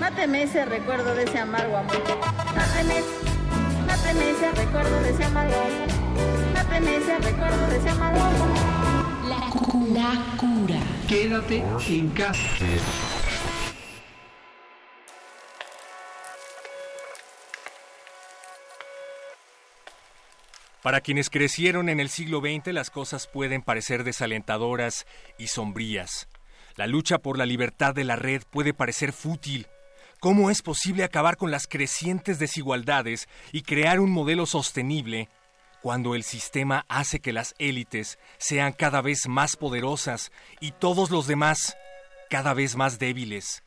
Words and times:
Máteme 0.00 0.42
ese 0.42 0.64
recuerdo 0.64 1.14
de 1.14 1.24
ese 1.24 1.38
amargo 1.38 1.76
amor. 1.76 1.96
Máteme, 2.54 3.02
máteme 3.86 4.30
ese 4.30 4.50
recuerdo 4.52 5.00
de 5.02 5.10
ese 5.10 5.24
amargo 5.24 5.54
amor. 5.54 5.88
Máteme 6.54 6.96
ese 6.96 7.18
recuerdo 7.18 7.66
de 7.68 7.76
ese 7.78 7.88
amargo 7.90 8.20
amor. 8.20 8.48
La, 9.28 9.50
cu- 9.50 9.88
la 9.94 10.36
cura. 10.36 10.80
Quédate 11.08 11.64
en 11.88 12.10
casa. 12.10 12.38
Para 20.82 21.00
quienes 21.00 21.30
crecieron 21.30 21.88
en 21.88 21.98
el 21.98 22.10
siglo 22.10 22.40
XX, 22.40 22.72
las 22.72 22.90
cosas 22.90 23.26
pueden 23.26 23.62
parecer 23.62 24.04
desalentadoras 24.04 25.06
y 25.38 25.46
sombrías. 25.46 26.28
La 26.76 26.86
lucha 26.86 27.18
por 27.18 27.38
la 27.38 27.46
libertad 27.46 27.94
de 27.94 28.04
la 28.04 28.16
red 28.16 28.42
puede 28.50 28.74
parecer 28.74 29.12
fútil. 29.12 29.66
¿Cómo 30.24 30.48
es 30.48 30.62
posible 30.62 31.04
acabar 31.04 31.36
con 31.36 31.50
las 31.50 31.66
crecientes 31.66 32.38
desigualdades 32.38 33.28
y 33.52 33.60
crear 33.60 34.00
un 34.00 34.10
modelo 34.10 34.46
sostenible 34.46 35.28
cuando 35.82 36.14
el 36.14 36.22
sistema 36.22 36.86
hace 36.88 37.20
que 37.20 37.34
las 37.34 37.54
élites 37.58 38.18
sean 38.38 38.72
cada 38.72 39.02
vez 39.02 39.28
más 39.28 39.56
poderosas 39.56 40.32
y 40.60 40.70
todos 40.70 41.10
los 41.10 41.26
demás 41.26 41.76
cada 42.30 42.54
vez 42.54 42.74
más 42.74 42.98
débiles? 42.98 43.64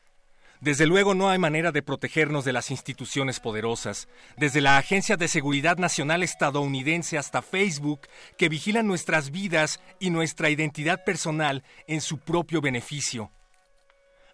Desde 0.60 0.86
luego 0.86 1.14
no 1.14 1.30
hay 1.30 1.38
manera 1.38 1.70
de 1.70 1.82
protegernos 1.82 2.44
de 2.44 2.52
las 2.52 2.72
instituciones 2.72 3.38
poderosas, 3.38 4.08
desde 4.36 4.60
la 4.60 4.78
Agencia 4.78 5.16
de 5.16 5.28
Seguridad 5.28 5.76
Nacional 5.76 6.24
estadounidense 6.24 7.18
hasta 7.18 7.40
Facebook, 7.40 8.00
que 8.36 8.48
vigilan 8.48 8.88
nuestras 8.88 9.30
vidas 9.30 9.78
y 10.00 10.10
nuestra 10.10 10.50
identidad 10.50 11.04
personal 11.04 11.62
en 11.86 12.00
su 12.00 12.18
propio 12.18 12.60
beneficio. 12.60 13.30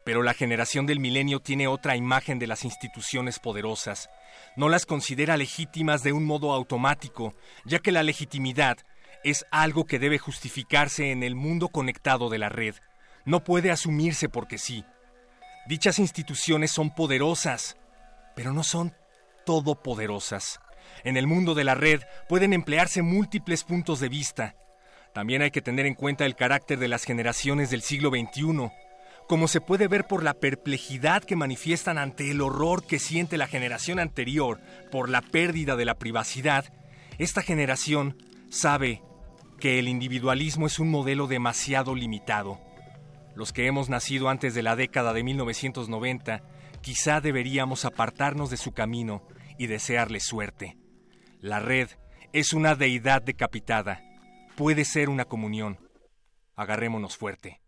Pero 0.04 0.22
la 0.22 0.34
generación 0.34 0.86
del 0.86 1.00
milenio 1.00 1.40
tiene 1.40 1.66
otra 1.66 1.96
imagen 1.96 2.38
de 2.38 2.46
las 2.46 2.64
instituciones 2.64 3.38
poderosas. 3.38 4.10
No 4.54 4.68
las 4.68 4.84
considera 4.84 5.36
legítimas 5.36 6.02
de 6.02 6.12
un 6.12 6.24
modo 6.24 6.52
automático, 6.52 7.34
ya 7.64 7.78
que 7.78 7.92
la 7.92 8.02
legitimidad 8.02 8.78
es 9.24 9.46
algo 9.50 9.86
que 9.86 9.98
debe 9.98 10.18
justificarse 10.18 11.10
en 11.10 11.22
el 11.22 11.34
mundo 11.34 11.68
conectado 11.68 12.28
de 12.28 12.38
la 12.38 12.50
red. 12.50 12.74
No 13.24 13.42
puede 13.42 13.70
asumirse 13.70 14.28
porque 14.28 14.58
sí. 14.58 14.84
Dichas 15.66 15.98
instituciones 15.98 16.70
son 16.70 16.94
poderosas, 16.94 17.78
pero 18.36 18.52
no 18.52 18.62
son 18.62 18.94
todopoderosas. 19.46 20.60
En 21.04 21.16
el 21.16 21.26
mundo 21.26 21.54
de 21.54 21.64
la 21.64 21.74
red 21.74 22.02
pueden 22.28 22.52
emplearse 22.52 23.00
múltiples 23.00 23.64
puntos 23.64 24.00
de 24.00 24.10
vista. 24.10 24.54
También 25.14 25.40
hay 25.40 25.50
que 25.50 25.62
tener 25.62 25.86
en 25.86 25.94
cuenta 25.94 26.26
el 26.26 26.36
carácter 26.36 26.78
de 26.78 26.88
las 26.88 27.04
generaciones 27.04 27.70
del 27.70 27.80
siglo 27.80 28.10
XXI. 28.10 28.70
Como 29.26 29.48
se 29.48 29.62
puede 29.62 29.88
ver 29.88 30.06
por 30.06 30.22
la 30.22 30.34
perplejidad 30.34 31.24
que 31.24 31.34
manifiestan 31.34 31.96
ante 31.96 32.30
el 32.30 32.42
horror 32.42 32.86
que 32.86 32.98
siente 32.98 33.38
la 33.38 33.46
generación 33.46 33.98
anterior 33.98 34.60
por 34.92 35.08
la 35.08 35.22
pérdida 35.22 35.76
de 35.76 35.86
la 35.86 35.94
privacidad, 35.94 36.66
esta 37.18 37.40
generación 37.40 38.22
sabe 38.50 39.02
que 39.58 39.78
el 39.78 39.88
individualismo 39.88 40.66
es 40.66 40.78
un 40.78 40.90
modelo 40.90 41.26
demasiado 41.26 41.94
limitado. 41.94 42.60
Los 43.34 43.52
que 43.54 43.66
hemos 43.66 43.88
nacido 43.88 44.28
antes 44.28 44.54
de 44.54 44.62
la 44.62 44.76
década 44.76 45.14
de 45.14 45.24
1990, 45.24 46.42
quizá 46.82 47.22
deberíamos 47.22 47.86
apartarnos 47.86 48.50
de 48.50 48.58
su 48.58 48.72
camino 48.72 49.26
y 49.58 49.68
desearle 49.68 50.20
suerte. 50.20 50.76
La 51.40 51.60
red 51.60 51.88
es 52.34 52.52
una 52.52 52.74
deidad 52.74 53.22
decapitada. 53.22 54.02
Puede 54.54 54.84
ser 54.84 55.08
una 55.08 55.24
comunión. 55.24 55.78
Agarrémonos 56.56 57.16
fuerte. 57.16 57.63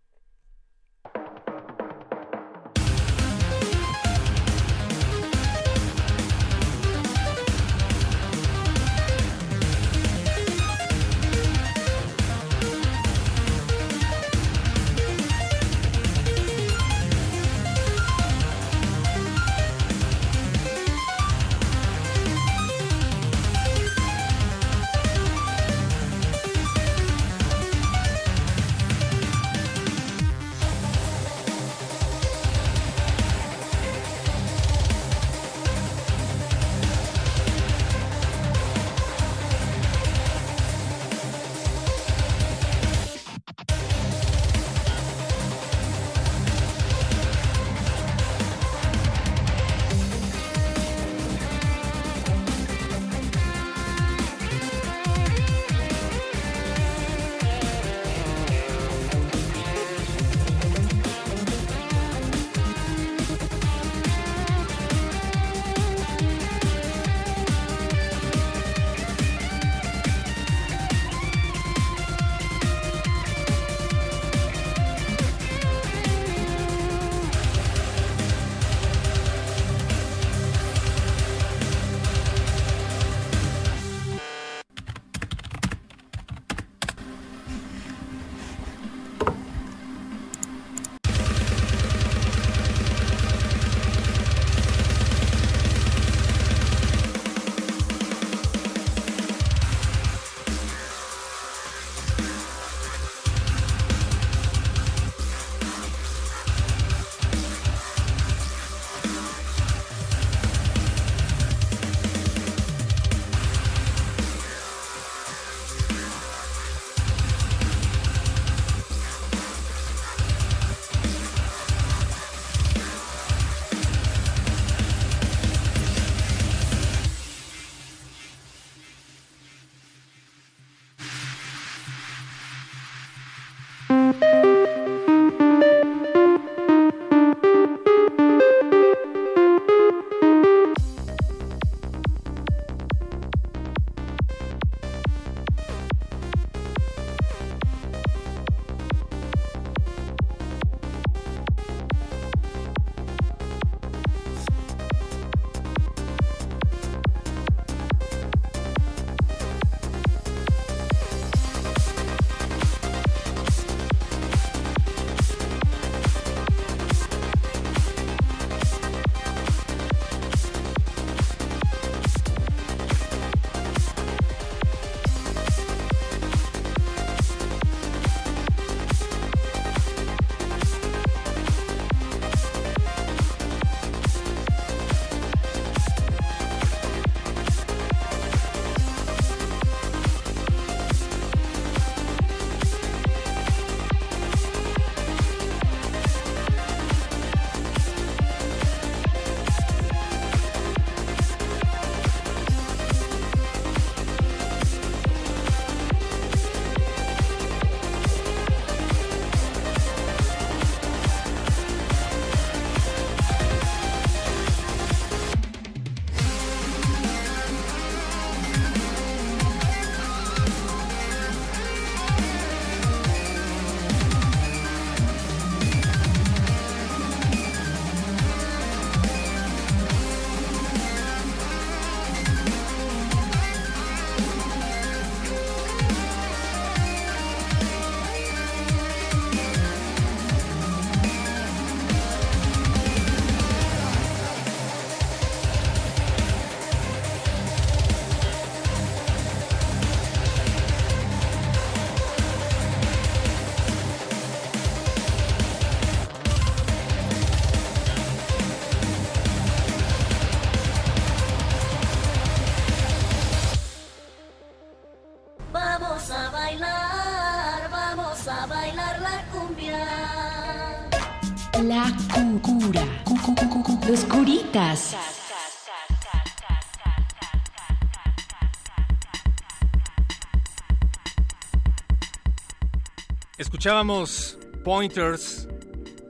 Escuchábamos 283.37 284.38
Pointers 284.64 285.47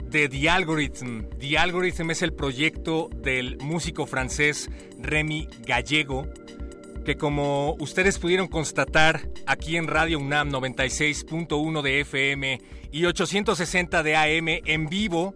de 0.04 0.28
The 0.28 0.48
Algorithm. 0.48 1.24
The 1.40 1.58
Algorithm 1.58 2.12
es 2.12 2.22
el 2.22 2.34
proyecto 2.34 3.10
del 3.16 3.58
músico 3.58 4.06
francés 4.06 4.70
Remy 5.00 5.48
Gallego, 5.66 6.28
que 7.04 7.16
como 7.16 7.74
ustedes 7.80 8.20
pudieron 8.20 8.46
constatar 8.46 9.28
aquí 9.46 9.76
en 9.76 9.88
Radio 9.88 10.20
UNAM 10.20 10.50
96.1 10.50 11.82
de 11.82 12.00
FM 12.02 12.60
y 12.92 13.06
860 13.06 14.04
de 14.04 14.14
AM 14.14 14.48
en 14.64 14.86
vivo, 14.86 15.34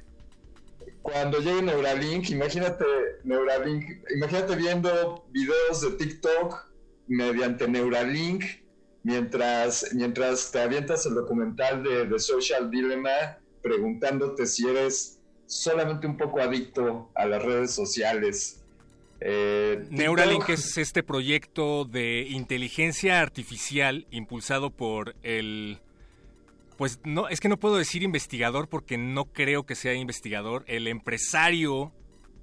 Cuando 1.03 1.39
llegue 1.39 1.63
Neuralink, 1.63 2.31
imagínate 2.31 2.85
Neuralink, 3.25 3.85
imagínate 4.15 4.57
viendo 4.57 5.25
videos 5.31 5.81
de 5.81 5.93
TikTok 5.93 6.69
mediante 7.07 7.67
Neuralink, 7.67 8.45
mientras, 9.05 9.95
mientras 9.95 10.51
te 10.51 10.61
avientas 10.61 11.07
el 11.07 11.15
documental 11.15 11.83
de 11.83 12.05
The 12.07 12.19
Social 12.19 12.71
Dilemma, 12.71 13.39
preguntándote 13.63 14.45
si 14.47 14.69
eres 14.69 15.21
solamente 15.47 16.07
un 16.07 16.19
poco 16.19 16.41
adicto 16.41 17.11
a 17.15 17.25
las 17.25 17.43
redes 17.43 17.71
sociales. 17.71 18.58
Eh, 19.21 19.87
Neuralink 19.91 20.49
es 20.49 20.79
este 20.79 21.03
proyecto 21.03 21.85
de 21.85 22.23
inteligencia 22.29 23.21
artificial 23.21 24.07
impulsado 24.11 24.71
por 24.71 25.17
el... 25.23 25.79
Pues 26.77 27.01
no, 27.03 27.29
es 27.29 27.41
que 27.41 27.49
no 27.49 27.59
puedo 27.59 27.77
decir 27.77 28.05
investigador 28.05 28.69
porque 28.69 28.99
no 28.99 29.25
creo 29.25 29.67
que 29.67 29.75
sea 29.75 29.95
investigador, 29.95 30.65
el 30.69 30.87
empresario 30.87 31.93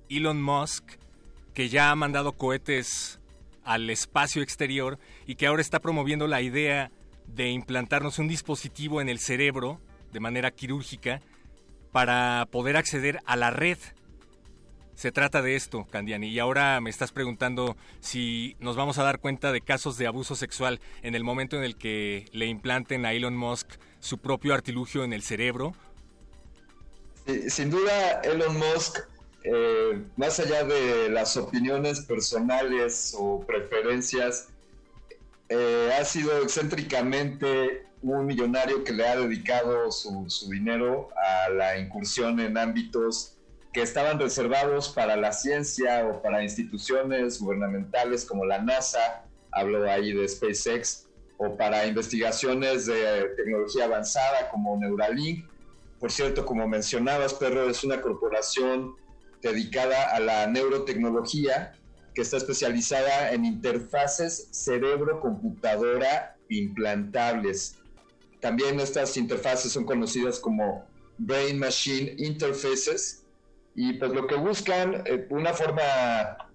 Elon 0.10 0.42
Musk, 0.42 0.84
que 1.54 1.70
ya 1.70 1.90
ha 1.90 1.96
mandado 1.96 2.34
cohetes 2.34 3.20
al 3.64 3.90
espacio 3.90 4.42
exterior 4.42 5.00
y 5.26 5.36
que 5.36 5.48
ahora 5.48 5.62
está 5.62 5.80
promoviendo 5.80 6.28
la 6.28 6.42
idea 6.42 6.92
de 7.28 7.50
implantarnos 7.50 8.20
un 8.20 8.28
dispositivo 8.28 9.00
en 9.00 9.08
el 9.08 9.20
cerebro 9.20 9.80
de 10.12 10.20
manera 10.20 10.52
quirúrgica 10.52 11.22
para 11.92 12.48
poder 12.52 12.78
acceder 12.78 13.20
a 13.26 13.36
la 13.36 13.52
red. 13.52 13.78
Se 14.96 15.12
trata 15.12 15.42
de 15.42 15.56
esto, 15.56 15.86
Candiani. 15.92 16.30
Y 16.30 16.40
ahora 16.40 16.80
me 16.82 16.90
estás 16.90 17.12
preguntando 17.12 17.76
si 18.00 18.56
nos 18.60 18.76
vamos 18.76 18.98
a 18.98 19.04
dar 19.04 19.20
cuenta 19.20 19.52
de 19.52 19.62
casos 19.62 19.98
de 19.98 20.08
abuso 20.08 20.36
sexual 20.36 20.80
en 21.04 21.16
el 21.16 21.24
momento 21.24 21.58
en 21.58 21.64
el 21.64 21.76
que 21.76 22.26
le 22.32 22.46
implanten 22.46 23.06
a 23.06 23.14
Elon 23.14 23.36
Musk 23.36 23.68
su 24.00 24.18
propio 24.18 24.54
artilugio 24.54 25.04
en 25.04 25.14
el 25.14 25.22
cerebro. 25.22 25.74
sin 27.50 27.70
duda, 27.70 28.22
Elon 28.22 28.58
Musk 28.58 29.00
eh, 29.48 30.02
más 30.18 30.40
allá 30.40 30.64
de 30.64 31.08
las 31.10 31.38
opiniones 31.38 32.02
personales 32.02 33.16
o 33.16 33.46
preferencias, 33.46 34.48
eh, 35.50 35.92
ha 36.00 36.04
sido 36.04 36.42
excéntricamente 36.42 37.86
un 38.02 38.26
millonario 38.26 38.84
que 38.84 38.92
le 38.92 39.08
ha 39.08 39.16
dedicado 39.18 39.92
su, 39.92 40.28
dinero 40.50 41.10
a 41.16 41.50
la 41.50 41.78
incursión 41.78 42.40
en 42.40 42.58
ámbitos 42.58 43.35
que 43.76 43.82
estaban 43.82 44.18
reservados 44.18 44.88
para 44.88 45.18
la 45.18 45.34
ciencia 45.34 46.08
o 46.08 46.22
para 46.22 46.42
instituciones 46.42 47.42
gubernamentales 47.42 48.24
como 48.24 48.46
la 48.46 48.62
NASA, 48.62 49.26
hablo 49.52 49.84
ahí 49.92 50.14
de 50.14 50.26
SpaceX, 50.30 51.08
o 51.38 51.58
para 51.58 51.86
investigaciones 51.86 52.86
de 52.86 53.34
tecnología 53.36 53.84
avanzada 53.84 54.50
como 54.50 54.78
Neuralink. 54.78 55.50
Por 56.00 56.10
cierto, 56.10 56.46
como 56.46 56.66
mencionabas, 56.70 57.34
Perro, 57.34 57.70
es 57.70 57.84
una 57.84 58.00
corporación 58.00 58.96
dedicada 59.42 60.16
a 60.16 60.22
la 60.22 60.48
neurotecnología, 60.48 61.78
que 62.14 62.22
está 62.22 62.38
especializada 62.38 63.34
en 63.34 63.44
interfaces 63.44 64.48
cerebro-computadora 64.52 66.38
implantables. 66.48 67.76
También 68.40 68.80
estas 68.80 69.18
interfaces 69.18 69.74
son 69.74 69.84
conocidas 69.84 70.40
como 70.40 70.88
Brain 71.18 71.60
Machine 71.60 72.16
Interfaces 72.20 73.25
y 73.76 73.94
pues 73.94 74.12
lo 74.12 74.26
que 74.28 74.36
buscan, 74.36 75.04
eh, 75.06 75.28
una 75.30 75.54
forma, 75.54 75.82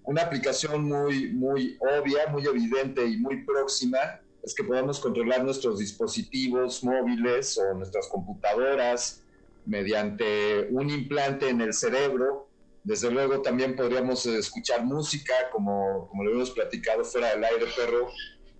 una 0.04 0.22
aplicación 0.22 0.84
muy, 0.84 1.32
muy 1.32 1.78
obvia, 1.80 2.26
muy 2.28 2.46
evidente 2.46 3.06
y 3.06 3.16
muy 3.18 3.44
próxima, 3.44 3.98
es 4.42 4.54
que 4.54 4.64
podamos 4.64 4.98
controlar 5.00 5.44
nuestros 5.44 5.78
dispositivos 5.78 6.82
móviles 6.82 7.58
o 7.58 7.74
nuestras 7.74 8.08
computadoras 8.08 9.22
mediante 9.66 10.68
un 10.70 10.88
implante 10.88 11.50
en 11.50 11.60
el 11.60 11.74
cerebro 11.74 12.50
desde 12.82 13.10
luego 13.10 13.42
también 13.42 13.76
podríamos 13.76 14.24
eh, 14.26 14.38
escuchar 14.38 14.84
música, 14.84 15.34
como, 15.52 16.08
como 16.08 16.24
lo 16.24 16.32
hemos 16.32 16.50
platicado 16.50 17.04
fuera 17.04 17.30
del 17.34 17.44
aire, 17.44 17.66
perro. 17.76 18.08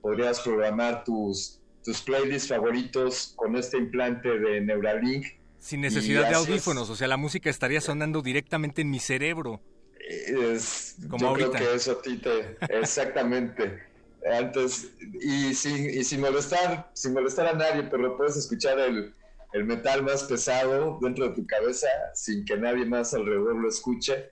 Podrías 0.03 0.41
programar 0.41 1.05
tus, 1.05 1.61
tus 1.85 2.03
playlists 2.03 2.49
favoritos 2.49 3.33
con 3.37 3.57
este 3.57 3.79
implante 3.79 4.39
de 4.39 4.61
Neuralink. 4.61 5.27
Sin 5.61 5.83
necesidad 5.83 6.29
de 6.29 6.35
audífonos, 6.35 6.89
o 6.89 6.97
sea, 6.97 7.07
la 7.07 7.19
música 7.19 7.51
estaría 7.51 7.81
sonando 7.81 8.23
directamente 8.23 8.83
en 8.83 8.91
mi 8.91 8.99
cerebro. 8.99 9.61
Es, 10.09 10.97
como 11.09 11.37
yo 11.37 11.51
creo 11.51 11.53
que 11.53 11.75
eso 11.75 11.93
a 11.93 12.03
ti 12.03 12.17
te... 12.17 12.57
Exactamente. 12.69 13.83
Antes, 14.31 14.91
y 15.21 15.55
sin, 15.55 15.89
y 15.91 16.03
sin 16.03 16.21
molestar, 16.21 16.91
sin 16.95 17.13
molestar 17.13 17.47
a 17.47 17.53
nadie, 17.53 17.85
pero 17.85 18.17
puedes 18.17 18.37
escuchar 18.37 18.79
el, 18.79 19.15
el 19.53 19.65
metal 19.65 20.03
más 20.03 20.25
pesado 20.25 20.99
dentro 21.01 21.29
de 21.29 21.35
tu 21.35 21.47
cabeza 21.47 21.89
sin 22.15 22.45
que 22.45 22.57
nadie 22.57 22.85
más 22.85 23.15
alrededor 23.15 23.57
lo 23.57 23.69
escuche. 23.69 24.31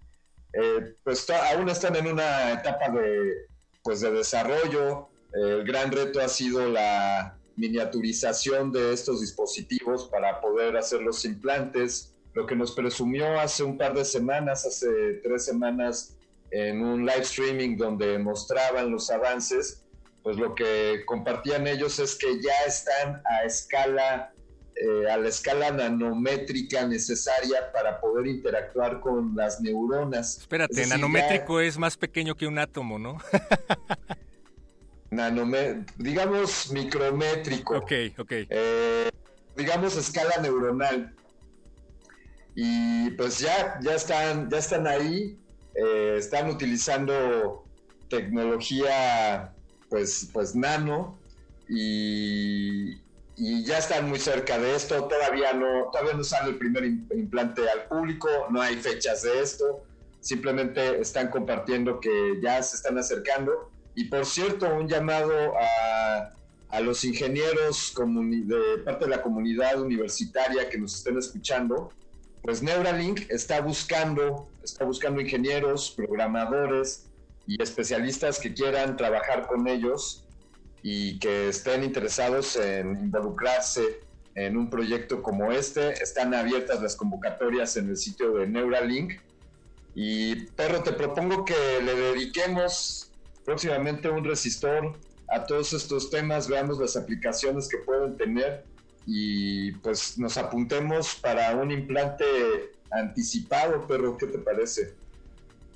Eh, 0.52 0.94
pues 1.04 1.28
aún 1.30 1.68
están 1.68 1.96
en 1.96 2.06
una 2.06 2.52
etapa 2.52 2.88
de, 2.90 3.46
pues 3.82 4.00
de 4.00 4.10
desarrollo. 4.12 5.08
el 5.32 5.64
gran 5.64 5.92
reto 5.92 6.20
ha 6.20 6.28
sido 6.28 6.68
la 6.68 7.37
miniaturización 7.58 8.72
de 8.72 8.92
estos 8.92 9.20
dispositivos 9.20 10.06
para 10.06 10.40
poder 10.40 10.76
hacer 10.76 11.02
los 11.02 11.24
implantes. 11.24 12.14
Lo 12.34 12.46
que 12.46 12.54
nos 12.54 12.72
presumió 12.72 13.38
hace 13.40 13.64
un 13.64 13.76
par 13.76 13.94
de 13.94 14.04
semanas, 14.04 14.64
hace 14.64 15.20
tres 15.22 15.44
semanas, 15.44 16.16
en 16.50 16.82
un 16.82 17.04
live 17.04 17.22
streaming 17.22 17.76
donde 17.76 18.18
mostraban 18.18 18.90
los 18.90 19.10
avances, 19.10 19.84
pues 20.22 20.36
lo 20.36 20.54
que 20.54 21.02
compartían 21.04 21.66
ellos 21.66 21.98
es 21.98 22.14
que 22.14 22.40
ya 22.40 22.64
están 22.66 23.22
a 23.26 23.44
escala 23.44 24.32
eh, 24.80 25.10
a 25.10 25.16
la 25.16 25.28
escala 25.28 25.72
nanométrica 25.72 26.86
necesaria 26.86 27.72
para 27.72 28.00
poder 28.00 28.28
interactuar 28.28 29.00
con 29.00 29.34
las 29.34 29.60
neuronas. 29.60 30.38
Espérate, 30.38 30.86
nanométrico 30.86 31.60
es 31.60 31.76
más 31.76 31.96
pequeño 31.96 32.36
que 32.36 32.46
un 32.46 32.60
átomo, 32.60 32.96
¿no? 32.96 33.18
digamos 35.96 36.70
micrométrico. 36.72 37.78
Ok, 37.78 37.92
ok. 38.18 38.32
Eh, 38.50 39.10
digamos 39.56 39.96
escala 39.96 40.36
neuronal. 40.40 41.14
Y 42.54 43.10
pues 43.10 43.38
ya, 43.38 43.78
ya, 43.82 43.94
están, 43.94 44.50
ya 44.50 44.58
están 44.58 44.86
ahí, 44.86 45.38
eh, 45.74 46.16
están 46.18 46.50
utilizando 46.50 47.64
tecnología 48.08 49.52
pues, 49.88 50.30
pues 50.32 50.56
nano 50.56 51.18
y, 51.68 52.94
y, 53.36 53.64
ya 53.64 53.78
están 53.78 54.08
muy 54.08 54.18
cerca 54.18 54.58
de 54.58 54.74
esto. 54.74 55.04
Todavía 55.04 55.52
no, 55.52 55.90
todavía 55.92 56.14
no 56.14 56.24
sale 56.24 56.50
el 56.50 56.58
primer 56.58 56.84
implante 56.84 57.62
al 57.70 57.84
público, 57.84 58.28
no 58.50 58.60
hay 58.60 58.76
fechas 58.76 59.22
de 59.22 59.40
esto. 59.40 59.84
Simplemente 60.20 61.00
están 61.00 61.30
compartiendo 61.30 62.00
que 62.00 62.40
ya 62.42 62.60
se 62.62 62.76
están 62.76 62.98
acercando. 62.98 63.70
Y 63.98 64.04
por 64.04 64.24
cierto, 64.26 64.72
un 64.72 64.86
llamado 64.86 65.54
a, 65.58 66.32
a 66.68 66.80
los 66.80 67.02
ingenieros 67.02 67.92
de 67.96 68.78
parte 68.84 69.06
de 69.06 69.10
la 69.10 69.20
comunidad 69.20 69.82
universitaria 69.82 70.70
que 70.70 70.78
nos 70.78 70.94
estén 70.94 71.18
escuchando, 71.18 71.92
pues 72.40 72.62
Neuralink 72.62 73.28
está 73.28 73.60
buscando, 73.60 74.48
está 74.62 74.84
buscando 74.84 75.20
ingenieros, 75.20 75.90
programadores 75.90 77.08
y 77.48 77.60
especialistas 77.60 78.38
que 78.38 78.54
quieran 78.54 78.96
trabajar 78.96 79.48
con 79.48 79.66
ellos 79.66 80.22
y 80.84 81.18
que 81.18 81.48
estén 81.48 81.82
interesados 81.82 82.54
en 82.54 82.92
involucrarse 83.00 83.98
en 84.36 84.56
un 84.56 84.70
proyecto 84.70 85.24
como 85.24 85.50
este. 85.50 86.00
Están 86.00 86.34
abiertas 86.34 86.80
las 86.80 86.94
convocatorias 86.94 87.76
en 87.76 87.88
el 87.88 87.96
sitio 87.96 88.30
de 88.34 88.46
Neuralink. 88.46 89.14
Y 89.96 90.36
Perro, 90.52 90.84
te 90.84 90.92
propongo 90.92 91.44
que 91.44 91.82
le 91.82 91.96
dediquemos 91.96 93.07
próximamente 93.48 94.10
un 94.10 94.24
resistor 94.24 94.92
a 95.26 95.46
todos 95.46 95.72
estos 95.72 96.10
temas, 96.10 96.48
veamos 96.48 96.78
las 96.78 96.98
aplicaciones 96.98 97.66
que 97.66 97.78
pueden 97.78 98.14
tener 98.18 98.62
y 99.06 99.72
pues 99.72 100.18
nos 100.18 100.36
apuntemos 100.36 101.14
para 101.14 101.56
un 101.56 101.70
implante 101.70 102.26
anticipado, 102.90 103.86
Perro, 103.86 104.18
¿qué 104.18 104.26
te 104.26 104.36
parece? 104.36 104.92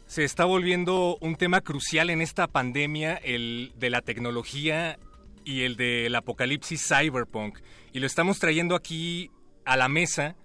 Se 0.06 0.22
está 0.22 0.44
volviendo 0.44 1.16
un 1.22 1.34
tema 1.36 1.62
crucial 1.62 2.10
en 2.10 2.20
esta 2.20 2.46
pandemia, 2.46 3.14
el 3.14 3.72
de 3.78 3.88
la 3.88 4.02
tecnología 4.02 4.98
y 5.42 5.62
el 5.62 5.76
del 5.76 6.14
apocalipsis 6.14 6.86
cyberpunk. 6.86 7.58
Y 7.94 8.00
lo 8.00 8.06
estamos 8.06 8.38
trayendo 8.38 8.76
aquí 8.76 9.30
a 9.64 9.78
la 9.78 9.88
mesa 9.88 10.36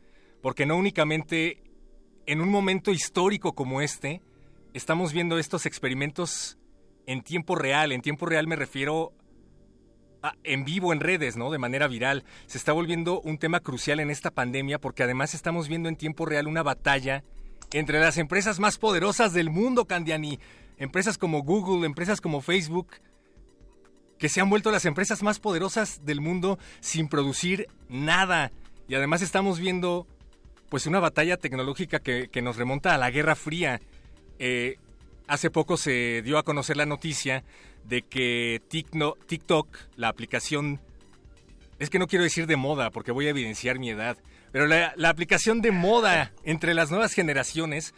porque 0.41 0.65
no 0.65 0.77
únicamente 0.77 1.61
en 2.25 2.39
un 2.39 2.47
momento 2.47 2.91
histórico 2.91 3.51
como 3.51 3.81
este, 3.81 4.21
estamos 4.73 5.11
viendo 5.11 5.37
estos 5.37 5.65
experimentos 5.65 6.56
en 7.07 7.23
tiempo 7.23 7.55
real. 7.55 7.91
En 7.91 8.01
tiempo 8.01 8.27
real 8.27 8.45
me 8.45 8.55
refiero 8.55 9.13
en 10.43 10.65
vivo 10.65 10.93
en 10.93 10.99
redes, 10.99 11.37
¿no? 11.37 11.49
De 11.51 11.57
manera 11.57 11.87
viral. 11.87 12.23
Se 12.45 12.57
está 12.57 12.73
volviendo 12.73 13.21
un 13.21 13.37
tema 13.39 13.61
crucial 13.61 13.99
en 13.99 14.11
esta 14.11 14.29
pandemia 14.29 14.79
porque 14.79 15.03
además 15.03 15.33
estamos 15.33 15.67
viendo 15.67 15.89
en 15.89 15.95
tiempo 15.95 16.25
real 16.25 16.47
una 16.47 16.63
batalla 16.63 17.23
entre 17.71 17.99
las 17.99 18.17
empresas 18.17 18.59
más 18.59 18.77
poderosas 18.77 19.33
del 19.33 19.49
mundo, 19.49 19.85
Candiani. 19.85 20.39
Empresas 20.77 21.17
como 21.17 21.41
Google, 21.41 21.85
empresas 21.85 22.21
como 22.21 22.41
Facebook, 22.41 22.87
que 24.19 24.29
se 24.29 24.41
han 24.41 24.49
vuelto 24.49 24.71
las 24.71 24.85
empresas 24.85 25.23
más 25.23 25.39
poderosas 25.39 26.05
del 26.05 26.21
mundo 26.21 26.59
sin 26.81 27.07
producir 27.07 27.67
nada. 27.89 28.51
Y 28.87 28.95
además 28.95 29.21
estamos 29.21 29.59
viendo 29.59 30.07
pues 30.69 30.85
una 30.85 30.99
batalla 30.99 31.37
tecnológica 31.37 31.99
que, 31.99 32.41
nos 32.41 32.57
remonta 32.57 32.93
a 32.93 32.97
la 32.97 33.09
Guerra 33.09 33.35
Fría. 33.35 33.81
Eh, 34.39 34.77
hace 35.27 35.49
poco 35.49 35.77
se 35.77 36.21
dio 36.23 36.37
a 36.37 36.43
conocer 36.43 36.77
la 36.77 36.85
noticia 36.85 37.43
de 37.83 38.01
que 38.01 38.61
TikTok, 38.69 39.77
la 39.95 40.07
aplicación, 40.09 40.79
es 41.79 41.89
que 41.89 41.99
no 41.99 42.07
quiero 42.07 42.23
decir 42.23 42.47
de 42.47 42.55
moda 42.55 42.89
porque 42.89 43.11
voy 43.11 43.27
a 43.27 43.31
evidenciar 43.31 43.79
mi 43.79 43.89
edad, 43.89 44.17
pero 44.51 44.65
la, 44.65 44.93
aplicación 45.09 45.61
de 45.61 45.71
moda 45.71 46.33
entre 46.43 46.73
las 46.73 46.89
nuevas 46.89 47.13
generaciones 47.13 47.93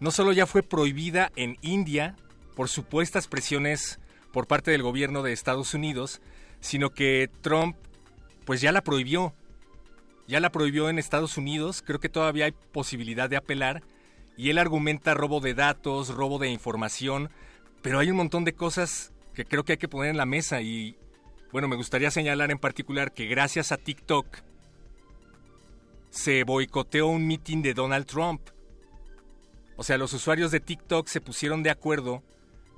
no 0.00 0.10
solo 0.10 0.32
ya 0.32 0.46
fue 0.46 0.62
prohibida 0.62 1.32
en 1.36 1.56
India 1.62 2.16
por 2.54 2.68
supuestas 2.68 3.26
presiones 3.26 3.98
por 4.32 4.46
parte 4.46 4.70
del 4.70 4.82
gobierno 4.82 5.22
de 5.22 5.32
Estados 5.32 5.74
Unidos, 5.74 6.20
sino 6.60 6.90
que 6.90 7.30
Trump 7.40 7.76
pues 8.44 8.60
ya 8.60 8.72
la 8.72 8.82
prohibió. 8.82 9.34
Ya 10.26 10.40
la 10.40 10.50
prohibió 10.50 10.88
en 10.88 10.98
Estados 10.98 11.36
Unidos, 11.36 11.82
creo 11.84 12.00
que 12.00 12.08
todavía 12.08 12.46
hay 12.46 12.52
posibilidad 12.72 13.28
de 13.28 13.36
apelar 13.36 13.82
y 14.36 14.50
él 14.50 14.58
argumenta 14.58 15.14
robo 15.14 15.40
de 15.40 15.54
datos, 15.54 16.08
robo 16.08 16.38
de 16.38 16.50
información, 16.50 17.30
pero 17.82 17.98
hay 17.98 18.10
un 18.10 18.16
montón 18.16 18.44
de 18.44 18.54
cosas 18.54 19.12
que 19.34 19.44
creo 19.44 19.64
que 19.64 19.72
hay 19.72 19.78
que 19.78 19.88
poner 19.88 20.10
en 20.10 20.16
la 20.16 20.26
mesa 20.26 20.60
y 20.60 20.96
bueno, 21.52 21.68
me 21.68 21.76
gustaría 21.76 22.10
señalar 22.10 22.50
en 22.50 22.58
particular 22.58 23.12
que 23.12 23.26
gracias 23.26 23.70
a 23.70 23.76
TikTok 23.76 24.26
se 26.10 26.42
boicoteó 26.44 27.06
un 27.06 27.26
meeting 27.26 27.62
de 27.62 27.74
Donald 27.74 28.06
Trump. 28.06 28.40
O 29.76 29.84
sea, 29.84 29.98
los 29.98 30.12
usuarios 30.12 30.50
de 30.50 30.60
TikTok 30.60 31.06
se 31.06 31.20
pusieron 31.20 31.62
de 31.62 31.70
acuerdo 31.70 32.22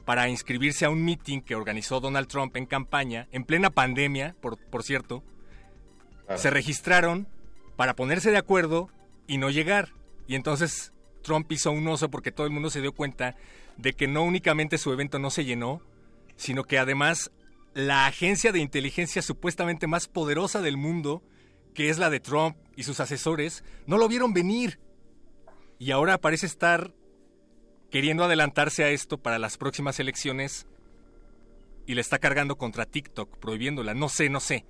para 0.05 0.29
inscribirse 0.29 0.85
a 0.85 0.91
un 0.91 1.05
meeting 1.05 1.41
que 1.41 1.55
organizó 1.55 2.01
Donald 2.01 2.29
Trump 2.29 2.57
en 2.57 2.67
campaña, 2.67 3.29
en 3.33 3.45
plena 3.45 3.71
pandemia, 3.71 4.37
por, 4.41 4.59
por 4.59 4.83
cierto. 4.83 5.23
Se 6.37 6.51
registraron 6.51 7.29
para 7.77 7.95
ponerse 7.95 8.31
de 8.31 8.39
acuerdo 8.39 8.91
y 9.27 9.39
no 9.39 9.51
llegar. 9.51 9.91
Y 10.27 10.35
entonces 10.35 10.93
Trump 11.27 11.51
hizo 11.51 11.73
un 11.73 11.87
oso 11.89 12.09
porque 12.09 12.31
todo 12.31 12.47
el 12.47 12.53
mundo 12.53 12.71
se 12.71 12.81
dio 12.81 12.93
cuenta 12.93 13.37
de 13.77 13.93
que 13.93 14.07
no 14.07 14.23
únicamente 14.23 14.79
su 14.79 14.93
evento 14.93 15.19
no 15.19 15.31
se 15.31 15.45
llenó, 15.45 15.83
sino 16.37 16.65
que 16.65 16.79
además 16.79 17.33
la 17.75 18.07
agencia 18.07 18.53
de 18.53 18.61
inteligencia 18.61 19.21
supuestamente 19.23 19.87
más 19.87 20.07
poderosa 20.07 20.63
del 20.63 20.77
mundo 20.77 21.23
que 21.75 21.91
es 21.91 21.99
la 21.99 22.09
de 22.09 22.21
Trump 22.21 22.57
y 22.75 22.85
sus 22.85 23.01
asesores, 23.01 23.63
no 23.87 23.99
lo 23.99 24.09
vieron 24.09 24.33
venir. 24.33 24.81
Y 25.79 25.91
ahora 25.91 26.17
parece 26.19 26.47
estar 26.47 26.95
queriendo 27.91 28.25
adelantarse 28.25 28.83
a 28.83 28.89
esto 28.89 29.19
para 29.19 29.39
las 29.39 29.59
próximas 29.59 30.01
elecciones 30.01 30.67
y 31.87 31.95
le 31.95 32.01
está 32.01 32.19
cargando 32.19 32.57
contra 32.57 32.87
TikTok, 32.87 33.37
prohibiéndola. 33.37 33.93
No 33.93 34.09
sé, 34.09 34.31
no 34.31 34.41
sé. 34.41 34.65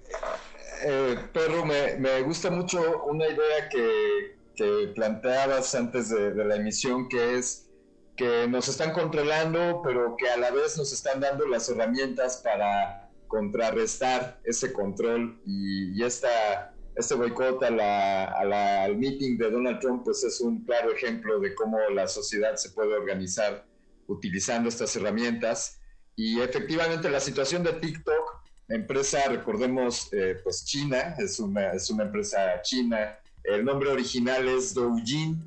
Eh, 0.85 1.17
Perro, 1.33 1.65
me, 1.65 2.23
gusta 2.23 2.51
mucho 2.51 3.05
una 3.05 3.27
idea 3.27 3.69
que, 3.71 4.36
que 4.57 4.93
planteabas 4.95 5.75
antes 5.75 6.09
de, 6.11 6.33
de, 6.33 6.45
la 6.45 6.57
emisión, 6.57 7.09
que 7.09 7.39
es 7.39 7.69
que 8.17 8.49
nos 8.49 8.69
están 8.69 8.93
controlando, 8.93 9.83
pero 9.85 10.17
que 10.17 10.29
a 10.29 10.37
la 10.39 10.51
vez 10.51 10.79
nos 10.79 10.93
están 10.93 11.21
dando 11.21 11.47
las 11.47 11.69
herramientas 11.69 12.41
para 12.43 13.11
contrarrestar 13.29 14.41
ese 14.45 14.73
control 14.73 15.39
y, 15.45 16.01
y 16.01 16.05
esta 16.05 16.73
este 16.97 17.15
boicot 17.15 17.63
a 17.63 17.71
la, 17.71 18.25
al 18.33 18.97
meeting 18.97 19.37
de 19.37 19.51
Donald 19.51 19.81
Trump 19.81 20.05
pues 20.05 20.25
es 20.25 20.41
un 20.41 20.65
claro 20.65 20.93
ejemplo 20.93 21.39
de 21.39 21.55
cómo 21.55 21.79
la 21.91 22.09
sociedad 22.09 22.57
se 22.57 22.71
puede 22.71 22.95
organizar 22.95 23.67
utilizando 24.07 24.69
estas 24.69 24.97
herramientas. 24.97 25.79
Y 26.17 26.41
efectivamente 26.41 27.11
la 27.11 27.21
situación 27.21 27.63
de 27.63 27.75
TikTok, 27.75 28.43
empresa, 28.69 29.29
recordemos, 29.29 30.11
eh, 30.13 30.41
pues 30.43 30.65
China, 30.65 31.15
es 31.19 31.39
una, 31.39 31.73
es 31.73 31.91
una 31.91 32.05
empresa 32.05 32.63
china. 32.63 33.19
El 33.47 33.65
nombre 33.65 33.91
original 33.91 34.49
es 34.49 34.75
Douyin, 34.75 35.41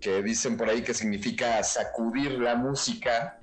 que 0.00 0.22
dicen 0.22 0.56
por 0.56 0.68
ahí 0.68 0.82
que 0.82 0.94
significa 0.94 1.62
sacudir 1.62 2.32
la 2.32 2.56
música 2.56 3.40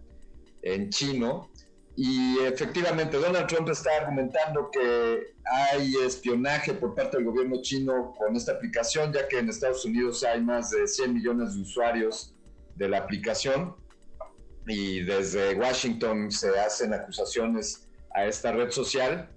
en 0.61 0.89
chino. 0.89 1.49
Y 1.95 2.39
efectivamente, 2.39 3.17
Donald 3.17 3.47
Trump 3.47 3.69
está 3.69 3.89
argumentando 4.01 4.69
que 4.69 5.33
hay 5.45 5.95
espionaje 6.05 6.73
por 6.73 6.93
parte 6.93 7.17
del 7.17 7.25
gobierno 7.25 7.61
chino 7.61 8.13
con 8.17 8.35
esta 8.35 8.53
aplicación, 8.53 9.13
ya 9.13 9.27
que 9.27 9.39
en 9.39 9.49
Estados 9.49 9.85
Unidos 9.85 10.23
hay 10.23 10.41
más 10.41 10.71
de 10.71 10.87
100 10.87 11.13
millones 11.13 11.55
de 11.55 11.61
usuarios 11.61 12.33
de 12.75 12.89
la 12.89 12.97
aplicación 12.97 13.75
y 14.67 15.01
desde 15.01 15.55
Washington 15.55 16.31
se 16.31 16.57
hacen 16.59 16.93
acusaciones 16.93 17.87
a 18.13 18.25
esta 18.25 18.51
red 18.51 18.71
social. 18.71 19.29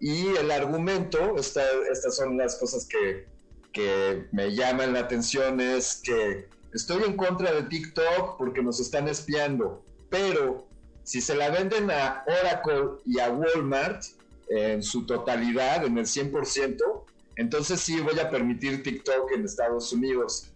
Y 0.00 0.28
el 0.36 0.50
argumento, 0.50 1.36
estas 1.36 2.16
son 2.16 2.36
las 2.36 2.56
cosas 2.56 2.86
que, 2.86 3.26
que 3.72 4.26
me 4.32 4.54
llaman 4.54 4.92
la 4.92 5.00
atención, 5.00 5.60
es 5.60 6.00
que 6.02 6.48
estoy 6.72 7.02
en 7.04 7.16
contra 7.16 7.52
de 7.52 7.62
TikTok 7.64 8.36
porque 8.38 8.62
nos 8.62 8.80
están 8.80 9.08
espiando, 9.08 9.84
pero 10.10 10.66
si 11.04 11.20
se 11.20 11.34
la 11.34 11.50
venden 11.50 11.90
a 11.90 12.24
Oracle 12.26 13.00
y 13.06 13.18
a 13.18 13.30
Walmart 13.30 14.02
en 14.48 14.82
su 14.82 15.06
totalidad, 15.06 15.84
en 15.84 15.98
el 15.98 16.04
100%, 16.04 16.76
entonces 17.36 17.80
sí 17.80 18.00
voy 18.00 18.18
a 18.18 18.30
permitir 18.30 18.82
TikTok 18.82 19.32
en 19.32 19.44
Estados 19.44 19.92
Unidos. 19.92 20.50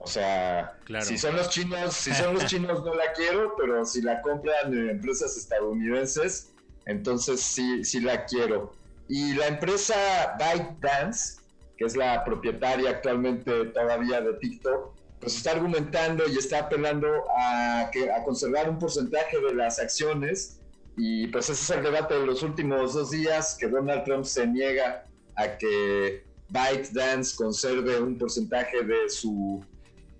O 0.00 0.06
sea, 0.08 0.76
si 1.02 1.16
son 1.16 1.36
los 1.36 1.48
chinos, 1.50 1.94
si 1.94 2.12
son 2.12 2.34
los 2.34 2.46
chinos 2.46 2.84
no 2.84 2.94
la 2.94 3.12
quiero, 3.12 3.54
pero 3.56 3.84
si 3.84 4.02
la 4.02 4.20
compran 4.20 4.72
en 4.72 4.90
empresas 4.90 5.36
estadounidenses, 5.36 6.50
entonces 6.86 7.40
sí, 7.40 7.84
sí 7.84 8.00
la 8.00 8.24
quiero. 8.24 8.74
Y 9.08 9.34
la 9.34 9.46
empresa 9.46 10.36
ByteDance, 10.38 11.41
que 11.82 11.86
es 11.88 11.96
la 11.96 12.24
propietaria 12.24 12.90
actualmente 12.90 13.50
todavía 13.66 14.20
de 14.20 14.34
TikTok, 14.34 14.94
pues 15.18 15.36
está 15.36 15.50
argumentando 15.50 16.22
y 16.28 16.38
está 16.38 16.60
apelando 16.60 17.08
a, 17.36 17.90
que, 17.92 18.08
a 18.08 18.22
conservar 18.22 18.70
un 18.70 18.78
porcentaje 18.78 19.40
de 19.40 19.52
las 19.52 19.80
acciones 19.80 20.60
y 20.96 21.26
pues 21.26 21.50
ese 21.50 21.60
es 21.60 21.78
el 21.78 21.82
debate 21.82 22.14
de 22.14 22.24
los 22.24 22.44
últimos 22.44 22.94
dos 22.94 23.10
días, 23.10 23.56
que 23.58 23.66
Donald 23.66 24.04
Trump 24.04 24.24
se 24.24 24.46
niega 24.46 25.06
a 25.34 25.58
que 25.58 26.22
ByteDance 26.50 27.34
conserve 27.34 28.00
un 28.00 28.16
porcentaje 28.16 28.84
de 28.84 29.08
su, 29.08 29.64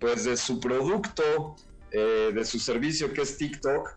pues 0.00 0.24
de 0.24 0.36
su 0.36 0.58
producto, 0.58 1.54
eh, 1.92 2.32
de 2.34 2.44
su 2.44 2.58
servicio 2.58 3.12
que 3.12 3.22
es 3.22 3.36
TikTok, 3.36 3.88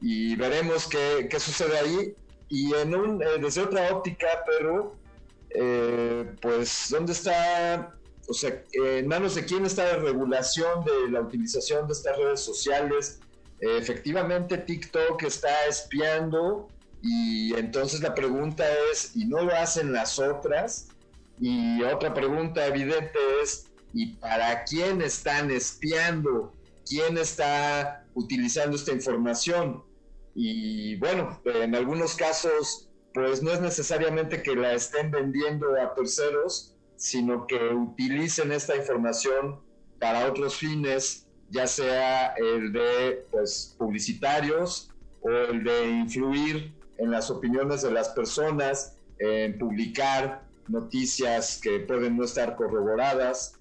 y 0.00 0.36
veremos 0.36 0.86
qué, 0.86 1.26
qué 1.28 1.40
sucede 1.40 1.78
ahí. 1.78 2.14
Y 2.48 2.72
en 2.74 2.94
un, 2.94 3.20
eh, 3.22 3.38
desde 3.40 3.62
otra 3.62 3.92
óptica, 3.92 4.28
pero 4.46 4.96
eh, 5.50 6.34
pues, 6.40 6.86
¿dónde 6.90 7.12
está? 7.12 7.94
O 8.28 8.34
sea, 8.34 8.62
¿en 8.72 9.08
manos 9.08 9.34
de 9.34 9.44
quién 9.44 9.64
está 9.64 9.84
la 9.84 9.98
regulación 9.98 10.84
de 10.84 11.10
la 11.10 11.20
utilización 11.20 11.86
de 11.86 11.92
estas 11.92 12.16
redes 12.16 12.40
sociales? 12.40 13.20
efectivamente, 13.60 14.56
TikTok 14.56 15.20
está 15.24 15.66
espiando 15.66 16.68
y 17.02 17.54
entonces 17.54 18.00
la 18.00 18.14
pregunta 18.14 18.64
es, 18.92 19.16
¿y 19.16 19.24
no 19.24 19.42
lo 19.42 19.54
hacen 19.54 19.92
las 19.92 20.18
otras? 20.18 20.88
Y 21.40 21.82
otra 21.82 22.14
pregunta 22.14 22.66
evidente 22.66 23.18
es, 23.42 23.66
¿y 23.92 24.14
para 24.14 24.64
quién 24.64 25.00
están 25.02 25.50
espiando? 25.50 26.52
¿Quién 26.86 27.18
está 27.18 28.04
utilizando 28.14 28.76
esta 28.76 28.92
información? 28.92 29.84
Y 30.34 30.96
bueno, 30.96 31.40
en 31.44 31.74
algunos 31.74 32.14
casos 32.14 32.87
pues 33.18 33.42
no 33.42 33.50
es 33.50 33.60
necesariamente 33.60 34.42
que 34.44 34.54
la 34.54 34.74
estén 34.74 35.10
vendiendo 35.10 35.74
a 35.74 35.92
terceros, 35.92 36.76
sino 36.94 37.48
que 37.48 37.74
utilicen 37.74 38.52
esta 38.52 38.76
información 38.76 39.58
para 39.98 40.28
otros 40.28 40.54
fines, 40.54 41.26
ya 41.50 41.66
sea 41.66 42.34
el 42.34 42.72
de 42.72 43.26
pues, 43.32 43.74
publicitarios 43.76 44.92
o 45.22 45.30
el 45.30 45.64
de 45.64 45.90
influir 45.90 46.72
en 46.98 47.10
las 47.10 47.28
opiniones 47.28 47.82
de 47.82 47.90
las 47.90 48.10
personas, 48.10 48.96
en 49.18 49.58
publicar 49.58 50.44
noticias 50.68 51.58
que 51.60 51.80
pueden 51.80 52.16
no 52.16 52.24
estar 52.24 52.54
corroboradas. 52.54 53.54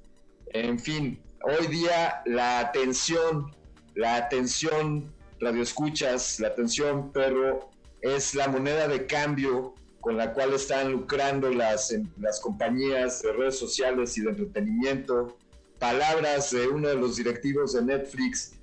En 0.54 0.78
fin, 0.78 1.20
hoy 1.42 1.66
día 1.66 2.22
la 2.28 2.60
atención, 2.60 3.56
la 3.96 4.18
atención 4.18 5.12
radioescuchas, 5.40 6.40
la 6.40 6.50
atención 6.50 7.12
perro 7.12 7.72
es 8.02 8.36
la 8.36 8.48
moneda 8.48 8.88
de 8.88 9.06
cambio 9.06 9.74
con 10.02 10.18
la 10.18 10.34
cual 10.34 10.54
están 10.54 10.92
lucrando 10.92 11.50
las, 11.50 11.94
las 12.20 12.40
compañías 12.40 13.22
de 13.22 13.34
redes 13.34 13.60
sociales 13.60 14.18
y 14.18 14.22
de 14.22 14.30
entretenimiento. 14.30 15.38
Palabras 15.80 16.52
de 16.52 16.68
uno 16.68 16.88
de 16.88 16.96
los 16.96 17.18
directivos 17.18 17.74
de 17.74 17.84
Netflix, 17.84 18.54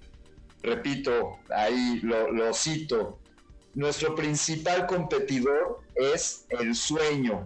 repito, 0.62 1.38
ahí 1.54 2.00
lo, 2.02 2.52
cito, 2.54 3.18
nuestro 3.74 4.14
principal 4.14 4.86
competidor 4.86 5.80
es 5.94 6.46
el 6.48 6.74
sueño. 6.74 7.44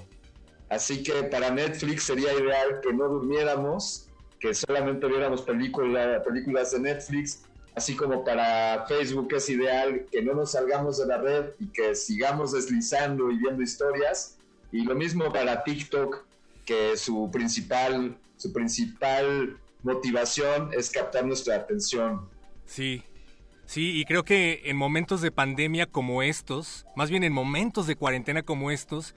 Así 0.69 1.03
que 1.03 1.25
para 1.25 1.51
Netflix 1.51 2.05
sería 2.05 2.33
ideal 2.33 2.81
que 2.83 2.93
no 2.93 3.09
durmiéramos, 3.09 4.09
que 4.39 4.55
solamente 4.55 5.07
viéramos 5.07 5.43
películas 5.43 6.71
de 6.71 6.81
Netflix 6.81 7.48
así 7.79 7.95
como 7.95 8.25
para 8.25 8.85
Facebook 8.87 9.29
es 9.35 9.49
ideal 9.49 10.05
que 10.11 10.21
no 10.21 10.35
nos 10.35 10.51
salgamos 10.51 10.99
de 10.99 11.07
la 11.07 11.19
red 11.19 11.51
y 11.61 11.69
que 11.69 11.95
sigamos 11.95 12.53
deslizando 12.53 13.31
y 13.31 13.39
viendo 13.39 13.63
historias. 13.63 14.37
Y 14.73 14.83
lo 14.83 14.97
mismo 14.97 15.33
para 15.33 15.63
TikTok, 15.63 16.25
que 16.67 16.97
su 16.97 17.31
principal, 17.31 18.19
su 18.37 18.53
principal 18.53 19.57
motivación 19.85 20.71
es 20.77 20.91
captar 20.91 21.25
nuestra 21.25 21.55
atención. 21.55 22.29
Sí, 22.67 23.05
sí, 23.65 24.01
y 24.01 24.05
creo 24.05 24.25
que 24.25 24.63
en 24.65 24.77
momentos 24.77 25.21
de 25.21 25.31
pandemia 25.31 25.87
como 25.87 26.23
estos, 26.23 26.85
más 26.97 27.11
bien 27.11 27.23
en 27.23 27.33
momentos 27.33 27.87
de 27.87 27.95
cuarentena 27.95 28.43
como 28.43 28.73
estos, 28.73 29.15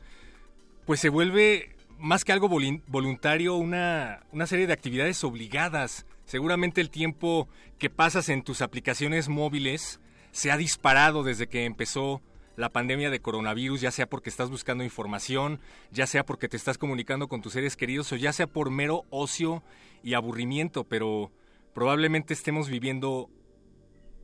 pues 0.86 1.00
se 1.00 1.10
vuelve 1.10 1.76
más 1.98 2.24
que 2.24 2.32
algo 2.32 2.48
voluntario 2.48 3.56
una, 3.56 4.22
una 4.32 4.46
serie 4.46 4.68
de 4.68 4.74
actividades 4.74 5.24
obligadas 5.24 6.06
Seguramente 6.32 6.80
el 6.80 6.90
tiempo 6.90 7.50
que 7.78 7.90
pasas 7.90 8.30
en 8.30 8.42
tus 8.42 8.62
aplicaciones 8.62 9.28
móviles 9.28 10.00
se 10.32 10.50
ha 10.50 10.56
disparado 10.56 11.24
desde 11.24 11.48
que 11.48 11.66
empezó 11.66 12.22
la 12.56 12.70
pandemia 12.70 13.10
de 13.10 13.20
coronavirus, 13.20 13.82
ya 13.82 13.92
sea 13.92 14.08
porque 14.08 14.30
estás 14.30 14.50
buscando 14.50 14.86
información, 14.86 15.60
ya 15.92 16.08
sea 16.08 16.26
porque 16.26 16.48
te 16.48 16.56
estás 16.56 16.78
comunicando 16.78 17.28
con 17.28 17.42
tus 17.42 17.52
seres 17.52 17.76
queridos 17.76 18.14
o 18.14 18.16
ya 18.16 18.32
sea 18.32 18.48
por 18.48 18.72
mero 18.72 19.04
ocio 19.10 19.62
y 20.04 20.14
aburrimiento, 20.14 20.86
pero 20.86 21.34
probablemente 21.74 22.34
estemos 22.34 22.70
viviendo 22.70 23.30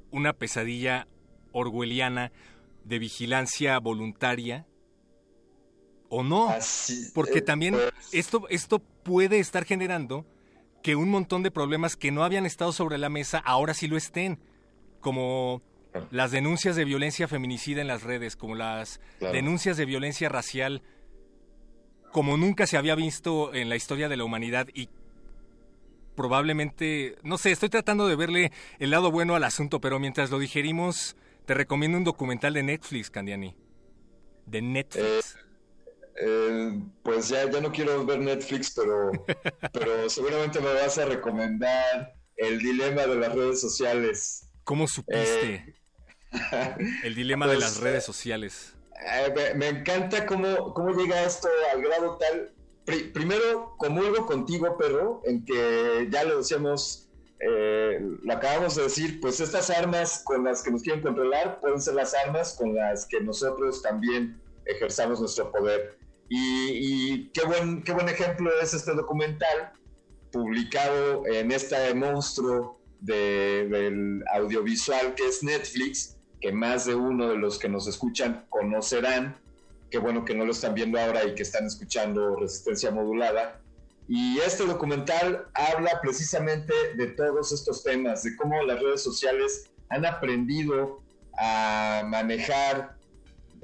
una 0.09 0.31
pesadilla 0.31 1.09
orwelliana 1.51 2.31
de 2.85 2.99
vigilancia 2.99 3.77
voluntaria 3.79 4.65
o 6.07 6.23
no, 6.23 6.55
porque 7.13 7.41
también 7.41 7.73
pues 7.73 7.91
esto, 8.13 8.47
esto 8.47 8.79
puede 8.79 9.39
estar 9.39 9.65
generando 9.65 10.25
que 10.81 10.95
un 10.95 11.09
montón 11.09 11.43
de 11.43 11.51
problemas 11.51 11.95
que 11.95 12.11
no 12.11 12.23
habían 12.23 12.45
estado 12.45 12.71
sobre 12.71 12.97
la 12.97 13.09
mesa 13.09 13.39
ahora 13.39 13.73
sí 13.73 13.87
lo 13.87 13.97
estén, 13.97 14.39
como 14.99 15.61
las 16.11 16.31
denuncias 16.31 16.75
de 16.75 16.85
violencia 16.85 17.27
feminicida 17.27 17.81
en 17.81 17.87
las 17.87 18.03
redes, 18.03 18.35
como 18.35 18.55
las 18.55 18.99
denuncias 19.19 19.77
de 19.77 19.85
violencia 19.85 20.29
racial, 20.29 20.81
como 22.11 22.37
nunca 22.37 22.67
se 22.67 22.77
había 22.77 22.95
visto 22.95 23.53
en 23.53 23.69
la 23.69 23.75
historia 23.75 24.09
de 24.09 24.17
la 24.17 24.23
humanidad 24.23 24.67
y 24.73 24.89
probablemente, 26.15 27.15
no 27.23 27.37
sé, 27.37 27.51
estoy 27.51 27.69
tratando 27.69 28.07
de 28.07 28.15
verle 28.15 28.51
el 28.79 28.89
lado 28.89 29.11
bueno 29.11 29.35
al 29.35 29.43
asunto, 29.43 29.79
pero 29.79 29.99
mientras 29.99 30.31
lo 30.31 30.39
digerimos, 30.39 31.15
te 31.45 31.53
recomiendo 31.53 31.97
un 31.97 32.03
documental 32.03 32.53
de 32.53 32.63
Netflix, 32.63 33.11
Candiani. 33.11 33.55
De 34.45 34.61
Netflix. 34.61 35.35
Eh, 35.35 35.46
eh, 36.19 36.81
pues 37.03 37.29
ya, 37.29 37.49
ya 37.49 37.61
no 37.61 37.71
quiero 37.71 38.03
ver 38.05 38.19
Netflix, 38.19 38.71
pero, 38.71 39.11
pero 39.73 40.09
seguramente 40.09 40.59
me 40.59 40.73
vas 40.73 40.97
a 40.97 41.05
recomendar 41.05 42.15
El 42.35 42.59
dilema 42.59 43.05
de 43.05 43.15
las 43.15 43.33
redes 43.33 43.61
sociales. 43.61 44.49
¿Cómo 44.63 44.87
supiste? 44.87 45.53
Eh, 45.55 45.75
el 47.03 47.15
dilema 47.15 47.45
de 47.47 47.55
pues, 47.55 47.63
las 47.63 47.79
redes 47.79 48.03
sociales. 48.03 48.73
Eh, 48.99 49.53
me, 49.55 49.67
encanta 49.67 50.25
cómo, 50.25 50.73
cómo 50.73 50.91
llega 50.91 51.23
esto 51.23 51.47
al 51.73 51.81
grado 51.81 52.17
tal. 52.17 52.51
primero, 53.13 53.75
comulgo 53.77 54.25
contigo, 54.25 54.75
pero 54.77 55.21
en 55.25 55.45
que 55.45 56.07
ya 56.09 56.23
lo 56.23 56.39
decíamos, 56.39 57.09
lo 57.39 58.33
acabamos 58.33 58.75
de 58.75 58.83
decir, 58.83 59.21
pues 59.21 59.39
estas 59.39 59.69
armas 59.69 60.23
con 60.25 60.43
las 60.43 60.63
que 60.63 60.71
nos 60.71 60.81
quieren 60.81 61.01
controlar 61.01 61.59
pueden 61.61 61.79
ser 61.79 61.93
las 61.93 62.15
armas 62.15 62.55
con 62.57 62.75
las 62.75 63.05
que 63.05 63.21
nosotros 63.21 63.83
también 63.83 64.41
ejerzamos 64.65 65.19
nuestro 65.19 65.51
poder. 65.51 65.97
Y, 66.29 67.29
qué, 67.29 67.45
buen, 67.45 67.83
qué 67.83 67.93
buen 67.93 68.09
ejemplo 68.09 68.51
es 68.61 68.73
este 68.73 68.93
documental 68.93 69.71
publicado 70.31 71.25
en 71.25 71.51
este 71.51 71.93
monstruo 71.93 72.79
del 72.99 74.23
audiovisual 74.33 75.15
que 75.15 75.27
es 75.27 75.43
Netflix, 75.43 76.17
que 76.41 76.51
más 76.51 76.85
de 76.85 76.95
uno 76.95 77.29
de 77.29 77.37
los 77.37 77.57
que 77.57 77.69
nos 77.69 77.87
escuchan 77.87 78.45
conocerán. 78.49 79.37
Qué 79.89 79.99
bueno 79.99 80.25
que 80.25 80.35
no 80.35 80.45
lo 80.45 80.51
están 80.51 80.73
viendo 80.73 80.99
ahora 80.99 81.23
y 81.23 81.33
que 81.33 81.43
están 81.43 81.65
escuchando 81.65 82.35
Resistencia 82.35 82.91
Modulada. 82.91 83.61
Y 84.09 84.39
este 84.39 84.65
documental 84.65 85.47
habla 85.53 85.99
precisamente 86.01 86.73
de 86.95 87.07
todos 87.07 87.51
estos 87.51 87.83
temas, 87.83 88.23
de 88.23 88.35
cómo 88.35 88.61
las 88.63 88.81
redes 88.81 89.01
sociales 89.01 89.69
han 89.89 90.05
aprendido 90.05 91.01
a 91.37 92.03
manejar 92.05 92.96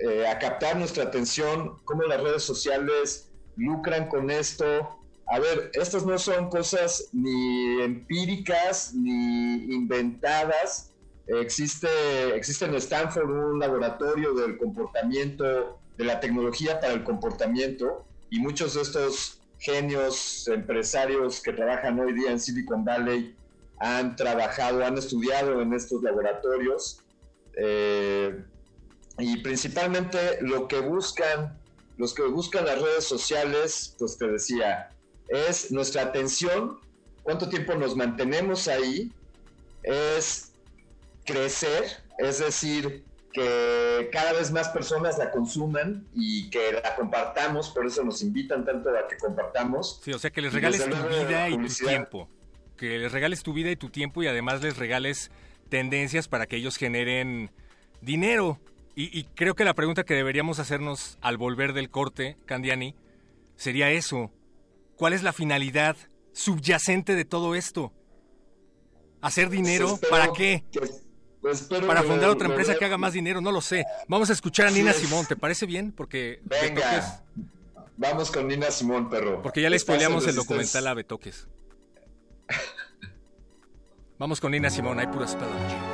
eh, 0.03 0.27
a 0.27 0.37
captar 0.37 0.75
nuestra 0.75 1.05
atención, 1.05 1.77
cómo 1.85 2.03
las 2.03 2.21
redes 2.21 2.43
sociales 2.43 3.31
lucran 3.55 4.09
con 4.09 4.29
esto. 4.29 4.99
A 5.27 5.39
ver, 5.39 5.71
estas 5.73 6.05
no 6.05 6.17
son 6.17 6.49
cosas 6.49 7.07
ni 7.13 7.81
empíricas 7.81 8.93
ni 8.93 9.63
inventadas. 9.73 10.91
Existe, 11.27 11.87
existe 12.35 12.65
en 12.65 12.75
Stanford 12.75 13.29
un 13.29 13.59
laboratorio 13.59 14.33
del 14.33 14.57
comportamiento, 14.57 15.79
de 15.97 16.03
la 16.03 16.19
tecnología 16.19 16.81
para 16.81 16.91
el 16.91 17.05
comportamiento, 17.05 18.05
y 18.29 18.39
muchos 18.39 18.73
de 18.73 18.81
estos 18.81 19.39
genios 19.59 20.49
empresarios 20.49 21.39
que 21.41 21.53
trabajan 21.53 21.97
hoy 21.97 22.11
día 22.11 22.31
en 22.31 22.41
Silicon 22.41 22.83
Valley 22.83 23.33
han 23.79 24.17
trabajado, 24.17 24.83
han 24.83 24.97
estudiado 24.97 25.61
en 25.61 25.71
estos 25.71 26.03
laboratorios. 26.03 26.99
Eh, 27.55 28.43
y 29.17 29.37
principalmente 29.37 30.39
lo 30.41 30.67
que 30.67 30.79
buscan, 30.79 31.57
los 31.97 32.13
que 32.13 32.23
buscan 32.23 32.65
las 32.65 32.81
redes 32.81 33.05
sociales, 33.05 33.95
pues 33.99 34.17
te 34.17 34.27
decía, 34.27 34.89
es 35.27 35.71
nuestra 35.71 36.03
atención, 36.03 36.79
cuánto 37.23 37.49
tiempo 37.49 37.75
nos 37.75 37.95
mantenemos 37.95 38.67
ahí, 38.67 39.11
es 39.83 40.51
crecer, 41.25 42.03
es 42.17 42.39
decir, 42.39 43.03
que 43.33 44.09
cada 44.11 44.33
vez 44.33 44.51
más 44.51 44.69
personas 44.69 45.17
la 45.17 45.31
consuman 45.31 46.05
y 46.13 46.49
que 46.49 46.71
la 46.71 46.95
compartamos, 46.95 47.69
por 47.69 47.85
eso 47.85 48.03
nos 48.03 48.21
invitan 48.21 48.63
tanto 48.63 48.89
a 48.89 49.07
que 49.07 49.17
compartamos. 49.17 49.99
Sí, 50.03 50.13
o 50.13 50.19
sea, 50.19 50.29
que 50.29 50.41
les 50.41 50.53
regales 50.53 50.87
tu 50.87 50.95
vida 50.95 51.49
y 51.49 51.57
tu 51.57 51.85
tiempo. 51.85 52.29
Que 52.77 52.99
les 52.99 53.11
regales 53.11 53.43
tu 53.43 53.53
vida 53.53 53.71
y 53.71 53.75
tu 53.75 53.89
tiempo 53.89 54.21
y 54.23 54.27
además 54.27 54.61
les 54.61 54.77
regales 54.77 55.31
tendencias 55.69 56.27
para 56.27 56.45
que 56.45 56.57
ellos 56.57 56.77
generen 56.77 57.51
dinero. 58.01 58.59
Y, 58.95 59.17
y 59.17 59.23
creo 59.35 59.55
que 59.55 59.65
la 59.65 59.73
pregunta 59.73 60.03
que 60.03 60.13
deberíamos 60.13 60.59
hacernos 60.59 61.17
al 61.21 61.37
volver 61.37 61.73
del 61.73 61.89
corte, 61.89 62.37
Candiani, 62.45 62.95
sería 63.55 63.89
eso. 63.89 64.31
¿Cuál 64.95 65.13
es 65.13 65.23
la 65.23 65.33
finalidad 65.33 65.97
subyacente 66.31 67.15
de 67.15 67.25
todo 67.25 67.55
esto? 67.55 67.91
¿Hacer 69.21 69.49
dinero? 69.49 69.99
¿Para 70.09 70.31
qué? 70.33 70.63
Pues, 71.43 71.63
para 71.85 72.03
fundar 72.03 72.29
otra 72.29 72.47
empresa 72.47 72.75
que 72.75 72.85
haga 72.85 72.97
más 72.97 73.11
dinero, 73.11 73.41
no 73.41 73.51
lo 73.51 73.59
sé. 73.59 73.85
Vamos 74.07 74.29
a 74.29 74.33
escuchar 74.33 74.67
a 74.67 74.71
Nina 74.71 74.93
Simón, 74.93 75.25
¿te 75.25 75.35
parece 75.35 75.65
bien? 75.65 75.91
Porque 75.91 76.39
Venga, 76.43 77.21
vamos 77.97 78.31
con 78.31 78.47
Nina 78.47 78.71
Simón, 78.71 79.09
perro. 79.09 79.41
Porque 79.41 79.61
ya 79.61 79.69
le 79.69 79.77
spoileamos 79.77 80.25
el 80.25 80.35
documental 80.35 80.87
a 80.87 80.93
Betoques. 80.93 81.47
vamos 84.17 84.39
con 84.39 84.53
Nina 84.53 84.69
Simón, 84.69 84.99
hay 84.99 85.07
pura 85.07 85.25
espada. 85.25 85.92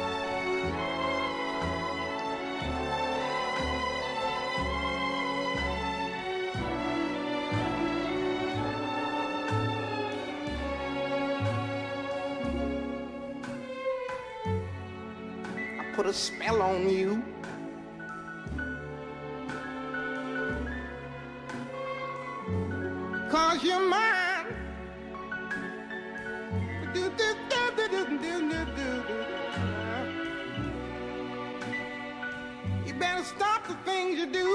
A 16.09 16.13
spell 16.13 16.59
on 16.63 16.89
you. 16.89 17.21
Cause 23.29 23.63
you're 23.63 23.79
mine. 23.79 24.47
You 32.87 32.93
better 32.95 33.23
stop 33.23 33.67
the 33.67 33.75
things 33.85 34.17
you 34.17 34.31
do. 34.31 34.49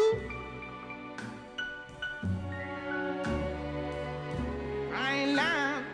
I 4.93 5.15
ain't 5.15 5.37
lying. 5.37 5.94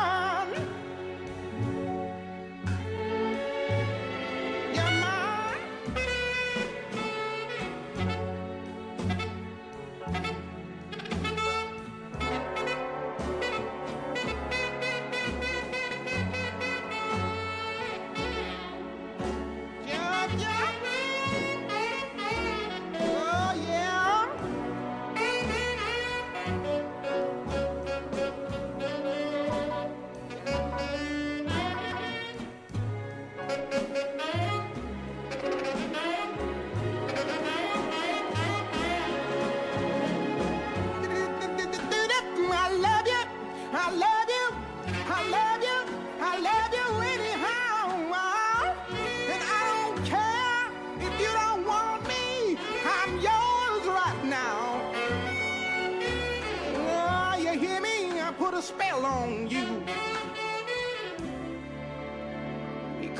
spell 58.71 59.05
on 59.05 59.49
you. 59.49 59.67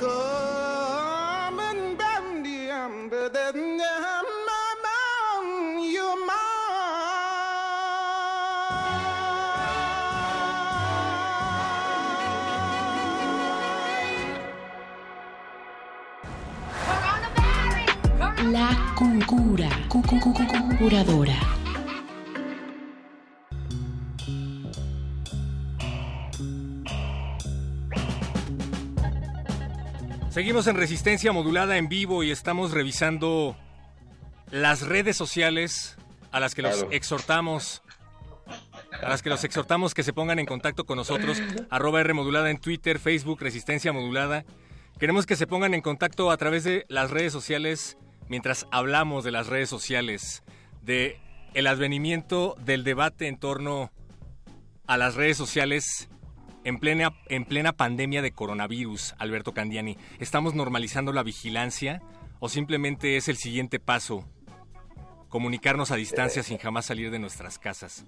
Coming 0.01 1.95
down 1.97 2.43
the 2.43 2.57
amber, 2.71 3.29
then 3.29 3.79
you're 5.93 6.17
mine. 6.25 6.41
La 18.51 18.69
cucura, 18.95 19.69
cucucucucuradora. 19.87 21.60
Seguimos 30.41 30.65
en 30.65 30.75
Resistencia 30.75 31.31
Modulada 31.31 31.77
en 31.77 31.87
vivo 31.87 32.23
y 32.23 32.31
estamos 32.31 32.71
revisando 32.71 33.55
las 34.49 34.81
redes 34.81 35.15
sociales 35.15 35.97
a 36.31 36.39
las 36.39 36.55
que 36.55 36.63
los 36.63 36.87
exhortamos 36.89 37.83
a 39.03 39.07
las 39.07 39.21
que 39.21 39.29
los 39.29 39.43
exhortamos 39.43 39.93
que 39.93 40.01
se 40.01 40.13
pongan 40.13 40.39
en 40.39 40.47
contacto 40.47 40.83
con 40.83 40.97
nosotros, 40.97 41.39
arroba 41.69 42.01
R 42.01 42.15
modulada 42.15 42.49
en 42.49 42.57
Twitter, 42.57 42.97
Facebook, 42.97 43.39
Resistencia 43.39 43.93
Modulada. 43.93 44.43
Queremos 44.97 45.27
que 45.27 45.35
se 45.35 45.45
pongan 45.45 45.75
en 45.75 45.81
contacto 45.81 46.31
a 46.31 46.37
través 46.37 46.63
de 46.63 46.87
las 46.89 47.11
redes 47.11 47.31
sociales 47.31 47.99
mientras 48.27 48.65
hablamos 48.71 49.23
de 49.23 49.29
las 49.29 49.45
redes 49.45 49.69
sociales, 49.69 50.41
de 50.81 51.19
el 51.53 51.67
advenimiento 51.67 52.55
del 52.65 52.83
debate 52.83 53.27
en 53.27 53.37
torno 53.37 53.91
a 54.87 54.97
las 54.97 55.13
redes 55.13 55.37
sociales 55.37 56.09
en 56.63 56.79
plena, 56.79 57.13
en 57.27 57.45
plena 57.45 57.73
pandemia 57.73 58.21
de 58.21 58.31
coronavirus, 58.31 59.15
Alberto 59.17 59.53
Candiani. 59.53 59.97
¿Estamos 60.19 60.53
normalizando 60.53 61.13
la 61.13 61.23
vigilancia 61.23 62.01
o 62.39 62.49
simplemente 62.49 63.17
es 63.17 63.27
el 63.27 63.37
siguiente 63.37 63.79
paso? 63.79 64.25
Comunicarnos 65.29 65.91
a 65.91 65.95
distancia 65.95 66.43
sin 66.43 66.57
jamás 66.57 66.85
salir 66.85 67.11
de 67.11 67.19
nuestras 67.19 67.57
casas. 67.57 68.05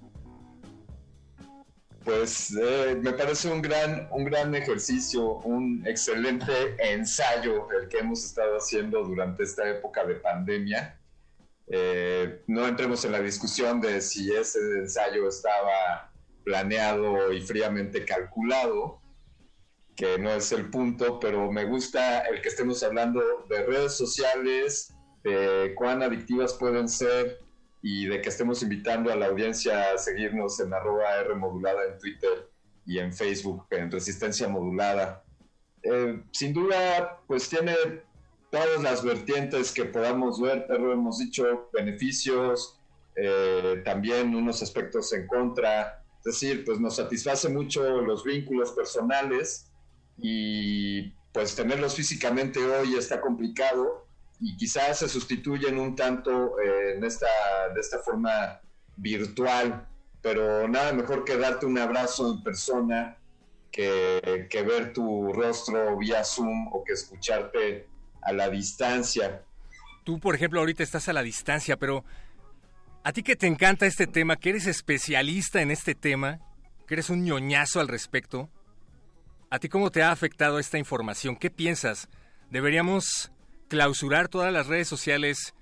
Pues 2.04 2.54
eh, 2.62 2.98
me 3.02 3.14
parece 3.14 3.50
un 3.50 3.62
gran, 3.62 4.10
un 4.12 4.26
gran 4.26 4.54
ejercicio, 4.56 5.36
un 5.38 5.88
excelente 5.88 6.76
ensayo 6.78 7.70
el 7.72 7.88
que 7.88 8.00
hemos 8.00 8.26
estado 8.26 8.58
haciendo 8.58 9.04
durante 9.04 9.44
esta 9.44 9.70
época 9.70 10.04
de 10.04 10.16
pandemia. 10.16 11.00
Eh, 11.68 12.42
no 12.48 12.68
entremos 12.68 13.06
en 13.06 13.14
la 13.14 13.22
discusión 13.22 13.80
de 13.80 14.02
si 14.02 14.34
ese 14.36 14.60
ensayo 14.80 15.30
estaba 15.30 16.13
planeado 16.44 17.32
y 17.32 17.42
fríamente 17.42 18.06
calculado, 18.06 19.02
que 19.96 20.18
no 20.18 20.32
es 20.32 20.52
el 20.52 20.70
punto, 20.70 21.20
pero 21.20 21.52
me 21.52 21.66
gusta 21.66 22.22
el 22.22 22.42
que 22.42 22.50
estemos 22.50 22.82
hablando 22.84 23.22
de 23.50 23.66
redes 23.66 23.96
sociales, 23.96 24.94
de 25.24 25.74
cuán 25.76 26.02
adictivas 26.02 26.54
pueden 26.54 26.90
ser 26.90 27.40
y 27.82 28.06
de 28.08 28.22
que 28.22 28.30
estemos 28.30 28.64
invitando 28.64 29.12
a 29.12 29.16
la 29.16 29.28
audiencia 29.28 29.92
a 29.92 29.98
seguirnos 29.98 30.60
en 30.60 30.74
arroba 30.74 31.16
R 31.18 31.34
en 31.34 32.00
Twitter 32.00 32.50
y 32.86 33.00
en 33.00 33.14
Facebook 33.14 33.66
en 33.72 33.92
Resistencia 33.92 34.48
Modulada. 34.48 35.24
Eh, 35.84 36.24
sin 36.32 36.54
duda, 36.54 37.22
pues 37.28 37.50
tiene 37.50 37.76
todas 38.50 38.82
las 38.82 39.04
vertientes 39.04 39.72
que 39.72 39.86
podamos 39.86 40.40
ver, 40.40 40.66
pero 40.68 40.94
hemos 40.94 41.20
dicho 41.20 41.70
beneficios, 41.74 42.80
eh, 43.16 43.82
también 43.84 44.34
unos 44.34 44.62
aspectos 44.62 45.12
en 45.14 45.28
contra, 45.28 46.03
es 46.26 46.40
decir, 46.40 46.64
pues 46.64 46.80
nos 46.80 46.96
satisface 46.96 47.50
mucho 47.50 47.84
los 48.02 48.24
vínculos 48.24 48.72
personales 48.72 49.70
y 50.18 51.12
pues 51.34 51.54
tenerlos 51.54 51.96
físicamente 51.96 52.64
hoy 52.64 52.96
está 52.96 53.20
complicado 53.20 54.08
y 54.40 54.56
quizás 54.56 55.00
se 55.00 55.10
sustituyen 55.10 55.78
un 55.78 55.98
tanto 55.98 56.58
eh, 56.62 56.96
en 56.96 57.04
esta, 57.04 57.28
de 57.74 57.82
esta 57.82 58.00
forma 58.00 58.62
virtual, 58.96 59.86
pero 60.22 60.66
nada 60.70 60.94
mejor 60.94 61.26
que 61.26 61.36
darte 61.36 61.66
un 61.66 61.78
abrazo 61.78 62.34
en 62.34 62.44
persona, 62.44 63.18
que, 63.70 64.48
que 64.50 64.62
ver 64.62 64.94
tu 64.94 65.34
rostro 65.34 65.98
vía 65.98 66.24
Zoom 66.24 66.70
o 66.72 66.86
que 66.86 66.94
escucharte 66.94 67.86
a 68.22 68.32
la 68.32 68.50
distancia. 68.50 69.44
Tú, 70.06 70.20
por 70.22 70.36
ejemplo, 70.36 70.62
ahorita 70.62 70.84
estás 70.84 71.10
a 71.10 71.14
la 71.14 71.24
distancia, 71.24 71.78
pero 71.78 72.06
a 73.04 73.12
ti 73.12 73.22
que 73.24 73.36
te 73.36 73.48
encanta 73.48 73.86
este 73.86 74.08
tema, 74.08 74.38
que 74.38 74.50
eres 74.50 74.66
especialista 74.66 75.62
en 75.62 75.72
este 75.72 75.94
tema, 75.94 76.40
que 76.88 76.96
eres 76.96 77.10
un 77.10 77.24
ñoñazo 77.24 77.82
al 77.82 77.90
respecto, 77.90 78.50
¿a 79.50 79.60
ti 79.60 79.68
cómo 79.68 79.92
te 79.92 80.04
ha 80.04 80.12
afectado 80.12 80.58
esta 80.58 80.78
información? 80.78 81.36
¿Qué 81.36 81.50
piensas? 81.50 82.08
¿Deberíamos 82.50 83.32
clausurar 83.68 84.30
todas 84.30 84.54
las 84.54 84.68
redes 84.68 84.88
sociales 84.88 85.54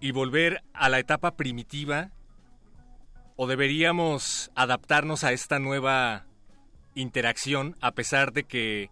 y 0.00 0.10
volver 0.10 0.62
a 0.72 0.88
la 0.88 0.98
etapa 0.98 1.36
primitiva? 1.36 2.10
¿O 3.36 3.46
deberíamos 3.46 4.50
adaptarnos 4.56 5.22
a 5.22 5.32
esta 5.32 5.60
nueva 5.60 6.26
interacción 6.94 7.76
a 7.80 7.92
pesar 7.92 8.32
de 8.32 8.44
que, 8.44 8.90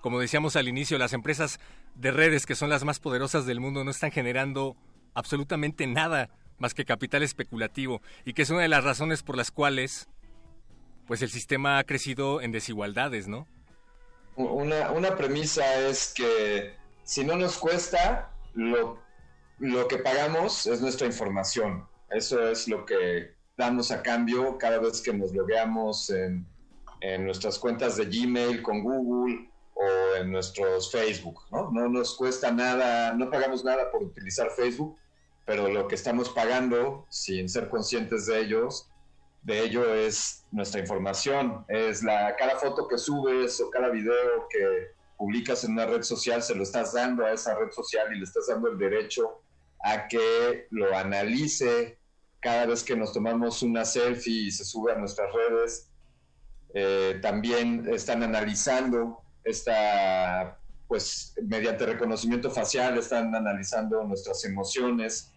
como 0.00 0.20
decíamos 0.20 0.54
al 0.54 0.68
inicio, 0.68 0.98
las 0.98 1.12
empresas 1.12 1.58
de 1.96 2.12
redes 2.12 2.46
que 2.46 2.54
son 2.54 2.70
las 2.70 2.84
más 2.84 3.00
poderosas 3.00 3.44
del 3.44 3.60
mundo 3.60 3.82
no 3.82 3.90
están 3.90 4.12
generando 4.12 4.76
absolutamente 5.14 5.86
nada 5.86 6.30
más 6.58 6.74
que 6.74 6.84
capital 6.84 7.22
especulativo 7.22 8.00
y 8.24 8.32
que 8.34 8.42
es 8.42 8.50
una 8.50 8.62
de 8.62 8.68
las 8.68 8.84
razones 8.84 9.22
por 9.22 9.36
las 9.36 9.50
cuales 9.50 10.08
pues 11.06 11.22
el 11.22 11.30
sistema 11.30 11.78
ha 11.78 11.84
crecido 11.84 12.40
en 12.40 12.52
desigualdades, 12.52 13.28
¿no? 13.28 13.46
Una, 14.36 14.90
una 14.90 15.16
premisa 15.16 15.80
es 15.80 16.12
que 16.14 16.74
si 17.04 17.24
no 17.24 17.36
nos 17.36 17.58
cuesta, 17.58 18.30
lo, 18.54 18.98
lo 19.58 19.86
que 19.86 19.98
pagamos 19.98 20.66
es 20.66 20.80
nuestra 20.80 21.06
información. 21.06 21.86
Eso 22.10 22.48
es 22.48 22.66
lo 22.66 22.84
que 22.84 23.34
damos 23.56 23.90
a 23.90 24.02
cambio 24.02 24.58
cada 24.58 24.78
vez 24.78 25.00
que 25.00 25.12
nos 25.12 25.32
logueamos 25.32 26.10
en, 26.10 26.46
en 27.00 27.24
nuestras 27.24 27.58
cuentas 27.58 27.96
de 27.96 28.06
Gmail 28.06 28.62
con 28.62 28.82
Google 28.82 29.50
o 29.74 30.16
en 30.16 30.32
nuestros 30.32 30.90
Facebook, 30.90 31.42
¿no? 31.50 31.70
No 31.70 31.88
nos 31.88 32.16
cuesta 32.16 32.50
nada, 32.50 33.12
no 33.12 33.30
pagamos 33.30 33.64
nada 33.64 33.90
por 33.90 34.02
utilizar 34.02 34.50
Facebook, 34.50 34.96
pero 35.44 35.68
lo 35.68 35.88
que 35.88 35.94
estamos 35.94 36.30
pagando, 36.30 37.06
sin 37.10 37.48
ser 37.48 37.68
conscientes 37.68 38.26
de 38.26 38.40
ellos, 38.40 38.90
de 39.42 39.62
ello 39.62 39.94
es 39.94 40.46
nuestra 40.50 40.80
información, 40.80 41.64
es 41.68 42.02
la 42.02 42.34
cada 42.36 42.56
foto 42.56 42.88
que 42.88 42.96
subes 42.96 43.60
o 43.60 43.70
cada 43.70 43.90
video 43.90 44.48
que 44.48 44.94
publicas 45.18 45.64
en 45.64 45.72
una 45.72 45.86
red 45.86 46.02
social, 46.02 46.42
se 46.42 46.54
lo 46.54 46.62
estás 46.62 46.94
dando 46.94 47.24
a 47.26 47.32
esa 47.32 47.54
red 47.54 47.70
social 47.70 48.14
y 48.14 48.18
le 48.18 48.24
estás 48.24 48.46
dando 48.48 48.68
el 48.68 48.78
derecho 48.78 49.42
a 49.82 50.08
que 50.08 50.66
lo 50.70 50.96
analice 50.96 51.98
cada 52.40 52.66
vez 52.66 52.82
que 52.82 52.96
nos 52.96 53.12
tomamos 53.12 53.62
una 53.62 53.84
selfie 53.84 54.46
y 54.46 54.50
se 54.50 54.64
sube 54.64 54.92
a 54.92 54.96
nuestras 54.96 55.30
redes. 55.32 55.90
Eh, 56.72 57.18
también 57.22 57.86
están 57.92 58.22
analizando 58.22 59.22
esta, 59.44 60.58
pues 60.88 61.34
mediante 61.42 61.86
reconocimiento 61.86 62.50
facial, 62.50 62.96
están 62.98 63.34
analizando 63.34 64.02
nuestras 64.04 64.44
emociones 64.44 65.33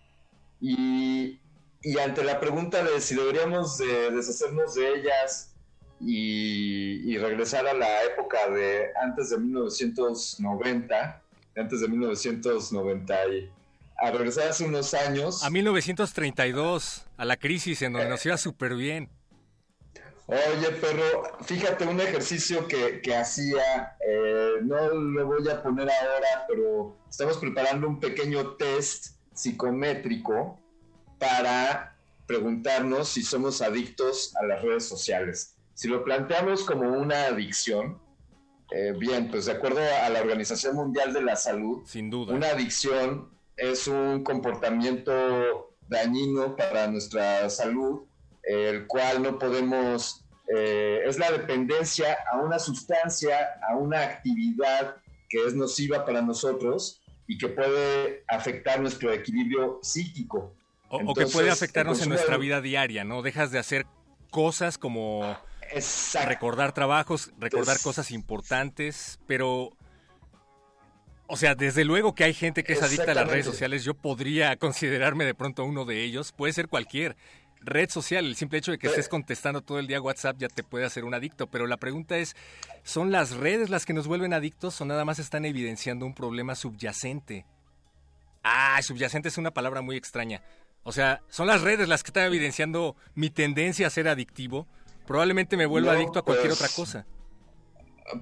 y, 0.59 1.39
y 1.81 1.99
ante 1.99 2.23
la 2.23 2.39
pregunta 2.39 2.83
de 2.83 2.99
si 3.01 3.15
deberíamos 3.15 3.77
de 3.77 4.11
deshacernos 4.11 4.75
de 4.75 4.95
ellas 4.95 5.53
y, 5.99 7.11
y, 7.11 7.17
regresar 7.17 7.65
a 7.67 7.73
la 7.73 8.03
época 8.03 8.49
de 8.49 8.87
antes 9.01 9.31
de 9.31 9.39
1990, 9.39 11.23
antes 11.55 11.81
de 11.81 11.87
1990 11.87 13.27
y 13.29 13.51
a 13.97 14.11
regresar 14.11 14.49
hace 14.49 14.63
unos 14.63 14.93
años. 14.93 15.43
A 15.43 15.49
1932, 15.49 17.05
a 17.17 17.25
la 17.25 17.37
crisis 17.37 17.81
en 17.81 17.93
donde 17.93 18.09
nos 18.09 18.23
iba 18.25 18.37
súper 18.37 18.75
bien. 18.75 19.09
Oye, 20.27 20.69
pero 20.81 21.23
fíjate 21.45 21.85
un 21.85 22.01
ejercicio 22.01 22.67
que, 22.67 23.01
que 23.01 23.15
hacía, 23.15 23.95
eh, 24.05 24.55
no 24.61 24.89
lo 24.89 25.25
voy 25.25 25.47
a 25.47 25.63
poner 25.63 25.89
ahora, 25.89 26.45
pero 26.49 26.97
estamos 27.09 27.37
preparando 27.37 27.87
un 27.87 27.99
pequeño 27.99 28.55
test 28.55 29.16
psicométrico 29.37 30.59
para 31.19 31.95
preguntarnos 32.25 33.07
si 33.07 33.21
somos 33.21 33.61
adictos 33.61 34.35
a 34.35 34.45
las 34.45 34.61
redes 34.61 34.85
sociales. 34.85 35.55
Si 35.73 35.87
lo 35.87 36.03
planteamos 36.03 36.63
como 36.63 36.89
una 36.89 37.27
adicción, 37.27 37.99
eh, 38.71 38.93
bien, 38.97 39.29
pues 39.29 39.45
de 39.45 39.53
acuerdo 39.53 39.79
a 40.03 40.09
la 40.09 40.19
Organización 40.19 40.75
Mundial 40.75 41.13
de 41.13 41.21
la 41.21 41.35
Salud, 41.35 41.83
sin 41.85 42.09
duda, 42.09 42.33
una 42.33 42.47
adicción 42.47 43.29
es 43.55 43.87
un 43.87 44.23
comportamiento 44.23 45.75
dañino 45.87 46.55
para 46.55 46.87
nuestra 46.87 47.49
salud, 47.49 48.01
el 48.43 48.87
cual 48.87 49.21
no 49.21 49.39
podemos, 49.39 50.25
eh, 50.53 51.01
es 51.05 51.17
la 51.17 51.31
dependencia 51.31 52.17
a 52.31 52.37
una 52.37 52.59
sustancia, 52.59 53.59
a 53.69 53.75
una 53.75 54.01
actividad 54.01 54.97
que 55.29 55.45
es 55.45 55.53
nociva 55.53 56.05
para 56.05 56.21
nosotros 56.21 57.01
y 57.27 57.37
que 57.37 57.49
puede 57.49 58.23
afectar 58.27 58.79
nuestro 58.79 59.11
equilibrio 59.11 59.79
psíquico. 59.83 60.55
O, 60.89 61.01
Entonces, 61.01 61.25
o 61.25 61.27
que 61.27 61.33
puede 61.33 61.49
afectarnos 61.51 62.01
en 62.01 62.09
nuestra 62.09 62.37
vida 62.37 62.61
diaria, 62.61 63.03
¿no? 63.03 63.21
Dejas 63.21 63.51
de 63.51 63.59
hacer 63.59 63.85
cosas 64.31 64.77
como 64.77 65.37
Exacto. 65.71 66.29
recordar 66.29 66.73
trabajos, 66.73 67.31
recordar 67.37 67.79
cosas 67.81 68.11
importantes, 68.11 69.19
pero... 69.27 69.71
O 71.29 71.35
sea, 71.35 71.55
desde 71.55 71.83
luego 71.83 72.15
que 72.15 72.23
hay 72.23 72.33
gente 72.33 72.63
que 72.63 72.71
es 72.71 72.81
adicta 72.81 73.11
a 73.11 73.15
las 73.15 73.27
redes 73.27 73.45
sociales. 73.45 73.83
Yo 73.83 73.93
podría 73.93 74.55
considerarme 74.59 75.25
de 75.25 75.35
pronto 75.35 75.65
uno 75.65 75.83
de 75.83 76.03
ellos. 76.03 76.31
Puede 76.31 76.53
ser 76.53 76.69
cualquier 76.69 77.17
red 77.61 77.89
social. 77.89 78.25
El 78.25 78.35
simple 78.35 78.59
hecho 78.59 78.71
de 78.71 78.77
que 78.77 78.87
estés 78.87 79.09
contestando 79.09 79.61
todo 79.61 79.79
el 79.79 79.87
día 79.87 80.01
WhatsApp 80.01 80.37
ya 80.37 80.47
te 80.47 80.63
puede 80.63 80.85
hacer 80.85 81.05
un 81.05 81.13
adicto. 81.13 81.47
Pero 81.47 81.67
la 81.67 81.77
pregunta 81.77 82.17
es, 82.17 82.35
¿son 82.83 83.11
las 83.11 83.31
redes 83.31 83.69
las 83.69 83.85
que 83.85 83.93
nos 83.93 84.07
vuelven 84.07 84.33
adictos 84.33 84.79
o 84.81 84.85
nada 84.85 85.05
más 85.05 85.19
están 85.19 85.45
evidenciando 85.45 86.05
un 86.05 86.13
problema 86.13 86.55
subyacente? 86.55 87.45
Ah, 88.43 88.79
subyacente 88.81 89.29
es 89.29 89.37
una 89.37 89.51
palabra 89.51 89.81
muy 89.81 89.97
extraña. 89.97 90.41
O 90.83 90.91
sea, 90.91 91.21
¿son 91.29 91.47
las 91.47 91.61
redes 91.61 91.89
las 91.89 92.01
que 92.01 92.09
están 92.09 92.25
evidenciando 92.25 92.95
mi 93.13 93.29
tendencia 93.29 93.87
a 93.87 93.89
ser 93.89 94.07
adictivo? 94.07 94.67
Probablemente 95.05 95.57
me 95.57 95.65
vuelva 95.65 95.93
no, 95.93 95.99
adicto 95.99 96.19
a 96.19 96.21
cualquier 96.23 96.49
pues, 96.49 96.61
otra 96.61 96.73
cosa. 96.73 97.05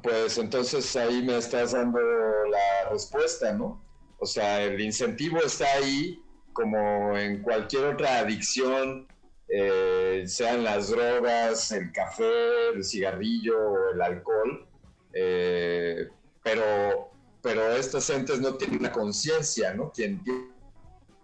Pues 0.01 0.37
entonces 0.39 0.95
ahí 0.95 1.21
me 1.21 1.37
estás 1.37 1.73
dando 1.73 1.99
la 1.99 2.89
respuesta, 2.89 3.53
¿no? 3.53 3.83
O 4.17 4.25
sea, 4.25 4.63
el 4.63 4.81
incentivo 4.81 5.37
está 5.39 5.65
ahí 5.73 6.19
como 6.53 7.15
en 7.17 7.43
cualquier 7.43 7.85
otra 7.85 8.19
adicción 8.19 9.07
eh, 9.47 10.23
sean 10.27 10.63
las 10.63 10.89
drogas, 10.89 11.71
el 11.71 11.91
café, 11.91 12.69
el 12.73 12.83
cigarrillo 12.83 13.91
el 13.91 14.01
alcohol, 14.01 14.67
eh, 15.13 16.09
pero, 16.43 17.11
pero 17.41 17.71
estos 17.73 18.09
entes 18.09 18.39
no 18.39 18.55
tienen 18.55 18.81
la 18.81 18.91
conciencia, 18.91 19.73
¿no? 19.73 19.91
Quien 19.91 20.21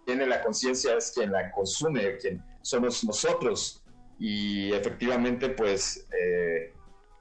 tiene 0.06 0.26
la 0.26 0.42
conciencia 0.42 0.96
es 0.96 1.10
quien 1.12 1.32
la 1.32 1.50
consume, 1.50 2.16
quien 2.18 2.42
somos 2.62 3.04
nosotros. 3.04 3.82
Y 4.18 4.72
efectivamente, 4.72 5.48
pues, 5.50 6.06
eh, 6.16 6.72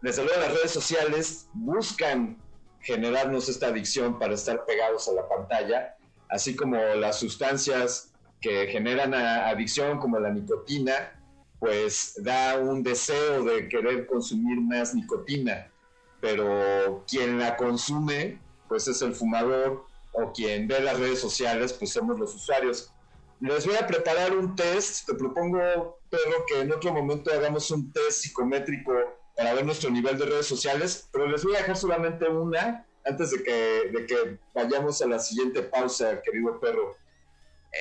desde 0.01 0.23
luego 0.23 0.39
las 0.39 0.53
redes 0.53 0.71
sociales 0.71 1.47
buscan 1.53 2.37
generarnos 2.81 3.49
esta 3.49 3.67
adicción 3.67 4.19
para 4.19 4.33
estar 4.33 4.65
pegados 4.65 5.07
a 5.07 5.13
la 5.13 5.27
pantalla, 5.27 5.95
así 6.29 6.55
como 6.55 6.77
las 6.77 7.19
sustancias 7.19 8.10
que 8.41 8.67
generan 8.67 9.13
adicción 9.13 9.99
como 9.99 10.19
la 10.19 10.31
nicotina, 10.31 11.13
pues 11.59 12.15
da 12.17 12.57
un 12.57 12.81
deseo 12.81 13.43
de 13.43 13.69
querer 13.69 14.07
consumir 14.07 14.59
más 14.59 14.95
nicotina, 14.95 15.71
pero 16.19 17.05
quien 17.07 17.37
la 17.37 17.55
consume, 17.55 18.39
pues 18.67 18.87
es 18.87 19.01
el 19.03 19.13
fumador, 19.13 19.85
o 20.13 20.33
quien 20.33 20.67
ve 20.67 20.79
las 20.81 20.99
redes 20.99 21.19
sociales, 21.19 21.73
pues 21.73 21.91
somos 21.91 22.19
los 22.19 22.35
usuarios. 22.35 22.91
Les 23.39 23.65
voy 23.65 23.75
a 23.75 23.87
preparar 23.87 24.35
un 24.35 24.55
test, 24.55 25.07
te 25.07 25.13
propongo, 25.13 25.99
Pedro, 26.09 26.45
que 26.47 26.61
en 26.61 26.71
otro 26.71 26.93
momento 26.93 27.31
hagamos 27.31 27.71
un 27.71 27.91
test 27.91 28.21
psicométrico 28.21 28.93
para 29.35 29.53
ver 29.53 29.65
nuestro 29.65 29.89
nivel 29.89 30.17
de 30.17 30.25
redes 30.25 30.45
sociales, 30.45 31.07
pero 31.11 31.27
les 31.27 31.43
voy 31.43 31.55
a 31.55 31.59
dejar 31.59 31.77
solamente 31.77 32.27
una 32.27 32.85
antes 33.05 33.31
de 33.31 33.43
que, 33.43 33.91
de 33.91 34.05
que 34.05 34.39
vayamos 34.53 35.01
a 35.01 35.07
la 35.07 35.17
siguiente 35.17 35.63
pausa, 35.63 36.21
querido 36.21 36.59
perro. 36.59 36.95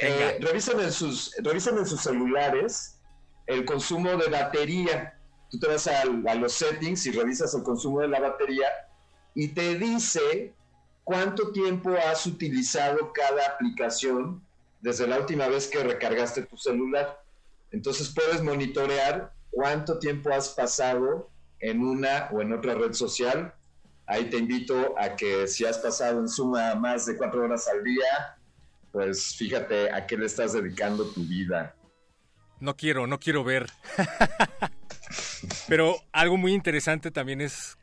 Eh, 0.03 0.39
revisen, 0.41 0.81
en 0.81 0.93
sus, 0.93 1.35
revisen 1.39 1.77
en 1.79 1.87
sus 1.87 2.01
celulares 2.01 2.99
el 3.47 3.65
consumo 3.65 4.17
de 4.17 4.29
batería. 4.29 5.19
Tú 5.51 5.59
te 5.59 5.67
vas 5.67 5.87
a, 5.89 6.03
a, 6.03 6.35
los 6.35 6.53
settings 6.53 7.07
y 7.07 7.11
revisas 7.11 7.55
el 7.55 7.63
consumo 7.63 8.01
de 8.01 8.09
la 8.09 8.21
batería 8.21 8.69
y 9.35 9.49
te 9.49 9.77
dice 9.77 10.55
cuánto 11.03 11.51
tiempo 11.51 11.91
has 12.09 12.25
utilizado 12.27 13.13
cada 13.13 13.47
aplicación 13.47 14.43
desde 14.81 15.07
la 15.07 15.19
última 15.19 15.49
vez 15.49 15.67
que 15.67 15.83
recargaste 15.83 16.43
tu 16.43 16.57
celular. 16.57 17.21
Entonces 17.73 18.09
puedes 18.09 18.43
monitorear 18.43 19.33
cuánto 19.51 19.99
tiempo 19.99 20.33
has 20.33 20.51
pasado 20.51 21.29
en 21.59 21.83
una 21.83 22.29
o 22.33 22.41
en 22.41 22.53
otra 22.53 22.75
red 22.75 22.93
social 22.93 23.55
ahí 24.11 24.29
te 24.29 24.39
invito 24.39 24.99
a 24.99 25.15
que 25.15 25.47
si 25.47 25.65
has 25.65 25.79
pasado 25.79 26.19
en 26.19 26.29
suma 26.29 26.75
más 26.75 27.07
de 27.07 27.17
cuatro 27.17 27.45
horas 27.45 27.69
al 27.69 27.85
día, 27.85 28.37
pues 28.93 29.37
fíjate 29.37 29.93
a 29.93 30.07
qué 30.07 30.17
le 30.17 30.27
estás 30.27 30.53
dedicando 30.53 31.05
tu 31.13 31.25
vida. 31.25 31.75
No 32.61 32.77
quiero, 32.77 33.07
no 33.07 33.19
quiero 33.19 33.43
ver. 33.43 33.71
Pero 35.69 35.97
algo 36.13 36.37
muy 36.37 36.53
interesante 36.53 37.11
también 37.11 37.41
es 37.41 37.79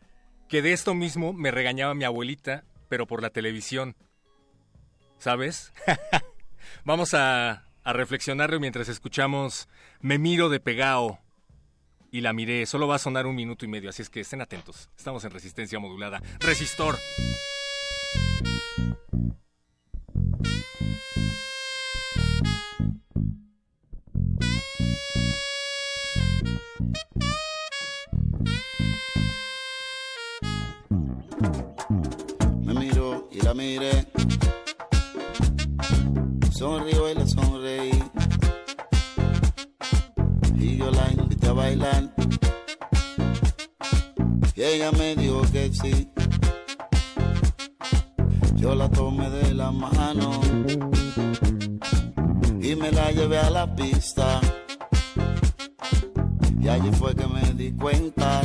que 0.48 0.62
de 0.62 0.74
esto 0.74 0.94
mismo 0.94 1.34
me 1.34 1.52
regañaba 1.52 1.94
mi 1.94 2.04
abuelita, 2.04 2.64
pero 2.90 3.08
por 3.08 3.22
la 3.22 3.32
televisión. 3.32 3.96
¿Sabes? 5.18 5.74
Vamos 6.86 7.14
a, 7.14 7.64
reflexionarlo 7.86 8.60
mientras 8.60 8.90
escuchamos 8.90 9.70
Me 10.02 10.18
miro 10.20 10.50
de 10.50 10.60
pegao 10.60 11.20
y 12.12 12.22
la 12.22 12.34
miré. 12.34 12.66
Solo 12.66 12.88
va 12.88 12.96
a 12.96 13.00
sonar 13.00 13.26
un 13.26 13.36
minuto 13.36 13.66
y 13.66 13.68
medio, 13.68 13.90
así 13.90 14.02
es 14.02 14.10
que 14.10 14.20
estén 14.20 14.42
atentos. 14.42 14.90
Estamos 14.96 15.24
en 15.26 15.32
resistencia 15.32 15.80
modulada. 15.80 16.22
Resistor. 16.40 16.98
Me 32.64 32.74
miro 32.74 33.28
y 33.32 33.42
la 33.42 33.54
miré. 33.54 34.08
Sonrío 36.52 37.10
y 37.10 37.14
la 37.16 37.28
sonreí. 37.28 38.04
Y 40.56 40.78
yo 40.78 40.92
la 40.92 41.12
invité 41.12 41.48
a 41.48 41.54
bailar. 41.54 42.14
Y 44.56 44.64
ella 44.64 44.92
me 44.92 45.16
dijo 45.16 45.42
que 45.52 45.72
sí. 45.74 46.10
Yo 48.68 48.76
la 48.76 48.90
tomé 48.90 49.30
de 49.30 49.54
la 49.54 49.72
mano 49.72 50.42
y 52.62 52.76
me 52.76 52.92
la 52.92 53.12
llevé 53.14 53.38
a 53.38 53.50
la 53.50 53.74
pista. 53.74 54.42
Y 56.60 56.68
allí 56.68 56.92
fue 56.92 57.16
que 57.16 57.26
me 57.28 57.54
di 57.54 57.72
cuenta 57.72 58.42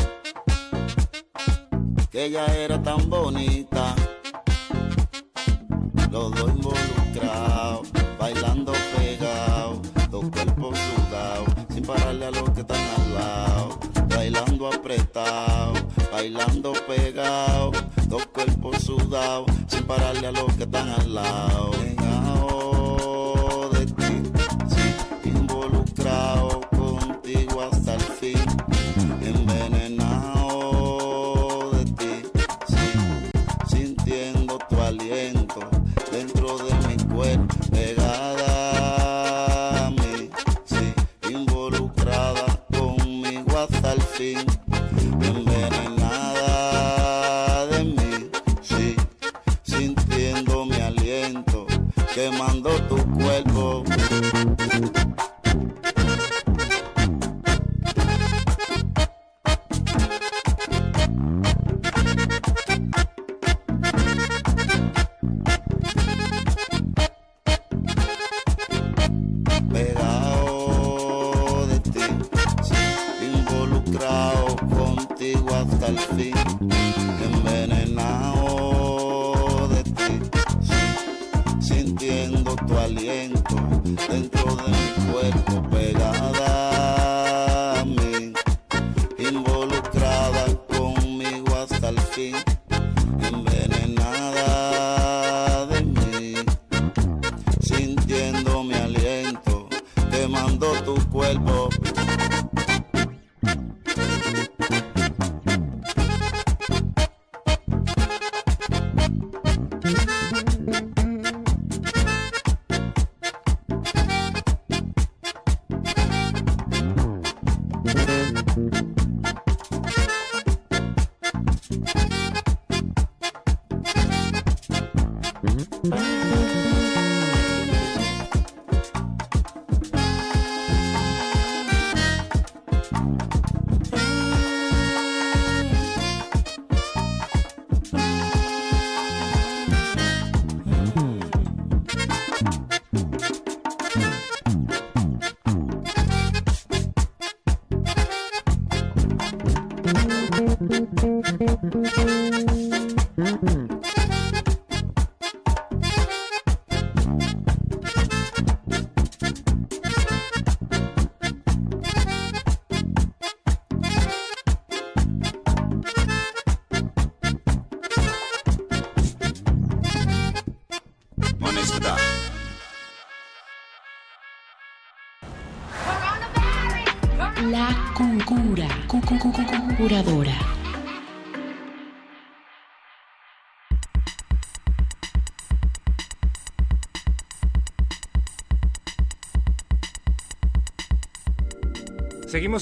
que 2.09 2.27
ella 2.27 2.47
era 2.55 2.81
tan 2.81 3.11
bonita. 3.11 3.97
Los 6.13 6.31
dos 6.31 6.51
involucrados, 6.51 7.91
bailando 8.17 8.73
pegados, 8.97 9.81
dos 10.09 10.25
cuerpos 10.31 10.79
sudados, 10.79 11.49
sin 11.75 11.85
pararle 11.85 12.27
a 12.27 12.31
los 12.31 12.49
que 12.51 12.61
están 12.61 12.79
al 12.79 13.15
lado. 13.15 13.79
Bailando 14.09 14.69
apretado, 14.69 15.73
bailando 16.13 16.73
pegado, 16.87 17.73
dos 18.13 18.27
cuerpos 18.27 18.77
sudados, 18.83 19.47
sin 19.69 19.85
pararle 19.85 20.27
a 20.27 20.33
los 20.33 20.55
que 20.55 20.65
están 20.65 20.87
al 20.87 21.15
lado. 21.15 21.71
Pegado 21.71 23.71
de 23.71 23.87
ti, 23.87 24.23
sí, 24.69 25.31
involucrado 25.31 26.52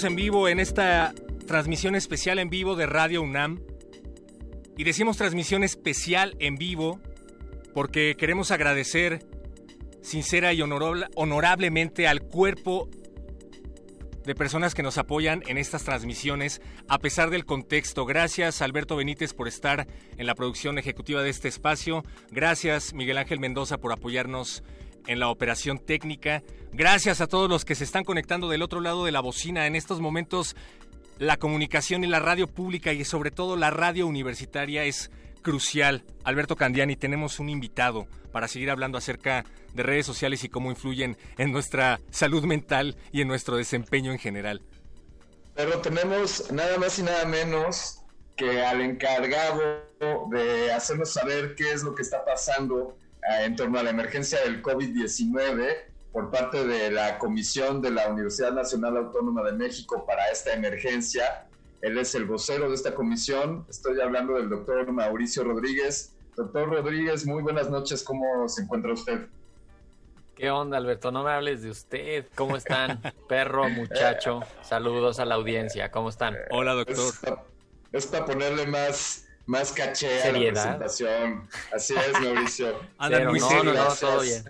En 0.03 0.17
vivo 0.17 0.49
en 0.49 0.61
esta 0.61 1.13
transmisión 1.47 1.95
especial 1.95 2.39
en 2.39 2.49
vivo 2.49 2.75
de 2.75 2.87
Radio 2.87 3.21
UNAM. 3.21 3.61
Y 4.79 4.85
decimos 4.85 5.19
transmisión 5.19 5.63
especial 5.63 6.37
en 6.39 6.57
vivo 6.57 7.01
porque 7.75 8.15
queremos 8.17 8.51
agradecer 8.51 9.27
sincera 10.01 10.55
y 10.55 10.63
honorable- 10.63 11.09
honorablemente 11.17 12.09
al 12.09 12.23
cuerpo 12.23 12.89
de 14.25 14.35
personas 14.35 14.75
que 14.75 14.83
nos 14.83 14.97
apoyan 14.97 15.43
en 15.49 15.59
estas 15.59 15.85
transmisiones 15.85 16.63
a 16.89 16.99
pesar 16.99 17.29
del 17.29 17.45
contexto. 17.45 18.07
Gracias 18.07 18.63
Alberto 18.63 18.97
Benítez 18.97 19.35
por 19.35 19.49
estar 19.49 19.87
en 20.17 20.27
la 20.27 20.35
producción 20.35 20.79
ejecutiva 20.79 21.23
de 21.23 21.31
este 21.31 21.49
espacio. 21.49 22.05
Gracias 22.31 22.95
Miguel 22.95 23.19
Ángel 23.19 23.39
Mendoza 23.39 23.79
por 23.79 23.93
apoyarnos 23.93 24.63
en 25.07 25.21
la 25.21 25.29
operación 25.29 25.79
técnica. 25.79 26.43
Gracias 26.73 27.21
a 27.21 27.27
todos 27.27 27.49
los 27.49 27.65
que 27.65 27.75
se 27.75 27.85
están 27.85 28.05
conectando 28.05 28.49
del 28.49 28.63
otro 28.63 28.81
lado 28.81 29.05
de 29.05 29.13
la 29.13 29.21
bocina 29.21 29.67
en 29.67 29.77
estos 29.77 30.01
momentos 30.01 30.57
la 31.19 31.37
comunicación 31.37 32.03
y 32.03 32.07
la 32.07 32.19
radio 32.19 32.47
pública 32.47 32.93
y 32.95 33.05
sobre 33.05 33.31
todo 33.31 33.55
la 33.57 33.71
radio 33.71 34.07
universitaria 34.07 34.85
es 34.85 35.11
crucial. 35.43 36.03
Alberto 36.25 36.57
Candiani, 36.57 36.97
tenemos 36.97 37.39
un 37.41 37.51
invitado 37.51 38.07
para 38.33 38.49
seguir 38.49 38.71
hablando 38.71 38.97
acerca 38.97 39.45
de 39.75 39.83
redes 39.83 40.07
sociales 40.07 40.45
y 40.45 40.49
cómo 40.49 40.71
influyen 40.71 41.19
en 41.37 41.53
nuestra 41.53 42.01
salud 42.11 42.45
mental 42.45 42.97
y 43.13 43.21
en 43.21 43.29
nuestro 43.29 43.57
desempeño 43.57 44.13
en 44.13 44.19
general. 44.19 44.63
Pero 45.55 45.81
tenemos 45.81 46.51
nada 46.53 46.79
más 46.79 46.99
y 46.99 47.03
nada 47.03 47.27
menos 47.27 48.01
que 48.35 48.63
al 48.63 48.81
encargado 48.81 49.61
de 50.31 50.73
hacernos 50.73 51.13
saber 51.13 51.55
qué 51.55 51.73
es 51.73 51.83
lo 51.83 51.95
que 51.95 52.01
está 52.01 52.25
pasando 52.25 52.97
en 53.23 53.57
torno 53.57 53.79
a 53.79 53.83
la 53.83 53.91
emergencia 53.91 54.41
del 54.43 54.63
COVID-19 54.63 55.77
por 56.13 56.31
parte 56.31 56.67
de 56.67 56.91
la 56.91 57.19
Comisión 57.19 57.81
de 57.81 57.91
la 57.91 58.09
Universidad 58.09 58.53
Nacional 58.53 58.97
Autónoma 58.97 59.43
de 59.45 59.53
México 59.53 60.05
para 60.07 60.29
esta 60.31 60.53
emergencia. 60.53 61.47
Él 61.83 61.97
es 61.99 62.15
el 62.15 62.25
vocero 62.25 62.69
de 62.69 62.75
esta 62.75 62.95
comisión. 62.95 63.65
Estoy 63.69 64.01
hablando 64.01 64.35
del 64.35 64.49
doctor 64.49 64.91
Mauricio 64.93 65.45
Rodríguez. 65.45 66.15
Doctor 66.37 66.69
Rodríguez, 66.69 67.27
muy 67.27 67.43
buenas 67.43 67.71
noches. 67.71 68.03
¿Cómo 68.03 68.49
se 68.49 68.63
encuentra 68.63 68.93
usted? 68.93 69.29
¿Qué 70.41 70.51
onda, 70.51 70.79
Alberto? 70.79 71.13
No 71.13 71.23
me 71.23 71.31
hables 71.33 71.63
de 71.63 71.71
usted. 71.71 72.27
¿Cómo 72.35 72.57
están? 72.57 73.01
Perro, 73.29 73.69
muchacho. 73.69 74.41
Saludos 74.63 75.21
a 75.21 75.27
la 75.27 75.35
audiencia. 75.35 75.91
¿Cómo 75.91 76.09
están? 76.09 76.35
Hola, 76.51 76.73
doctor. 76.73 76.97
Es 77.93 78.07
para, 78.07 78.25
ponerle 78.25 78.67
más, 78.67 79.29
más 79.47 79.73
caché 79.73 80.23
a 80.23 80.33
la 80.33 80.39
presentación. 80.39 81.49
Así 81.75 81.95
es, 81.95 82.21
Mauricio. 82.21 82.81
Andan 82.99 83.27
muy 83.29 83.41
serios. 83.41 84.01
todo 84.01 84.21
bien. 84.21 84.45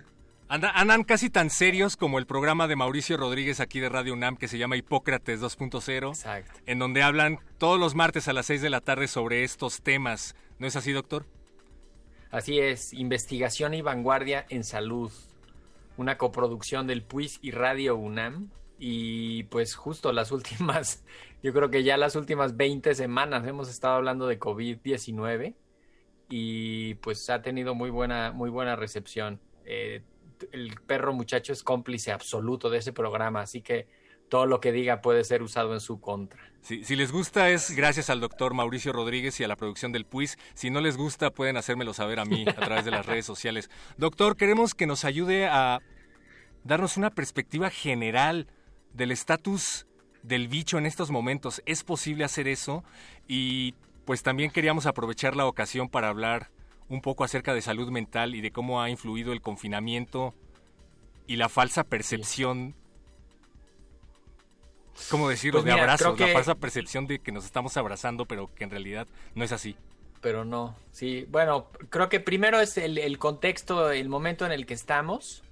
Andan, 0.48 1.04
casi 1.04 1.30
tan 1.30 1.48
serios 1.48 1.96
como 1.96 2.18
el 2.18 2.26
programa 2.26 2.66
de 2.66 2.74
Mauricio 2.74 3.16
Rodríguez 3.16 3.60
aquí 3.60 3.78
de 3.78 3.88
Radio 3.88 4.14
UNAM 4.14 4.36
que 4.36 4.48
se 4.48 4.58
llama 4.58 4.76
Hipócrates 4.76 5.40
2.0. 5.40 6.08
Exacto. 6.08 6.60
En 6.66 6.80
donde 6.80 7.04
hablan 7.04 7.38
todos 7.58 7.78
los 7.78 7.94
martes 7.94 8.26
a 8.26 8.32
las 8.32 8.46
6 8.46 8.60
de 8.60 8.70
la 8.70 8.80
tarde 8.80 9.06
sobre 9.06 9.44
estos 9.44 9.80
temas. 9.80 10.34
¿No 10.58 10.66
es 10.66 10.74
así, 10.74 10.90
doctor? 10.90 11.24
Así 12.32 12.58
es, 12.58 12.92
investigación 12.92 13.74
y 13.74 13.82
vanguardia 13.82 14.44
en 14.48 14.64
salud. 14.64 15.12
Una 15.96 16.18
coproducción 16.18 16.88
del 16.88 17.04
PUIS 17.04 17.38
y 17.42 17.52
Radio 17.52 17.94
UNAM. 17.94 18.50
Y 18.82 19.44
pues 19.44 19.76
justo 19.76 20.10
las 20.10 20.32
últimas, 20.32 21.04
yo 21.42 21.52
creo 21.52 21.70
que 21.70 21.84
ya 21.84 21.96
las 21.96 22.16
últimas 22.16 22.56
20 22.56 22.94
semanas 22.94 23.46
hemos 23.46 23.68
estado 23.68 23.94
hablando 23.94 24.26
de 24.26 24.40
COVID-19 24.40 25.54
y 26.30 26.94
pues 26.94 27.28
ha 27.28 27.42
tenido 27.42 27.74
muy 27.74 27.90
buena, 27.90 28.32
muy 28.32 28.48
buena 28.48 28.76
recepción. 28.76 29.38
Eh, 29.66 30.02
el 30.52 30.74
perro 30.86 31.12
muchacho 31.12 31.52
es 31.52 31.62
cómplice 31.62 32.10
absoluto 32.12 32.70
de 32.70 32.78
ese 32.78 32.92
programa, 32.92 33.42
así 33.42 33.60
que 33.60 33.86
todo 34.30 34.46
lo 34.46 34.60
que 34.60 34.72
diga 34.72 35.02
puede 35.02 35.24
ser 35.24 35.42
usado 35.42 35.74
en 35.74 35.80
su 35.80 36.00
contra. 36.00 36.40
si 36.62 36.96
les 36.96 37.12
gusta 37.12 37.50
es 37.50 37.72
gracias 37.72 38.08
al 38.08 38.20
doctor 38.20 38.54
Mauricio 38.54 38.92
Rodríguez 38.92 39.38
y 39.40 39.44
a 39.44 39.48
la 39.48 39.56
producción 39.56 39.92
del 39.92 40.06
PUIS. 40.06 40.38
Si 40.54 40.70
no 40.70 40.80
les 40.80 40.96
gusta 40.96 41.30
pueden 41.30 41.58
hacérmelo 41.58 41.92
saber 41.92 42.20
a 42.20 42.24
mí 42.24 42.44
a 42.48 42.54
través 42.54 42.86
de 42.86 42.92
las 42.92 43.04
redes 43.04 43.26
sociales. 43.26 43.68
Doctor, 43.98 44.36
queremos 44.36 44.74
que 44.74 44.86
nos 44.86 45.04
ayude 45.04 45.46
a 45.46 45.80
darnos 46.64 46.96
una 46.96 47.10
perspectiva 47.10 47.70
general 47.70 48.46
del 48.92 49.10
estatus 49.10 49.86
del 50.22 50.48
bicho 50.48 50.78
en 50.78 50.86
estos 50.86 51.10
momentos. 51.10 51.62
¿Es 51.66 51.82
posible 51.84 52.24
hacer 52.24 52.48
eso? 52.48 52.84
Y 53.26 53.74
pues 54.04 54.22
también 54.22 54.50
queríamos 54.50 54.86
aprovechar 54.86 55.36
la 55.36 55.46
ocasión 55.46 55.88
para 55.88 56.08
hablar 56.08 56.50
un 56.88 57.00
poco 57.00 57.24
acerca 57.24 57.54
de 57.54 57.62
salud 57.62 57.90
mental 57.90 58.34
y 58.34 58.40
de 58.40 58.50
cómo 58.50 58.82
ha 58.82 58.90
influido 58.90 59.32
el 59.32 59.40
confinamiento 59.40 60.34
y 61.26 61.36
la 61.36 61.48
falsa 61.48 61.84
percepción, 61.84 62.74
¿cómo 65.08 65.28
decirlo?, 65.28 65.60
pues 65.62 65.72
de 65.72 65.80
abrazo, 65.80 66.16
la 66.18 66.26
falsa 66.28 66.56
percepción 66.56 67.06
de 67.06 67.20
que 67.20 67.30
nos 67.30 67.44
estamos 67.44 67.76
abrazando, 67.76 68.26
pero 68.26 68.52
que 68.52 68.64
en 68.64 68.70
realidad 68.70 69.06
no 69.36 69.44
es 69.44 69.52
así. 69.52 69.76
Pero 70.20 70.44
no, 70.44 70.74
sí, 70.90 71.26
bueno, 71.30 71.68
creo 71.88 72.08
que 72.08 72.18
primero 72.18 72.60
es 72.60 72.76
el, 72.76 73.18
contexto, 73.18 73.92
el 73.92 74.08
momento 74.08 74.44
en 74.44 74.50
el 74.52 74.66
que 74.66 74.74
estamos. 74.74 75.44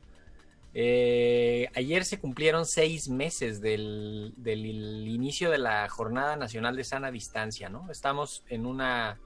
Eh, 0.81 1.69
ayer 1.75 2.05
se 2.05 2.21
cumplieron 2.21 2.65
seis 2.65 3.09
meses 3.09 3.61
del, 3.61 4.33
inicio 4.47 5.51
de 5.51 5.59
la 5.59 5.89
Jornada 5.89 6.37
Nacional 6.37 6.77
de 6.77 6.85
Sana 6.85 7.11
Distancia, 7.11 7.69
¿no? 7.69 7.91
Estamos 7.91 8.45
en 8.49 8.65
una 8.65 9.19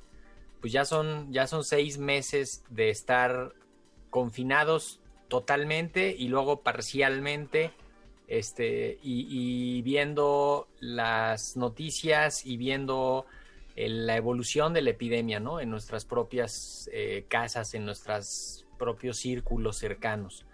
pues 0.62 0.72
ya 0.72 0.86
son, 0.86 1.30
ya 1.30 1.46
son 1.46 1.62
seis 1.62 1.98
meses 1.98 2.64
de 2.70 2.88
estar 2.88 3.52
confinados 4.08 5.00
totalmente 5.28 6.16
y 6.18 6.28
luego 6.28 6.62
parcialmente, 6.62 7.72
este, 8.28 8.98
y, 9.02 9.82
viendo 9.82 10.68
las 10.80 11.58
noticias 11.58 12.46
y 12.46 12.56
viendo 12.56 13.26
eh, 13.76 13.90
la 13.90 14.16
evolución 14.16 14.72
de 14.72 14.80
la 14.80 14.90
epidemia, 14.90 15.38
¿no? 15.38 15.60
En 15.60 15.68
nuestras 15.68 16.06
propias 16.06 16.88
eh, 16.94 17.26
casas, 17.28 17.74
en 17.74 17.84
nuestros 17.84 18.64
propios 18.78 19.18
círculos 19.18 19.76
cercanos. 19.76 20.46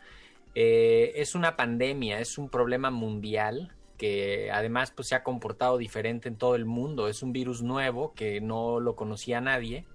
Eh, 0.60 1.22
es 1.22 1.36
una 1.36 1.54
pandemia, 1.54 2.18
es 2.18 2.36
un 2.36 2.48
problema 2.48 2.90
mundial 2.90 3.76
que 3.96 4.50
además 4.50 4.90
pues, 4.90 5.06
se 5.06 5.14
ha 5.14 5.22
comportado 5.22 5.78
diferente 5.78 6.28
en 6.28 6.34
todo 6.34 6.56
el 6.56 6.64
mundo. 6.64 7.06
Es 7.06 7.22
un 7.22 7.32
virus 7.32 7.62
nuevo 7.62 8.12
que 8.12 8.40
no 8.40 8.80
lo 8.80 8.96
conocía 8.96 9.40
nadie 9.40 9.86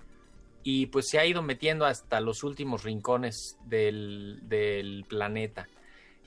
y 0.64 0.86
pues 0.86 1.10
se 1.10 1.20
ha 1.20 1.26
ido 1.26 1.42
metiendo 1.42 1.86
hasta 1.86 2.22
los 2.22 2.46
últimos 2.46 2.84
rincones 2.84 3.58
del, 3.66 5.06
planeta. 5.10 5.68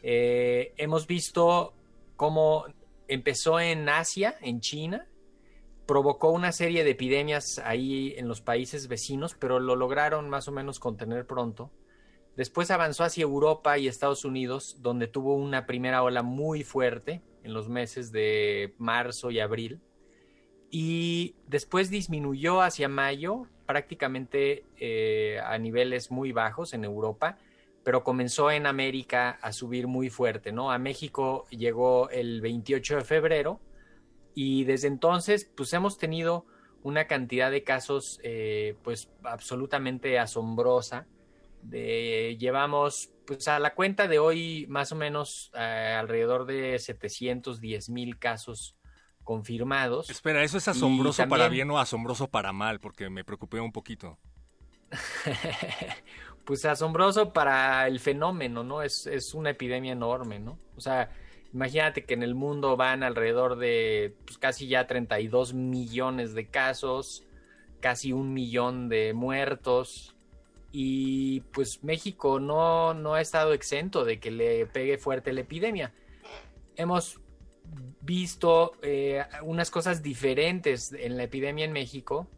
Eh, 0.03 0.74
hemos 0.76 1.07
visto 1.07 1.72
cómo 2.16 2.66
empezó 3.09 3.59
en 3.59 3.89
Asia, 3.89 4.37
en 4.43 4.61
China, 4.61 5.07
provocó 5.87 6.28
una 6.28 6.53
serie 6.53 6.84
de 6.84 6.91
epidemias 6.91 7.59
ahí 7.64 8.12
en 8.18 8.28
los 8.28 8.43
países 8.43 8.87
vecinos, 8.87 9.34
pero 9.39 9.61
lo 9.61 9.76
lograron 9.76 10.28
más 10.28 10.47
o 10.47 10.53
menos 10.53 10.78
contener 10.78 11.26
pronto. 11.26 11.70
Después 12.37 12.70
avanzó 12.70 13.05
hacia 13.05 13.22
Europa 13.22 13.78
y 13.78 13.89
Estados 13.89 14.24
Unidos, 14.24 14.76
donde 14.80 15.09
tuvo 15.09 15.34
una 15.34 15.64
primera 15.66 16.03
ola 16.03 16.22
muy 16.22 16.64
fuerte 16.64 17.22
en 17.43 17.55
los 17.55 17.68
meses 17.68 18.12
de 18.12 18.74
marzo 18.78 19.30
y 19.30 19.41
abril. 19.41 19.80
Y 20.70 21.37
después 21.47 21.91
disminuyó 21.91 22.61
hacia 22.61 22.89
mayo 22.89 23.47
prácticamente 23.66 24.64
eh, 24.76 25.41
a 25.45 25.57
niveles 25.59 26.11
muy 26.11 26.32
bajos 26.32 26.74
en 26.74 26.84
Europa, 26.84 27.39
pero 27.82 28.05
comenzó 28.05 28.51
en 28.51 28.66
América 28.66 29.39
a 29.41 29.53
subir 29.53 29.87
muy 29.87 30.11
fuerte, 30.11 30.53
¿no? 30.53 30.70
A 30.70 30.78
México 30.78 31.47
llegó 31.51 32.11
el 32.11 32.41
28 32.41 32.97
de 32.97 33.05
febrero 33.05 33.61
y 34.34 34.64
desde 34.64 34.89
entonces 34.89 35.51
pues 35.57 35.72
hemos 35.72 35.97
tenido 35.97 36.47
una 36.82 37.07
cantidad 37.07 37.51
de 37.51 37.64
casos 37.64 38.20
eh, 38.22 38.76
pues 38.82 39.09
absolutamente 39.22 40.18
asombrosa. 40.18 41.07
De, 41.68 42.36
llevamos 42.38 43.10
pues 43.26 43.48
a 43.48 43.58
la 43.58 43.74
cuenta 43.74 44.08
de 44.08 44.18
hoy 44.18 44.66
más 44.68 44.92
o 44.92 44.96
menos 44.96 45.50
eh, 45.54 45.96
alrededor 45.98 46.46
de 46.46 46.78
710 46.78 47.90
mil 47.90 48.18
casos 48.18 48.76
confirmados. 49.24 50.08
Espera, 50.08 50.42
¿eso 50.44 50.58
es 50.58 50.68
asombroso 50.68 51.26
para 51.28 51.48
bien 51.48 51.70
o 51.70 51.78
asombroso 51.78 52.28
para 52.28 52.52
mal? 52.52 52.80
Porque 52.80 53.10
me 53.10 53.24
preocupé 53.24 53.60
un 53.60 53.72
poquito. 53.72 54.18
pues 56.44 56.64
asombroso 56.64 57.32
para 57.32 57.86
el 57.88 57.98
fenómeno, 57.98 58.62
¿no? 58.62 58.82
Es, 58.82 59.06
es, 59.06 59.34
una 59.34 59.50
epidemia 59.50 59.92
enorme, 59.92 60.38
¿no? 60.38 60.58
O 60.76 60.80
sea, 60.80 61.10
imagínate 61.52 62.04
que 62.04 62.14
en 62.14 62.22
el 62.22 62.36
mundo 62.36 62.76
van 62.76 63.02
alrededor 63.02 63.56
de 63.56 64.14
pues, 64.24 64.38
casi 64.38 64.68
ya 64.68 64.86
32 64.86 65.54
millones 65.54 66.34
de 66.34 66.48
casos, 66.48 67.24
casi 67.80 68.12
un 68.12 68.32
millón 68.32 68.88
de 68.88 69.12
muertos. 69.12 70.15
Y 70.78 71.40
pues 71.54 71.82
México 71.82 72.38
no, 72.38 72.92
no 72.92 73.14
ha 73.14 73.22
estado 73.22 73.54
exento 73.54 74.04
de 74.04 74.20
que 74.20 74.30
le 74.30 74.66
pegue 74.66 74.98
fuerte 74.98 75.32
la 75.32 75.40
epidemia. 75.40 75.94
Hemos 76.74 77.18
visto 78.02 78.72
eh, 78.82 79.24
unas 79.42 79.70
cosas 79.70 80.02
diferentes 80.02 80.92
en 80.92 81.16
la 81.16 81.22
epidemia 81.22 81.64
en 81.64 81.72
México, 81.72 82.28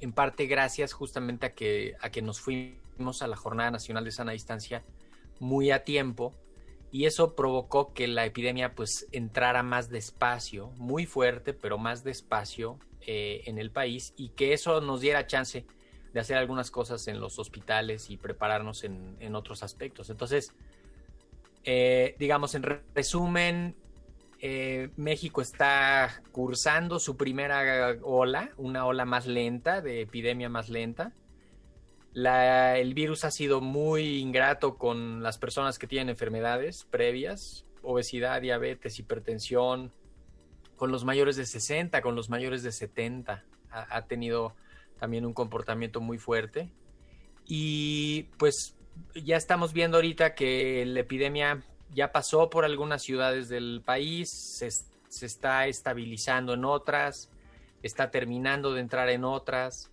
en 0.00 0.12
parte 0.12 0.44
gracias 0.44 0.92
justamente 0.92 1.46
a 1.46 1.54
que, 1.54 1.94
a 2.02 2.10
que 2.10 2.20
nos 2.20 2.42
fuimos 2.42 3.22
a 3.22 3.26
la 3.26 3.36
Jornada 3.36 3.70
Nacional 3.70 4.04
de 4.04 4.10
Sana 4.10 4.32
Distancia 4.32 4.84
muy 5.40 5.70
a 5.70 5.82
tiempo 5.82 6.34
y 6.90 7.06
eso 7.06 7.34
provocó 7.34 7.94
que 7.94 8.06
la 8.06 8.26
epidemia 8.26 8.74
pues 8.74 9.08
entrara 9.12 9.62
más 9.62 9.88
despacio, 9.88 10.72
muy 10.76 11.06
fuerte, 11.06 11.54
pero 11.54 11.78
más 11.78 12.04
despacio 12.04 12.78
eh, 13.00 13.44
en 13.46 13.56
el 13.56 13.70
país 13.70 14.12
y 14.14 14.28
que 14.28 14.52
eso 14.52 14.82
nos 14.82 15.00
diera 15.00 15.26
chance 15.26 15.64
de 16.16 16.20
hacer 16.20 16.38
algunas 16.38 16.70
cosas 16.70 17.08
en 17.08 17.20
los 17.20 17.38
hospitales 17.38 18.08
y 18.08 18.16
prepararnos 18.16 18.84
en, 18.84 19.34
otros 19.34 19.62
aspectos. 19.62 20.08
Entonces, 20.08 20.50
eh, 21.62 22.16
digamos, 22.18 22.54
en 22.54 22.62
resumen, 22.94 23.76
eh, 24.40 24.88
México 24.96 25.42
está 25.42 26.22
cursando 26.32 27.00
su 27.00 27.18
primera 27.18 27.98
ola, 28.00 28.48
una 28.56 28.86
ola 28.86 29.04
más 29.04 29.26
lenta, 29.26 29.82
de 29.82 30.00
epidemia 30.00 30.48
más 30.48 30.70
lenta. 30.70 31.12
el 32.14 32.94
virus 32.94 33.26
ha 33.26 33.30
sido 33.30 33.60
muy 33.60 34.16
ingrato 34.16 34.78
con 34.78 35.22
las 35.22 35.36
personas 35.36 35.78
que 35.78 35.86
tienen 35.86 36.08
enfermedades 36.08 36.86
previas, 36.88 37.66
obesidad, 37.82 38.40
diabetes, 38.40 38.98
hipertensión, 38.98 39.92
con 40.76 40.90
los 40.90 41.04
mayores 41.04 41.36
de 41.36 41.44
60, 41.44 42.00
con 42.00 42.14
los 42.14 42.30
mayores 42.30 42.62
de 42.62 42.72
70. 42.72 43.44
Ha, 43.70 43.96
ha 43.96 44.06
tenido 44.06 44.54
también 44.98 45.26
un 45.26 45.34
comportamiento 45.34 46.00
muy 46.00 46.18
fuerte. 46.18 46.70
Y 47.46 48.24
pues 48.38 48.74
ya 49.14 49.36
estamos 49.36 49.72
viendo 49.72 49.98
ahorita 49.98 50.34
que 50.34 50.84
la 50.86 51.00
epidemia 51.00 51.62
ya 51.94 52.12
pasó 52.12 52.50
por 52.50 52.64
algunas 52.64 53.02
ciudades 53.02 53.48
del 53.48 53.82
país, 53.84 54.30
se, 54.30 54.70
se 54.70 55.26
está 55.26 55.66
estabilizando 55.66 56.54
en 56.54 56.64
otras, 56.64 57.30
está 57.82 58.10
terminando 58.10 58.72
de 58.72 58.80
entrar 58.80 59.08
en 59.08 59.24
otras. 59.24 59.90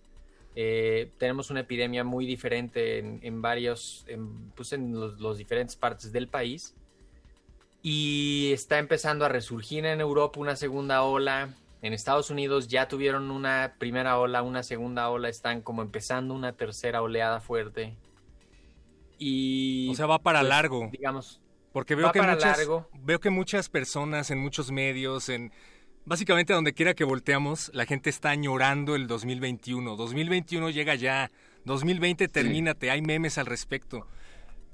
Eh, 0.56 1.10
tenemos 1.18 1.50
una 1.50 1.60
epidemia 1.60 2.04
muy 2.04 2.26
diferente 2.26 2.98
en, 2.98 3.20
en 3.22 3.42
varios, 3.42 4.04
en, 4.06 4.50
pues 4.50 4.72
en 4.72 4.92
los, 4.92 5.20
los 5.20 5.38
diferentes 5.38 5.76
partes 5.76 6.12
del 6.12 6.28
país. 6.28 6.74
Y 7.82 8.50
está 8.52 8.78
empezando 8.78 9.24
a 9.24 9.28
resurgir 9.28 9.84
en 9.84 10.00
Europa 10.00 10.40
una 10.40 10.56
segunda 10.56 11.02
ola. 11.02 11.54
En 11.84 11.92
Estados 11.92 12.30
Unidos 12.30 12.68
ya 12.68 12.88
tuvieron 12.88 13.30
una 13.30 13.74
primera 13.78 14.18
ola, 14.18 14.42
una 14.42 14.62
segunda 14.62 15.10
ola, 15.10 15.28
están 15.28 15.60
como 15.60 15.82
empezando 15.82 16.32
una 16.32 16.54
tercera 16.54 17.02
oleada 17.02 17.40
fuerte. 17.40 17.94
Y 19.18 19.90
O 19.90 19.94
sea, 19.94 20.06
va 20.06 20.18
para 20.18 20.40
pues, 20.40 20.48
largo. 20.48 20.88
Digamos, 20.90 21.42
Porque 21.72 21.94
veo 21.94 22.06
va 22.06 22.12
que, 22.12 22.20
para 22.20 22.36
muchas, 22.36 22.56
largo. 22.56 22.88
veo 23.02 23.20
que 23.20 23.28
muchas 23.28 23.68
personas 23.68 24.30
en 24.30 24.38
muchos 24.38 24.70
medios, 24.70 25.28
en 25.28 25.52
básicamente 26.06 26.54
donde 26.54 26.72
quiera 26.72 26.94
que 26.94 27.04
volteamos, 27.04 27.70
la 27.74 27.84
gente 27.84 28.08
está 28.08 28.30
añorando 28.30 28.94
el 28.94 29.06
2021. 29.06 29.94
2021 29.94 30.70
llega 30.70 30.94
ya. 30.94 31.30
2020 31.66 32.28
termínate, 32.28 32.90
hay 32.90 33.02
memes 33.02 33.36
al 33.36 33.44
respecto. 33.44 34.06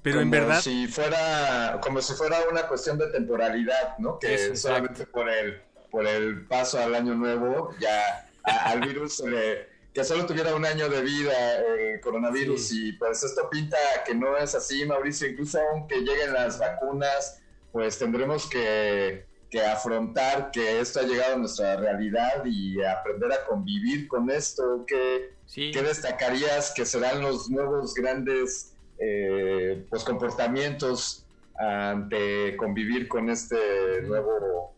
Pero 0.02 0.20
en 0.20 0.30
Como 0.30 0.42
verdad, 0.42 0.60
si 0.60 0.86
fuera 0.86 1.80
como 1.82 2.00
si 2.00 2.14
fuera 2.14 2.36
una 2.48 2.68
cuestión 2.68 2.98
de 2.98 3.10
temporalidad, 3.10 3.98
¿no? 3.98 4.20
Que 4.20 4.32
Eso, 4.34 4.44
exacto. 4.44 4.68
solamente 4.68 5.06
por 5.06 5.28
el 5.28 5.60
por 5.90 6.06
el 6.06 6.46
paso 6.46 6.78
al 6.78 6.94
año 6.94 7.14
nuevo 7.14 7.74
ya 7.80 8.28
a- 8.44 8.70
al 8.70 8.80
virus 8.80 9.16
se 9.18 9.28
le 9.28 9.70
que 9.92 10.04
solo 10.04 10.24
tuviera 10.24 10.54
un 10.54 10.64
año 10.64 10.88
de 10.88 11.02
vida 11.02 11.56
el 11.58 12.00
coronavirus 12.00 12.72
y 12.72 12.92
pues 12.92 13.24
esto 13.24 13.50
pinta 13.50 13.76
que 14.06 14.14
no 14.14 14.36
es 14.36 14.54
así, 14.54 14.84
Mauricio, 14.86 15.26
incluso 15.28 15.58
aunque 15.72 15.96
lleguen 15.96 16.32
las 16.32 16.60
vacunas, 16.60 17.40
pues 17.72 17.98
tendremos 17.98 18.48
que 18.48 19.28
que 19.50 19.66
afrontar 19.66 20.52
que 20.52 20.78
esto 20.78 21.00
ha 21.00 21.02
llegado 21.02 21.34
a 21.34 21.38
nuestra 21.38 21.74
realidad 21.74 22.44
y 22.44 22.80
aprender 22.84 23.32
a 23.32 23.44
convivir 23.46 24.06
con 24.06 24.30
esto. 24.30 24.84
¿Qué, 24.86 25.32
qué 25.72 25.82
destacarías 25.82 26.72
que 26.72 26.86
serán 26.86 27.20
los 27.20 27.50
nuevos 27.50 27.92
grandes 27.94 28.74
eh, 29.00 29.84
pues 29.90 30.04
comportamientos 30.04 31.24
ante 31.58 32.56
convivir 32.56 33.08
con 33.08 33.28
este 33.28 34.02
nuevo 34.02 34.72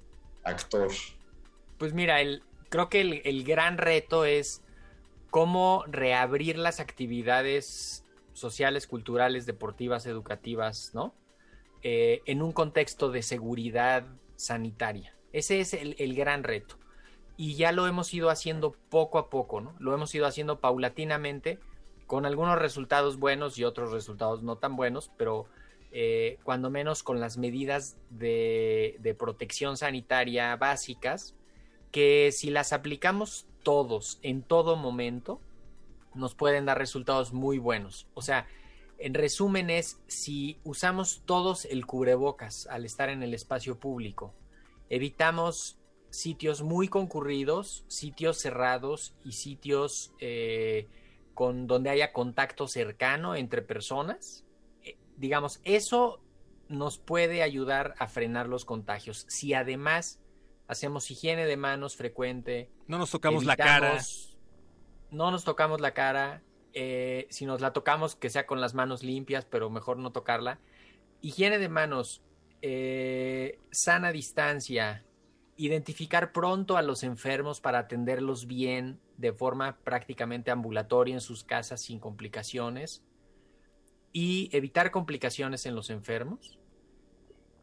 actor? 0.44 0.90
Pues 1.78 1.92
mira, 1.92 2.18
creo 2.68 2.88
que 2.88 3.00
el, 3.00 3.22
el 3.24 3.44
gran 3.44 3.78
reto 3.78 4.24
es 4.24 4.62
cómo 5.30 5.84
reabrir 5.88 6.58
las 6.58 6.78
actividades 6.80 8.04
sociales, 8.32 8.86
culturales, 8.86 9.46
deportivas, 9.46 10.06
educativas, 10.06 10.90
¿no? 10.94 11.14
Eh, 11.82 12.22
en 12.26 12.42
un 12.42 12.52
contexto 12.52 13.10
de 13.10 13.22
seguridad 13.22 14.06
sanitaria. 14.36 15.14
Ese 15.32 15.60
es 15.60 15.74
el, 15.74 15.96
el 15.98 16.14
gran 16.14 16.44
reto. 16.44 16.78
Y 17.36 17.56
ya 17.56 17.72
lo 17.72 17.86
hemos 17.86 18.12
ido 18.14 18.30
haciendo 18.30 18.72
poco 18.90 19.18
a 19.18 19.30
poco, 19.30 19.60
¿no? 19.60 19.74
Lo 19.78 19.94
hemos 19.94 20.14
ido 20.14 20.26
haciendo 20.26 20.60
paulatinamente, 20.60 21.58
con 22.06 22.26
algunos 22.26 22.58
resultados 22.58 23.18
buenos 23.18 23.58
y 23.58 23.64
otros 23.64 23.90
resultados 23.90 24.42
no 24.42 24.56
tan 24.56 24.76
buenos, 24.76 25.10
pero 25.16 25.46
eh, 25.94 26.38
cuando 26.42 26.70
menos 26.70 27.02
con 27.02 27.20
las 27.20 27.36
medidas 27.36 27.98
de, 28.08 29.14
protección 29.18 29.76
sanitaria 29.76 30.56
básicas, 30.56 31.34
que 31.90 32.32
si 32.32 32.50
las 32.50 32.72
aplicamos 32.72 33.46
todos 33.62 34.18
en 34.22 34.42
todo 34.42 34.76
momento, 34.76 35.38
nos 36.14 36.34
pueden 36.34 36.64
dar 36.64 36.78
resultados 36.78 37.34
muy 37.34 37.58
buenos. 37.58 38.06
O 38.14 38.22
sea, 38.22 38.46
en 38.96 39.12
resumen 39.12 39.68
es, 39.68 40.00
si 40.06 40.58
usamos 40.64 41.22
todos 41.26 41.66
el 41.66 41.84
cubrebocas 41.84 42.66
al 42.68 42.86
estar 42.86 43.10
en 43.10 43.22
el 43.22 43.34
espacio 43.34 43.78
público, 43.78 44.32
evitamos 44.88 45.78
sitios 46.08 46.62
muy 46.62 46.88
concurridos, 46.88 47.84
sitios 47.88 48.38
cerrados 48.38 49.14
y 49.24 49.32
sitios 49.32 50.14
eh, 50.20 50.88
con 51.34 51.66
donde 51.66 51.90
haya 51.90 52.14
contacto 52.14 52.66
cercano 52.66 53.34
entre 53.34 53.60
personas, 53.60 54.46
digamos, 55.16 55.60
eso 55.64 56.20
nos 56.68 56.98
puede 56.98 57.42
ayudar 57.42 57.94
a 57.98 58.08
frenar 58.08 58.48
los 58.48 58.64
contagios. 58.64 59.26
Si 59.28 59.54
además 59.54 60.20
hacemos 60.68 61.10
higiene 61.10 61.46
de 61.46 61.56
manos 61.56 61.96
frecuente, 61.96 62.70
no 62.86 62.98
nos 62.98 63.10
tocamos 63.10 63.44
la 63.44 63.56
cara. 63.56 63.98
No 65.10 65.30
nos 65.30 65.44
tocamos 65.44 65.80
la 65.80 65.92
cara. 65.92 66.42
eh, 66.72 67.26
si 67.30 67.44
nos 67.44 67.60
la 67.60 67.74
tocamos, 67.74 68.16
que 68.16 68.30
sea 68.30 68.46
con 68.46 68.60
las 68.60 68.72
manos 68.72 69.02
limpias, 69.02 69.44
pero 69.44 69.68
mejor 69.68 69.98
no 69.98 70.10
tocarla. 70.10 70.58
Higiene 71.20 71.58
de 71.58 71.68
manos, 71.68 72.22
eh, 72.62 73.58
sana 73.70 74.10
distancia, 74.10 75.04
identificar 75.56 76.32
pronto 76.32 76.78
a 76.78 76.82
los 76.82 77.02
enfermos 77.02 77.60
para 77.60 77.80
atenderlos 77.80 78.46
bien 78.46 79.00
de 79.18 79.34
forma 79.34 79.76
prácticamente 79.84 80.50
ambulatoria 80.50 81.14
en 81.14 81.20
sus 81.20 81.44
casas 81.44 81.82
sin 81.82 82.00
complicaciones 82.00 83.02
y 84.12 84.48
evitar 84.56 84.90
complicaciones 84.90 85.66
en 85.66 85.74
los 85.74 85.90
enfermos. 85.90 86.58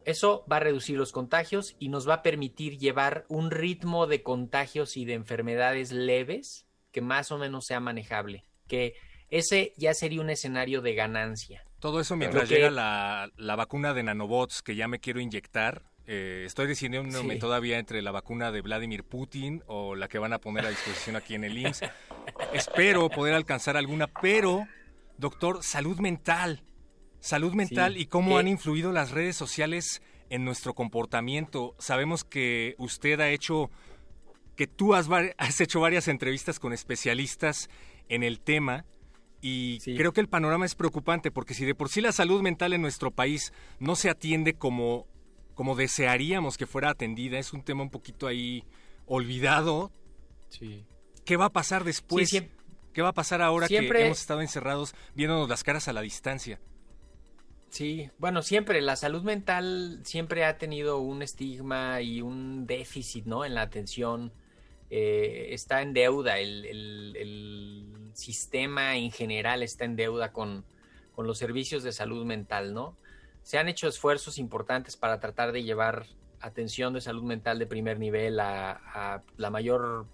Eso 0.04 0.44
va 0.50 0.56
a 0.56 0.60
reducir 0.60 0.96
los 0.96 1.12
contagios 1.12 1.76
y 1.78 1.88
nos 1.88 2.08
va 2.08 2.14
a 2.14 2.22
permitir 2.22 2.78
llevar 2.78 3.26
un 3.28 3.50
ritmo 3.50 4.06
de 4.06 4.22
contagios 4.22 4.96
y 4.96 5.04
de 5.04 5.14
enfermedades 5.14 5.92
leves 5.92 6.66
que 6.90 7.02
más 7.02 7.30
o 7.30 7.38
menos 7.38 7.66
sea 7.66 7.80
manejable. 7.80 8.44
Que 8.66 8.94
ese 9.28 9.72
ya 9.76 9.92
sería 9.94 10.20
un 10.22 10.30
escenario 10.30 10.80
de 10.80 10.94
ganancia. 10.94 11.62
Todo 11.80 12.00
eso 12.00 12.16
mientras 12.16 12.48
que- 12.48 12.56
llega 12.56 12.70
la, 12.70 13.30
la 13.36 13.56
vacuna 13.56 13.92
de 13.94 14.02
nanobots 14.02 14.62
que 14.62 14.74
ya 14.74 14.88
me 14.88 15.00
quiero 15.00 15.20
inyectar. 15.20 15.82
Eh, 16.06 16.42
estoy 16.46 16.66
decidiéndome 16.66 17.34
Sí. 17.34 17.38
todavía 17.40 17.78
entre 17.78 18.02
la 18.02 18.10
vacuna 18.10 18.50
de 18.50 18.62
Vladimir 18.62 19.04
Putin 19.04 19.62
o 19.66 19.94
la 19.94 20.08
que 20.08 20.18
van 20.18 20.32
a 20.32 20.40
poner 20.40 20.66
a 20.66 20.70
disposición 20.70 21.14
aquí 21.14 21.34
en 21.34 21.44
el 21.44 21.56
IMSS. 21.58 21.82
Espero 22.52 23.08
poder 23.10 23.34
alcanzar 23.34 23.76
alguna, 23.76 24.08
pero, 24.08 24.66
doctor, 25.20 25.62
salud 25.62 25.98
mental. 26.00 26.62
Salud 27.20 27.52
mental 27.52 27.94
Sí. 27.94 28.00
y 28.00 28.06
cómo 28.06 28.30
¿Qué? 28.30 28.40
han 28.40 28.48
influido 28.48 28.92
las 28.92 29.10
redes 29.10 29.36
sociales 29.36 30.02
en 30.30 30.44
nuestro 30.44 30.74
comportamiento. 30.74 31.74
Sabemos 31.78 32.24
que 32.24 32.74
usted 32.78 33.20
ha 33.20 33.28
hecho, 33.30 33.70
que 34.56 34.66
tú 34.66 34.94
has, 34.94 35.08
hecho 35.60 35.80
varias 35.80 36.08
entrevistas 36.08 36.58
con 36.58 36.72
especialistas 36.72 37.68
en 38.08 38.22
el 38.22 38.40
tema. 38.40 38.86
Y 39.42 39.78
creo 39.96 40.12
que 40.12 40.20
el 40.20 40.28
panorama 40.28 40.66
es 40.66 40.74
preocupante 40.74 41.30
porque 41.30 41.54
si 41.54 41.64
de 41.64 41.74
por 41.74 41.88
sí 41.88 42.00
la 42.02 42.12
salud 42.12 42.42
mental 42.42 42.72
en 42.74 42.82
nuestro 42.82 43.10
país 43.10 43.52
no 43.78 43.96
se 43.96 44.10
atiende 44.10 44.54
como, 44.54 45.06
como 45.54 45.76
desearíamos 45.76 46.58
que 46.58 46.66
fuera 46.66 46.90
atendida, 46.90 47.38
es 47.38 47.54
un 47.54 47.62
tema 47.62 47.82
un 47.82 47.90
poquito 47.90 48.26
ahí 48.26 48.64
olvidado. 49.06 49.92
Sí. 50.50 50.84
¿Qué 51.24 51.36
va 51.38 51.46
a 51.46 51.52
pasar 51.52 51.84
después? 51.84 52.28
Sí, 52.28 52.48
¿Qué 53.00 53.02
va 53.02 53.08
a 53.08 53.14
pasar 53.14 53.40
ahora 53.40 53.66
Siempre- 53.66 54.00
que 54.00 54.04
hemos 54.04 54.20
estado 54.20 54.42
encerrados 54.42 54.94
viéndonos 55.14 55.48
las 55.48 55.64
caras 55.64 55.88
a 55.88 55.94
la 55.94 56.02
distancia? 56.02 56.60
Sí, 57.70 58.10
bueno, 58.18 58.42
siempre 58.42 58.82
la 58.82 58.94
salud 58.94 59.22
mental 59.22 60.00
siempre 60.04 60.44
ha 60.44 60.58
tenido 60.58 60.98
un 60.98 61.22
estigma 61.22 62.02
y 62.02 62.20
un 62.20 62.66
déficit, 62.66 63.24
¿no? 63.24 63.46
En 63.46 63.54
la 63.54 63.62
atención. 63.62 64.34
Eh, 64.90 65.54
está 65.54 65.80
en 65.80 65.94
deuda, 65.94 66.40
el, 66.40 66.66
el- 66.66 67.16
el 67.16 67.86
sistema 68.12 68.96
en 68.98 69.10
general 69.12 69.62
está 69.62 69.86
en 69.86 69.96
deuda 69.96 70.30
con, 70.34 70.66
con 71.14 71.26
los 71.26 71.38
servicios 71.38 71.82
de 71.82 71.92
salud 71.92 72.26
mental, 72.26 72.74
¿no? 72.74 72.98
Se 73.42 73.56
han 73.56 73.68
hecho 73.70 73.88
esfuerzos 73.88 74.36
importantes 74.36 74.98
para 74.98 75.20
tratar 75.20 75.52
de 75.52 75.62
llevar 75.62 76.04
atención 76.42 76.92
de 76.92 77.00
salud 77.00 77.22
mental 77.22 77.58
de 77.58 77.66
primer 77.66 77.98
nivel 77.98 78.40
a, 78.40 78.72
a 78.72 79.22
la 79.38 79.48
mayor 79.48 80.04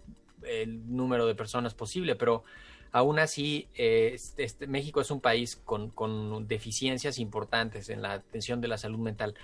el 0.44 0.94
número 0.94 1.26
de 1.26 1.34
personas 1.34 1.74
posible, 1.74 2.14
pero 2.14 2.44
aún 2.96 3.18
así 3.18 3.68
eh, 3.74 4.12
este- 4.14 4.44
este- 4.44 4.66
México 4.66 5.02
es 5.02 5.10
un 5.10 5.20
país 5.20 5.56
con, 5.56 6.48
deficiencias 6.48 7.18
importantes 7.18 7.90
en 7.90 8.00
la 8.00 8.14
atención 8.14 8.62
de 8.62 8.68
la 8.68 8.78
salud 8.78 8.98
mental. 8.98 9.34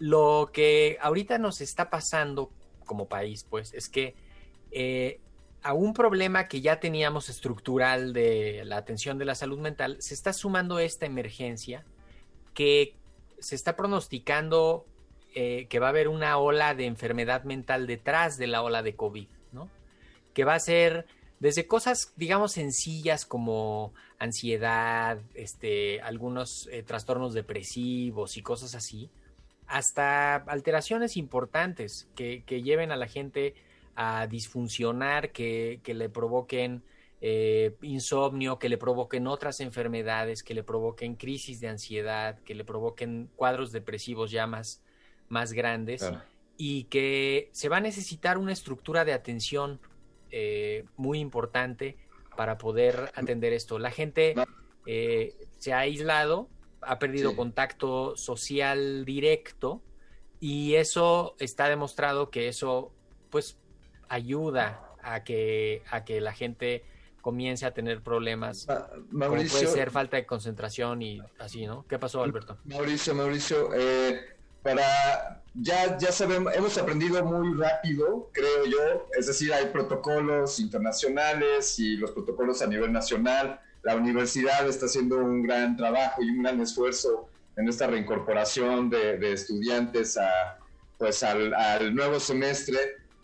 Lo 0.00 0.50
que 0.52 0.98
ahorita 1.00 1.38
nos 1.38 1.60
está 1.60 1.88
pasando 1.88 2.50
como 2.84 3.06
país, 3.06 3.46
pues, 3.48 3.72
es 3.74 3.88
que 3.88 4.16
eh, 4.72 5.20
a 5.62 5.72
un 5.72 5.92
problema 5.92 6.48
que 6.48 6.60
ya 6.60 6.80
teníamos 6.80 7.28
estructural 7.28 8.12
de 8.12 8.64
la 8.64 8.76
atención 8.76 9.18
de 9.18 9.24
la 9.24 9.36
salud 9.36 9.60
mental, 9.60 9.98
se 10.00 10.12
está 10.12 10.32
sumando 10.32 10.80
esta 10.80 11.06
emergencia 11.06 11.84
que 12.54 12.96
se 13.38 13.54
está 13.54 13.76
pronosticando 13.76 14.84
eh, 15.36 15.66
que 15.68 15.78
va 15.78 15.86
a 15.86 15.90
haber 15.90 16.08
una 16.08 16.38
ola 16.38 16.74
de 16.74 16.86
enfermedad 16.86 17.44
mental 17.44 17.86
detrás 17.86 18.36
de 18.36 18.48
la 18.48 18.62
ola 18.62 18.82
de 18.82 18.96
COVID, 18.96 19.28
¿no? 19.52 19.68
Que 20.34 20.44
va 20.44 20.54
a 20.54 20.60
ser 20.60 21.06
desde 21.38 21.66
cosas, 21.66 22.12
digamos, 22.16 22.52
sencillas 22.52 23.26
como 23.26 23.92
ansiedad, 24.18 25.18
este, 25.34 26.00
algunos 26.00 26.68
eh, 26.72 26.82
trastornos 26.82 27.34
depresivos 27.34 28.36
y 28.36 28.42
cosas 28.42 28.74
así, 28.74 29.10
hasta 29.66 30.36
alteraciones 30.36 31.16
importantes 31.16 32.08
que, 32.14 32.42
que 32.44 32.62
lleven 32.62 32.92
a 32.92 32.96
la 32.96 33.06
gente 33.08 33.54
a 33.96 34.26
disfuncionar, 34.26 35.32
que, 35.32 35.80
que 35.82 35.94
le 35.94 36.08
provoquen 36.08 36.82
eh, 37.20 37.74
insomnio, 37.82 38.58
que 38.58 38.68
le 38.68 38.78
provoquen 38.78 39.26
otras 39.26 39.60
enfermedades, 39.60 40.42
que 40.42 40.54
le 40.54 40.62
provoquen 40.62 41.16
crisis 41.16 41.60
de 41.60 41.68
ansiedad, 41.68 42.38
que 42.40 42.54
le 42.54 42.64
provoquen 42.64 43.30
cuadros 43.36 43.72
depresivos 43.72 44.30
ya 44.30 44.46
más, 44.46 44.82
más 45.28 45.52
grandes 45.52 46.02
Claro. 46.02 46.22
y 46.58 46.84
que 46.84 47.48
se 47.52 47.68
va 47.68 47.78
a 47.78 47.80
necesitar 47.80 48.38
una 48.38 48.52
estructura 48.52 49.04
de 49.04 49.14
atención 49.14 49.80
eh, 50.30 50.84
muy 50.96 51.18
importante 51.20 51.96
para 52.36 52.58
poder 52.58 53.10
atender 53.14 53.52
esto. 53.52 53.78
La 53.78 53.90
gente 53.90 54.34
eh, 54.86 55.34
se 55.58 55.72
ha 55.72 55.80
aislado, 55.80 56.48
ha 56.82 56.98
perdido 56.98 57.30
Sí. 57.30 57.36
contacto 57.36 58.16
social 58.16 59.04
directo 59.04 59.82
y 60.38 60.74
eso 60.74 61.34
está 61.38 61.68
demostrado 61.68 62.30
que 62.30 62.48
eso 62.48 62.92
pues 63.30 63.58
ayuda 64.08 64.82
a 65.02 65.24
que, 65.24 65.82
a 65.90 66.04
que 66.04 66.20
la 66.20 66.32
gente 66.32 66.84
comience 67.20 67.66
a 67.66 67.72
tener 67.74 68.02
problemas 68.02 68.66
como 69.10 69.28
puede 69.30 69.48
ser 69.48 69.90
falta 69.90 70.16
de 70.16 70.26
concentración 70.26 71.02
y 71.02 71.20
así, 71.40 71.66
¿no? 71.66 71.84
¿Qué 71.88 71.98
pasó, 71.98 72.22
Alberto? 72.22 72.58
Mauricio, 72.64 73.14
Mauricio, 73.16 73.70
eh, 73.74 74.35
para 74.66 75.42
ya 75.54 75.96
ya 75.96 76.10
sabemos, 76.10 76.52
hemos 76.54 76.76
aprendido 76.76 77.24
muy 77.24 77.56
rápido, 77.56 78.28
creo 78.32 78.66
yo, 78.66 79.06
es 79.16 79.26
decir, 79.28 79.54
hay 79.54 79.66
protocolos 79.66 80.58
internacionales 80.58 81.78
y 81.78 81.96
los 81.96 82.10
protocolos 82.10 82.60
a 82.62 82.66
nivel 82.66 82.92
nacional. 82.92 83.60
La 83.82 83.94
universidad 83.94 84.68
está 84.68 84.86
haciendo 84.86 85.18
un 85.18 85.44
gran 85.44 85.76
trabajo 85.76 86.20
y 86.20 86.30
un 86.30 86.42
gran 86.42 86.60
esfuerzo 86.60 87.28
en 87.56 87.68
esta 87.68 87.86
reincorporación 87.86 88.90
de, 88.90 89.18
de 89.18 89.32
estudiantes 89.32 90.18
a, 90.18 90.58
pues 90.98 91.22
al, 91.22 91.54
al 91.54 91.94
nuevo 91.94 92.18
semestre 92.18 92.78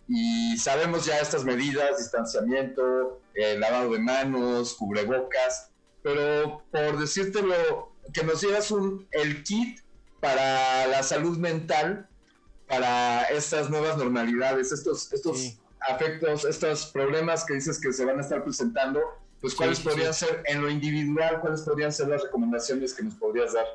y 0.09 0.57
sabemos 0.59 1.05
ya 1.05 1.19
estas 1.19 1.45
medidas, 1.45 1.99
distanciamiento, 1.99 3.21
eh, 3.35 3.59
lavado 3.59 3.93
de 3.93 3.99
manos, 3.99 4.75
cubrebocas, 4.75 5.71
pero 6.03 6.63
por 6.71 6.99
decírtelo, 7.01 7.93
que 8.13 8.23
nos 8.23 8.41
dieras 8.41 8.71
un, 8.71 9.07
el 9.11 9.43
kit 9.43 9.82
para 10.23 10.87
la 10.87 11.03
salud 11.03 11.37
mental, 11.37 12.07
para 12.69 13.25
estas 13.25 13.69
nuevas 13.69 13.97
normalidades, 13.97 14.71
estos, 14.71 15.13
estos 15.13 15.59
afectos, 15.81 16.45
estos 16.45 16.87
problemas 16.87 17.45
que 17.45 17.55
dices 17.55 17.81
que 17.81 17.93
se 17.93 18.05
van 18.05 18.19
a 18.19 18.21
estar 18.21 18.45
presentando, 18.45 19.01
pues 19.41 19.57
cuáles 19.57 19.79
Sí, 19.79 19.85
podrían 19.85 20.15
sí. 20.15 20.25
ser 20.27 20.45
en 20.47 20.63
lo 20.63 20.71
individual, 20.71 21.41
cuáles 21.41 21.63
podrían 21.63 21.93
ser 21.93 22.07
las 22.07 22.23
recomendaciones 22.23 22.95
que 22.95 23.03
nos 23.03 23.15
podrías 23.17 23.53
dar. 23.53 23.67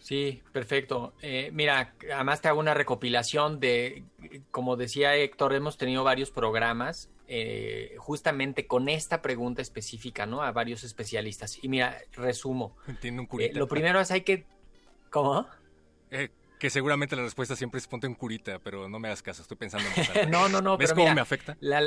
Sí, 0.00 0.42
perfecto. 0.52 1.14
Eh, 1.22 1.50
mira, 1.52 1.94
además 2.12 2.40
te 2.40 2.48
hago 2.48 2.58
una 2.58 2.74
recopilación 2.74 3.60
de, 3.60 4.02
como 4.50 4.76
decía 4.76 5.14
Héctor, 5.14 5.54
hemos 5.54 5.78
tenido 5.78 6.02
varios 6.02 6.32
programas 6.32 7.10
eh, 7.28 7.94
justamente 7.98 8.66
con 8.66 8.88
esta 8.88 9.22
pregunta 9.22 9.62
específica, 9.62 10.26
¿no? 10.26 10.42
A 10.42 10.50
varios 10.50 10.82
especialistas. 10.82 11.62
Y 11.62 11.68
mira, 11.68 11.96
resumo. 12.12 12.76
Entiendo 12.88 13.22
un 13.30 13.40
Eh, 13.40 13.52
lo 13.54 13.68
primero 13.68 14.00
es 14.00 14.10
hay 14.10 14.22
que... 14.22 14.44
¿Cómo? 15.10 15.46
Eh, 16.10 16.28
que 16.58 16.70
seguramente 16.70 17.16
la 17.16 17.22
respuesta 17.22 17.54
siempre 17.56 17.78
es 17.78 17.86
ponte 17.86 18.06
un 18.06 18.14
curita, 18.14 18.58
pero 18.60 18.88
no 18.88 18.98
me 18.98 19.08
hagas 19.08 19.22
caso, 19.22 19.42
estoy 19.42 19.56
pensando 19.56 19.88
en 19.88 20.30
no, 20.30 20.48
no, 20.48 20.60
no. 20.60 20.78
¿Ves 20.78 20.90
pero 20.90 20.94
cómo 20.94 21.06
mira, 21.06 21.14
me 21.14 21.20
afecta? 21.20 21.56
La, 21.60 21.82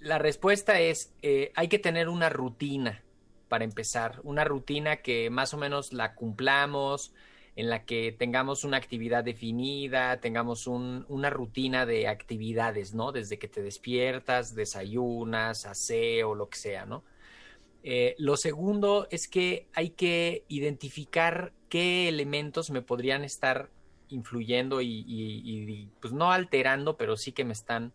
la 0.00 0.18
respuesta 0.18 0.78
es, 0.80 1.12
eh, 1.22 1.52
hay 1.56 1.68
que 1.68 1.78
tener 1.78 2.08
una 2.08 2.28
rutina 2.28 3.02
para 3.48 3.64
empezar, 3.64 4.20
una 4.24 4.44
rutina 4.44 4.96
que 4.96 5.30
más 5.30 5.54
o 5.54 5.56
menos 5.56 5.92
la 5.92 6.14
cumplamos, 6.14 7.12
en 7.56 7.70
la 7.70 7.84
que 7.84 8.12
tengamos 8.12 8.64
una 8.64 8.76
actividad 8.76 9.24
definida, 9.24 10.20
tengamos 10.20 10.66
un- 10.66 11.06
una 11.08 11.30
rutina 11.30 11.86
de 11.86 12.06
actividades, 12.06 12.92
¿no? 12.94 13.12
Desde 13.12 13.38
que 13.38 13.48
te 13.48 13.62
despiertas, 13.62 14.54
desayunas, 14.54 15.64
aseo, 15.64 16.34
lo 16.34 16.48
que 16.48 16.58
sea, 16.58 16.84
¿no? 16.84 17.02
Eh, 17.88 18.16
lo 18.18 18.36
segundo 18.36 19.06
es 19.12 19.28
que 19.28 19.68
hay 19.72 19.90
que 19.90 20.44
identificar 20.48 21.52
qué 21.68 22.08
elementos 22.08 22.68
me 22.70 22.82
podrían 22.82 23.22
estar 23.22 23.70
influyendo 24.08 24.80
y, 24.82 25.88
pues 26.00 26.12
no 26.12 26.32
alterando, 26.32 26.96
pero 26.96 27.16
sí 27.16 27.30
que 27.30 27.44
me 27.44 27.52
están 27.52 27.92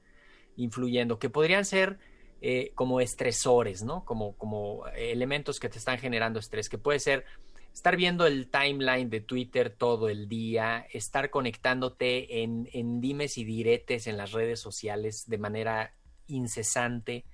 influyendo, 0.56 1.20
que 1.20 1.30
podrían 1.30 1.66
ser 1.66 2.00
eh, 2.40 2.72
como 2.74 3.02
estresores, 3.02 3.84
¿no? 3.84 4.06
Como, 4.06 4.38
como 4.38 4.88
elementos 4.96 5.60
que 5.60 5.68
te 5.68 5.80
están 5.80 5.98
generando 5.98 6.40
estrés, 6.40 6.70
que 6.70 6.78
puede 6.78 7.00
ser 7.00 7.26
estar 7.74 7.98
viendo 7.98 8.26
el 8.26 8.48
timeline 8.48 9.10
de 9.10 9.20
Twitter 9.20 9.76
todo 9.78 10.08
el 10.08 10.30
día, 10.30 10.88
estar 10.94 11.30
conectándote 11.30 12.44
en, 12.44 12.70
en 12.72 13.02
dimes 13.02 13.38
y 13.38 13.44
diretes 13.44 14.08
en 14.08 14.16
las 14.16 14.32
redes 14.32 14.62
sociales 14.62 15.26
de 15.28 15.38
manera 15.38 15.94
incesante, 16.28 17.26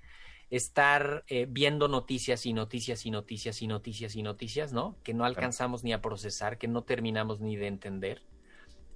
estar 0.49 1.25
eh, 1.27 1.45
viendo 1.49 1.87
noticias 1.87 2.45
y 2.45 2.53
noticias 2.53 3.05
y 3.05 3.11
noticias 3.11 3.61
y 3.61 3.67
noticias 3.67 4.15
y 4.15 4.23
noticias, 4.23 4.73
¿no? 4.73 4.97
Que 5.03 5.13
no 5.13 5.25
alcanzamos 5.25 5.83
ni 5.83 5.91
a 5.93 6.01
procesar, 6.01 6.57
que 6.57 6.67
no 6.67 6.83
terminamos 6.83 7.41
ni 7.41 7.57
de 7.57 7.67
entender. 7.67 8.23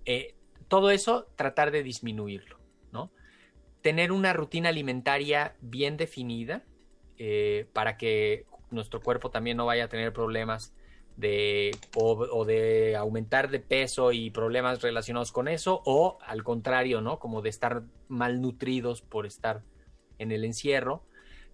Eh, 0.05 0.35
todo 0.67 0.91
eso, 0.91 1.27
tratar 1.35 1.71
de 1.71 1.83
disminuirlo, 1.83 2.57
¿no? 2.93 3.11
Tener 3.81 4.11
una 4.11 4.31
rutina 4.31 4.69
alimentaria 4.69 5.55
bien 5.59 5.97
definida 5.97 6.63
eh, 7.17 7.67
para 7.73 7.97
que 7.97 8.45
nuestro 8.69 9.01
cuerpo 9.01 9.29
también 9.29 9.57
no 9.57 9.65
vaya 9.65 9.85
a 9.85 9.89
tener 9.89 10.13
problemas 10.13 10.73
de 11.17 11.71
o, 11.97 12.13
o 12.13 12.45
de 12.45 12.95
aumentar 12.95 13.49
de 13.49 13.59
peso 13.59 14.13
y 14.13 14.29
problemas 14.29 14.81
relacionados 14.81 15.33
con 15.33 15.49
eso 15.49 15.81
o 15.85 16.17
al 16.25 16.43
contrario, 16.45 17.01
¿no? 17.01 17.19
Como 17.19 17.41
de 17.41 17.49
estar 17.49 17.83
malnutridos 18.07 19.01
por 19.01 19.25
estar 19.25 19.63
en 20.17 20.31
el 20.31 20.45
encierro. 20.45 21.03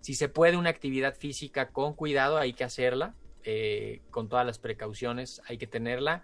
Si 0.01 0.13
se 0.13 0.29
puede 0.29 0.57
una 0.57 0.69
actividad 0.69 1.15
física 1.15 1.69
con 1.69 1.93
cuidado, 1.93 2.37
hay 2.37 2.53
que 2.53 2.63
hacerla, 2.63 3.15
eh, 3.43 4.01
con 4.09 4.29
todas 4.29 4.45
las 4.45 4.59
precauciones, 4.59 5.41
hay 5.47 5.57
que 5.57 5.67
tenerla. 5.67 6.23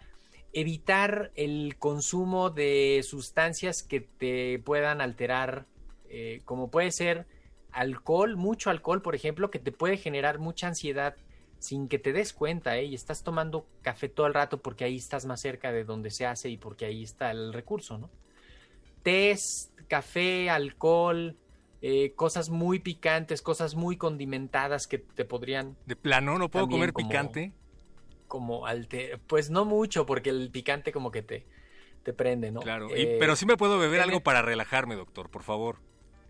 Evitar 0.51 1.31
el 1.35 1.77
consumo 1.79 2.49
de 2.49 3.01
sustancias 3.03 3.83
que 3.83 4.01
te 4.01 4.59
puedan 4.59 5.01
alterar, 5.01 5.65
eh, 6.09 6.41
como 6.45 6.69
puede 6.69 6.91
ser 6.91 7.25
alcohol, 7.71 8.35
mucho 8.35 8.69
alcohol, 8.69 9.01
por 9.01 9.15
ejemplo, 9.15 9.49
que 9.49 9.59
te 9.59 9.71
puede 9.71 9.97
generar 9.97 10.39
mucha 10.39 10.67
ansiedad 10.67 11.15
sin 11.59 11.87
que 11.87 11.97
te 11.97 12.11
des 12.11 12.33
cuenta, 12.33 12.77
¿eh? 12.77 12.85
Y 12.85 12.93
estás 12.93 13.23
tomando 13.23 13.65
café 13.81 14.09
todo 14.09 14.27
el 14.27 14.33
rato 14.33 14.61
porque 14.61 14.83
ahí 14.83 14.97
estás 14.97 15.25
más 15.25 15.39
cerca 15.39 15.71
de 15.71 15.85
donde 15.85 16.11
se 16.11 16.25
hace 16.25 16.49
y 16.49 16.57
porque 16.57 16.85
ahí 16.85 17.03
está 17.03 17.31
el 17.31 17.53
recurso, 17.53 17.97
¿no? 17.97 18.09
Tés, 19.01 19.71
café, 19.87 20.49
alcohol, 20.49 21.37
eh, 21.85 22.13
cosas 22.15 22.49
muy 22.49 22.79
picantes, 22.79 23.41
cosas 23.41 23.75
muy 23.75 23.97
condimentadas 23.97 24.87
que 24.87 24.99
te 24.99 25.25
podrían... 25.25 25.75
De 25.85 25.97
plano, 25.97 26.39
¿no 26.39 26.49
puedo 26.49 26.67
comer 26.69 26.93
como- 26.93 27.09
picante? 27.09 27.51
Como 28.27 28.65
alte- 28.65 29.19
Pues 29.27 29.49
no 29.49 29.65
mucho, 29.65 30.05
porque 30.05 30.29
el 30.29 30.49
picante 30.49 30.91
como 30.93 31.11
que 31.11 31.21
te, 31.23 31.45
te 32.03 32.13
prende, 32.13 32.51
¿no? 32.51 32.61
Claro. 32.61 32.87
y- 32.95 33.01
Eh, 33.01 33.17
pero 33.19 33.35
sí 33.35 33.45
me 33.45 33.57
puedo 33.57 33.77
beber 33.77 33.99
algo 34.01 34.21
para 34.21 34.41
relajarme, 34.41 34.95
doctor, 34.95 35.29
por 35.29 35.43
favor. 35.43 35.77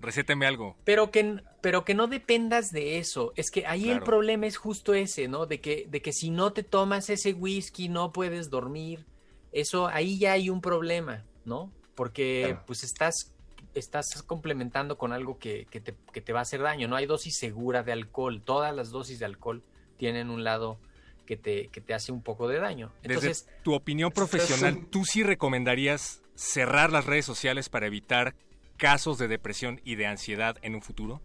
Recéteme 0.01 0.45
algo. 0.47 0.75
Pero 0.83 1.11
que, 1.11 1.41
pero 1.61 1.85
que 1.85 1.93
no 1.93 2.07
dependas 2.07 2.71
de 2.71 2.97
eso. 2.97 3.31
Es 3.37 3.51
que 3.51 3.65
ahí 3.67 3.89
el 3.89 4.01
problema 4.01 4.47
es 4.47 4.57
justo 4.57 4.93
ese, 4.95 5.29
¿no? 5.29 5.45
De 5.45 5.61
que, 5.61 5.85
de 5.87 6.01
que 6.01 6.11
si 6.11 6.29
no 6.29 6.51
te 6.51 6.63
tomas 6.63 7.09
ese 7.09 7.31
whisky 7.33 7.87
no 7.87 8.11
puedes 8.11 8.49
dormir. 8.49 9.05
Eso, 9.53 9.87
ahí 9.87 10.17
ya 10.19 10.33
hay 10.33 10.49
un 10.49 10.59
problema, 10.61 11.23
¿no? 11.45 11.71
Porque 11.95 12.41
Claro. 12.47 12.63
pues 12.65 12.83
estás, 12.83 13.32
estás 13.74 14.24
complementando 14.24 14.97
con 14.97 15.13
algo 15.13 15.39
que, 15.39 15.65
que 15.69 15.82
te, 15.82 15.95
que 16.11 16.21
te 16.21 16.34
va 16.34 16.39
a 16.39 16.41
hacer 16.43 16.61
daño. 16.61 16.88
No 16.88 16.95
hay 16.95 17.05
dosis 17.05 17.38
segura 17.38 17.84
de 17.84 17.91
alcohol. 17.91 18.41
Todas 18.43 18.76
las 18.76 18.91
dosis 18.91 19.19
de 19.19 19.26
alcohol 19.26 19.63
tienen 19.97 20.30
un 20.30 20.43
lado 20.43 20.78
que 21.26 21.38
te, 21.38 21.67
que 21.69 21.82
te 21.82 21.93
hace 21.93 22.11
un 22.11 22.21
poco 22.21 22.47
de 22.47 22.59
daño. 22.59 22.91
Entonces, 23.03 23.45
Desde 23.45 23.61
tu 23.63 23.74
opinión 23.74 24.11
profesional, 24.11 24.88
¿tú 24.89 25.05
sí 25.05 25.24
recomendarías 25.24 26.21
cerrar 26.36 26.91
las 26.91 27.05
redes 27.05 27.26
sociales 27.26 27.69
para 27.69 27.88
evitar 27.88 28.36
casos 28.78 29.17
de 29.17 29.28
depresión 29.28 29.82
y 29.84 29.95
de 29.95 30.07
ansiedad 30.07 30.57
en 30.61 30.76
un 30.76 30.82
futuro? 30.82 31.21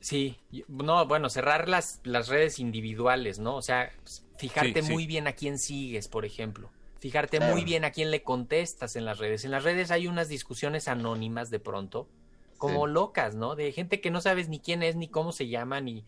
Sí, 0.00 0.38
no, 0.68 1.06
bueno, 1.06 1.28
cerrar 1.28 1.68
las, 1.68 2.00
las 2.04 2.28
redes 2.28 2.58
individuales, 2.58 3.38
¿no? 3.38 3.56
O 3.56 3.62
sea, 3.62 3.92
fijarte 4.38 4.80
Sí, 4.80 4.86
sí. 4.88 4.92
muy 4.92 5.06
bien 5.06 5.26
a 5.26 5.34
quién 5.34 5.58
sigues, 5.58 6.08
por 6.08 6.24
ejemplo. 6.24 6.70
Fijarte 7.00 7.38
Claro. 7.38 7.52
muy 7.54 7.64
bien 7.64 7.84
a 7.84 7.90
quién 7.90 8.10
le 8.10 8.22
contestas 8.22 8.94
en 8.94 9.04
las 9.04 9.18
redes. 9.18 9.44
En 9.44 9.50
las 9.50 9.64
redes 9.64 9.90
hay 9.90 10.06
unas 10.06 10.28
discusiones 10.28 10.86
anónimas 10.86 11.50
de 11.50 11.58
pronto, 11.58 12.08
como 12.58 12.86
Sí. 12.86 12.92
locas, 12.92 13.34
¿no? 13.34 13.56
De 13.56 13.72
gente 13.72 14.00
que 14.00 14.10
no 14.10 14.20
sabes 14.20 14.48
ni 14.48 14.60
quién 14.60 14.82
es, 14.82 14.94
ni 14.96 15.08
cómo 15.08 15.32
se 15.32 15.48
llama, 15.48 15.80
ni... 15.80 16.04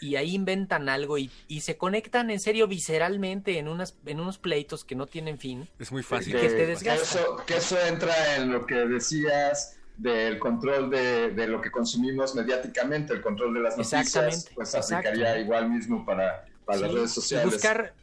Y 0.00 0.16
ahí 0.16 0.34
inventan 0.34 0.88
algo 0.88 1.18
y, 1.18 1.30
y 1.46 1.60
se 1.60 1.76
conectan 1.78 2.30
en 2.30 2.40
serio 2.40 2.66
visceralmente 2.66 3.58
en, 3.58 3.68
unas, 3.68 3.96
en 4.06 4.20
unos 4.20 4.36
pleitos 4.36 4.84
que 4.84 4.94
no 4.96 5.06
tienen 5.06 5.38
fin. 5.38 5.68
Es 5.78 5.92
muy 5.92 6.02
fácil. 6.02 6.32
que 6.38 6.48
te 6.48 6.76
que, 6.76 6.94
eso, 6.94 7.36
que 7.46 7.56
eso 7.56 7.78
entra 7.86 8.36
en 8.36 8.52
lo 8.52 8.66
que 8.66 8.74
decías 8.74 9.78
del 9.96 10.38
control 10.40 10.90
de, 10.90 11.30
de 11.30 11.46
lo 11.46 11.60
que 11.60 11.70
consumimos 11.70 12.34
mediáticamente, 12.34 13.12
el 13.14 13.22
control 13.22 13.54
de 13.54 13.60
las 13.60 13.76
noticias, 13.78 14.02
Exactamente, 14.06 14.50
pues 14.54 14.74
exacto. 14.74 15.08
aplicaría 15.08 15.38
igual 15.40 15.70
mismo 15.70 16.04
para, 16.04 16.44
para 16.64 16.80
las 16.80 16.92
redes 16.92 17.10
y 17.12 17.14
sociales. 17.14 17.52
Buscar, 17.54 17.94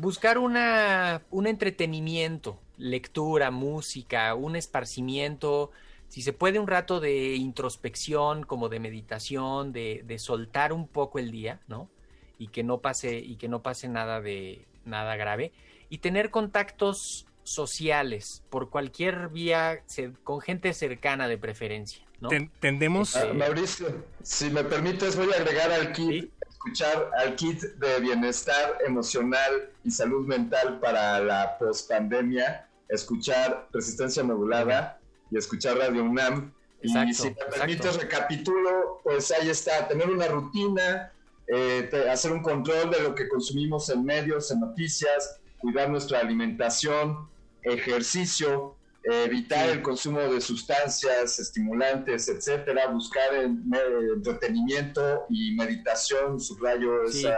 buscar 0.00 0.38
una, 0.38 1.22
un 1.30 1.46
entretenimiento 1.46 2.58
lectura, 2.78 3.50
música, 3.50 4.34
un 4.34 4.56
esparcimiento, 4.56 5.70
si 6.08 6.22
se 6.22 6.32
puede 6.32 6.58
un 6.58 6.66
rato 6.66 6.98
de 6.98 7.34
introspección, 7.36 8.44
como 8.44 8.68
de 8.70 8.80
meditación, 8.80 9.72
de, 9.72 10.02
de 10.06 10.18
soltar 10.18 10.72
un 10.72 10.88
poco 10.88 11.18
el 11.18 11.30
día, 11.30 11.60
¿no? 11.68 11.90
Y 12.38 12.48
que 12.48 12.62
no 12.64 12.78
pase, 12.78 13.18
y 13.18 13.36
que 13.36 13.48
no 13.48 13.62
pase 13.62 13.88
nada 13.88 14.20
de 14.22 14.64
nada 14.86 15.14
grave. 15.16 15.52
Y 15.90 15.98
tener 15.98 16.30
contactos 16.30 17.26
sociales 17.44 18.42
por 18.48 18.70
cualquier 18.70 19.28
vía 19.28 19.82
se- 19.86 20.12
con 20.24 20.40
gente 20.40 20.72
cercana 20.72 21.28
de 21.28 21.36
preferencia. 21.36 22.02
¿no? 22.20 22.28
tendemos. 22.60 23.16
Ah, 23.16 23.32
Mauricio, 23.34 24.04
si 24.22 24.50
me 24.50 24.62
permites, 24.64 25.16
voy 25.16 25.28
a 25.32 25.36
agregar 25.36 25.70
al 25.72 25.92
kit, 25.92 26.30
escuchar 26.64 27.10
al 27.16 27.36
kit 27.36 27.62
de 27.62 28.00
bienestar 28.00 28.76
emocional 28.86 29.70
y 29.82 29.90
salud 29.90 30.26
mental 30.26 30.78
para 30.78 31.18
la 31.18 31.56
pospandemia, 31.58 32.68
escuchar 32.88 33.66
resistencia 33.72 34.22
modulada 34.22 35.00
y 35.30 35.38
escuchar 35.38 35.78
Radio 35.78 36.04
UNAM. 36.04 36.52
y 36.82 36.88
si 36.88 36.94
me 36.94 37.10
exacto. 37.10 37.46
permites, 37.56 37.96
recapitulo, 37.96 39.00
pues 39.02 39.30
ahí 39.32 39.48
está, 39.48 39.88
tener 39.88 40.10
una 40.10 40.28
rutina, 40.28 41.10
eh, 41.46 41.88
te- 41.90 42.10
hacer 42.10 42.30
un 42.30 42.42
control 42.42 42.90
de 42.90 43.00
lo 43.04 43.14
que 43.14 43.26
consumimos 43.28 43.88
en 43.88 44.04
medios, 44.04 44.50
en 44.50 44.60
noticias, 44.60 45.40
cuidar 45.60 45.88
nuestra 45.88 46.20
alimentación, 46.20 47.26
ejercicio, 47.62 48.76
evitar 49.04 49.68
el 49.70 49.82
consumo 49.82 50.20
de 50.20 50.40
sustancias 50.40 51.38
estimulantes, 51.38 52.28
etcétera, 52.28 52.88
buscar 52.88 53.30
me- 53.48 53.78
entretenimiento 54.14 55.24
y 55.30 55.54
meditación, 55.54 56.38
subrayo, 56.40 57.08
Sí. 57.08 57.20
esa 57.20 57.36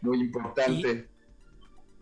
muy 0.00 0.20
importante. 0.20 1.08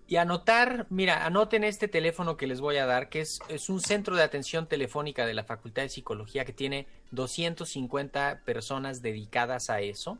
Y 0.08 0.16
anotar, 0.16 0.86
mira, 0.90 1.24
anoten 1.24 1.62
este 1.64 1.88
teléfono 1.88 2.36
que 2.36 2.46
les 2.46 2.60
voy 2.60 2.76
a 2.76 2.84
dar, 2.86 3.08
que 3.08 3.20
es, 3.20 3.38
es 3.48 3.70
un 3.70 3.80
centro 3.80 4.16
de 4.16 4.22
atención 4.22 4.66
telefónica 4.68 5.24
de 5.26 5.32
la 5.34 5.44
Facultad 5.44 5.82
de 5.82 5.88
Psicología 5.88 6.44
que 6.44 6.52
tiene 6.52 6.86
250 7.12 8.42
personas 8.44 9.00
dedicadas 9.00 9.70
a 9.70 9.80
eso, 9.80 10.18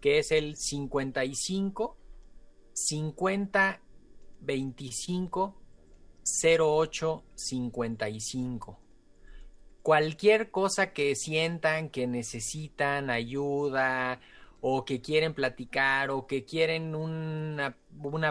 que 0.00 0.18
es 0.18 0.30
el 0.32 0.56
55 0.56 1.96
50 2.72 3.80
25 4.40 5.54
08 6.26 7.24
55. 7.34 8.80
Cualquier 9.82 10.50
cosa 10.50 10.92
que 10.92 11.14
sientan 11.14 11.90
que 11.90 12.08
necesitan 12.08 13.08
ayuda 13.08 14.20
o 14.60 14.84
que 14.84 15.00
quieren 15.00 15.32
platicar 15.32 16.10
o 16.10 16.26
que 16.26 16.44
quieren 16.44 16.96
una, 16.96 17.76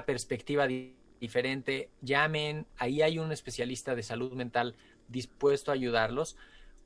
perspectiva 0.05 0.67
di- 0.67 0.97
diferente, 1.21 1.89
llamen, 2.01 2.67
ahí 2.77 3.01
hay 3.01 3.19
un 3.19 3.31
especialista 3.31 3.95
de 3.95 4.03
salud 4.03 4.33
mental 4.33 4.75
dispuesto 5.07 5.71
a 5.71 5.75
ayudarlos, 5.75 6.35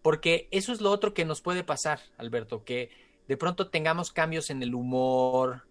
porque 0.03 0.47
eso 0.51 0.71
es 0.71 0.81
lo 0.81 0.91
otro 0.91 1.15
que 1.15 1.25
nos 1.25 1.41
puede 1.41 1.63
pasar, 1.63 1.99
Alberto, 2.17 2.63
que 2.63 2.91
de 3.27 3.37
pronto 3.37 3.69
tengamos 3.69 4.11
cambios 4.11 4.51
en 4.51 4.61
el 4.61 4.75
humor, 4.75 5.63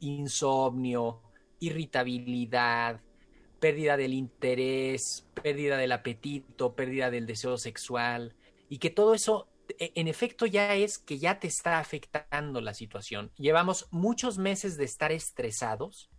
insomnio, 0.00 1.22
irritabilidad, 1.60 3.00
pérdida 3.60 3.96
del 3.96 4.14
interés, 4.14 5.26
pérdida 5.42 5.76
del 5.76 5.92
apetito, 5.92 6.74
pérdida 6.74 7.10
del 7.10 7.26
deseo 7.26 7.58
sexual, 7.58 8.34
y 8.68 8.78
que 8.78 8.90
todo 8.90 9.14
eso 9.14 9.48
e- 9.78 9.92
en 9.94 10.08
efecto 10.08 10.46
ya 10.46 10.74
es 10.74 10.98
que 10.98 11.18
ya 11.18 11.38
te 11.38 11.46
está 11.46 11.78
afectando 11.78 12.60
la 12.60 12.74
situación. 12.74 13.30
Llevamos 13.36 13.86
muchos 13.90 14.38
meses 14.38 14.76
de 14.76 14.84
estar 14.84 15.12
estresados 15.12 16.10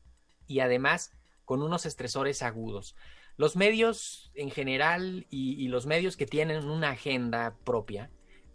y 0.48 0.60
además 0.60 1.12
con 1.46 1.62
unos 1.62 1.86
estresores 1.86 2.42
agudos. 2.42 2.96
Los 3.38 3.56
medios 3.56 4.32
en 4.36 4.52
general 4.52 5.26
y, 5.30 5.54
y 5.54 5.68
los 5.68 5.86
medios 5.86 6.16
que 6.16 6.26
tienen 6.26 6.70
una 6.70 6.92
agenda 6.92 7.58
propia 7.64 8.12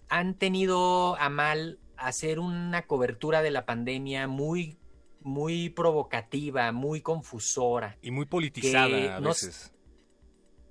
han 0.09 0.35
tenido 0.35 1.17
a 1.17 1.29
mal 1.29 1.81
hacer 1.97 2.39
una 2.39 2.87
cobertura 2.87 3.43
de 3.43 3.51
la 3.51 3.67
pandemia 3.67 4.29
muy 4.29 4.79
muy 5.27 5.71
provocativa, 5.71 6.71
muy 6.71 7.01
confusora. 7.01 7.99
Y 8.01 8.13
muy 8.13 8.27
politizada 8.27 9.17
a 9.17 9.21
no- 9.21 9.31
veces. 9.31 9.73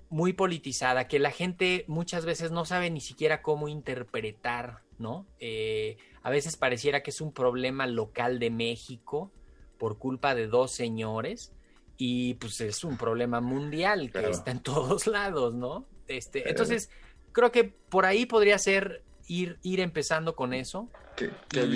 muy 0.08 0.32
politizada, 0.32 1.08
que 1.08 1.18
la 1.18 1.30
gente 1.30 1.84
muchas 1.88 2.24
veces 2.24 2.52
no 2.52 2.64
sabe 2.64 2.90
ni 2.90 3.00
siquiera 3.02 3.42
cómo 3.42 3.68
interpretar, 3.68 4.82
¿no? 4.98 5.26
Eh, 5.40 5.98
a 6.22 6.30
veces 6.30 6.56
pareciera 6.56 7.02
que 7.02 7.10
es 7.10 7.20
un 7.20 7.32
problema 7.32 7.86
local 7.86 8.38
de 8.38 8.50
México 8.50 9.30
por 9.78 9.98
culpa 9.98 10.34
de 10.34 10.46
dos 10.46 10.70
señores 10.70 11.52
y 11.98 12.34
pues 12.34 12.60
es 12.62 12.82
un 12.82 12.96
problema 12.96 13.40
mundial 13.42 14.06
que 14.06 14.12
Claro. 14.20 14.30
está 14.30 14.52
en 14.52 14.62
todos 14.62 15.06
lados, 15.06 15.54
¿no? 15.54 15.86
Este, 16.08 16.48
entonces, 16.48 16.88
creo 17.32 17.52
que 17.52 17.64
por 17.64 18.06
ahí 18.06 18.24
podría 18.24 18.58
ser 18.58 19.02
ir, 19.26 19.58
ir 19.62 19.80
empezando 19.80 20.34
con 20.34 20.54
eso. 20.54 20.88
Qué, 21.16 21.30
qué 21.48 21.64
y 21.64 21.68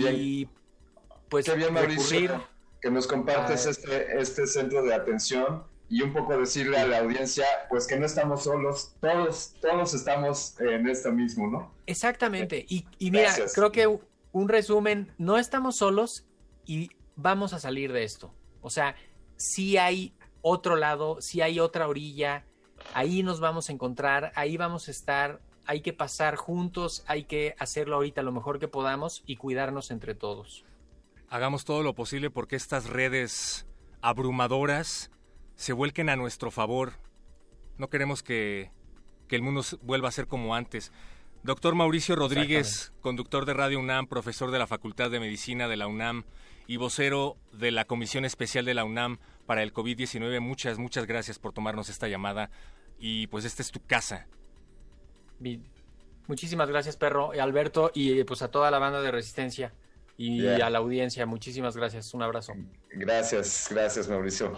bien, 0.44 0.50
pues 1.28 1.44
qué 1.44 1.56
bien 1.56 1.74
Mauricio, 1.74 2.18
recurrir 2.20 2.49
que 2.80 2.90
nos 2.90 3.06
compartes 3.06 3.66
este, 3.66 4.20
este 4.20 4.46
centro 4.46 4.82
de 4.82 4.94
atención 4.94 5.64
y 5.88 6.02
un 6.02 6.12
poco 6.12 6.38
decirle 6.38 6.78
a 6.78 6.86
la 6.86 6.98
audiencia, 6.98 7.44
pues 7.68 7.86
que 7.86 7.98
no 7.98 8.06
estamos 8.06 8.44
solos, 8.44 8.94
todos, 9.00 9.54
todos 9.60 9.92
estamos 9.92 10.58
en 10.60 10.88
esto 10.88 11.10
mismo, 11.10 11.48
¿no? 11.48 11.74
Exactamente. 11.86 12.64
Y, 12.68 12.86
y 12.98 13.10
mira, 13.10 13.24
Gracias. 13.24 13.54
creo 13.54 13.72
que 13.72 13.98
un 14.32 14.48
resumen, 14.48 15.12
no 15.18 15.36
estamos 15.36 15.76
solos 15.76 16.24
y 16.64 16.90
vamos 17.16 17.52
a 17.52 17.58
salir 17.58 17.92
de 17.92 18.04
esto. 18.04 18.32
O 18.62 18.70
sea, 18.70 18.94
sí 19.36 19.78
hay 19.78 20.14
otro 20.42 20.76
lado, 20.76 21.20
sí 21.20 21.40
hay 21.40 21.58
otra 21.58 21.88
orilla, 21.88 22.44
ahí 22.94 23.22
nos 23.22 23.40
vamos 23.40 23.68
a 23.68 23.72
encontrar, 23.72 24.32
ahí 24.36 24.56
vamos 24.56 24.86
a 24.86 24.92
estar, 24.92 25.40
hay 25.66 25.80
que 25.80 25.92
pasar 25.92 26.36
juntos, 26.36 27.02
hay 27.06 27.24
que 27.24 27.54
hacerlo 27.58 27.96
ahorita 27.96 28.22
lo 28.22 28.32
mejor 28.32 28.58
que 28.58 28.68
podamos 28.68 29.22
y 29.26 29.36
cuidarnos 29.36 29.90
entre 29.90 30.14
todos. 30.14 30.64
Hagamos 31.32 31.64
todo 31.64 31.84
lo 31.84 31.94
posible 31.94 32.28
porque 32.28 32.56
estas 32.56 32.86
redes 32.90 33.64
abrumadoras 34.02 35.12
se 35.54 35.72
vuelquen 35.72 36.08
a 36.08 36.16
nuestro 36.16 36.50
favor. 36.50 36.94
No 37.78 37.88
queremos 37.88 38.24
que, 38.24 38.72
que 39.28 39.36
el 39.36 39.42
mundo 39.42 39.62
vuelva 39.80 40.08
a 40.08 40.12
ser 40.12 40.26
como 40.26 40.56
antes. 40.56 40.90
Doctor 41.44 41.76
Mauricio 41.76 42.16
Rodríguez, 42.16 42.92
conductor 43.00 43.46
de 43.46 43.54
Radio 43.54 43.78
UNAM, 43.78 44.08
profesor 44.08 44.50
de 44.50 44.58
la 44.58 44.66
Facultad 44.66 45.08
de 45.08 45.20
Medicina 45.20 45.68
de 45.68 45.76
la 45.76 45.86
UNAM 45.86 46.24
y 46.66 46.78
vocero 46.78 47.36
de 47.52 47.70
la 47.70 47.84
Comisión 47.84 48.24
Especial 48.24 48.64
de 48.64 48.74
la 48.74 48.82
UNAM 48.82 49.20
para 49.46 49.62
el 49.62 49.72
COVID-19, 49.72 50.40
muchas, 50.40 50.78
muchas 50.78 51.06
gracias 51.06 51.38
por 51.38 51.52
tomarnos 51.52 51.90
esta 51.90 52.08
llamada. 52.08 52.50
Y 52.98 53.28
pues 53.28 53.44
esta 53.44 53.62
es 53.62 53.70
tu 53.70 53.80
casa. 53.86 54.26
Muchísimas 56.26 56.68
gracias, 56.68 56.96
perro, 56.96 57.30
Alberto, 57.40 57.92
y 57.94 58.24
pues 58.24 58.42
a 58.42 58.50
toda 58.50 58.72
la 58.72 58.80
banda 58.80 59.00
de 59.00 59.12
Resistencia 59.12 59.72
y 60.22 60.42
Yeah. 60.42 60.66
a 60.66 60.70
la 60.70 60.78
audiencia. 60.80 61.24
Muchísimas 61.24 61.74
gracias. 61.76 62.12
Un 62.12 62.22
abrazo. 62.22 62.52
Gracias, 62.92 63.68
gracias 63.70 64.06
Mauricio. 64.06 64.52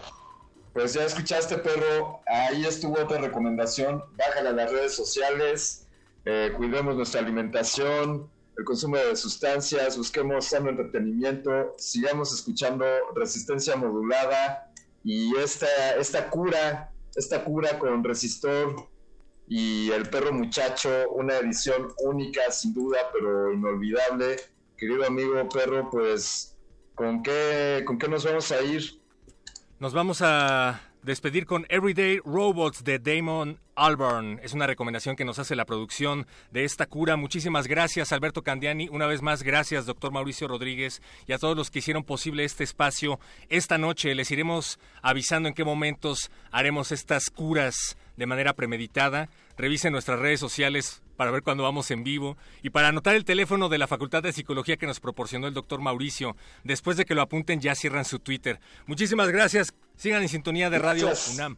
Pues 0.72 0.94
ya 0.94 1.04
escuchaste, 1.04 1.58
perro. 1.58 2.20
Ahí 2.26 2.64
estuvo 2.66 2.98
otra 2.98 3.18
recomendación. 3.20 4.02
Bájale 4.16 4.48
a 4.48 4.52
las 4.52 4.72
redes 4.72 4.94
sociales. 4.96 5.86
eh, 6.24 6.52
cuidemos 6.56 6.94
nuestra 6.96 7.20
alimentación, 7.20 8.30
el 8.56 8.64
consumo 8.64 8.96
de 8.96 9.16
sustancias, 9.16 9.98
busquemos 9.98 10.44
sano 10.46 10.70
entretenimiento, 10.70 11.74
sigamos 11.78 12.32
escuchando 12.32 12.84
resistencia 13.16 13.74
modulada 13.74 14.70
y 15.02 15.36
esta, 15.36 15.66
esta 15.98 16.30
cura, 16.30 16.92
esta 17.16 17.42
cura 17.42 17.76
con 17.80 18.04
resistor 18.04 18.88
y 19.48 19.90
el 19.90 20.08
perro 20.10 20.32
muchacho, 20.32 20.88
una 21.10 21.38
edición 21.38 21.88
única 22.04 22.50
sin 22.52 22.72
duda, 22.72 22.98
pero 23.12 23.52
inolvidable. 23.52 24.36
Querido 24.82 25.06
amigo 25.06 25.48
perro, 25.48 25.88
pues, 25.92 26.56
¿con 26.96 27.22
qué, 27.22 27.84
con 27.86 28.00
qué 28.00 28.08
nos 28.08 28.24
vamos 28.24 28.50
a 28.50 28.60
ir? 28.62 28.82
Nos 29.78 29.94
vamos 29.94 30.22
a 30.22 30.80
despedir 31.04 31.46
con 31.46 31.66
Everyday 31.68 32.18
Robots 32.24 32.82
de 32.82 32.98
Damon 32.98 33.60
Albarn. 33.76 34.40
Es 34.42 34.54
una 34.54 34.66
recomendación 34.66 35.14
que 35.14 35.24
nos 35.24 35.38
hace 35.38 35.54
la 35.54 35.66
producción 35.66 36.26
de 36.50 36.64
esta 36.64 36.86
cura. 36.86 37.16
Muchísimas 37.16 37.68
gracias, 37.68 38.10
Alberto 38.10 38.42
Candiani. 38.42 38.88
Una 38.88 39.06
vez 39.06 39.22
más, 39.22 39.44
gracias, 39.44 39.86
doctor 39.86 40.10
Mauricio 40.10 40.48
Rodríguez, 40.48 41.00
y 41.28 41.32
a 41.32 41.38
todos 41.38 41.56
los 41.56 41.70
que 41.70 41.78
hicieron 41.78 42.02
posible 42.02 42.42
este 42.42 42.64
espacio. 42.64 43.20
Esta 43.50 43.78
noche 43.78 44.16
les 44.16 44.32
iremos 44.32 44.80
avisando 45.00 45.48
en 45.48 45.54
qué 45.54 45.62
momentos 45.62 46.32
haremos 46.50 46.90
estas 46.90 47.30
curas 47.30 47.96
de 48.22 48.26
manera 48.26 48.54
premeditada. 48.54 49.28
Revisen 49.56 49.92
nuestras 49.92 50.20
redes 50.20 50.38
sociales 50.38 51.02
para 51.16 51.32
ver 51.32 51.42
cuándo 51.42 51.64
vamos 51.64 51.90
en 51.90 52.04
vivo 52.04 52.36
y 52.62 52.70
para 52.70 52.86
anotar 52.86 53.16
el 53.16 53.24
teléfono 53.24 53.68
de 53.68 53.78
la 53.78 53.88
Facultad 53.88 54.22
de 54.22 54.32
Psicología 54.32 54.76
que 54.76 54.86
nos 54.86 55.00
proporcionó 55.00 55.48
el 55.48 55.54
doctor 55.54 55.80
Mauricio. 55.80 56.36
Después 56.62 56.96
de 56.96 57.04
que 57.04 57.16
lo 57.16 57.22
apunten 57.22 57.60
ya 57.60 57.74
cierran 57.74 58.04
su 58.04 58.20
Twitter. 58.20 58.60
Muchísimas 58.86 59.28
gracias. 59.28 59.74
Sigan 59.96 60.22
en 60.22 60.28
sintonía 60.28 60.70
de 60.70 60.78
Radio. 60.78 61.10
UNAM. 61.34 61.56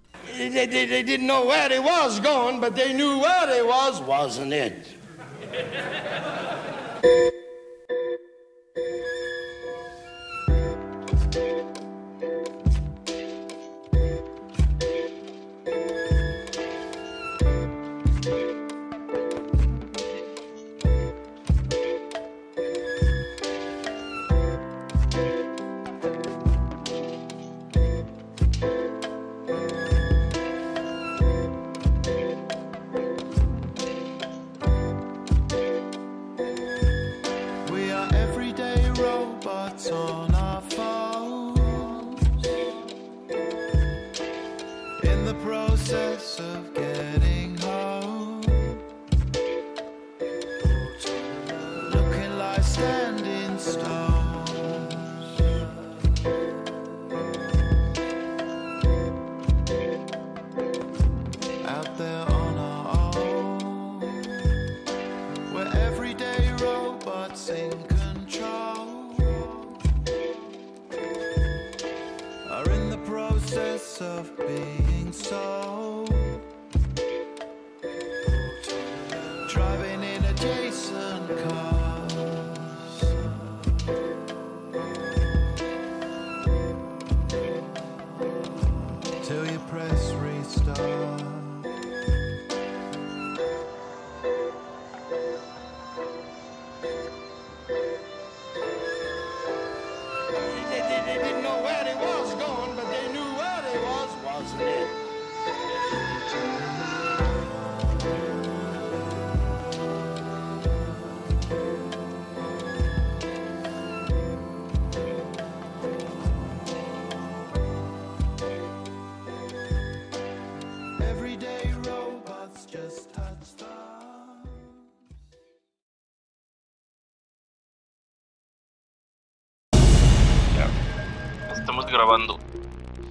Grabando. 132.05 132.39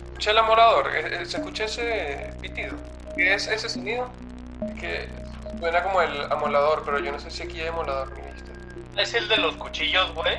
Escuché 0.07 0.31
el 0.31 0.37
amolador, 0.37 0.95
eh, 0.95 1.21
eh, 1.21 1.25
se 1.25 1.37
escucha 1.37 1.65
ese 1.65 2.33
pitido. 2.41 2.75
¿Qué 3.15 3.33
es 3.33 3.47
ese 3.47 3.69
sonido? 3.69 4.09
Que 4.79 5.09
suena 5.59 5.83
como 5.83 6.01
el 6.01 6.31
amolador, 6.31 6.83
pero 6.85 6.99
yo 6.99 7.11
no 7.11 7.19
sé 7.19 7.31
si 7.31 7.43
aquí 7.43 7.59
hay 7.61 7.67
amolador. 7.67 8.11
Es 8.97 9.13
el 9.13 9.27
de 9.27 9.37
los 9.37 9.55
cuchillos, 9.55 10.13
güey. 10.13 10.37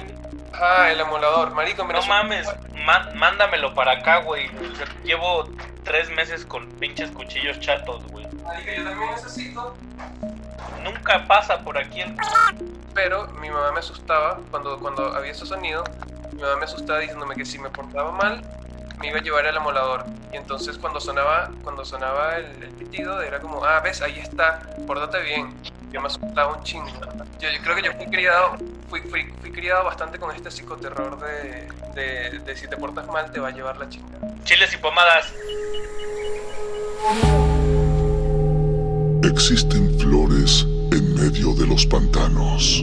Ah, 0.52 0.88
el 0.90 1.00
amolador, 1.00 1.52
marico, 1.55 1.84
mira. 1.84 2.00
No 2.00 2.07
mames, 2.07 2.46
ma- 2.86 3.11
mándamelo 3.16 3.74
para 3.74 3.92
acá, 3.92 4.18
güey. 4.18 4.46
O 4.48 4.76
sea, 4.76 4.86
Llevo 5.02 5.48
tres 5.82 6.09
meses 6.11 6.46
con 6.46 6.68
pinches 6.78 7.11
cuchillos 7.11 7.59
chatos, 7.59 8.05
güey. 8.12 8.26
Marico, 8.44 8.70
yo 8.76 8.84
también 8.84 9.11
necesito. 9.11 9.74
Nunca 10.84 11.26
pasa 11.26 11.59
por 11.61 11.76
aquí 11.78 12.00
el... 12.02 12.14
Pero 12.94 13.26
mi 13.40 13.50
mamá 13.50 13.72
me 13.72 13.80
asustaba 13.80 14.38
cuando, 14.50 14.78
cuando 14.78 15.12
había 15.14 15.32
ese 15.32 15.44
sonido. 15.46 15.82
Mi 16.35 16.43
mamá 16.43 16.57
me 16.57 16.64
asustaba 16.64 16.99
diciéndome 16.99 17.37
que 17.37 17.45
si 17.45 17.59
me 17.59 17.70
portaba 17.70 18.11
mal, 18.11 18.43
me 18.99 19.09
iba 19.09 19.18
a 19.18 19.22
llevar 19.22 19.47
el 19.47 19.57
amolador. 19.57 20.05
Y 20.32 20.37
entonces 20.37 20.76
cuando 20.78 21.01
sonaba, 21.01 21.51
cuando 21.62 21.85
sonaba 21.85 22.37
el, 22.37 22.62
el 22.62 22.70
pitido, 22.70 23.22
era 23.22 23.41
como, 23.41 23.64
ah, 23.64 23.80
ves, 23.80 24.03
ahí 24.03 24.18
está, 24.18 24.61
pórtate 24.87 25.22
bien. 25.22 25.55
Yo 25.93 26.01
me 26.01 26.09
asustaba 26.09 26.57
un 26.57 26.62
chingo. 26.64 26.89
Yo, 27.39 27.51
yo 27.51 27.61
creo 27.62 27.76
que 27.76 27.82
yo 27.82 27.93
fui 27.93 28.07
criado, 28.07 28.57
fui, 28.91 29.01
fui, 29.03 29.32
fui 29.41 29.53
criado 29.53 29.85
bastante 29.85 30.18
con 30.18 30.35
este 30.35 30.51
psicoterror 30.51 31.20
de, 31.20 31.68
de, 31.95 32.39
de 32.41 32.57
si 32.57 32.66
te 32.66 32.76
portas 32.76 33.07
mal 33.07 33.30
te 33.30 33.39
va 33.39 33.49
a 33.49 33.53
llevar 33.53 33.76
la 33.76 33.89
chingada. 33.89 34.35
Chiles 34.43 34.74
y 34.74 34.76
pomadas. 34.78 35.32
Existen 39.22 39.99
flores 40.01 40.66
en 40.91 41.14
medio 41.14 41.55
de 41.55 41.66
los 41.66 41.87
pantanos. 41.87 42.82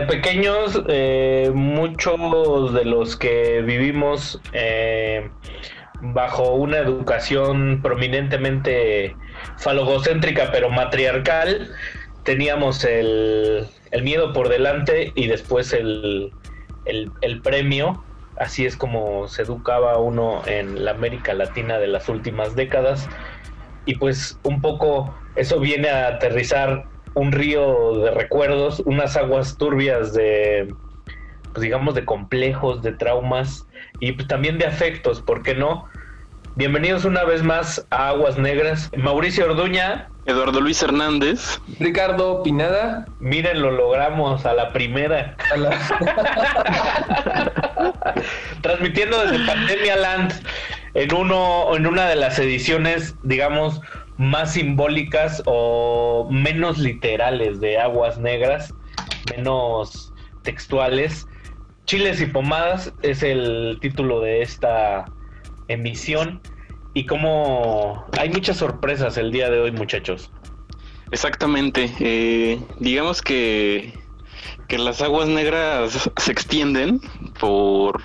De 0.00 0.06
pequeños, 0.06 0.82
eh, 0.88 1.50
muchos 1.54 2.72
de 2.72 2.84
los 2.84 3.16
que 3.16 3.62
vivimos 3.62 4.40
eh, 4.52 5.28
bajo 6.00 6.54
una 6.54 6.78
educación 6.78 7.80
prominentemente 7.82 9.14
falogocéntrica 9.58 10.50
pero 10.52 10.70
matriarcal, 10.70 11.70
teníamos 12.24 12.84
el, 12.84 13.66
miedo 14.02 14.32
por 14.32 14.48
delante 14.48 15.12
y 15.14 15.26
después 15.26 15.72
el, 15.72 16.32
el 16.84 17.40
premio. 17.42 18.02
Así 18.38 18.64
es 18.64 18.76
como 18.76 19.28
se 19.28 19.42
educaba 19.42 19.98
uno 19.98 20.42
en 20.46 20.84
la 20.84 20.92
América 20.92 21.34
Latina 21.34 21.78
de 21.78 21.88
las 21.88 22.08
últimas 22.08 22.56
décadas. 22.56 23.06
Y 23.84 23.96
pues 23.96 24.38
un 24.44 24.62
poco 24.62 25.14
eso 25.36 25.60
viene 25.60 25.90
a 25.90 26.08
aterrizar 26.08 26.86
un 27.14 27.32
río 27.32 27.98
de 27.98 28.10
recuerdos, 28.12 28.82
unas 28.86 29.16
aguas 29.16 29.56
turbias 29.56 30.12
de, 30.12 30.72
pues 31.52 31.62
digamos, 31.62 31.94
de 31.94 32.04
complejos, 32.04 32.82
de 32.82 32.92
traumas 32.92 33.66
y 33.98 34.12
pues 34.12 34.28
también 34.28 34.58
de 34.58 34.66
afectos, 34.66 35.20
¿por 35.20 35.42
qué 35.42 35.54
no? 35.54 35.86
Bienvenidos 36.56 37.04
una 37.04 37.24
vez 37.24 37.42
más 37.42 37.86
a 37.90 38.08
Aguas 38.08 38.36
Negras. 38.36 38.90
Mauricio 38.96 39.46
Orduña. 39.46 40.08
Eduardo 40.26 40.60
Luis 40.60 40.82
Hernández. 40.82 41.60
Ricardo 41.78 42.42
Pineda. 42.42 43.06
Miren, 43.20 43.62
lo 43.62 43.70
logramos 43.70 44.44
a 44.44 44.52
la 44.52 44.72
primera. 44.72 45.36
Transmitiendo 48.62 49.24
desde 49.24 49.46
Pandemia 49.46 49.96
Land 49.96 50.42
en 50.94 51.14
uno, 51.14 51.76
en 51.76 51.86
una 51.86 52.08
de 52.08 52.16
las 52.16 52.38
ediciones, 52.38 53.14
digamos, 53.22 53.80
más 54.20 54.52
simbólicas 54.52 55.42
o 55.46 56.28
menos 56.30 56.76
literales 56.76 57.58
de 57.58 57.78
Aguas 57.78 58.18
Negras, 58.18 58.74
menos 59.34 60.12
textuales. 60.42 61.26
Chiles 61.86 62.20
y 62.20 62.26
pomadas 62.26 62.92
es 63.00 63.22
el 63.22 63.78
título 63.80 64.20
de 64.20 64.42
esta 64.42 65.06
emisión 65.68 66.42
y 66.92 67.06
como 67.06 68.04
hay 68.18 68.28
muchas 68.28 68.58
sorpresas 68.58 69.16
el 69.16 69.32
día 69.32 69.48
de 69.48 69.58
hoy, 69.58 69.72
muchachos. 69.72 70.30
Exactamente. 71.12 71.90
eh, 72.00 72.60
digamos 72.78 73.22
que, 73.22 73.94
que 74.68 74.76
las 74.76 75.00
aguas 75.00 75.28
negras 75.28 76.10
se 76.18 76.30
extienden 76.30 77.00
por, 77.40 78.02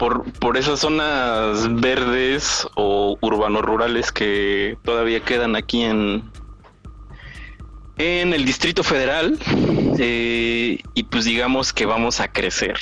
por, 0.00 0.24
por 0.40 0.56
esas 0.56 0.80
zonas 0.80 1.68
verdes 1.78 2.66
o 2.74 3.18
urbanos 3.20 3.60
rurales 3.60 4.10
que 4.10 4.78
todavía 4.82 5.20
quedan 5.20 5.56
aquí 5.56 5.82
en, 5.82 6.22
en 7.98 8.32
el 8.32 8.46
Distrito 8.46 8.82
Federal. 8.82 9.38
eh, 9.98 10.78
y 10.94 11.02
pues 11.02 11.26
digamos 11.26 11.74
que 11.74 11.84
vamos 11.84 12.18
a 12.20 12.32
crecer. 12.32 12.78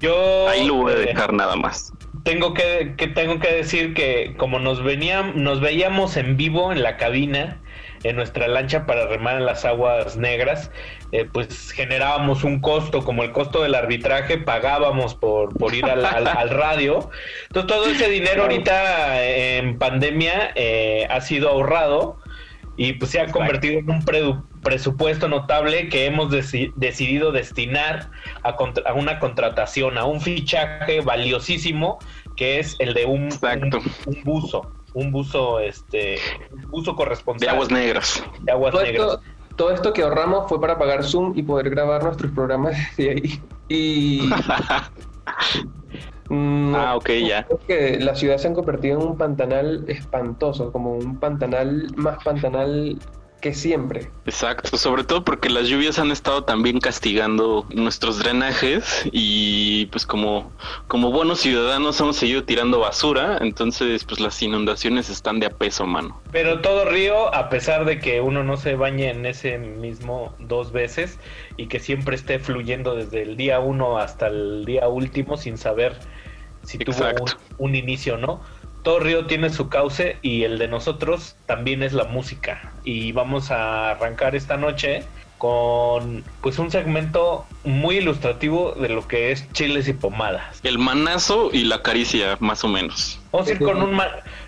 Yo 0.00 0.48
Ahí 0.48 0.66
lo 0.66 0.74
voy 0.74 0.92
a 0.92 0.96
eh, 0.96 1.06
dejar 1.06 1.32
nada 1.32 1.54
más. 1.54 1.92
tengo 2.24 2.52
que, 2.52 2.94
que 2.96 3.06
tengo 3.06 3.38
que 3.38 3.52
decir 3.52 3.94
que 3.94 4.34
como 4.36 4.58
nos 4.58 4.82
veníamos, 4.82 5.36
nos 5.36 5.60
veíamos 5.60 6.16
en 6.16 6.36
vivo 6.36 6.72
en 6.72 6.82
la 6.82 6.96
cabina 6.96 7.60
en 8.08 8.16
nuestra 8.16 8.48
lancha 8.48 8.86
para 8.86 9.06
remar 9.06 9.36
en 9.36 9.46
las 9.46 9.64
aguas 9.64 10.16
negras, 10.16 10.70
eh, 11.12 11.26
pues 11.32 11.70
generábamos 11.72 12.44
un 12.44 12.60
costo, 12.60 13.04
como 13.04 13.22
el 13.22 13.32
costo 13.32 13.62
del 13.62 13.74
arbitraje, 13.74 14.38
pagábamos 14.38 15.14
por, 15.14 15.56
por 15.56 15.74
ir 15.74 15.84
al, 15.86 16.04
al- 16.04 16.26
al 16.28 16.50
radio. 16.50 17.10
Entonces 17.48 17.72
todo 17.76 17.86
ese 17.90 18.08
dinero 18.10 18.42
ahorita 18.42 19.22
eh, 19.24 19.58
en 19.58 19.78
pandemia 19.78 20.50
eh, 20.54 21.06
ha 21.10 21.20
sido 21.20 21.48
ahorrado 21.48 22.18
y 22.78 22.92
pues 22.94 23.10
se 23.12 23.20
ha 23.20 23.26
convertido 23.32 23.78
en 23.78 23.88
un 23.90 24.04
presupuesto 24.62 25.28
notable 25.28 25.88
que 25.88 26.04
hemos 26.06 26.30
deci- 26.30 26.72
decidido 26.76 27.32
destinar 27.32 28.10
a, 28.42 28.50
a 28.84 28.92
una 28.92 29.18
contratación, 29.18 29.96
a 29.96 30.04
un 30.04 30.20
fichaje 30.20 31.00
valiosísimo 31.00 31.98
que 32.36 32.58
es 32.58 32.76
el 32.80 32.92
de 32.92 33.06
un, 33.06 33.30
un, 33.62 33.70
un 34.06 34.22
buzo, 34.24 34.70
un 34.96 35.12
buzo, 35.12 35.60
este, 35.60 36.16
un 36.50 36.70
buzo 36.70 36.96
corresponsal. 36.96 37.46
De 37.46 37.50
aguas 37.50 37.70
negras. 37.70 38.24
De 38.40 38.52
aguas 38.52 38.72
Todo 38.72 38.82
negras. 38.82 39.06
esto, 39.06 39.20
todo 39.56 39.70
esto 39.70 39.92
que 39.92 40.02
ahorramos 40.02 40.48
fue 40.48 40.58
para 40.58 40.78
pagar 40.78 41.04
Zoom 41.04 41.34
y 41.36 41.42
poder 41.42 41.68
grabar 41.68 42.02
nuestros 42.02 42.32
programas 42.32 42.74
de 42.96 43.10
ahí. 43.10 43.42
Y. 43.68 44.30
ah, 46.74 46.96
ok, 46.96 47.10
ya. 47.28 47.44
Creo 47.44 47.60
que 47.66 48.00
la 48.00 48.14
ciudad 48.14 48.38
se 48.38 48.48
ha 48.48 48.54
convertido 48.54 48.98
en 48.98 49.06
un 49.06 49.18
pantanal 49.18 49.84
espantoso, 49.86 50.72
como 50.72 50.94
un 50.94 51.20
pantanal 51.20 51.92
más 51.96 52.24
pantanal 52.24 52.98
que 53.40 53.52
siempre. 53.52 54.08
Exacto, 54.24 54.76
sobre 54.76 55.04
todo 55.04 55.24
porque 55.24 55.50
las 55.50 55.68
lluvias 55.68 55.98
han 55.98 56.10
estado 56.10 56.44
también 56.44 56.80
castigando 56.80 57.66
nuestros 57.70 58.18
drenajes 58.18 59.06
y 59.12 59.86
pues 59.86 60.06
como, 60.06 60.52
como 60.88 61.10
buenos 61.10 61.40
ciudadanos 61.40 62.00
hemos 62.00 62.16
seguido 62.16 62.44
tirando 62.44 62.80
basura, 62.80 63.38
entonces 63.40 64.04
pues 64.04 64.20
las 64.20 64.40
inundaciones 64.42 65.10
están 65.10 65.38
de 65.40 65.46
a 65.46 65.50
peso, 65.50 65.86
mano. 65.86 66.20
Pero 66.32 66.60
todo 66.60 66.86
río, 66.86 67.34
a 67.34 67.48
pesar 67.48 67.84
de 67.84 67.98
que 67.98 68.20
uno 68.20 68.42
no 68.42 68.56
se 68.56 68.74
bañe 68.74 69.10
en 69.10 69.26
ese 69.26 69.58
mismo 69.58 70.34
dos 70.38 70.72
veces 70.72 71.18
y 71.56 71.66
que 71.66 71.78
siempre 71.78 72.16
esté 72.16 72.38
fluyendo 72.38 72.94
desde 72.94 73.22
el 73.22 73.36
día 73.36 73.60
uno 73.60 73.98
hasta 73.98 74.28
el 74.28 74.64
día 74.64 74.88
último 74.88 75.36
sin 75.36 75.58
saber 75.58 75.96
si 76.62 76.78
tuvo 76.78 77.04
un, 77.06 77.30
un 77.58 77.74
inicio 77.76 78.14
o 78.14 78.18
no 78.18 78.40
todo 78.86 79.00
río 79.00 79.26
tiene 79.26 79.50
su 79.50 79.68
cauce 79.68 80.16
y 80.22 80.44
el 80.44 80.58
de 80.58 80.68
nosotros 80.68 81.34
también 81.46 81.82
es 81.82 81.92
la 81.92 82.04
música. 82.04 82.72
Y 82.84 83.10
vamos 83.10 83.50
a 83.50 83.90
arrancar 83.90 84.36
esta 84.36 84.56
noche 84.56 85.02
con 85.38 86.22
pues 86.40 86.60
un 86.60 86.70
segmento 86.70 87.46
muy 87.64 87.96
ilustrativo 87.96 88.76
de 88.80 88.88
lo 88.90 89.08
que 89.08 89.32
es 89.32 89.52
chiles 89.52 89.88
y 89.88 89.92
pomadas. 89.92 90.60
El 90.62 90.78
manazo 90.78 91.50
y 91.52 91.64
la 91.64 91.82
caricia, 91.82 92.36
más 92.38 92.62
o 92.62 92.68
menos. 92.68 93.18
Vamos 93.32 93.48
a 93.48 93.50
ir 93.50 93.58
con 93.58 93.82
un 93.82 94.00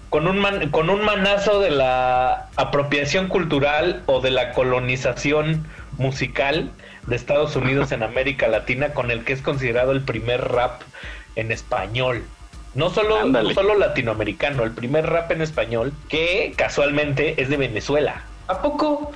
con 0.08 0.28
un 0.28 0.70
con 0.70 0.88
un 0.88 1.04
manazo 1.04 1.58
de 1.58 1.70
la 1.70 2.46
apropiación 2.54 3.26
cultural 3.26 4.04
o 4.06 4.20
de 4.20 4.30
la 4.30 4.52
colonización 4.52 5.66
musical 5.96 6.70
de 7.08 7.16
Estados 7.16 7.56
Unidos 7.56 7.90
en 7.90 8.02
América 8.04 8.46
Latina 8.46 8.94
con 8.94 9.10
el 9.10 9.24
que 9.24 9.32
es 9.32 9.42
considerado 9.42 9.90
el 9.90 10.02
primer 10.02 10.46
rap 10.46 10.82
en 11.34 11.50
español. 11.50 12.22
No 12.74 12.90
solo, 12.90 13.24
no 13.24 13.50
solo 13.50 13.74
latinoamericano, 13.74 14.64
el 14.64 14.72
primer 14.72 15.06
rap 15.06 15.32
en 15.32 15.42
español 15.42 15.92
que 16.08 16.52
casualmente 16.56 17.40
es 17.40 17.48
de 17.48 17.56
Venezuela. 17.56 18.22
¿A 18.46 18.60
poco? 18.62 19.10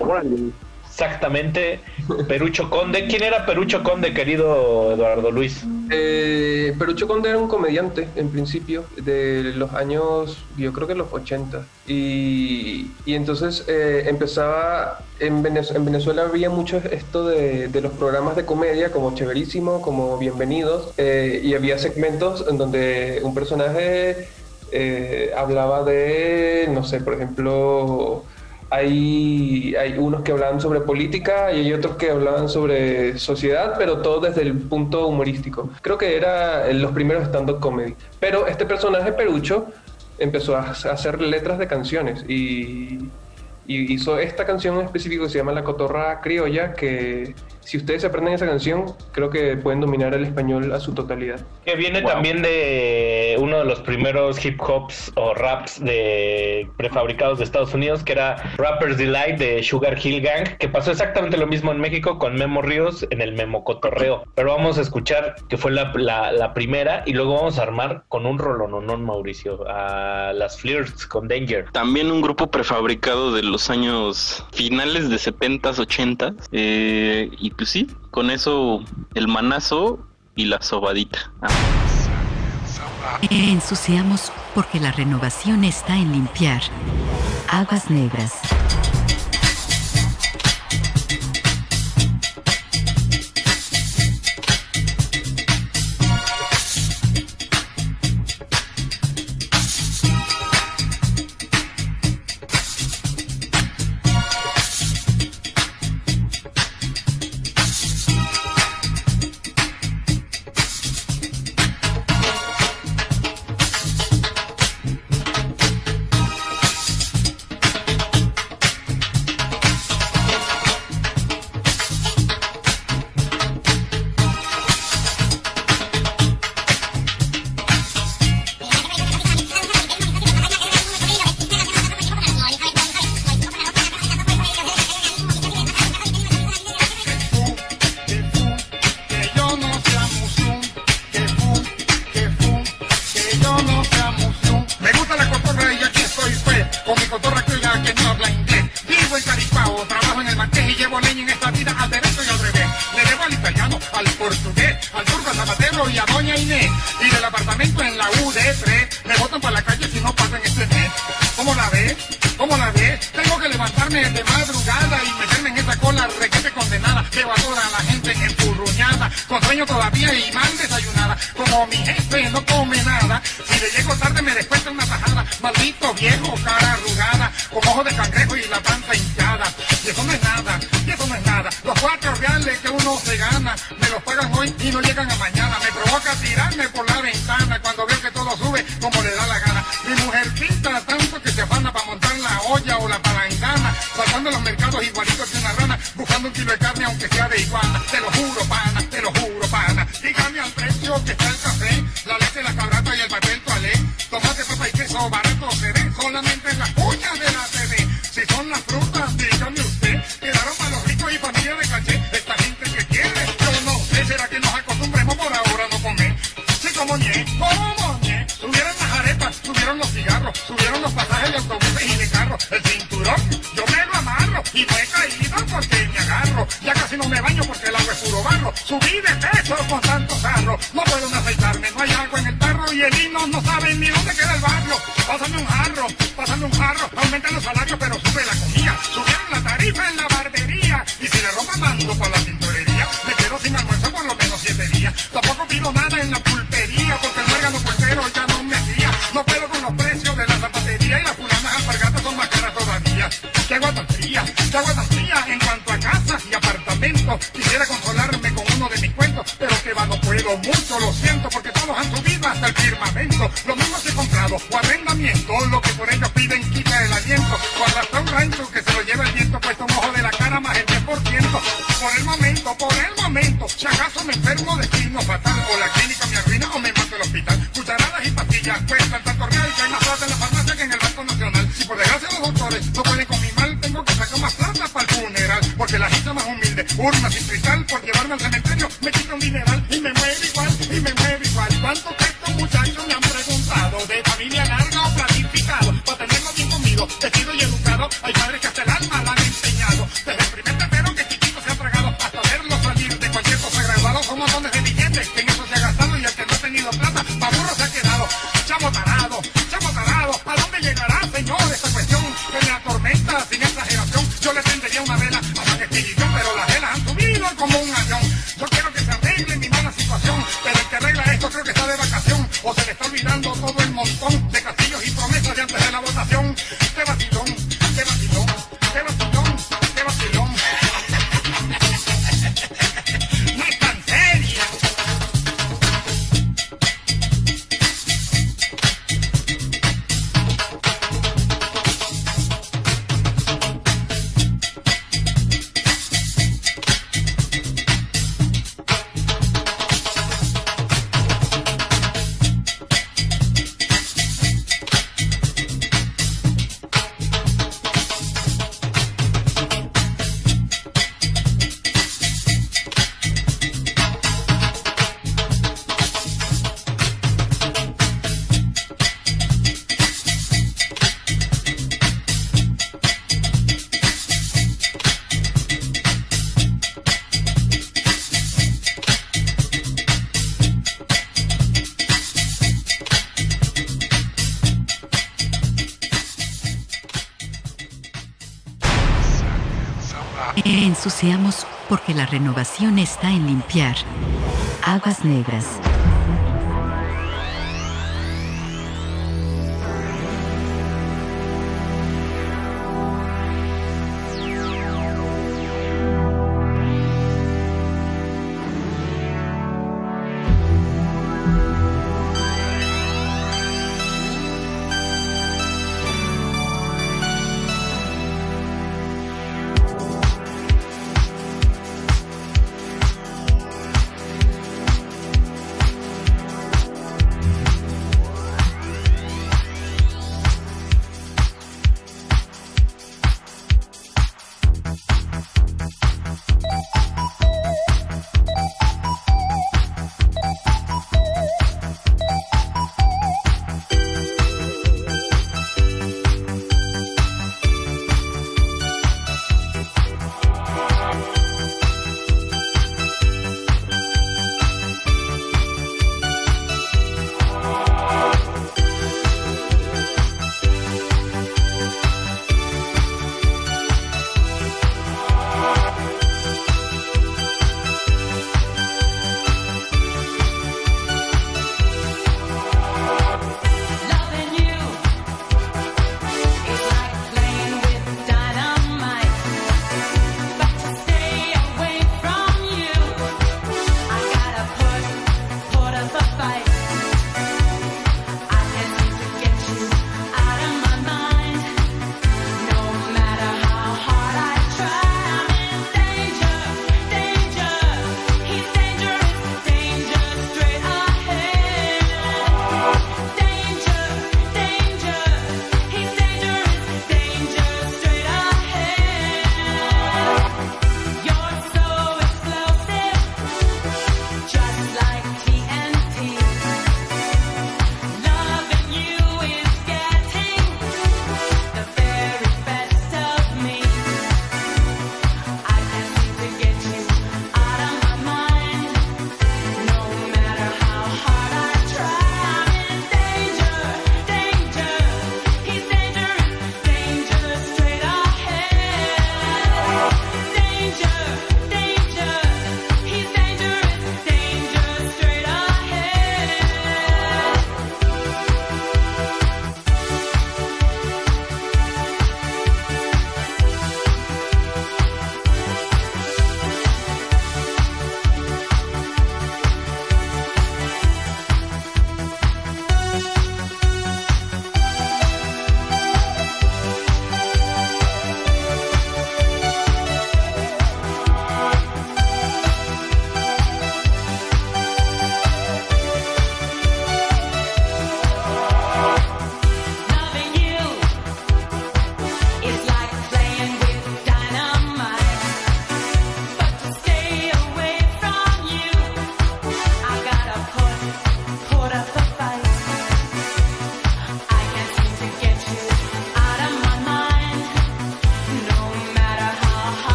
Exactamente, 1.02 1.80
Perucho 2.28 2.70
Conde. 2.70 3.08
¿Quién 3.08 3.24
era 3.24 3.44
Perucho 3.44 3.82
Conde, 3.82 4.14
querido 4.14 4.92
Eduardo 4.92 5.32
Luis? 5.32 5.64
Eh, 5.90 6.76
Perucho 6.78 7.08
Conde 7.08 7.28
era 7.28 7.38
un 7.38 7.48
comediante, 7.48 8.06
en 8.14 8.28
principio, 8.28 8.84
de 8.96 9.52
los 9.56 9.74
años, 9.74 10.38
yo 10.56 10.72
creo 10.72 10.86
que 10.86 10.94
los 10.94 11.12
80. 11.12 11.66
Y, 11.88 12.92
y 13.04 13.14
entonces 13.14 13.64
eh, 13.66 14.04
empezaba, 14.06 15.00
en 15.18 15.42
Venezuela, 15.42 15.80
en 15.80 15.84
Venezuela, 15.86 16.22
había 16.22 16.50
mucho 16.50 16.76
esto 16.76 17.26
de, 17.26 17.66
de, 17.66 17.80
los 17.80 17.90
programas 17.94 18.36
de 18.36 18.44
comedia, 18.44 18.92
como 18.92 19.12
Chéverísimo, 19.12 19.82
como 19.82 20.18
Bienvenidos, 20.18 20.92
eh, 20.98 21.40
y 21.42 21.54
había 21.54 21.78
segmentos 21.78 22.46
en 22.48 22.58
donde 22.58 23.20
un 23.24 23.34
personaje 23.34 24.28
hablaba 25.36 25.82
de, 25.82 26.68
no 26.72 26.84
sé, 26.84 27.00
por 27.00 27.14
ejemplo 27.14 28.24
hay, 28.72 29.74
hay 29.76 29.98
unos 29.98 30.22
que 30.22 30.32
hablaban 30.32 30.58
sobre 30.58 30.80
política 30.80 31.52
y 31.52 31.60
hay 31.60 31.72
otros 31.74 31.96
que 31.96 32.10
hablaban 32.10 32.48
sobre 32.48 33.18
sociedad, 33.18 33.74
pero 33.76 33.98
todo 33.98 34.20
desde 34.20 34.40
el 34.40 34.56
punto 34.56 35.06
humorístico. 35.06 35.68
Creo 35.82 35.98
que 35.98 36.16
era 36.16 36.72
los 36.72 36.92
primeros 36.92 37.24
stand-up 37.24 37.60
comedy. 37.60 37.94
Pero 38.18 38.46
este 38.46 38.64
personaje 38.64 39.12
Perucho 39.12 39.66
empezó 40.18 40.56
a 40.56 40.70
hacer 40.70 41.20
letras 41.20 41.58
de 41.58 41.68
canciones 41.68 42.24
y, 42.26 42.98
y 43.66 43.92
hizo 43.92 44.18
esta 44.18 44.44
canción 44.44 44.78
en 44.78 44.86
específico 44.86 45.24
que 45.24 45.30
se 45.30 45.38
llama 45.38 45.52
La 45.52 45.64
Cotorra 45.64 46.20
Criolla, 46.20 46.72
que 46.74 47.34
si 47.60 47.76
ustedes 47.76 48.04
aprenden 48.04 48.34
esa 48.34 48.46
canción, 48.46 48.86
creo 49.12 49.30
que 49.30 49.56
pueden 49.56 49.80
dominar 49.80 50.14
el 50.14 50.24
español 50.24 50.72
a 50.72 50.80
su 50.80 50.92
totalidad. 50.94 51.40
Que 51.64 51.76
viene 51.76 52.02
también 52.02 52.42
de 52.42 53.36
uno 53.38 53.58
de 53.58 53.64
los 53.64 53.80
primeros 53.80 54.44
hip 54.44 54.60
hops 54.60 55.12
o 55.14 55.32
raps 55.34 55.82
de 55.82 56.68
prefabricados 56.76 57.38
de 57.38 57.44
Estados 57.44 57.72
Unidos, 57.72 58.02
que 58.02 58.12
era 58.12 58.36
Rapper's 58.56 58.98
Delight 58.98 59.38
de 59.38 59.62
Sugar 59.62 59.96
Hill 60.02 60.22
Gang, 60.22 60.56
que 60.58 60.68
pasó 60.68 60.90
exactamente 60.90 61.36
lo 61.36 61.46
mismo 61.46 61.70
en 61.70 61.80
México 61.80 62.18
con 62.18 62.34
Memo 62.34 62.62
Ríos 62.62 63.06
en 63.10 63.20
el 63.20 63.32
Memo 63.32 63.64
Cotorreo. 63.64 64.24
Pero 64.34 64.50
vamos 64.50 64.78
a 64.78 64.80
escuchar 64.80 65.36
que 65.48 65.56
fue 65.56 65.70
la, 65.70 65.92
la, 66.32 66.52
primera 66.54 67.02
y 67.06 67.12
luego 67.12 67.34
vamos 67.34 67.58
a 67.58 67.62
armar 67.62 68.04
con 68.08 68.26
un 68.26 68.38
rolononón, 68.38 69.04
Mauricio, 69.04 69.64
a 69.68 70.32
las 70.34 70.60
Flirts 70.60 71.06
con 71.06 71.28
Danger. 71.28 71.66
También 71.72 72.10
un 72.10 72.20
grupo 72.20 72.50
prefabricado 72.50 73.32
de 73.32 73.42
los 73.52 73.70
años 73.70 74.44
finales 74.52 75.08
de 75.08 75.16
70s, 75.16 75.76
80s. 75.76 76.48
Eh, 76.50 77.30
y 77.38 77.50
pues 77.50 77.70
sí, 77.70 77.86
con 78.10 78.30
eso 78.30 78.82
el 79.14 79.28
manazo 79.28 80.04
y 80.34 80.46
la 80.46 80.60
sobadita. 80.60 81.30
Ensuciamos 83.30 84.32
porque 84.54 84.80
la 84.80 84.90
renovación 84.90 85.64
está 85.64 85.96
en 85.96 86.12
limpiar. 86.12 86.62
Aguas 87.48 87.90
negras. 87.90 88.32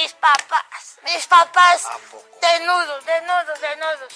Mis 0.00 0.14
papás, 0.14 0.96
mis 1.02 1.26
papás, 1.26 1.82
desnudos, 2.40 3.04
desnudos, 3.04 3.60
desnudos. 3.60 4.12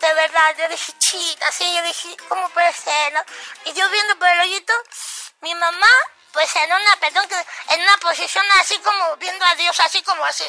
De 0.00 0.14
verdad, 0.14 0.54
yo 0.56 0.68
dije, 0.70 0.92
chita, 0.98 1.48
así, 1.48 1.74
yo 1.76 1.82
dije, 1.82 2.16
¿cómo 2.26 2.48
puede 2.48 2.72
ser, 2.72 3.12
no? 3.12 3.22
Y 3.66 3.74
yo 3.74 3.86
viendo 3.90 4.18
por 4.18 4.28
el 4.28 4.40
hoyito, 4.40 4.72
mi 5.42 5.54
mamá, 5.54 5.90
pues 6.32 6.56
en 6.56 6.72
una, 6.72 6.96
perdón, 6.96 7.28
en 7.68 7.82
una 7.82 7.98
posición 7.98 8.46
así 8.60 8.78
como 8.78 9.16
viendo 9.16 9.44
a 9.44 9.54
Dios, 9.56 9.78
así 9.80 10.02
como 10.04 10.24
así. 10.24 10.46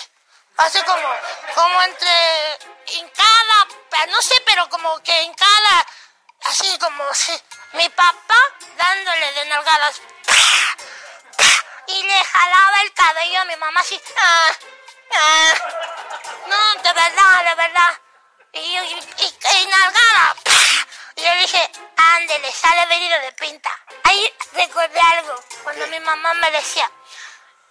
Así 0.55 0.81
como, 0.83 1.09
como 1.53 1.81
entre 1.81 2.59
hincada, 2.87 3.67
no 4.07 4.21
sé, 4.21 4.41
pero 4.45 4.69
como 4.69 5.03
que 5.03 5.21
hincada, 5.23 5.85
así 6.45 6.79
como 6.79 7.13
si 7.13 7.37
mi 7.73 7.89
papá 7.89 8.39
dándole 8.77 9.33
de 9.33 9.45
nalgadas 9.47 10.01
y 11.87 12.03
le 12.03 12.23
jalaba 12.25 12.81
el 12.81 12.93
cabello 12.93 13.41
a 13.41 13.45
mi 13.45 13.55
mamá 13.55 13.79
así. 13.79 13.99
ah, 14.21 14.49
ah. 15.13 15.53
No, 16.47 16.81
de 16.83 16.93
verdad, 16.93 17.43
de 17.49 17.55
verdad. 17.55 18.01
Y 18.53 18.75
yo, 18.75 18.83
y, 18.83 18.93
y, 18.93 19.63
y 19.63 19.67
nalgada. 19.67 20.35
Y 21.15 21.21
yo 21.23 21.31
dije, 21.41 21.71
ándele, 22.15 22.51
sale 22.51 22.85
venido 22.87 23.19
de 23.19 23.31
pinta. 23.33 23.69
Ahí 24.03 24.33
recordé 24.53 24.99
algo, 25.17 25.35
cuando 25.63 25.87
mi 25.87 25.99
mamá 25.99 26.33
me 26.35 26.51
decía, 26.51 26.89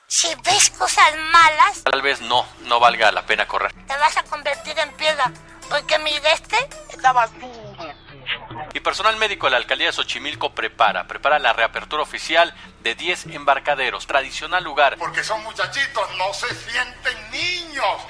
si 0.09 0.35
ves 0.37 0.71
cosas 0.71 1.15
malas, 1.17 1.83
Tal 1.85 2.03
vez 2.03 2.21
no, 2.21 2.47
no 2.61 2.79
valga 2.81 3.11
la 3.13 3.23
pena 3.27 3.47
correr. 3.49 3.73
te 3.87 3.97
vas 3.97 4.17
a 4.17 4.23
convertir 4.25 4.79
en 4.79 4.93
piedra. 4.97 5.31
Porque 5.69 5.99
mi 5.99 6.17
de 6.21 6.33
este 6.33 6.57
estaba 6.91 7.27
duro. 7.27 7.56
Y 8.77 8.81
personal 8.81 9.17
médico 9.17 9.47
de 9.47 9.53
la 9.53 9.57
alcaldía 9.57 9.87
de 9.87 9.95
Xochimilco 9.95 10.55
prepara, 10.55 11.09
prepara 11.09 11.39
la 11.39 11.55
reapertura 11.55 12.03
oficial 12.03 12.55
de 12.83 12.95
10 12.95 13.29
embarcaderos, 13.29 14.07
tradicional 14.07 14.63
lugar. 14.63 14.99
Porque 14.99 15.25
son 15.25 15.43
muchachitos, 15.45 16.15
no 16.19 16.35
se 16.35 16.55
sienten 16.55 17.31
niños. 17.31 18.03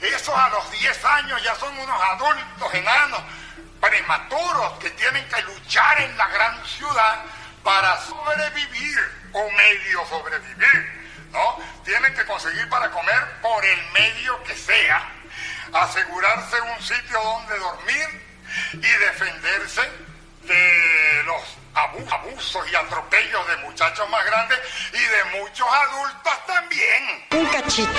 Esos 0.00 0.34
a 0.34 0.48
los 0.48 0.70
10 0.70 1.04
años 1.04 1.42
ya 1.42 1.54
son 1.56 1.78
unos 1.78 2.02
adultos 2.02 2.72
enanos, 2.72 3.20
prematuros, 3.78 4.72
que 4.78 4.88
tienen 4.92 5.28
que 5.28 5.42
luchar 5.42 6.00
en 6.00 6.16
la 6.16 6.26
gran 6.28 6.64
ciudad 6.64 7.20
para 7.62 8.00
sobrevivir 8.00 8.98
o 9.30 9.50
medio 9.50 10.06
sobrevivir. 10.06 11.04
¿No? 11.32 11.58
Tienen 11.84 12.14
que 12.14 12.24
conseguir 12.24 12.66
para 12.70 12.90
comer 12.90 13.42
por 13.42 13.62
el 13.62 13.90
medio 13.90 14.42
que 14.44 14.56
sea, 14.56 15.06
asegurarse 15.74 16.58
un 16.62 16.82
sitio 16.82 17.22
donde 17.22 17.58
dormir 17.58 18.24
y 18.72 18.78
defenderse 18.78 20.13
de 20.46 21.22
los 21.24 21.42
abu- 21.74 22.06
abusos 22.12 22.62
y 22.70 22.74
atropellos 22.74 23.46
de 23.48 23.56
muchachos 23.58 24.08
más 24.10 24.24
grandes 24.26 24.58
y 24.92 24.98
de 24.98 25.24
muchos 25.40 25.66
adultos 25.68 26.32
también. 26.46 27.24
Un 27.32 27.46
cachito. 27.46 27.90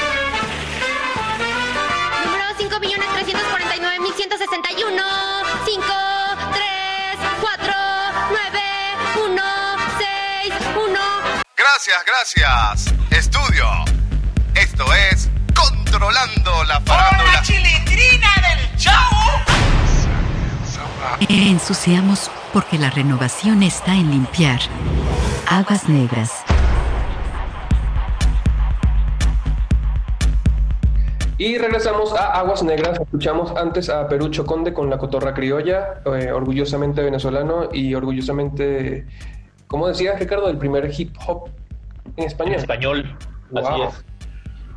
Número 2.26 2.46
5.349.161. 2.58 5.04
5, 5.66 5.84
3, 6.54 7.18
4, 7.42 7.74
9, 8.30 8.62
1, 9.26 9.44
6, 9.98 10.54
1. 10.76 11.00
Gracias, 11.58 12.06
gracias. 12.06 12.94
Estudio. 13.12 13.68
Esto 14.56 14.86
es 14.94 15.30
Controlando 15.56 16.64
la 16.66 16.80
Farándula. 16.82 17.42
chilindrina 17.42 18.32
del 18.36 18.44
show! 18.44 18.45
Ensuciamos 21.30 22.30
porque 22.54 22.78
la 22.78 22.90
renovación 22.90 23.64
está 23.64 23.94
en 23.94 24.12
limpiar. 24.12 24.60
Aguas 25.50 25.88
negras. 25.90 26.44
Y 31.38 31.58
regresamos 31.58 32.14
a 32.14 32.40
Aguas 32.40 32.64
Negras. 32.64 32.98
Escuchamos 33.00 33.52
antes 33.58 33.90
a 33.90 34.08
Perucho 34.08 34.46
Conde 34.46 34.74
con 34.74 34.90
la 34.90 34.98
cotorra 34.98 35.34
criolla, 35.34 35.96
eh, 36.06 36.32
orgullosamente 36.32 37.02
venezolano 37.04 37.68
y 37.74 37.94
orgullosamente, 37.94 39.06
¿cómo 39.68 39.88
decías, 39.90 40.18
Ricardo? 40.18 40.50
El 40.50 40.58
primer 40.58 40.90
hip 40.98 41.14
hop 41.28 41.50
en 42.16 42.24
español. 42.24 42.54
En 42.54 42.60
español, 42.62 43.18
así 43.54 43.70
Wow. 43.70 43.84
es. 43.90 44.06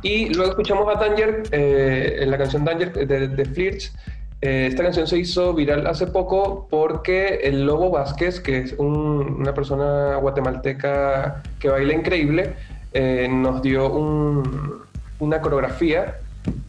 Y 0.01 0.33
luego 0.33 0.51
escuchamos 0.51 0.93
a 0.93 0.99
Danger, 0.99 1.43
eh, 1.51 2.17
en 2.21 2.31
la 2.31 2.37
canción 2.37 2.65
Danger 2.65 2.91
de, 3.07 3.27
de 3.29 3.45
Flirts. 3.45 3.95
Eh, 4.41 4.67
esta 4.69 4.83
canción 4.83 5.05
se 5.05 5.17
hizo 5.17 5.53
viral 5.53 5.85
hace 5.87 6.07
poco 6.07 6.67
porque 6.69 7.41
el 7.43 7.65
Lobo 7.65 7.89
Vázquez, 7.89 8.39
que 8.39 8.59
es 8.59 8.73
un- 8.77 9.37
una 9.41 9.53
persona 9.53 10.15
guatemalteca 10.15 11.43
que 11.59 11.67
baila 11.67 11.93
increíble, 11.93 12.53
eh, 12.93 13.27
nos 13.29 13.61
dio 13.61 13.91
un- 13.91 14.79
una 15.19 15.41
coreografía 15.41 16.15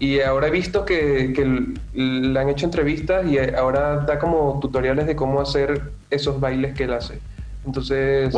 y 0.00 0.20
ahora 0.20 0.48
he 0.48 0.50
visto 0.50 0.84
que, 0.84 1.32
que 1.32 1.64
le 1.94 2.40
han 2.40 2.48
hecho 2.48 2.66
entrevistas 2.66 3.24
y 3.26 3.38
ahora 3.38 3.98
da 3.98 4.18
como 4.18 4.58
tutoriales 4.60 5.06
de 5.06 5.14
cómo 5.14 5.40
hacer 5.40 5.80
esos 6.10 6.40
bailes 6.40 6.74
que 6.74 6.84
él 6.84 6.92
hace. 6.92 7.20
Entonces, 7.64 8.34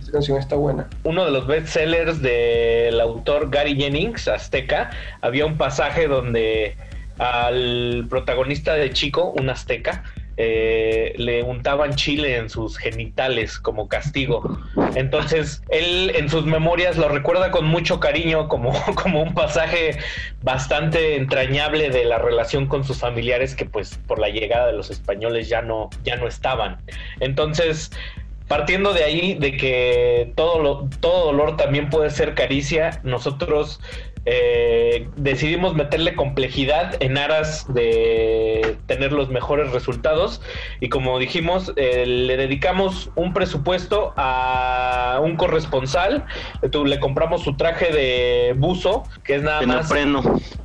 esta 0.00 0.12
canción 0.12 0.38
está 0.38 0.54
buena. 0.54 0.86
uno 1.02 1.24
de 1.24 1.32
los 1.32 1.46
bestsellers 1.48 2.22
del 2.22 3.00
autor 3.00 3.50
Gary 3.50 3.74
Jennings, 3.74 4.28
Azteca, 4.28 4.90
había 5.22 5.44
un 5.44 5.56
pasaje 5.56 6.06
donde 6.06 6.76
al 7.18 8.06
protagonista 8.08 8.74
de 8.74 8.90
Chico, 8.90 9.32
un 9.36 9.50
azteca, 9.50 10.04
eh, 10.38 11.14
le 11.16 11.42
untaban 11.42 11.94
chile 11.94 12.36
en 12.36 12.50
sus 12.50 12.76
genitales 12.76 13.58
como 13.58 13.88
castigo. 13.88 14.58
Entonces, 14.94 15.62
él 15.70 16.12
en 16.14 16.28
sus 16.28 16.44
memorias 16.44 16.98
lo 16.98 17.08
recuerda 17.08 17.50
con 17.50 17.64
mucho 17.64 18.00
cariño 18.00 18.46
como, 18.46 18.72
como 19.02 19.22
un 19.22 19.32
pasaje 19.32 19.98
bastante 20.42 21.16
entrañable 21.16 21.88
de 21.88 22.04
la 22.04 22.18
relación 22.18 22.66
con 22.66 22.84
sus 22.84 22.98
familiares 22.98 23.54
que 23.54 23.64
pues 23.64 23.98
por 24.06 24.18
la 24.18 24.28
llegada 24.28 24.66
de 24.66 24.74
los 24.74 24.90
españoles 24.90 25.48
ya 25.48 25.62
no, 25.62 25.88
ya 26.04 26.16
no 26.16 26.28
estaban. 26.28 26.82
Entonces, 27.20 27.90
partiendo 28.46 28.92
de 28.92 29.04
ahí, 29.04 29.34
de 29.34 29.56
que 29.56 30.32
todo, 30.36 30.62
lo, 30.62 30.88
todo 31.00 31.26
dolor 31.26 31.56
también 31.56 31.88
puede 31.88 32.10
ser 32.10 32.34
caricia, 32.34 33.00
nosotros 33.04 33.80
eh, 34.28 35.08
decidimos 35.14 35.74
meterle 35.74 36.16
complejidad 36.16 37.00
en 37.00 37.16
aras 37.16 37.72
de 37.72 38.76
tener 38.86 39.12
los 39.12 39.28
mejores 39.28 39.70
resultados. 39.70 40.42
Y 40.80 40.88
como 40.88 41.20
dijimos, 41.20 41.72
eh, 41.76 42.04
le 42.06 42.36
dedicamos 42.36 43.10
un 43.14 43.32
presupuesto 43.32 44.12
a 44.16 45.20
un 45.22 45.36
corresponsal, 45.36 46.24
le, 46.84 47.00
compramos 47.00 47.42
su 47.42 47.56
traje 47.56 47.92
de 47.92 48.54
buzo, 48.58 49.04
que 49.22 49.36
es 49.36 49.42
nada 49.42 49.62
más 49.62 49.92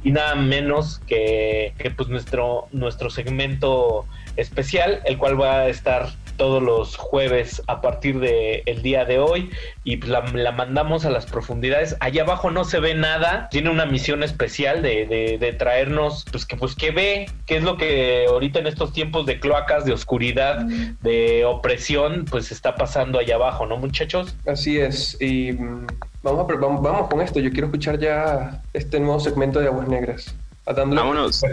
y 0.03 0.11
nada 0.11 0.33
menos 0.33 0.99
que, 1.05 1.73
que, 1.77 1.91
pues 1.91 2.09
nuestro, 2.09 2.67
nuestro 2.71 3.11
segmento 3.11 4.05
especial, 4.37 5.01
el 5.05 5.19
cual 5.19 5.39
va 5.39 5.59
a 5.59 5.67
estar 5.67 6.09
todos 6.41 6.63
los 6.63 6.95
jueves 6.97 7.61
a 7.67 7.81
partir 7.81 8.19
del 8.19 8.63
el 8.65 8.81
día 8.81 9.05
de 9.05 9.19
hoy 9.19 9.51
y 9.83 9.97
pues, 9.97 10.09
la, 10.09 10.21
la 10.33 10.51
mandamos 10.51 11.05
a 11.05 11.11
las 11.11 11.27
profundidades. 11.27 11.95
Allá 11.99 12.23
abajo 12.23 12.49
no 12.49 12.63
se 12.63 12.79
ve 12.79 12.95
nada, 12.95 13.47
tiene 13.51 13.69
una 13.69 13.85
misión 13.85 14.23
especial 14.23 14.81
de, 14.81 15.05
de- 15.05 15.37
de 15.37 15.53
traernos, 15.53 16.25
pues 16.31 16.47
que 16.47 16.55
pues 16.57 16.73
que 16.75 16.89
ve, 16.89 17.29
qué 17.45 17.57
es 17.57 17.63
lo 17.63 17.77
que 17.77 18.25
ahorita 18.27 18.57
en 18.57 18.65
estos 18.65 18.91
tiempos 18.91 19.27
de 19.27 19.39
cloacas, 19.39 19.85
de 19.85 19.93
oscuridad, 19.93 20.61
de 21.01 21.45
opresión, 21.45 22.25
pues 22.27 22.51
está 22.51 22.73
pasando 22.73 23.19
allá 23.19 23.35
abajo, 23.35 23.67
¿no 23.67 23.77
muchachos? 23.77 24.33
Así 24.47 24.79
es, 24.79 25.21
y 25.21 25.51
mm, 25.51 25.85
vamos, 26.23 26.49
a, 26.49 26.55
vamos, 26.55 26.81
vamos 26.81 27.07
con 27.07 27.21
esto. 27.21 27.39
Yo 27.39 27.51
quiero 27.51 27.67
escuchar 27.67 27.99
ya 27.99 28.63
este 28.73 28.99
nuevo 28.99 29.19
segmento 29.19 29.59
de 29.59 29.67
Aguas 29.67 29.87
Negras. 29.87 30.33
Vámonos. 30.65 31.43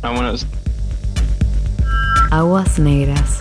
Vámonos. 0.00 0.46
Aguas 2.30 2.78
negras. 2.78 3.40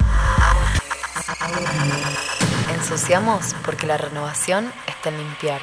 Ensuciamos 2.73 3.55
porque 3.65 3.87
la 3.87 3.97
renovación 3.97 4.71
está 4.87 5.09
en 5.09 5.17
limpiar. 5.17 5.61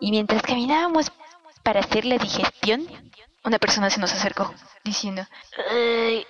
Y 0.00 0.10
mientras 0.10 0.42
caminábamos 0.42 1.10
para 1.62 1.80
hacer 1.80 2.04
la 2.04 2.18
digestión, 2.18 2.86
una 3.44 3.58
persona 3.58 3.90
se 3.90 4.00
nos 4.00 4.12
acercó 4.12 4.54
diciendo, 4.84 5.26
Ay, 5.70 6.26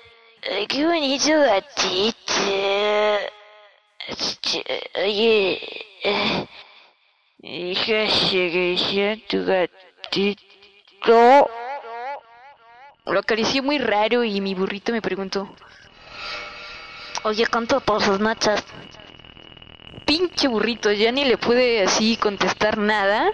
ay, 0.51 0.67
qué 0.67 0.87
bonito 0.87 1.31
gatito. 1.31 2.33
Este, 4.07 4.65
Oye, 4.95 5.87
eh, 6.03 6.47
fíjate 7.41 8.51
que 8.53 8.79
sea 8.79 9.17
tu 9.29 9.45
gatito. 9.45 10.39
Lo 13.07 13.21
acaricié 13.21 13.63
muy 13.63 13.79
raro 13.79 14.25
y 14.25 14.41
mi 14.41 14.55
burrito 14.55 14.93
me 14.93 15.03
preguntó, 15.03 15.55
Oye, 17.25 17.47
¿cuánto 17.47 17.81
por 17.81 18.03
sus 18.03 18.21
nachas? 18.21 18.65
Pinche 20.09 20.49
burrito, 20.49 20.91
ya 20.91 21.13
ni 21.13 21.27
le 21.27 21.37
pude 21.37 21.83
así 21.83 22.17
contestar 22.17 22.79
nada. 22.79 23.31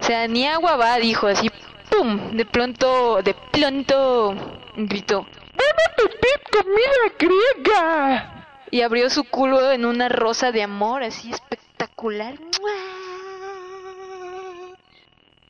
O 0.00 0.04
sea, 0.04 0.26
ni 0.26 0.44
agua 0.44 0.76
va, 0.76 0.96
dijo 0.96 1.28
así, 1.28 1.48
¡pum! 1.88 2.36
De 2.36 2.44
pronto, 2.44 3.22
de 3.22 3.32
pronto, 3.52 4.34
gritó, 4.76 5.24
¡Dame 5.54 5.84
pipí, 5.96 6.28
comida 6.50 7.14
griega! 7.16 8.46
Y 8.72 8.82
abrió 8.82 9.08
su 9.08 9.22
culo 9.22 9.70
en 9.70 9.86
una 9.86 10.08
rosa 10.08 10.50
de 10.50 10.64
amor 10.64 11.04
así 11.04 11.30
espectacular. 11.30 12.34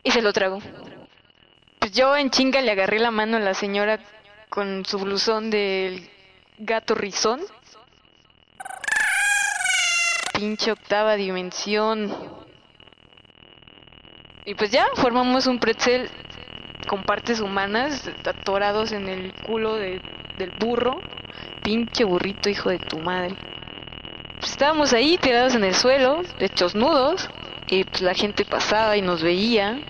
Y 0.02 0.10
se 0.10 0.20
lo 0.20 0.32
tragó. 0.34 0.60
Pues 1.78 1.92
yo 1.92 2.14
en 2.16 2.30
chinga 2.30 2.60
le 2.60 2.72
agarré 2.72 2.98
la 2.98 3.10
mano 3.10 3.38
a 3.38 3.40
la 3.40 3.54
señora 3.54 3.98
con 4.50 4.84
su 4.84 4.98
blusón 4.98 5.50
del 5.50 6.08
gato 6.58 6.94
rizón. 6.94 7.40
Pinche 10.36 10.70
octava 10.70 11.16
dimensión. 11.16 12.12
Y 14.44 14.54
pues 14.54 14.70
ya, 14.70 14.86
formamos 14.94 15.46
un 15.46 15.58
pretzel 15.58 16.08
con 16.88 17.02
partes 17.02 17.40
humanas 17.40 18.08
atorados 18.24 18.92
en 18.92 19.08
el 19.08 19.32
culo 19.46 19.74
de- 19.76 20.00
del 20.38 20.50
burro. 20.60 21.00
Pinche 21.62 22.04
burrito, 22.04 22.48
hijo 22.48 22.70
de 22.70 22.78
tu 22.78 22.98
madre. 22.98 23.34
Pues 24.38 24.52
estábamos 24.52 24.92
ahí 24.92 25.18
tirados 25.18 25.54
en 25.54 25.64
el 25.64 25.74
suelo, 25.74 26.22
hechos 26.38 26.74
nudos. 26.74 27.28
Y 27.68 27.82
pues 27.84 28.02
la 28.02 28.14
gente 28.14 28.44
pasaba 28.44 28.96
y 28.96 29.02
nos 29.02 29.22
veía. 29.22 29.80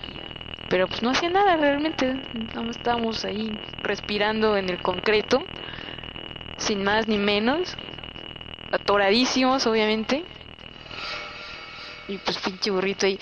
Pero 0.69 0.87
pues 0.87 1.03
no 1.03 1.11
hacía 1.11 1.29
nada 1.29 1.57
realmente. 1.57 2.15
Más 2.55 2.69
estábamos 2.77 3.23
ahí 3.25 3.51
respirando 3.83 4.57
en 4.57 4.69
el 4.69 4.81
concreto. 4.81 5.43
Sin 6.57 6.83
más 6.83 7.07
ni 7.07 7.17
menos. 7.19 7.77
Atoradísimos, 8.71 9.67
obviamente. 9.67 10.25
Y 12.07 12.17
pues 12.19 12.37
pinche 12.37 12.71
burrito 12.71 13.05
ahí. 13.05 13.19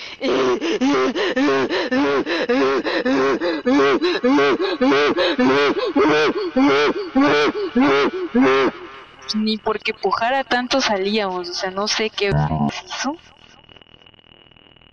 Ni 9.33 9.57
porque 9.57 9.93
pujara 9.93 10.43
tanto 10.43 10.81
salíamos, 10.81 11.49
o 11.49 11.53
sea, 11.53 11.71
no 11.71 11.87
sé 11.87 12.11
qué 12.11 12.29
hizo. 12.29 13.17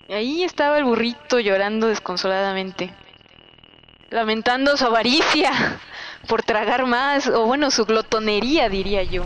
Ahí 0.09 0.43
estaba 0.43 0.79
el 0.79 0.85
burrito 0.85 1.39
llorando 1.39 1.87
desconsoladamente, 1.87 2.95
lamentando 4.11 4.77
su 4.77 4.87
avaricia 4.87 5.81
por 6.29 6.43
tragar 6.43 6.87
más, 6.87 7.29
o 7.29 7.47
bueno, 7.47 7.71
su 7.71 7.85
glotonería, 7.85 8.69
diría 8.69 9.03
yo. 9.03 9.25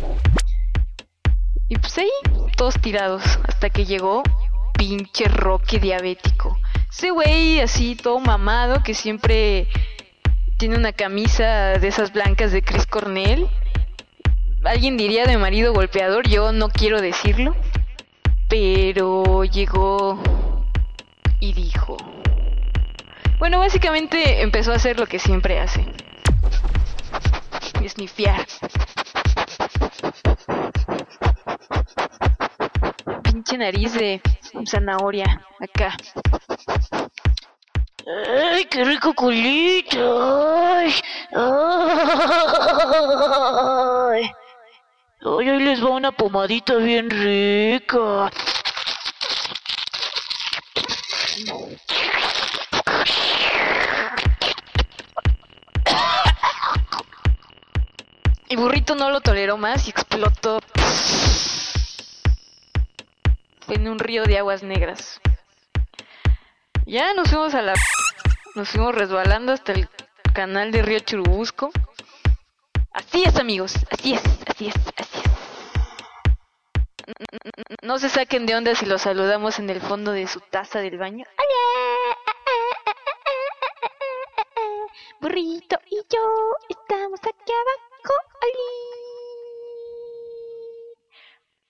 Y 1.68 1.76
pues 1.76 1.98
ahí, 1.98 2.10
todos 2.56 2.80
tirados, 2.80 3.22
hasta 3.48 3.70
que 3.70 3.84
llegó 3.84 4.22
pinche 4.76 5.24
Roque 5.28 5.78
diabético. 5.78 6.58
Ese 6.90 7.10
güey 7.10 7.60
así, 7.60 7.96
todo 7.96 8.18
mamado, 8.20 8.82
que 8.82 8.94
siempre 8.94 9.68
tiene 10.56 10.76
una 10.76 10.92
camisa 10.92 11.78
de 11.78 11.88
esas 11.88 12.12
blancas 12.12 12.52
de 12.52 12.62
Chris 12.62 12.86
Cornell. 12.86 13.48
Alguien 14.64 14.96
diría 14.96 15.26
de 15.26 15.36
marido 15.36 15.72
golpeador, 15.72 16.28
yo 16.28 16.52
no 16.52 16.68
quiero 16.68 17.00
decirlo. 17.00 17.54
Pero 18.48 19.44
llegó 19.44 20.20
y 21.40 21.52
dijo... 21.52 21.96
Bueno, 23.38 23.58
básicamente 23.58 24.40
empezó 24.40 24.72
a 24.72 24.76
hacer 24.76 24.98
lo 24.98 25.06
que 25.06 25.18
siempre 25.18 25.60
hace. 25.60 25.84
Esnifiar. 27.82 28.46
Pinche 33.46 33.58
nariz 33.58 33.92
de 33.92 34.20
zanahoria 34.66 35.40
acá. 35.60 35.96
¡Ay, 38.52 38.64
qué 38.64 38.82
rico 38.84 39.14
culito! 39.14 40.74
¡Ay! 40.74 40.92
¡Ay! 41.32 41.42
Ay, 45.22 45.48
ahí 45.48 45.60
les 45.60 45.80
va 45.84 45.90
una 45.90 46.10
pomadita 46.10 46.74
bien 46.74 47.08
rica. 47.08 48.32
Y 58.48 58.56
burrito 58.56 58.96
no 58.96 59.10
lo 59.10 59.20
toleró 59.20 59.56
más 59.56 59.86
y 59.86 59.90
explotó 59.90 60.58
en 63.68 63.88
un 63.88 63.98
río 63.98 64.24
de 64.24 64.38
aguas 64.38 64.62
negras. 64.62 65.20
Ya 66.86 67.14
nos 67.14 67.28
fuimos 67.28 67.54
a 67.54 67.62
la... 67.62 67.74
Nos 68.54 68.68
fuimos 68.70 68.94
resbalando 68.94 69.52
hasta 69.52 69.72
el 69.72 69.88
canal 70.34 70.72
de 70.72 70.82
Río 70.82 71.00
Churubusco. 71.00 71.70
Así 72.92 73.24
es, 73.24 73.36
amigos. 73.36 73.74
Así 73.90 74.14
es, 74.14 74.22
así 74.46 74.68
es, 74.68 74.74
así 74.96 75.18
es. 75.18 75.26
No 77.82 77.98
se 77.98 78.08
saquen 78.08 78.46
de 78.46 78.54
onda 78.54 78.74
si 78.74 78.86
los 78.86 79.02
saludamos 79.02 79.58
en 79.58 79.70
el 79.70 79.80
fondo 79.80 80.12
de 80.12 80.26
su 80.26 80.40
taza 80.40 80.80
del 80.80 80.98
baño. 80.98 81.24
Burrito 85.20 85.78
y 85.90 85.96
yo 85.96 86.20
estamos 86.68 87.20
aquí 87.20 87.52
abajo. 87.52 88.14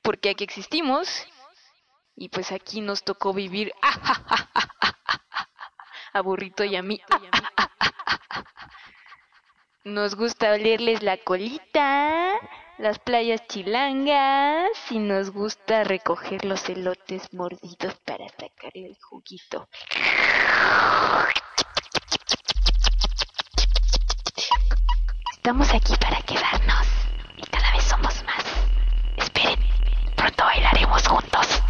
Porque 0.02 0.30
aquí 0.30 0.44
existimos. 0.44 1.26
Y 2.16 2.30
pues 2.30 2.50
aquí 2.50 2.80
nos 2.80 3.04
tocó 3.04 3.34
vivir 3.34 3.72
a 6.12 6.20
Burrito 6.22 6.64
y 6.64 6.76
a 6.76 6.82
mí. 6.82 7.00
Nos 9.84 10.16
gusta 10.16 10.50
olerles 10.50 11.04
la 11.04 11.16
colita, 11.18 12.32
las 12.78 12.98
playas 12.98 13.46
chilangas 13.46 14.68
y 14.90 14.98
nos 14.98 15.30
gusta 15.30 15.84
recoger 15.84 16.44
los 16.44 16.68
elotes 16.68 17.32
mordidos 17.32 17.94
para 18.04 18.28
sacarle 18.30 18.86
el 18.86 18.98
juguito. 19.00 19.68
Estamos 25.34 25.72
aquí 25.72 25.94
para 26.00 26.20
quedarnos 26.22 26.88
y 27.36 27.42
cada 27.42 27.70
vez 27.70 27.84
somos 27.84 28.24
más. 28.24 28.44
Esperen, 29.18 29.60
pronto 30.16 30.42
bailaremos 30.42 31.06
juntos. 31.06 31.62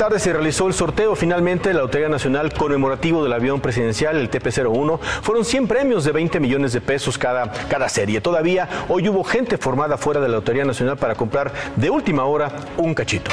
Tarde 0.00 0.18
se 0.18 0.32
realizó 0.32 0.66
el 0.66 0.72
sorteo 0.72 1.14
finalmente 1.14 1.68
de 1.68 1.74
la 1.74 1.82
Lotería 1.82 2.08
Nacional 2.08 2.54
conmemorativo 2.54 3.22
del 3.22 3.34
avión 3.34 3.60
presidencial, 3.60 4.16
el 4.16 4.30
TP-01. 4.30 4.98
Fueron 4.98 5.44
100 5.44 5.68
premios 5.68 6.04
de 6.04 6.12
20 6.12 6.40
millones 6.40 6.72
de 6.72 6.80
pesos 6.80 7.18
cada, 7.18 7.52
cada 7.68 7.86
serie. 7.90 8.22
Todavía 8.22 8.66
hoy 8.88 9.06
hubo 9.10 9.22
gente 9.24 9.58
formada 9.58 9.98
fuera 9.98 10.18
de 10.18 10.28
la 10.28 10.36
Lotería 10.36 10.64
Nacional 10.64 10.96
para 10.96 11.16
comprar 11.16 11.52
de 11.76 11.90
última 11.90 12.24
hora 12.24 12.50
un 12.78 12.94
cachito. 12.94 13.30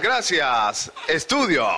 Gracias, 0.00 0.02
gracias. 0.02 0.92
Estudio. 1.06 1.68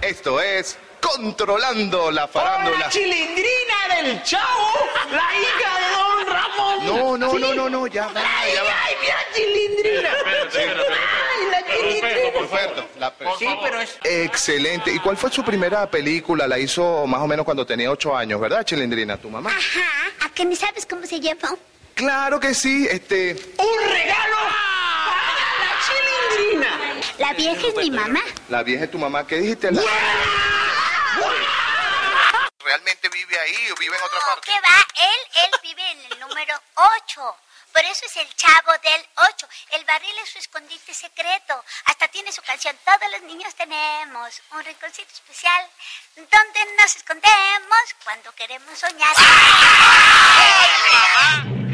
Esto 0.00 0.40
es 0.40 0.78
Controlando 1.00 2.10
la 2.12 2.28
Farándula. 2.28 2.78
¡La 2.78 2.88
chilindrina 2.88 3.96
del 3.96 4.22
chavo! 4.22 4.88
¡La 5.10 5.28
hija 5.34 5.78
de 5.80 5.90
Don 5.96 6.26
Ramón! 6.34 6.86
No, 6.86 7.18
no, 7.18 7.30
Sí. 7.32 7.38
no, 7.40 7.54
no, 7.54 7.68
no, 7.68 7.86
ya 7.88 8.06
va, 8.06 8.22
¡Ay, 8.24 8.52
ya 8.54 8.62
va. 8.62 8.70
ay, 8.84 8.94
mira, 9.02 9.16
chilindrina! 9.34 10.10
¡Ay, 10.24 11.50
la 11.50 11.66
chilindrina! 11.66 12.32
Perfecto, 12.32 12.88
la 13.00 13.10
pe- 13.12 13.26
Sí, 13.40 13.46
pero 13.60 13.80
es... 13.80 13.98
Excelente. 14.04 14.92
¿Y 14.92 14.98
cuál 15.00 15.16
fue 15.16 15.30
su 15.32 15.42
primera 15.42 15.90
película? 15.90 16.46
La 16.46 16.58
hizo 16.60 17.06
más 17.08 17.20
o 17.22 17.26
menos 17.26 17.44
cuando 17.44 17.66
tenía 17.66 17.90
ocho 17.90 18.16
años, 18.16 18.40
¿verdad, 18.40 18.62
Chilindrina, 18.64 19.16
tu 19.16 19.28
mamá? 19.30 19.50
Ajá, 19.50 20.26
¿a 20.26 20.28
que 20.30 20.44
ni 20.44 20.54
sabes 20.54 20.86
cómo 20.86 21.04
se 21.06 21.18
llama? 21.18 21.56
Claro 21.94 22.38
que 22.38 22.54
sí, 22.54 22.86
este... 22.88 23.32
¡Un 23.58 23.90
regalo! 23.90 24.36
La 27.22 27.32
vieja 27.34 27.66
es 27.68 27.74
mi 27.76 27.90
mamá. 27.90 28.20
La 28.48 28.62
vieja 28.64 28.84
es 28.84 28.90
tu 28.90 28.98
mamá, 28.98 29.24
¿qué 29.26 29.36
dijiste? 29.36 29.70
La- 29.70 29.80
¿Realmente 32.64 33.08
vive 33.10 33.38
ahí 33.38 33.70
o 33.70 33.74
vive 33.76 33.96
en 33.96 34.02
otra 34.02 34.18
parte? 34.26 34.50
¿Qué 34.50 34.60
va? 34.60 34.86
Él, 35.06 35.44
él 35.44 35.50
vive 35.62 35.90
en 35.92 36.12
el 36.12 36.20
número 36.20 36.60
8. 36.74 37.36
Por 37.72 37.82
eso 37.84 38.04
es 38.06 38.16
el 38.16 38.34
chavo 38.34 38.72
del 38.82 39.06
8. 39.34 39.48
El 39.70 39.84
barril 39.84 40.14
es 40.22 40.30
su 40.30 40.38
escondite 40.38 40.92
secreto. 40.94 41.64
Hasta 41.84 42.08
tiene 42.08 42.32
su 42.32 42.42
canción. 42.42 42.76
Todos 42.84 43.10
los 43.12 43.22
niños 43.22 43.54
tenemos 43.54 44.42
un 44.52 44.64
rinconcito 44.64 45.08
especial 45.12 45.68
donde 46.16 46.60
nos 46.78 46.96
escondemos 46.96 47.84
cuando 48.04 48.32
queremos 48.32 48.78
soñar. 48.78 49.14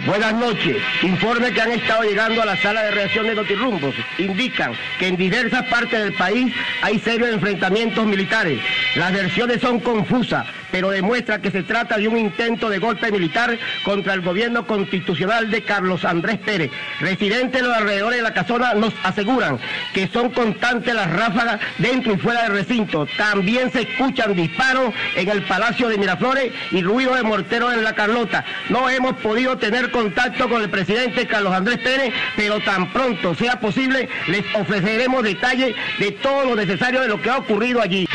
Buenas 0.06 0.32
noches. 0.34 0.76
Informe 1.02 1.52
que 1.52 1.60
han 1.60 1.72
estado 1.72 2.02
llegando 2.02 2.40
a 2.40 2.46
la 2.46 2.56
sala 2.56 2.82
de 2.84 2.92
reacción 2.92 3.26
de 3.26 3.34
Notirumbos. 3.34 3.94
Indican 4.16 4.72
que 4.98 5.08
en 5.08 5.16
diversas 5.16 5.66
partes 5.66 6.02
del 6.02 6.14
país 6.14 6.54
hay 6.82 6.98
serios 7.00 7.28
enfrentamientos 7.28 8.06
militares. 8.06 8.60
Las 8.94 9.12
versiones 9.12 9.60
son 9.60 9.80
confusas, 9.80 10.46
pero 10.70 10.90
demuestra 10.90 11.42
que 11.42 11.50
se 11.50 11.62
trata 11.62 11.98
de 11.98 12.08
un 12.08 12.16
intento 12.16 12.70
de 12.70 12.78
golpe 12.78 13.12
militar 13.12 13.58
contra 13.84 14.14
el 14.14 14.22
gobierno 14.22 14.66
constitucional 14.66 15.50
de 15.50 15.62
Carlos 15.62 16.04
Andrés 16.04 16.38
Pérez. 16.38 16.70
Residentes 17.00 17.60
de 17.60 17.68
los 17.68 17.76
alrededores 17.76 18.18
de 18.18 18.22
la 18.22 18.34
casona 18.34 18.74
nos 18.74 18.94
aseguran 19.02 19.58
que 19.92 20.08
son 20.08 20.30
constantes 20.30 20.94
las 20.94 21.10
ráfagas 21.10 21.60
dentro 21.76 22.14
y 22.14 22.18
fuera 22.18 22.44
del 22.44 22.52
recinto. 22.52 23.06
También 23.18 23.70
se 23.70 23.82
escuchan 23.82 24.27
disparos 24.34 24.94
en 25.14 25.28
el 25.28 25.42
Palacio 25.42 25.88
de 25.88 25.98
Miraflores 25.98 26.52
y 26.70 26.82
ruido 26.82 27.14
de 27.14 27.22
morteros 27.22 27.74
en 27.74 27.84
la 27.84 27.94
Carlota. 27.94 28.44
No 28.68 28.88
hemos 28.88 29.14
podido 29.18 29.58
tener 29.58 29.90
contacto 29.90 30.48
con 30.48 30.62
el 30.62 30.70
presidente 30.70 31.26
Carlos 31.26 31.52
Andrés 31.52 31.78
Pérez, 31.78 32.14
pero 32.36 32.60
tan 32.60 32.92
pronto 32.92 33.34
sea 33.34 33.60
posible 33.60 34.08
les 34.26 34.44
ofreceremos 34.54 35.22
detalles 35.22 35.74
de 35.98 36.12
todo 36.12 36.44
lo 36.44 36.56
necesario 36.56 37.00
de 37.00 37.08
lo 37.08 37.20
que 37.20 37.30
ha 37.30 37.38
ocurrido 37.38 37.80
allí. 37.80 38.08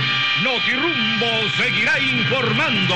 Notirumbo 0.43 1.49
seguirá 1.57 1.99
informando. 1.99 2.95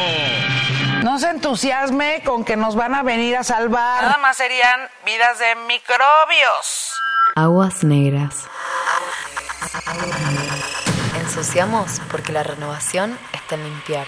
No 1.03 1.19
se 1.19 1.29
entusiasme 1.29 2.21
con 2.25 2.43
que 2.43 2.57
nos 2.57 2.75
van 2.75 2.95
a 2.95 3.03
venir 3.03 3.37
a 3.37 3.43
salvar. 3.43 4.03
Nada 4.03 4.17
más 4.17 4.37
serían 4.37 4.81
vidas 5.05 5.39
de 5.39 5.55
microbios. 5.67 7.01
Aguas 7.35 7.83
negras. 7.83 8.47
Ensuciamos 11.37 12.01
porque 12.09 12.33
la 12.33 12.41
renovación 12.41 13.15
está 13.31 13.53
en 13.53 13.63
limpiar. 13.65 14.07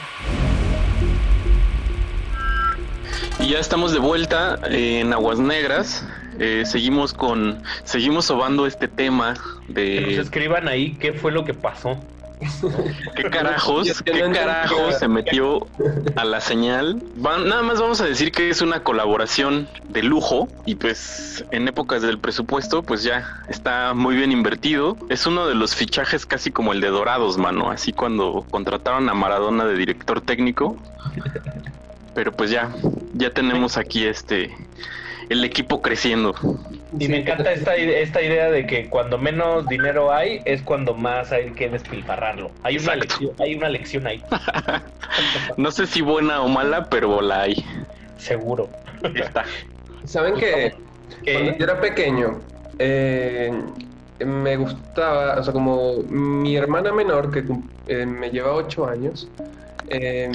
Y 3.39 3.49
ya 3.49 3.59
estamos 3.59 3.91
de 3.91 3.99
vuelta 3.99 4.59
en 4.67 5.13
Aguas 5.13 5.37
Negras. 5.37 6.07
Eh, 6.39 6.63
seguimos 6.65 7.13
con, 7.13 7.61
seguimos 7.83 8.25
sobando 8.25 8.65
este 8.65 8.87
tema 8.87 9.35
Que 9.67 10.01
nos 10.01 10.15
de 10.15 10.21
escriban 10.21 10.67
ahí 10.67 10.93
qué 10.95 11.13
fue 11.13 11.31
lo 11.31 11.45
que 11.45 11.53
pasó. 11.53 11.99
qué 13.15 13.23
carajos, 13.29 14.01
qué 14.03 14.31
carajos 14.31 14.97
se 14.99 15.07
metió 15.07 15.67
a 16.15 16.23
la 16.23 16.39
señal. 16.39 17.01
Nada 17.17 17.61
más 17.63 17.81
vamos 17.81 17.99
a 18.01 18.05
decir 18.05 18.31
que 18.31 18.49
es 18.49 18.61
una 18.61 18.83
colaboración 18.83 19.67
de 19.89 20.03
lujo 20.03 20.47
y 20.65 20.75
pues 20.75 21.43
en 21.51 21.67
épocas 21.67 22.01
del 22.01 22.17
presupuesto 22.17 22.81
pues 22.81 23.03
ya 23.03 23.43
está 23.49 23.93
muy 23.93 24.15
bien 24.15 24.31
invertido. 24.31 24.97
Es 25.09 25.27
uno 25.27 25.47
de 25.47 25.55
los 25.55 25.75
fichajes 25.75 26.25
casi 26.25 26.51
como 26.51 26.71
el 26.71 26.81
de 26.81 26.87
Dorados, 26.87 27.37
mano. 27.37 27.71
Así 27.71 27.91
cuando 27.91 28.45
contrataron 28.49 29.09
a 29.09 29.13
Maradona 29.13 29.65
de 29.65 29.75
director 29.75 30.21
técnico. 30.21 30.77
Pero 32.15 32.31
pues 32.31 32.51
ya, 32.51 32.69
ya 33.13 33.31
tenemos 33.31 33.77
aquí 33.77 34.05
este 34.05 34.55
el 35.29 35.43
equipo 35.43 35.81
creciendo. 35.81 36.35
Y 36.97 37.07
me 37.07 37.19
encanta 37.19 37.51
esta, 37.51 37.75
esta 37.75 38.21
idea 38.21 38.49
de 38.49 38.65
que 38.65 38.89
cuando 38.89 39.17
menos 39.17 39.67
dinero 39.67 40.11
hay 40.11 40.41
es 40.45 40.61
cuando 40.63 40.95
más 40.95 41.31
hay 41.31 41.51
que 41.51 41.69
despilfarrarlo. 41.69 42.49
Hay 42.63 42.77
una 42.77 42.95
lección, 42.95 43.31
hay 43.39 43.55
una 43.55 43.69
lección 43.69 44.07
ahí. 44.07 44.23
No 45.57 45.71
sé 45.71 45.87
si 45.87 46.01
buena 46.01 46.41
o 46.41 46.47
mala, 46.47 46.87
pero 46.89 47.19
la 47.19 47.41
hay. 47.41 47.65
Seguro. 48.17 48.69
Está. 49.15 49.43
¿Saben 50.05 50.35
que 50.35 50.73
Cuando 51.25 51.57
yo 51.57 51.63
era 51.63 51.81
pequeño, 51.81 52.39
eh, 52.77 53.51
me 54.25 54.57
gustaba, 54.57 55.39
o 55.39 55.43
sea, 55.43 55.51
como 55.51 55.97
mi 56.03 56.55
hermana 56.55 56.91
menor, 56.91 57.31
que 57.31 57.43
eh, 57.87 58.05
me 58.05 58.29
lleva 58.29 58.53
8 58.53 58.87
años, 58.87 59.27
eh, 59.89 60.31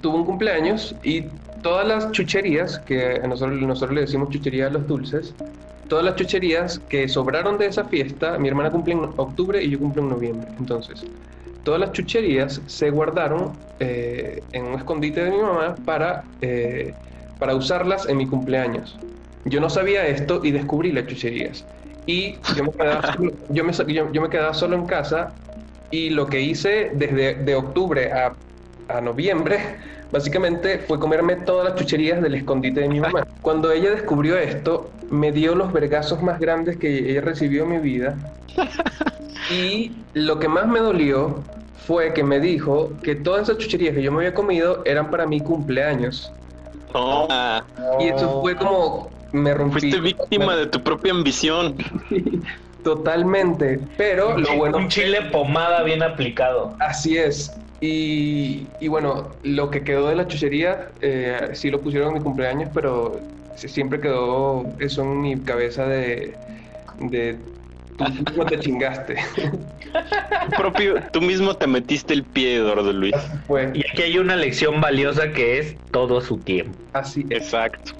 tuvo 0.00 0.16
un 0.18 0.24
cumpleaños 0.24 0.94
y 1.02 1.24
todas 1.62 1.86
las 1.86 2.10
chucherías, 2.12 2.78
que 2.80 3.20
nosotros, 3.26 3.60
nosotros 3.60 3.94
le 3.94 4.00
decimos 4.02 4.30
chuchería 4.30 4.66
a 4.66 4.70
los 4.70 4.86
dulces, 4.86 5.34
todas 5.88 6.04
las 6.04 6.16
chucherías 6.16 6.78
que 6.88 7.08
sobraron 7.08 7.58
de 7.58 7.66
esa 7.66 7.84
fiesta, 7.84 8.38
mi 8.38 8.48
hermana 8.48 8.70
cumple 8.70 8.94
en 8.94 9.04
octubre 9.16 9.62
y 9.62 9.70
yo 9.70 9.78
cumplo 9.78 10.02
en 10.02 10.08
noviembre, 10.08 10.48
entonces 10.58 11.04
todas 11.64 11.80
las 11.80 11.92
chucherías 11.92 12.60
se 12.66 12.90
guardaron 12.90 13.52
eh, 13.80 14.42
en 14.52 14.66
un 14.66 14.74
escondite 14.74 15.24
de 15.24 15.30
mi 15.30 15.38
mamá 15.38 15.74
para, 15.84 16.24
eh, 16.40 16.94
para 17.38 17.54
usarlas 17.54 18.08
en 18.08 18.16
mi 18.16 18.26
cumpleaños. 18.26 18.98
Yo 19.44 19.60
no 19.60 19.70
sabía 19.70 20.06
esto 20.06 20.40
y 20.44 20.50
descubrí 20.50 20.92
las 20.92 21.06
chucherías. 21.06 21.64
Y 22.06 22.36
yo 22.56 22.64
me 22.64 22.72
quedaba 22.72 24.54
solo, 24.54 24.54
solo 24.54 24.76
en 24.76 24.86
casa 24.86 25.32
y 25.90 26.10
lo 26.10 26.26
que 26.26 26.40
hice 26.40 26.90
desde 26.94 27.34
de 27.34 27.54
octubre 27.54 28.12
a, 28.12 28.32
a 28.88 29.00
noviembre 29.00 29.58
básicamente 30.12 30.78
fue 30.78 30.98
comerme 30.98 31.36
todas 31.36 31.70
las 31.70 31.78
chucherías 31.78 32.22
del 32.22 32.34
escondite 32.34 32.80
de 32.80 32.88
mi 32.88 33.00
mamá. 33.00 33.26
Cuando 33.42 33.70
ella 33.72 33.90
descubrió 33.90 34.36
esto, 34.36 34.90
me 35.10 35.32
dio 35.32 35.54
los 35.54 35.72
vergazos 35.72 36.22
más 36.22 36.38
grandes 36.40 36.76
que 36.76 37.10
ella 37.10 37.20
recibió 37.20 37.64
en 37.64 37.70
mi 37.70 37.78
vida. 37.78 38.16
Y 39.50 39.90
lo 40.14 40.38
que 40.38 40.46
más 40.46 40.68
me 40.68 40.78
dolió 40.78 41.42
fue 41.86 42.12
que 42.12 42.22
me 42.22 42.38
dijo 42.38 42.92
que 43.02 43.16
todas 43.16 43.48
esas 43.48 43.58
chucherías 43.58 43.96
que 43.96 44.02
yo 44.02 44.12
me 44.12 44.18
había 44.18 44.32
comido 44.32 44.82
eran 44.84 45.10
para 45.10 45.26
mi 45.26 45.40
cumpleaños. 45.40 46.32
Y 47.98 48.04
eso 48.04 48.40
fue 48.42 48.54
como 48.56 49.10
me 49.32 49.54
rompí. 49.54 49.80
Fuiste 49.80 50.00
víctima 50.00 50.56
de 50.56 50.66
tu 50.66 50.82
propia 50.82 51.12
ambición. 51.12 51.76
Totalmente, 52.84 53.80
pero 53.96 54.38
lo 54.38 54.56
bueno 54.56 54.78
un 54.78 54.88
chile 54.88 55.20
pomada 55.30 55.82
bien 55.82 56.02
aplicado. 56.02 56.74
Así 56.78 57.18
es. 57.18 57.52
Y, 57.80 58.66
y 58.78 58.88
bueno, 58.88 59.30
lo 59.42 59.70
que 59.70 59.82
quedó 59.82 60.08
de 60.08 60.16
la 60.16 60.26
chuchería, 60.26 60.90
eh, 61.00 61.50
sí 61.54 61.70
lo 61.70 61.80
pusieron 61.80 62.08
en 62.08 62.14
mi 62.14 62.20
cumpleaños, 62.20 62.70
pero 62.74 63.18
siempre 63.56 64.00
quedó 64.00 64.64
eso 64.78 65.02
en 65.02 65.20
mi 65.20 65.40
cabeza 65.40 65.86
de, 65.86 66.36
de 67.00 67.38
tú 67.96 68.04
mismo 68.04 68.46
te 68.46 68.58
chingaste. 68.58 69.16
Tú 69.42 70.50
propio, 70.56 70.94
tú 71.12 71.20
mismo 71.20 71.54
te 71.54 71.66
metiste 71.66 72.14
el 72.14 72.24
pie, 72.24 72.56
Eduardo 72.56 72.92
Luis. 72.92 73.14
Y 73.74 73.80
aquí 73.90 74.02
hay 74.02 74.18
una 74.18 74.36
lección 74.36 74.80
valiosa 74.80 75.32
que 75.32 75.58
es 75.58 75.76
todo 75.90 76.20
su 76.20 76.38
tiempo. 76.38 76.78
Así 76.92 77.26
Exacto. 77.30 77.92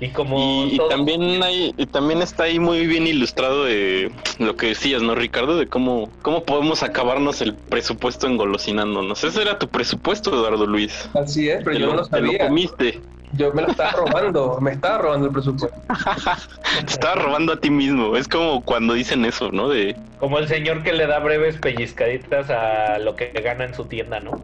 Y 0.00 0.10
como 0.10 0.38
Y, 0.66 0.74
y 0.74 0.76
todo- 0.76 0.88
también 0.88 1.42
hay, 1.42 1.74
y 1.76 1.86
también 1.86 2.22
está 2.22 2.44
ahí 2.44 2.58
muy 2.60 2.86
bien 2.86 3.06
ilustrado 3.06 3.64
de 3.64 4.12
lo 4.38 4.56
que 4.56 4.68
decías, 4.68 5.02
¿no, 5.02 5.14
Ricardo? 5.16 5.56
De 5.56 5.66
cómo, 5.66 6.12
cómo 6.22 6.44
podemos 6.44 6.82
acabarnos 6.84 7.40
el 7.40 7.54
presupuesto 7.54 8.26
engolosinándonos. 8.28 9.24
Ese 9.24 9.42
era 9.42 9.58
tu 9.58 9.68
presupuesto, 9.68 10.30
Eduardo 10.32 10.66
Luis. 10.66 11.08
Así 11.14 11.48
es, 11.50 11.64
pero 11.64 11.76
Te 11.76 11.80
yo 11.80 11.86
lo- 11.86 11.92
no 11.94 12.00
lo 12.02 12.06
te 12.08 12.20
lo 12.20 12.26
sabía. 12.26 12.46
comiste. 12.46 13.00
Yo 13.32 13.52
me 13.52 13.60
lo 13.62 13.68
estaba 13.68 13.90
robando, 13.90 14.58
me 14.62 14.70
estaba 14.72 14.98
robando 14.98 15.26
el 15.26 15.32
presupuesto. 15.32 15.76
Te 16.86 16.92
estaba 16.92 17.16
robando 17.16 17.52
a 17.52 17.56
ti 17.60 17.68
mismo. 17.70 18.16
Es 18.16 18.26
como 18.28 18.62
cuando 18.64 18.94
dicen 18.94 19.24
eso, 19.24 19.50
¿no? 19.52 19.68
De 19.68 19.96
Como 20.18 20.38
el 20.38 20.48
señor 20.48 20.82
que 20.82 20.92
le 20.94 21.06
da 21.06 21.18
breves 21.18 21.56
pellizcaditas 21.58 22.48
a 22.50 22.98
lo 22.98 23.16
que 23.16 23.30
gana 23.44 23.64
en 23.64 23.74
su 23.74 23.84
tienda, 23.84 24.20
¿no? 24.20 24.42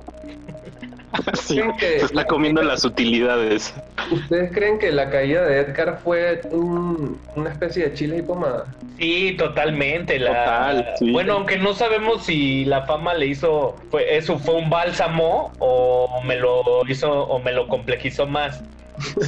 sí, 1.34 1.60
se 1.78 1.96
está 1.96 2.24
comiendo 2.26 2.62
las 2.62 2.84
utilidades. 2.84 3.74
¿Ustedes 4.10 4.52
creen 4.52 4.78
que 4.78 4.90
la 4.92 5.10
caída 5.10 5.42
de 5.46 5.60
Edgar 5.60 6.00
fue 6.02 6.40
un- 6.50 7.18
una 7.36 7.50
especie 7.50 7.84
de 7.88 7.94
chile 7.94 8.18
y 8.18 8.22
pomada? 8.22 8.66
Sí, 8.98 9.34
totalmente. 9.38 10.18
La... 10.18 10.28
Total, 10.30 10.94
sí. 10.98 11.10
Bueno, 11.12 11.34
aunque 11.34 11.58
no 11.58 11.74
sabemos 11.74 12.24
si 12.24 12.64
la 12.64 12.82
fama 12.86 13.14
le 13.14 13.26
hizo, 13.26 13.76
fue, 13.90 14.16
eso 14.16 14.38
fue 14.38 14.54
un 14.54 14.70
bálsamo 14.70 15.52
o 15.58 16.20
me 16.24 16.36
lo 16.36 16.62
hizo 16.88 17.10
o 17.10 17.38
me 17.40 17.52
lo 17.52 17.66
complejizó 17.68 18.26
más. 18.26 18.60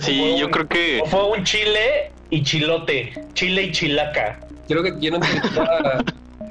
Sí, 0.02 0.36
yo 0.38 0.48
creo 0.50 0.68
que 0.68 1.00
O 1.02 1.06
fue 1.06 1.24
un 1.36 1.42
chile 1.44 2.12
y 2.30 2.42
chilote, 2.42 3.12
chile 3.34 3.62
y 3.64 3.72
chilaca. 3.72 4.38
Creo 4.68 4.82
que 4.82 4.96
quiero 4.98 5.16
entrevistar 5.16 5.68
a, 5.68 6.04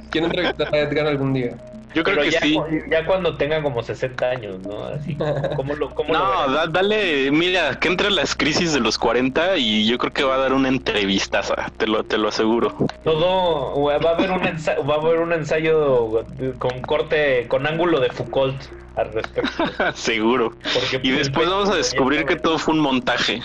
quiero 0.09 0.27
entrevistar 0.27 0.73
a 0.73 0.77
Edgar 0.79 1.07
algún 1.07 1.33
día. 1.33 1.55
Yo 1.95 2.03
creo 2.03 2.17
Pero 2.17 2.25
que 2.29 2.31
ya, 2.31 2.39
sí. 2.41 2.59
ya 2.91 3.05
cuando 3.05 3.37
tenga 3.37 3.63
como 3.63 3.81
60 3.81 4.29
años, 4.29 4.59
¿no? 4.59 4.83
Así, 4.83 5.15
¿cómo 5.55 5.75
lo, 5.75 5.89
cómo 5.95 6.13
No, 6.13 6.51
da- 6.51 6.67
dale, 6.67 7.31
mira, 7.31 7.79
que 7.79 7.87
entre 7.87 8.11
las 8.11 8.35
crisis 8.35 8.73
de 8.73 8.81
los 8.81 8.97
40 8.97 9.57
y 9.57 9.87
yo 9.87 9.97
creo 9.97 10.11
que 10.11 10.23
va 10.25 10.35
a 10.35 10.39
dar 10.39 10.51
una 10.53 10.67
entrevista, 10.67 11.41
te 11.77 11.87
lo, 11.87 12.03
te 12.03 12.17
lo 12.17 12.27
aseguro. 12.27 12.75
Todo, 13.05 13.81
va 13.81 13.93
a 14.11 14.13
haber 14.13 14.29
un 14.31 14.45
ensayo, 14.45 14.85
va 14.85 14.95
a 14.95 14.97
haber 14.97 15.19
un 15.21 15.31
ensayo 15.33 16.25
con 16.59 16.81
corte, 16.81 17.47
con 17.47 17.65
ángulo 17.65 18.01
de 18.01 18.09
Foucault 18.09 18.61
al 18.97 19.11
respecto. 19.13 19.63
Seguro. 19.95 20.51
Porque, 20.73 20.97
Y 21.01 21.11
pues, 21.13 21.17
después 21.27 21.49
vamos 21.49 21.69
a 21.69 21.75
descubrir 21.75 22.25
que 22.25 22.35
todo 22.35 22.57
fue 22.57 22.73
un 22.73 22.81
montaje. 22.81 23.41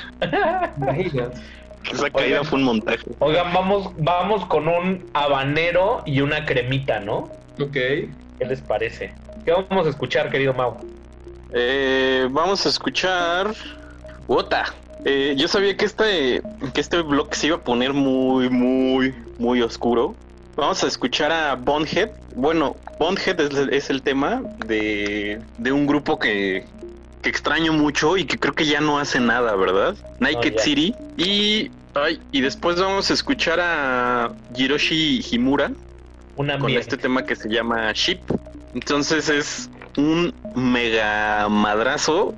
Esa 1.93 2.11
caída 2.11 2.41
Oigan. 2.41 2.45
fue 2.45 2.59
un 2.59 2.65
montaje. 2.65 2.99
Oigan, 3.21 3.53
vamos, 3.53 3.91
vamos 3.99 4.45
con 4.47 4.69
un 4.69 5.09
habanero 5.15 6.03
y 6.05 6.21
una 6.21 6.45
cremita, 6.45 7.01
¿no? 7.01 7.31
Ok. 7.61 7.77
¿Qué 8.41 8.47
les 8.47 8.63
parece? 8.63 9.13
¿Qué 9.45 9.53
vamos 9.53 9.87
a 9.87 9.91
escuchar, 9.91 10.31
querido 10.31 10.55
Mau? 10.55 10.79
Eh, 11.53 12.27
vamos 12.31 12.65
a 12.65 12.71
escuchar. 12.71 13.53
Wota. 14.27 14.65
Eh, 15.05 15.35
yo 15.37 15.47
sabía 15.47 15.77
que 15.77 15.85
este, 15.85 16.41
que 16.73 16.81
este 16.81 17.03
blog 17.03 17.35
se 17.35 17.49
iba 17.49 17.57
a 17.57 17.61
poner 17.61 17.93
muy, 17.93 18.49
muy, 18.49 19.15
muy 19.39 19.61
oscuro. 19.61 20.15
Vamos 20.57 20.83
a 20.83 20.87
escuchar 20.87 21.31
a 21.31 21.55
Bondhead. 21.55 22.11
Bueno, 22.35 22.77
Bondhead 22.99 23.39
es, 23.41 23.51
el- 23.59 23.75
es 23.75 23.91
el 23.91 24.01
tema 24.01 24.43
de, 24.67 25.39
de 25.59 25.73
un 25.73 25.87
grupo 25.87 26.19
que, 26.19 26.65
que 27.21 27.29
extraño 27.29 27.75
mucho 27.75 28.17
y 28.17 28.25
que 28.25 28.39
creo 28.39 28.55
que 28.55 28.65
ya 28.65 28.81
no 28.81 28.99
hace 28.99 29.21
nada, 29.21 29.55
¿verdad? 29.55 29.97
Naked 30.19 30.55
ya. 30.57 30.63
City. 30.63 30.95
Y, 31.19 31.71
ay, 31.95 32.21
y 32.33 32.41
después 32.41 32.81
vamos 32.81 33.11
a 33.11 33.15
escuchar 33.15 33.59
a 33.61 34.31
Hiroshi 34.57 35.23
Himura 35.31 35.73
Un 36.41 36.49
con 36.59 36.71
este 36.71 36.97
tema 36.97 37.23
que 37.23 37.37
se 37.37 37.51
llama 37.51 37.93
Ship. 37.93 38.19
Entonces 38.75 39.29
es 39.29 39.69
un 39.99 40.35
mega 40.55 41.47
madrazo 41.51 42.35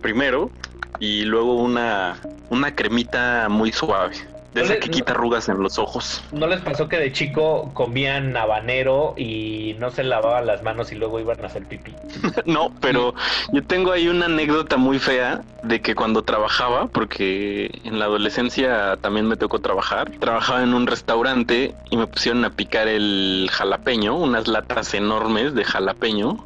primero 0.00 0.50
y 0.98 1.24
luego 1.24 1.56
una, 1.56 2.16
una 2.48 2.74
cremita 2.74 3.50
muy 3.50 3.70
suave. 3.70 4.16
De 4.54 4.60
No 4.60 4.66
esa 4.66 4.74
le- 4.74 4.80
que 4.80 4.88
quita 4.90 5.12
arrugas 5.12 5.48
en 5.48 5.58
los 5.60 5.78
ojos. 5.80 6.22
¿No 6.32 6.46
les 6.46 6.60
pasó 6.60 6.88
que 6.88 6.96
de 6.96 7.10
chico 7.12 7.72
comían 7.74 8.36
habanero 8.36 9.14
y 9.16 9.74
no 9.80 9.90
se 9.90 10.04
lavaban 10.04 10.46
las 10.46 10.62
manos 10.62 10.92
y 10.92 10.94
luego 10.94 11.18
iban 11.18 11.42
a 11.42 11.46
hacer 11.48 11.64
pipí? 11.66 11.92
No, 12.46 12.72
pero 12.80 13.14
yo 13.52 13.62
tengo 13.64 13.90
ahí 13.90 14.06
una 14.08 14.26
anécdota 14.26 14.76
muy 14.76 14.98
fea 15.00 15.42
de 15.64 15.80
que 15.82 15.94
cuando 15.96 16.22
trabajaba, 16.22 16.86
porque 16.86 17.80
en 17.84 17.98
la 17.98 18.04
adolescencia 18.04 18.96
también 19.00 19.26
me 19.26 19.36
tocó 19.36 19.58
trabajar, 19.60 20.10
trabajaba 20.20 20.62
en 20.62 20.72
un 20.72 20.86
restaurante 20.86 21.74
y 21.90 21.96
me 21.96 22.06
pusieron 22.06 22.44
a 22.44 22.50
picar 22.50 22.86
el 22.86 23.48
jalapeño, 23.50 24.16
unas 24.16 24.46
latas 24.46 24.94
enormes 24.94 25.54
de 25.54 25.64
jalapeño 25.64 26.44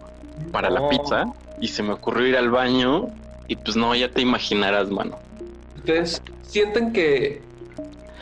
para 0.53 0.71
la 0.71 0.89
pizza 0.89 1.25
y 1.61 1.69
se 1.69 1.83
me 1.83 1.93
ocurrió 1.93 2.27
ir 2.27 2.37
al 2.37 2.51
baño 2.51 3.09
y 3.49 3.57
pues 3.57 3.77
no, 3.77 3.95
ya 3.95 4.09
te 4.09 4.23
imaginarás, 4.23 4.89
mano. 4.91 5.19
¿Ustedes 5.77 6.23
sienten 6.43 6.93
que, 6.93 7.43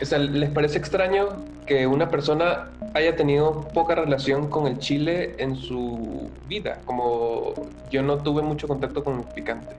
o 0.01 0.05
sea, 0.05 0.19
les 0.19 0.49
parece 0.51 0.77
extraño 0.77 1.27
que 1.65 1.87
una 1.87 2.09
persona 2.09 2.67
haya 2.93 3.15
tenido 3.15 3.67
poca 3.73 3.95
relación 3.95 4.49
con 4.49 4.67
el 4.67 4.79
chile 4.79 5.35
en 5.39 5.55
su 5.55 6.29
vida? 6.47 6.79
Como 6.85 7.53
yo 7.91 8.01
no 8.03 8.17
tuve 8.17 8.41
mucho 8.41 8.67
contacto 8.67 9.03
con 9.03 9.19
el 9.19 9.25
picante. 9.33 9.75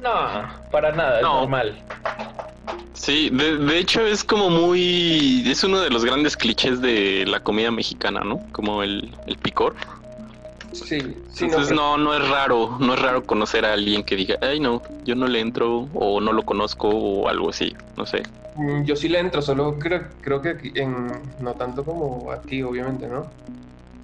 No, 0.00 0.10
para 0.70 0.92
nada, 0.92 1.16
es 1.18 1.22
No. 1.22 1.40
normal. 1.40 1.78
Sí, 2.94 3.30
de, 3.30 3.56
de 3.56 3.78
hecho 3.78 4.02
es 4.06 4.22
como 4.24 4.50
muy... 4.50 5.42
es 5.50 5.64
uno 5.64 5.80
de 5.80 5.90
los 5.90 6.04
grandes 6.04 6.36
clichés 6.36 6.80
de 6.80 7.24
la 7.26 7.40
comida 7.40 7.70
mexicana, 7.70 8.20
¿no? 8.24 8.40
Como 8.52 8.82
el, 8.82 9.14
el 9.26 9.36
picor. 9.38 9.74
Sí, 10.72 11.00
sí, 11.30 11.44
Entonces 11.46 11.72
no, 11.72 11.96
no, 11.96 12.04
no 12.04 12.14
es 12.14 12.28
raro, 12.28 12.76
no 12.78 12.94
es 12.94 13.00
raro 13.02 13.24
conocer 13.24 13.64
a 13.64 13.72
alguien 13.72 14.02
que 14.02 14.16
diga, 14.16 14.36
ay 14.40 14.60
no, 14.60 14.82
yo 15.04 15.14
no 15.14 15.26
le 15.26 15.40
entro 15.40 15.88
o 15.94 16.20
no 16.20 16.32
lo 16.32 16.44
conozco 16.44 16.88
o 16.88 17.28
algo 17.28 17.50
así, 17.50 17.74
no 17.96 18.06
sé. 18.06 18.22
Mm, 18.56 18.84
Yo 18.84 18.96
sí 18.96 19.08
le 19.08 19.18
entro, 19.18 19.42
solo 19.42 19.78
creo, 19.78 20.08
creo 20.20 20.40
que 20.40 20.50
aquí 20.50 20.72
en, 20.74 21.32
no 21.40 21.54
tanto 21.54 21.84
como 21.84 22.30
a 22.30 22.40
ti, 22.42 22.62
obviamente, 22.62 23.06
¿no? 23.06 23.30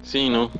Sí, 0.03 0.29
no. 0.29 0.51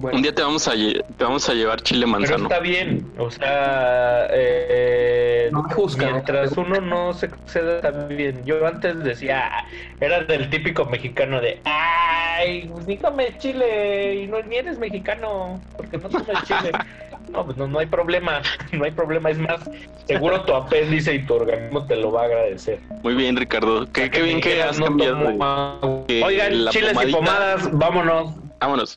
Bueno. 0.00 0.16
Un 0.16 0.22
día 0.22 0.34
te 0.34 0.42
vamos 0.42 0.66
a 0.68 0.72
te 0.72 1.24
vamos 1.24 1.48
a 1.48 1.54
llevar 1.54 1.80
chile 1.82 2.00
Pero 2.06 2.12
manzano. 2.12 2.42
está 2.44 2.60
bien, 2.60 3.10
o 3.18 3.30
sea, 3.30 4.26
eh, 4.30 5.48
No 5.52 5.62
me 5.62 5.72
juzgan, 5.74 6.12
mientras 6.12 6.52
uno 6.56 6.80
no 6.80 7.12
se 7.14 7.26
exceda 7.26 7.76
está 7.76 7.90
bien. 8.06 8.42
Yo 8.44 8.66
antes 8.66 9.02
decía, 9.02 9.48
ah, 9.50 9.66
era 10.00 10.20
del 10.24 10.50
típico 10.50 10.84
mexicano 10.84 11.40
de, 11.40 11.60
ay, 11.64 12.68
pues 12.72 12.86
ni 12.86 12.96
comes 12.98 13.38
chile 13.38 14.16
y 14.22 14.26
no 14.26 14.42
ni 14.42 14.56
eres 14.56 14.78
mexicano, 14.78 15.60
porque 15.76 15.98
no 15.98 16.08
comes 16.08 16.42
chile. 16.44 16.72
No, 17.28 17.44
pues 17.44 17.56
no, 17.56 17.66
no 17.66 17.80
hay 17.80 17.86
problema, 17.86 18.40
no 18.70 18.84
hay 18.84 18.92
problema, 18.92 19.30
es 19.30 19.38
más, 19.38 19.58
seguro 20.06 20.42
tu 20.42 20.54
apéndice 20.54 21.12
y 21.16 21.26
tu 21.26 21.34
organismo 21.34 21.84
te 21.84 21.96
lo 21.96 22.12
va 22.12 22.22
a 22.22 22.24
agradecer. 22.26 22.78
Muy 23.02 23.14
bien, 23.14 23.36
Ricardo. 23.36 23.84
Qué, 23.92 24.08
qué 24.12 24.22
bien 24.22 24.40
que 24.40 24.62
has 24.62 24.78
no 24.78 24.86
cambiado. 24.86 25.16
tomo- 25.24 26.06
Oigan, 26.24 26.68
chiles 26.70 26.96
y 27.04 27.12
pomadas, 27.12 27.68
vámonos. 27.76 28.32
Vámonos. 28.60 28.96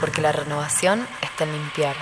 Porque 0.00 0.22
la 0.22 0.32
renovación 0.32 1.06
está 1.20 1.44
en 1.44 1.52
limpiar. 1.52 1.96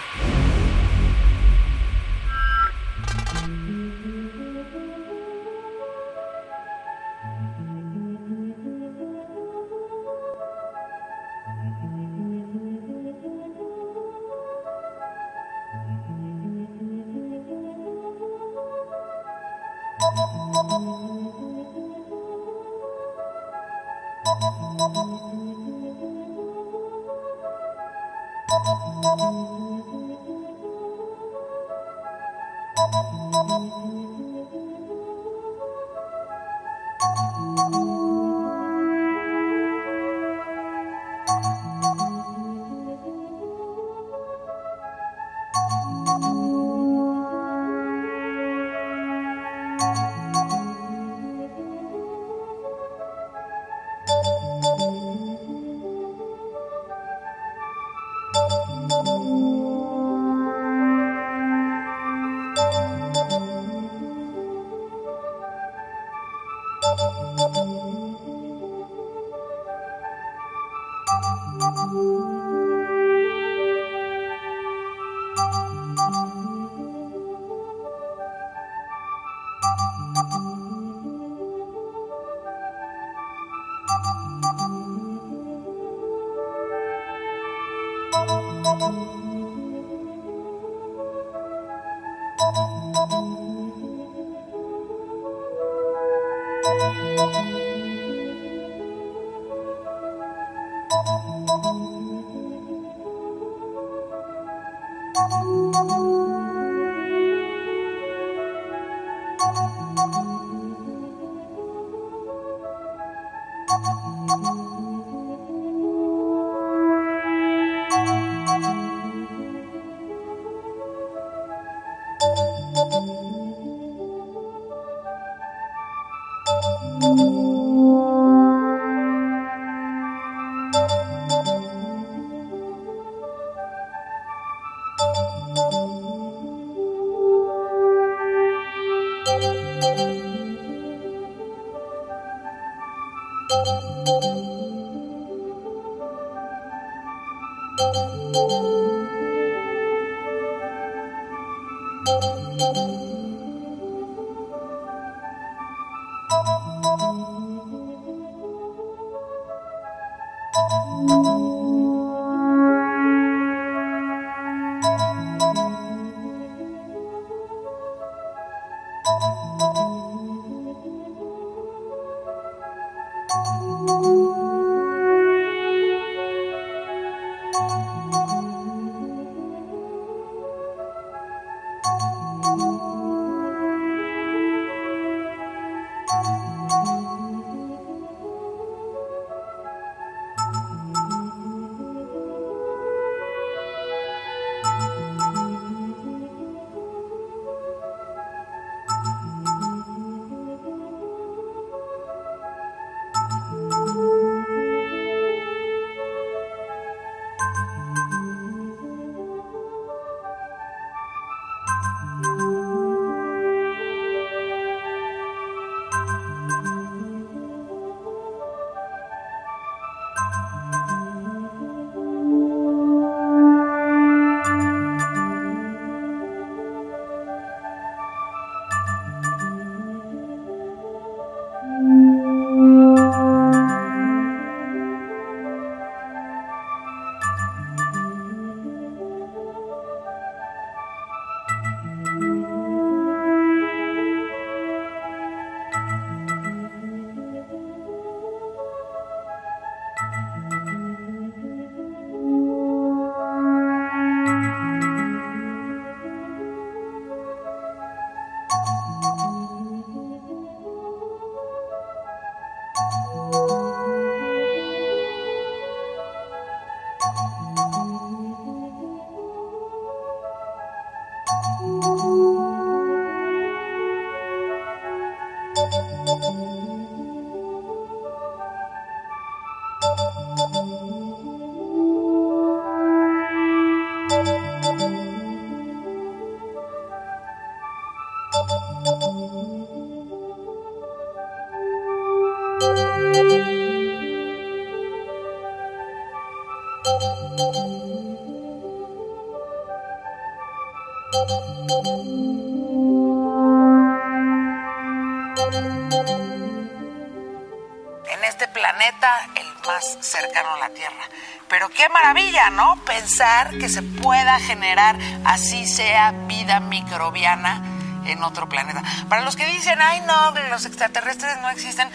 Cercano 310.00 310.54
a 310.54 310.58
la 310.58 310.68
Tierra. 310.70 311.08
Pero 311.48 311.68
qué 311.68 311.88
maravilla, 311.90 312.50
¿no? 312.50 312.82
Pensar 312.84 313.58
que 313.58 313.68
se 313.68 313.82
pueda 313.82 314.38
generar, 314.40 314.96
así 315.24 315.66
sea, 315.66 316.12
vida 316.26 316.60
microbiana 316.60 317.62
en 318.06 318.22
otro 318.22 318.48
planeta. 318.48 318.82
Para 319.08 319.22
los 319.22 319.36
que 319.36 319.46
dicen, 319.46 319.80
ay 319.80 320.00
no, 320.00 320.32
los 320.50 320.64
extraterrestres 320.66 321.40
no 321.40 321.50
existen, 321.50 321.88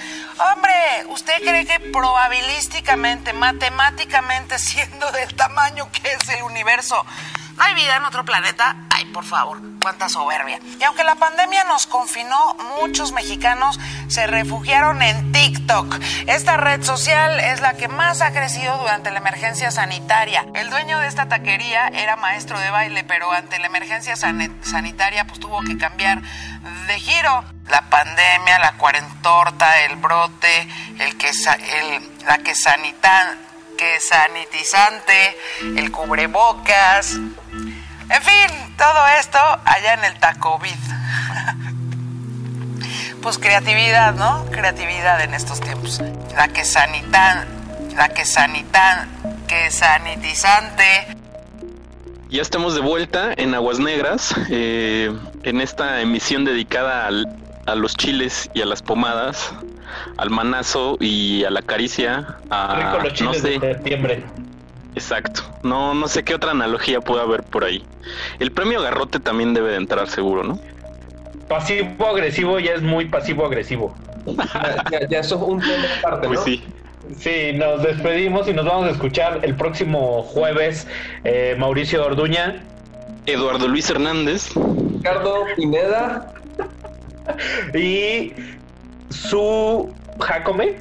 hombre, 0.53 0.73
¿usted 1.09 1.33
cree 1.41 1.65
que 1.65 1.79
probabilísticamente, 1.79 3.33
matemáticamente, 3.33 4.59
siendo 4.59 5.11
del 5.11 5.33
tamaño 5.35 5.89
que 5.91 6.11
es 6.11 6.29
el 6.29 6.43
universo, 6.43 7.03
no 7.55 7.63
hay 7.63 7.73
vida 7.73 7.97
en 7.97 8.05
otro 8.05 8.23
planeta? 8.23 8.75
Ay, 8.91 9.05
por 9.05 9.25
favor, 9.25 9.59
cuánta 9.81 10.09
soberbia. 10.09 10.59
Y 10.79 10.83
aunque 10.83 11.03
la 11.03 11.15
pandemia 11.15 11.63
nos 11.63 11.87
confinó, 11.87 12.55
muchos 12.79 13.11
mexicanos 13.11 13.79
se 14.07 14.27
refugiaron 14.27 15.01
en 15.01 15.31
TikTok. 15.31 15.95
Esta 16.27 16.57
red 16.57 16.83
social 16.83 17.39
es 17.39 17.61
la 17.61 17.73
que 17.73 17.87
más 17.87 18.21
ha 18.21 18.31
crecido 18.31 18.77
durante 18.77 19.11
la 19.11 19.19
emergencia 19.19 19.71
sanitaria. 19.71 20.45
El 20.55 20.69
dueño 20.69 20.99
de 20.99 21.07
esta 21.07 21.27
taquería 21.27 21.87
era 21.87 22.15
maestro 22.15 22.59
de 22.59 22.69
baile, 22.69 23.03
pero 23.03 23.31
ante 23.31 23.59
la 23.59 23.67
emergencia 23.67 24.15
san- 24.15 24.57
sanitaria 24.63 25.25
pues 25.25 25.39
tuvo 25.39 25.61
que 25.61 25.77
cambiar 25.77 26.21
de 26.87 26.99
giro. 26.99 27.43
La 27.69 27.81
pandemia, 27.89 28.59
la 28.59 28.73
cuarentorta, 28.73 29.81
el 29.81 29.97
brote, 29.97 30.67
el 30.99 31.17
la 32.25 32.37
que 32.39 32.53
que 33.77 33.99
sanitizante, 33.99 35.37
el 35.77 35.91
cubrebocas. 35.91 37.11
En 38.09 38.23
fin, 38.23 38.75
todo 38.77 39.07
esto 39.19 39.37
allá 39.65 39.93
en 39.93 40.05
el 40.05 40.17
Tacovid. 40.19 40.73
Pues 43.21 43.37
creatividad, 43.37 44.15
¿no? 44.15 44.45
Creatividad 44.51 45.21
en 45.21 45.33
estos 45.33 45.59
tiempos. 45.59 46.01
La 46.35 46.47
que 46.49 46.63
sanitan, 46.63 47.45
la 47.95 48.09
que 48.09 48.25
sanitan, 48.25 49.09
que 49.47 49.69
sanitizante. 49.71 50.83
Ya 52.29 52.41
estamos 52.41 52.75
de 52.75 52.81
vuelta 52.81 53.33
en 53.35 53.53
Aguas 53.55 53.79
Negras, 53.79 54.35
eh, 54.49 55.11
en 55.43 55.61
esta 55.61 56.01
emisión 56.01 56.45
dedicada 56.45 57.07
al- 57.07 57.27
a 57.65 57.75
los 57.75 57.95
chiles 57.95 58.49
y 58.53 58.61
a 58.61 58.65
las 58.65 58.81
pomadas, 58.81 59.53
al 60.17 60.29
manazo 60.29 60.97
y 60.99 61.43
a 61.45 61.49
la 61.49 61.61
caricia. 61.61 62.37
A, 62.49 62.75
Rico 62.75 63.03
los 63.03 63.13
chiles 63.13 63.43
no 63.43 63.47
sé, 63.49 63.59
de 63.59 63.73
septiembre. 63.73 64.23
Exacto. 64.95 65.43
No, 65.63 65.93
no 65.93 66.07
sé 66.07 66.23
qué 66.23 66.33
otra 66.35 66.51
analogía 66.51 67.01
puede 67.01 67.21
haber 67.21 67.43
por 67.43 67.63
ahí. 67.63 67.85
El 68.39 68.51
premio 68.51 68.81
garrote 68.81 69.19
también 69.19 69.53
debe 69.53 69.71
de 69.71 69.77
entrar 69.77 70.09
seguro, 70.09 70.43
¿no? 70.43 70.59
Pasivo 71.47 72.07
agresivo 72.07 72.59
ya 72.59 72.73
es 72.73 72.81
muy 72.81 73.05
pasivo 73.05 73.45
agresivo. 73.45 73.95
Ya, 74.91 75.07
ya 75.09 75.19
eso 75.19 75.35
es 75.35 75.41
un 75.41 75.59
tema 75.61 75.85
aparte, 75.99 76.27
Pues 76.27 76.39
¿no? 76.39 76.45
sí. 76.45 76.63
Sí, 77.17 77.53
nos 77.55 77.81
despedimos 77.83 78.49
y 78.49 78.53
nos 78.53 78.65
vamos 78.65 78.87
a 78.87 78.91
escuchar 78.91 79.39
el 79.43 79.55
próximo 79.55 80.23
jueves. 80.23 80.87
eh, 81.23 81.55
Mauricio 81.57 82.05
Orduña. 82.05 82.61
Eduardo 83.25 83.67
Luis 83.69 83.89
Hernández. 83.89 84.51
Ricardo 84.55 85.45
Pineda. 85.55 86.33
Y 87.73 88.33
su 89.09 89.89
Jacome. 90.19 90.75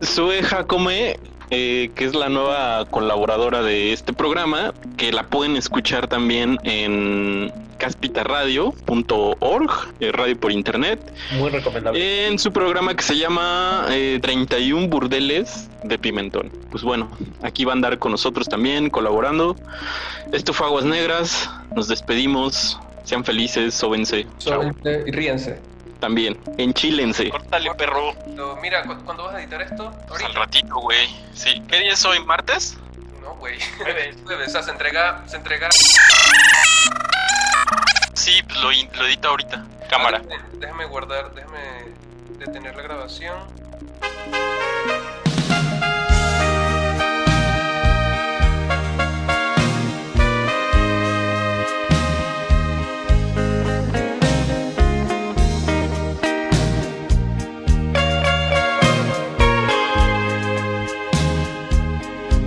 Sue 0.00 0.42
Jacome, 0.42 1.18
eh, 1.50 1.90
que 1.94 2.04
es 2.04 2.14
la 2.14 2.28
nueva 2.28 2.84
colaboradora 2.90 3.62
de 3.62 3.92
este 3.92 4.12
programa, 4.12 4.72
que 4.96 5.12
la 5.12 5.24
pueden 5.24 5.56
escuchar 5.56 6.06
también 6.08 6.58
en 6.64 7.52
caspitaradio.org, 7.84 9.70
eh, 10.00 10.10
radio 10.12 10.40
por 10.40 10.50
internet, 10.52 11.00
Muy 11.32 11.50
recomendable. 11.50 12.26
en 12.28 12.38
su 12.38 12.50
programa 12.52 12.94
que 12.96 13.02
se 13.02 13.16
llama 13.18 13.86
eh, 13.90 14.18
31 14.22 14.88
Burdeles 14.88 15.68
de 15.82 15.98
Pimentón. 15.98 16.50
Pues 16.70 16.82
bueno, 16.82 17.10
aquí 17.42 17.64
va 17.66 17.72
a 17.72 17.74
andar 17.74 17.98
con 17.98 18.12
nosotros 18.12 18.48
también, 18.48 18.88
colaborando. 18.90 19.54
Esto 20.32 20.52
fue 20.54 20.66
Aguas 20.66 20.84
Negras, 20.86 21.50
nos 21.76 21.88
despedimos, 21.88 22.78
sean 23.04 23.22
felices, 23.24 23.74
sóbense. 23.74 24.26
Sóbense 24.38 25.04
Y 25.06 25.10
ríense. 25.12 25.60
También, 26.00 26.38
enchílense. 26.58 27.28
Córtale, 27.30 27.70
perro. 27.74 28.12
Mira, 28.62 28.82
cu- 28.84 28.96
¿cuándo 29.04 29.24
vas 29.24 29.34
a 29.36 29.40
editar 29.42 29.60
esto? 29.62 29.92
Pues 30.08 30.22
al 30.22 30.34
ratito, 30.34 30.74
güey. 30.76 31.06
Sí. 31.34 31.62
¿Qué 31.68 31.80
día 31.80 31.92
es 31.92 32.04
hoy? 32.04 32.18
¿Martes? 32.24 32.76
No, 33.22 33.34
güey. 33.36 33.58
Jueves. 33.78 34.16
O 34.48 34.50
sea, 34.50 34.62
se 34.62 34.70
entrega, 34.70 35.22
se 35.26 35.36
entrega. 35.36 35.68
Sí, 38.14 38.42
pues 38.46 38.60
lo, 38.62 38.72
in- 38.72 38.88
lo 38.96 39.06
edito 39.06 39.28
ahorita. 39.28 39.64
Cámara. 39.90 40.18
Déjame, 40.20 40.44
déjame 40.58 40.84
guardar, 40.86 41.34
déjame 41.34 41.58
detener 42.38 42.74
la 42.76 42.82
grabación. 42.82 43.34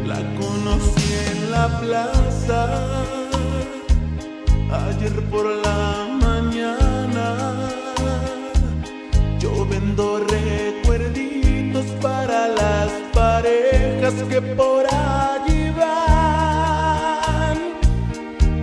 La 0.06 0.18
conocí 0.40 1.14
en 1.32 1.52
la 1.52 1.68
plaza 1.80 2.17
que 14.16 14.42
por 14.42 14.86
allí 14.86 15.70
van. 15.72 17.58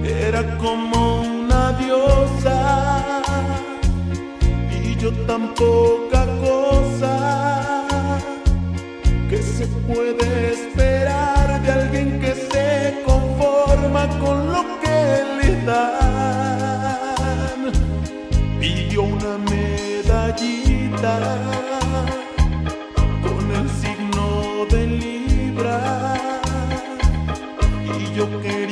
Era 0.03 0.57
como 0.57 1.21
una 1.21 1.73
diosa 1.73 3.23
y 4.73 4.97
yo 4.97 5.13
tan 5.27 5.55
poca 5.55 6.25
cosa 6.41 7.85
que 9.29 9.43
se 9.43 9.67
puede 9.87 10.55
esperar 10.55 11.61
de 11.63 11.73
alguien 11.73 12.21
que 12.21 12.35
se 12.35 13.03
conforma 13.05 14.09
con 14.21 14.51
lo 14.51 14.65
que 14.81 15.25
le 15.43 15.63
dan. 15.67 17.71
Pidió 18.59 19.03
una 19.03 19.37
medallita 19.51 21.19
y 28.27 28.31
yo 28.31 28.64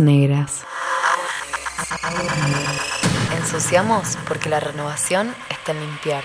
Negras. 0.00 0.64
Ensuciamos 3.36 4.16
porque 4.28 4.48
la 4.48 4.60
renovación 4.60 5.34
está 5.50 5.72
en 5.72 5.80
limpiar. 5.80 6.24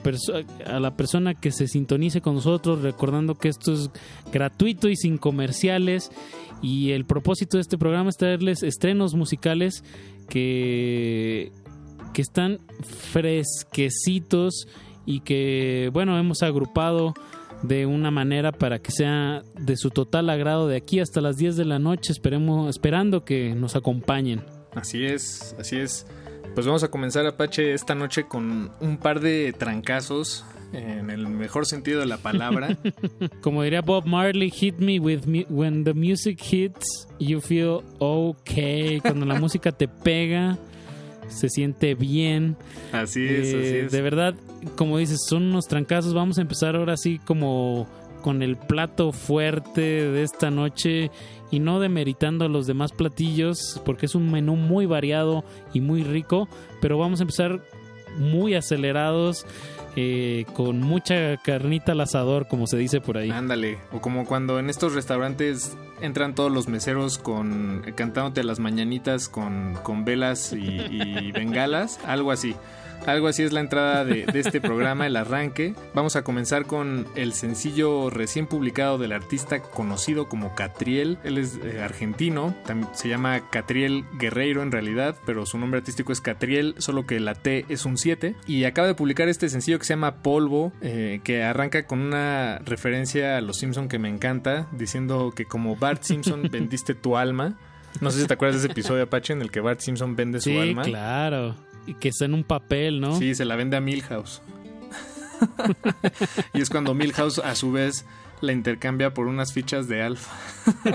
a 0.68 0.80
la 0.80 0.96
persona 0.96 1.34
que 1.34 1.52
se 1.52 1.68
sintonice 1.68 2.22
con 2.22 2.36
nosotros, 2.36 2.84
recordando 2.84 3.34
que 3.34 3.50
esto 3.50 3.74
es 3.74 3.90
gratuito 4.32 4.90
y 4.90 4.96
sin 4.96 5.18
comerciales. 5.18 6.12
Y 6.62 6.92
el 6.92 7.06
propósito 7.06 7.58
de 7.58 7.62
este 7.62 7.80
programa 7.80 8.12
es 8.12 8.18
traerles 8.18 8.62
estrenos 8.62 9.16
musicales 9.16 9.84
que, 10.32 11.52
que 12.14 12.22
están 12.22 12.60
fresquecitos 13.12 14.66
y 15.06 15.20
que, 15.20 15.90
bueno, 15.92 16.18
hemos 16.18 16.42
agrupado 16.42 17.14
de 17.64 17.86
una 17.86 18.12
manera 18.12 18.54
para 18.54 18.80
que 18.80 18.92
sea 18.92 19.44
de 19.60 19.76
su 19.76 19.90
total 19.90 20.30
agrado 20.30 20.70
de 20.70 20.78
aquí 20.78 21.02
hasta 21.02 21.20
las 21.20 21.36
10 21.36 21.58
de 21.58 21.66
la 21.66 21.80
noche, 21.80 22.14
esperemos, 22.14 22.70
esperando 22.70 23.26
que 23.26 23.54
nos 23.56 23.76
acompañen. 23.76 24.42
Así 24.74 25.06
es, 25.06 25.54
así 25.60 25.78
es. 25.78 26.08
Pues 26.56 26.66
vamos 26.66 26.84
a 26.84 26.88
comenzar 26.88 27.26
Apache 27.26 27.74
esta 27.74 27.94
noche 27.94 28.26
con 28.26 28.72
un 28.80 28.98
par 28.98 29.20
de 29.20 29.54
trancazos 29.58 30.46
en 30.74 31.10
el 31.10 31.28
mejor 31.28 31.66
sentido 31.66 32.00
de 32.00 32.06
la 32.06 32.18
palabra. 32.18 32.78
Como 33.42 33.64
diría 33.64 33.82
Bob 33.82 34.06
Marley, 34.06 34.50
hit 34.50 34.78
me 34.78 35.00
with 35.00 35.26
me 35.26 35.46
when 35.50 35.84
the 35.84 35.94
music 35.94 36.40
hits, 36.42 37.08
you 37.20 37.42
feel 37.42 37.82
okay. 38.00 39.00
Cuando 39.02 39.26
la 39.26 39.40
música 39.40 39.72
te 39.72 39.88
pega, 39.88 40.58
se 41.28 41.50
siente 41.50 41.96
bien. 41.96 42.56
Así 42.92 43.26
es, 43.26 43.54
Eh, 43.54 43.60
así 43.60 43.78
es. 43.86 43.92
De 43.92 44.02
verdad, 44.02 44.36
como 44.76 44.98
dices, 44.98 45.20
son 45.28 45.44
unos 45.44 45.68
trancazos. 45.68 46.14
Vamos 46.14 46.38
a 46.38 46.42
empezar 46.42 46.76
ahora 46.76 46.98
sí 46.98 47.20
como 47.26 47.88
con 48.22 48.44
el 48.44 48.56
plato 48.56 49.12
fuerte 49.12 49.82
de 49.82 50.22
esta 50.24 50.52
noche 50.52 51.10
y 51.50 51.60
no 51.60 51.80
demeritando 51.80 52.46
a 52.46 52.50
los 52.50 52.68
demás 52.68 52.92
platillos 52.92 53.82
porque 53.84 54.06
es 54.06 54.14
un 54.16 54.32
menú 54.32 54.56
muy 54.56 54.86
variado 54.86 55.44
y 55.74 55.82
muy 55.82 56.04
rico, 56.04 56.48
pero 56.82 56.98
vamos 57.00 57.20
a 57.20 57.24
empezar 57.24 57.62
muy 58.20 58.54
acelerados 58.54 59.46
eh, 59.96 60.46
con 60.54 60.80
mucha 60.80 61.38
carnita 61.38 61.92
al 61.92 62.02
asador, 62.02 62.48
como 62.48 62.68
se 62.68 62.78
dice 62.78 63.02
por 63.02 63.18
ahí. 63.18 63.30
Ándale, 63.30 63.78
o 63.92 64.02
como 64.02 64.26
cuando 64.26 64.60
en 64.60 64.70
estos 64.70 64.94
restaurantes 64.94 65.76
entran 66.02 66.36
todos 66.36 66.52
los 66.52 66.68
meseros 66.68 67.18
con 67.18 67.84
cantándote 67.96 68.44
las 68.44 68.60
mañanitas 68.60 69.30
con, 69.30 69.78
con 69.84 70.06
velas 70.06 70.54
y, 70.54 70.58
y 70.60 71.32
bengalas, 71.32 72.00
algo 72.06 72.32
así. 72.32 72.56
Algo 73.06 73.28
así 73.28 73.42
es 73.44 73.52
la 73.52 73.62
entrada 73.62 74.06
de, 74.06 74.26
de 74.26 74.40
este 74.40 74.62
programa, 74.62 75.08
el 75.08 75.16
arranque. 75.16 75.74
Vamos 75.96 76.16
a 76.16 76.24
comenzar 76.24 76.66
con 76.66 77.08
el 77.16 77.34
sencillo 77.34 78.10
recién 78.12 78.46
publicado 78.48 78.98
del 79.00 79.12
artista 79.12 79.62
conocido 79.62 80.30
como 80.30 80.54
Catriel. 80.56 81.18
Él 81.24 81.38
es 81.40 81.60
eh, 81.64 81.82
argentino, 81.82 82.56
también 82.66 82.90
se 82.94 83.10
llama 83.10 83.50
Catriel 83.50 84.06
Guerreiro 84.20 84.62
en 84.62 84.72
realidad, 84.72 85.16
pero 85.26 85.46
su 85.48 85.58
nombre 85.58 85.80
artístico 85.80 86.12
es 86.14 86.22
Catriel, 86.22 86.76
solo 86.78 87.06
que 87.08 87.20
la 87.20 87.34
T 87.34 87.66
es 87.70 87.86
un 87.86 87.98
7. 87.98 88.36
Y 88.46 88.66
acaba 88.66 88.88
de 88.88 88.94
publicar 88.96 89.28
este 89.30 89.50
sencillo 89.50 89.80
que 89.80 89.86
se 89.86 89.94
llama 89.94 90.18
Polvo, 90.22 90.72
eh, 90.82 91.22
que 91.24 91.44
arranca 91.44 91.88
con 91.88 92.00
una 92.02 92.60
referencia 92.60 93.38
a 93.38 93.42
los 93.42 93.58
Simpson 93.58 93.88
que 93.90 93.98
me 94.00 94.10
encanta, 94.10 94.68
diciendo 94.72 95.34
que 95.36 95.46
como 95.46 95.76
Bart 95.76 96.04
Simpson 96.04 96.44
vendiste 96.52 96.94
tu 96.94 97.18
alma. 97.18 97.58
No 98.00 98.10
sé 98.12 98.22
si 98.22 98.28
te 98.28 98.34
acuerdas 98.36 98.62
de 98.62 98.68
ese 98.68 98.72
episodio 98.72 99.04
Apache 99.04 99.34
en 99.34 99.42
el 99.42 99.52
que 99.52 99.60
Bart 99.60 99.80
Simpson 99.82 100.16
vende 100.16 100.40
su 100.40 100.50
Sí, 100.52 100.58
alma. 100.58 100.84
claro. 100.84 101.56
Y 101.88 101.94
que 101.96 102.10
está 102.10 102.26
en 102.26 102.34
un 102.34 102.44
papel, 102.44 103.00
¿no? 103.02 103.18
Sí, 103.18 103.34
se 103.36 103.46
la 103.46 103.56
vende 103.56 103.78
a 103.78 103.82
Milhouse. 103.82 104.42
y 106.54 106.62
es 106.62 106.70
cuando 106.70 106.94
Milhouse 106.94 107.40
a 107.40 107.56
su 107.56 107.72
vez 107.72 108.06
la 108.42 108.54
intercambia 108.54 109.14
por 109.14 109.28
unas 109.28 109.54
fichas 109.54 109.88
de 109.88 110.02
Alfa. 110.02 110.32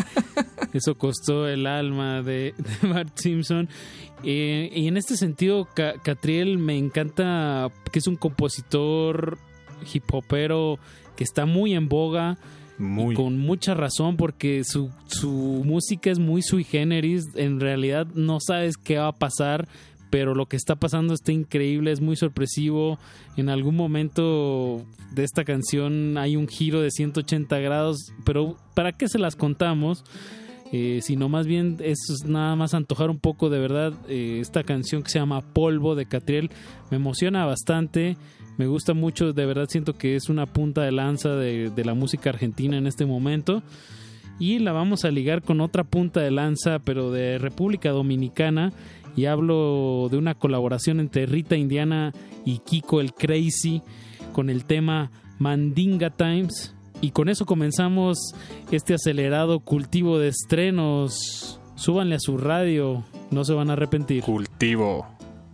Eso 0.73 0.97
costó 0.97 1.49
el 1.49 1.67
alma 1.67 2.23
de, 2.23 2.55
de 2.83 2.89
Bart 2.89 3.17
Simpson. 3.17 3.69
Eh, 4.23 4.71
y 4.75 4.89
en 4.89 4.97
este 4.97 5.17
sentido, 5.17 5.69
Ca- 5.75 5.95
Catriel 6.03 6.59
me 6.59 6.77
encanta 6.77 7.69
que 7.93 7.99
es 7.99 8.07
un 8.07 8.17
compositor 8.17 9.39
hip 9.93 10.05
hopero 10.13 10.79
que 11.17 11.25
está 11.25 11.47
muy 11.47 11.75
en 11.75 11.89
boga. 11.89 12.37
y 12.79 13.15
con 13.15 13.39
mucha 13.39 13.75
razón 13.75 14.17
porque 14.17 14.63
su, 14.65 14.91
su 15.07 15.63
música 15.65 16.11
es 16.11 16.19
muy 16.19 16.43
sui 16.43 16.65
generis. 16.65 17.25
En 17.35 17.61
realidad 17.61 18.07
no 18.15 18.39
sabes 18.41 18.77
qué 18.77 18.99
va 18.99 19.09
a 19.09 19.13
pasar, 19.13 19.69
pero 20.17 20.35
lo 20.35 20.47
que 20.47 20.57
está 20.57 20.77
pasando 20.77 21.13
está 21.13 21.31
increíble, 21.31 21.93
es 21.93 22.01
muy 22.01 22.17
sorpresivo. 22.17 22.99
En 23.37 23.51
algún 23.51 23.77
momento 23.77 24.83
de 25.13 25.25
esta 25.25 25.45
canción 25.45 26.17
hay 26.17 26.37
un 26.37 26.49
giro 26.49 26.81
de 26.81 26.91
180 26.91 27.59
grados, 27.59 28.15
pero 28.25 28.57
¿para 28.73 28.93
qué 28.93 29.09
se 29.09 29.19
las 29.19 29.37
contamos? 29.37 30.05
Eh, 30.73 31.01
sino 31.03 31.29
más 31.29 31.47
bien 31.47 31.77
es 31.81 31.99
nada 32.25 32.57
más 32.57 32.73
antojar 32.73 33.11
un 33.11 33.19
poco 33.19 33.51
de 33.51 33.59
verdad 33.59 33.93
eh, 34.09 34.39
esta 34.41 34.65
canción 34.65 35.03
que 35.03 35.11
se 35.11 35.19
llama 35.19 35.43
Polvo 35.43 35.95
de 35.95 36.07
Catriel 36.07 36.51
me 36.91 36.97
emociona 36.97 37.45
bastante 37.45 38.17
me 38.57 38.67
gusta 38.67 38.93
mucho 38.93 39.33
de 39.33 39.47
verdad 39.47 39.69
siento 39.69 39.93
que 39.93 40.17
es 40.17 40.29
una 40.29 40.47
punta 40.47 40.83
de 40.83 40.91
lanza 40.91 41.37
de, 41.37 41.71
de 41.71 41.85
la 41.85 41.95
música 41.95 42.31
argentina 42.31 42.77
en 42.77 42.89
este 42.89 43.07
momento 43.07 43.63
y 44.41 44.59
la 44.59 44.73
vamos 44.73 45.05
a 45.05 45.13
ligar 45.13 45.43
con 45.43 45.61
otra 45.61 45.85
punta 45.85 46.21
de 46.21 46.33
lanza 46.33 46.81
pero 46.81 47.13
de 47.13 47.39
República 47.39 47.91
Dominicana 47.91 48.73
y 49.17 49.25
hablo 49.25 50.09
de 50.11 50.19
una 50.19 50.35
colaboración 50.35 51.01
entre 51.01 51.27
Rita 51.27 51.57
Indiana 51.57 52.13
y 52.45 52.59
Kiko 52.59 53.01
el 53.01 53.15
Crazy 53.15 53.83
con 54.33 54.51
el 54.51 54.67
tema 54.67 55.11
Mandinga 55.39 56.11
Times 56.11 56.77
y 57.01 57.11
con 57.11 57.29
eso 57.29 57.47
comenzamos 57.47 58.35
este 58.71 58.95
acelerado 58.95 59.61
cultivo 59.61 60.19
de 60.19 60.29
estrenos. 60.29 61.61
Súbanle 61.75 62.17
a 62.17 62.21
su 62.21 62.39
radio, 62.39 63.05
no 63.31 63.45
se 63.45 63.53
van 63.53 63.71
a 63.71 63.75
arrepentir. 63.75 64.23
Cultivo 64.23 65.07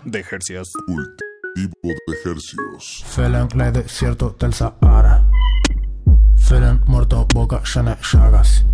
de 0.05 0.21
ejercicios. 0.21 0.71
Cultivo 0.87 1.73
de 1.83 2.15
ejercicios. 2.15 3.05
Felen 3.07 3.49
le 3.57 3.73
desierto 3.73 4.37
del 4.39 4.53
Sahara. 4.53 5.29
Felen 6.37 6.81
muerto, 6.87 7.27
boca 7.35 7.63
llena 7.75 7.97
de 7.97 8.03
llagas. 8.03 8.65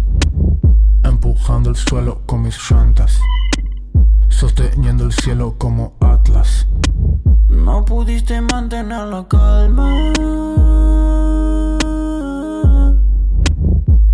Empujando 1.04 1.70
el 1.70 1.76
suelo 1.76 2.22
con 2.26 2.42
mis 2.42 2.58
llantas. 2.70 3.18
Sosteniendo 4.28 5.04
el 5.04 5.12
cielo 5.12 5.54
como 5.58 5.94
Atlas. 6.00 6.66
No 7.48 7.84
pudiste 7.84 8.40
mantener 8.40 9.06
la 9.08 9.26
calma. 9.26 10.12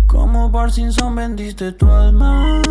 Como 0.07 0.51
Parkinson 0.51 1.15
vendiste 1.15 1.71
tu 1.73 1.85
alma. 1.89 2.61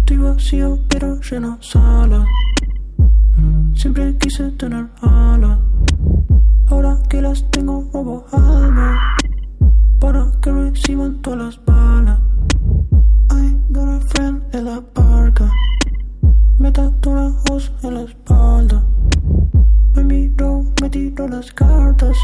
Estoy 0.00 0.16
vacío 0.18 0.78
pero 0.88 1.20
lleno 1.20 1.58
sala. 1.60 2.24
Mm, 3.36 3.74
Siempre 3.74 4.16
quise 4.18 4.50
tener 4.52 4.86
alas. 5.02 5.58
Ahora 6.68 6.98
que 7.08 7.22
las 7.22 7.48
tengo 7.50 7.88
robo 7.92 8.26
alma. 8.32 9.16
Para 10.00 10.30
que 10.42 10.52
reciban 10.52 11.22
todas 11.22 11.38
las 11.56 11.64
balas. 11.64 12.18
Friend 14.08 14.42
en 14.52 14.64
la 14.64 14.82
barca. 14.94 15.50
Me 16.58 16.70
tatuó 16.70 17.12
una 17.12 17.34
voz 17.48 17.72
en 17.82 17.94
la 17.94 18.02
espalda. 18.02 18.82
Me 19.94 20.04
miró, 20.04 20.64
me 20.80 20.88
tiró 20.90 21.28
las 21.28 21.52
cartas. 21.52 22.16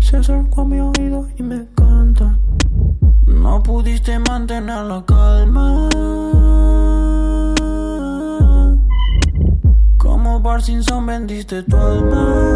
Se 0.00 0.16
acercó 0.16 0.62
a 0.62 0.64
mi 0.64 0.80
oído 0.80 1.26
y 1.36 1.42
me 1.42 1.66
canta. 1.74 2.38
No 3.26 3.62
pudiste 3.62 4.18
mantener 4.18 4.84
la 4.84 5.04
calma. 5.04 5.88
Como 9.98 10.42
Parkinson 10.42 11.06
vendiste 11.06 11.62
tu 11.62 11.76
alma. 11.76 12.52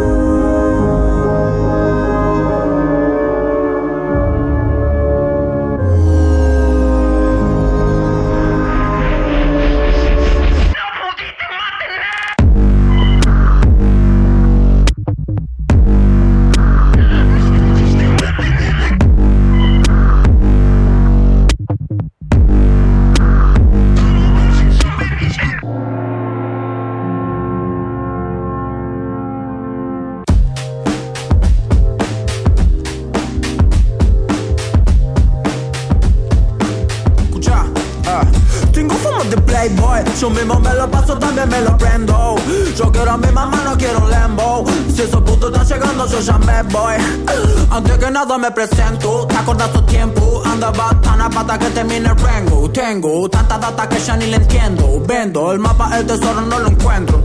Nada 48.17 48.39
me 48.39 48.51
presento, 48.51 49.27
¿te 49.27 49.37
acordás 49.37 49.71
tu 49.75 49.83
tiempo? 49.83 50.43
Andaba 50.47 50.99
tan 51.03 51.21
a 51.21 51.29
pata 51.29 51.59
que 51.59 51.67
termine 51.67 52.09
el 52.09 52.17
rango. 52.17 52.71
Tengo 52.71 53.29
tanta 53.29 53.59
data 53.59 53.87
que 53.87 53.99
ya 53.99 54.17
ni 54.17 54.25
le 54.25 54.37
entiendo. 54.37 55.03
Vendo 55.07 55.53
el 55.53 55.59
mapa, 55.59 55.99
el 55.99 56.07
tesoro 56.07 56.41
no 56.41 56.59
lo 56.59 56.69
encuentro 56.69 57.23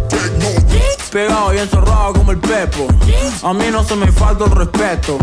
Pegado 1.11 1.53
y 1.53 1.57
encerrado 1.57 2.13
como 2.13 2.31
el 2.31 2.39
Pepo. 2.39 2.87
A 3.43 3.53
mí 3.53 3.65
no 3.69 3.83
se 3.83 3.97
me 3.97 4.09
falta 4.13 4.45
el 4.45 4.51
respeto. 4.51 5.17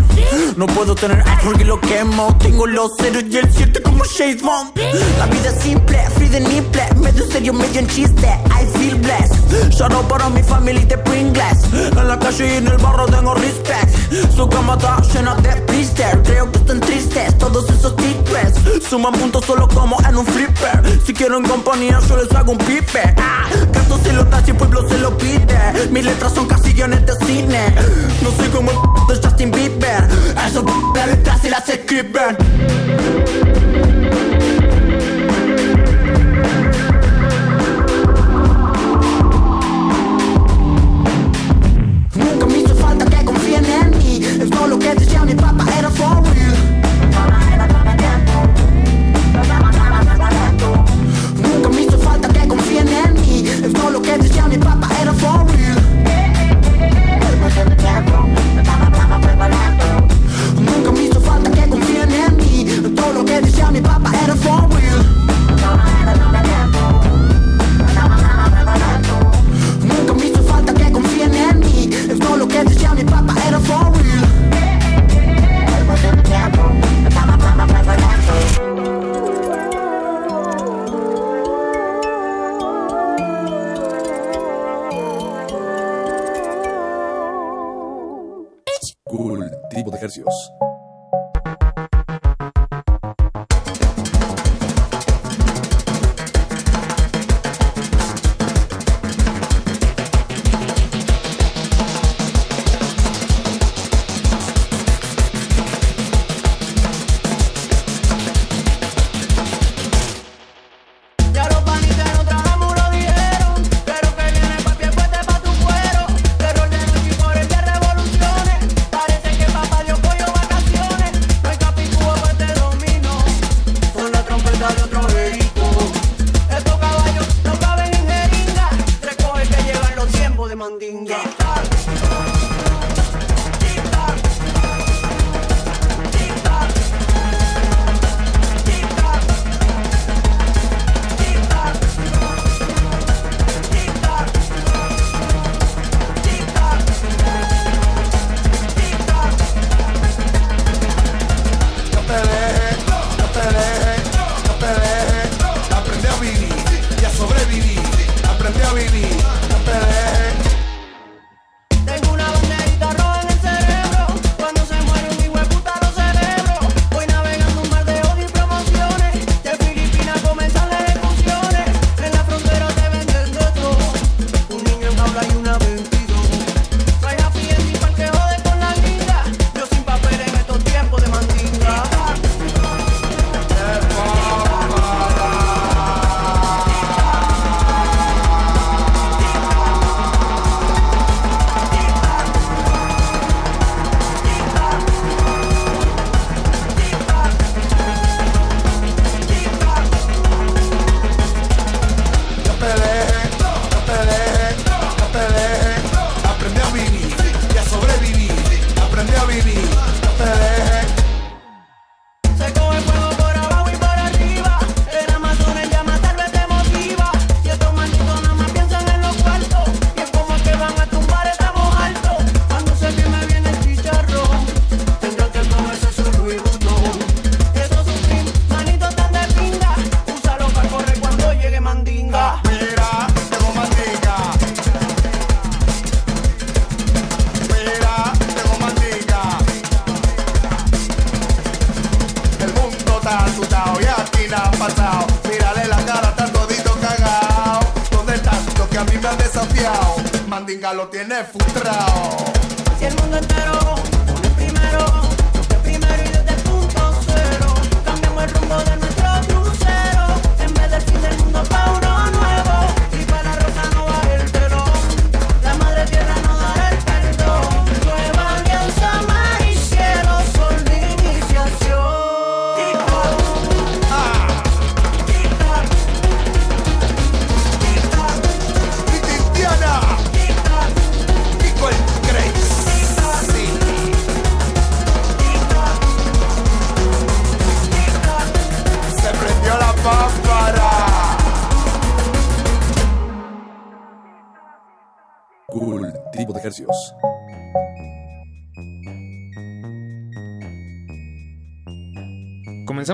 No 0.55 0.67
puedo 0.67 0.93
tener 0.93 1.23
algo 1.27 1.53
y 1.59 1.63
lo 1.63 1.79
quemo 1.81 2.37
Tengo 2.37 2.67
los 2.67 2.91
ceros 2.97 3.23
y 3.27 3.37
el 3.37 3.51
7 3.51 3.81
como 3.81 4.03
Shades 4.05 4.43
Bond. 4.43 4.77
La 5.17 5.25
vida 5.25 5.49
es 5.49 5.63
simple, 5.63 5.97
free 6.15 6.29
de 6.29 6.41
nipple 6.41 6.83
Medio 6.97 7.25
serio, 7.25 7.53
medio 7.53 7.79
en 7.79 7.87
chiste. 7.87 8.27
I 8.27 8.65
feel 8.77 8.99
blessed. 8.99 9.71
Shout 9.71 9.91
out 9.91 10.07
para 10.07 10.29
mi 10.29 10.43
familia 10.43 10.85
de 10.85 10.97
Pringles. 10.99 11.63
En 11.73 12.07
la 12.07 12.19
calle 12.19 12.53
y 12.53 12.57
en 12.57 12.67
el 12.67 12.77
barro 12.77 13.07
tengo 13.07 13.33
respect. 13.33 14.35
Su 14.35 14.47
cama 14.47 14.75
está 14.75 15.01
llena 15.13 15.35
de 15.35 15.55
blister 15.71 16.21
Creo 16.23 16.51
que 16.51 16.57
están 16.59 16.79
tristes 16.81 17.37
todos 17.37 17.69
esos 17.69 17.93
secrets 17.97 18.87
Suman 18.89 19.13
puntos 19.13 19.45
solo 19.45 19.67
como 19.67 19.97
en 20.07 20.17
un 20.17 20.25
flipper. 20.25 20.99
Si 21.05 21.13
quiero 21.13 21.37
en 21.37 21.43
compañía 21.43 21.99
yo 22.07 22.17
les 22.17 22.31
hago 22.35 22.51
un 22.51 22.57
pipe. 22.59 23.15
Ah, 23.17 23.47
Canto 23.73 23.99
si 24.03 24.11
lo 24.11 24.27
y 24.47 24.53
pueblo 24.53 24.87
se 24.87 24.97
lo 24.99 25.17
pide 25.17 25.78
Mis 25.87 26.03
letras 26.03 26.33
son 26.33 26.45
casi 26.47 26.73
de 27.05 27.13
cine. 27.25 27.73
No 28.21 28.31
soy 28.31 28.49
como 28.49 28.71
el 28.71 28.77
de 29.07 29.27
Justin 29.27 29.51
Bieber. 29.51 30.07
Esos 30.45 30.63
las 30.95 31.07
letras 31.07 31.43
y 31.43 31.49
las 31.49 31.69
escriben 31.69 32.37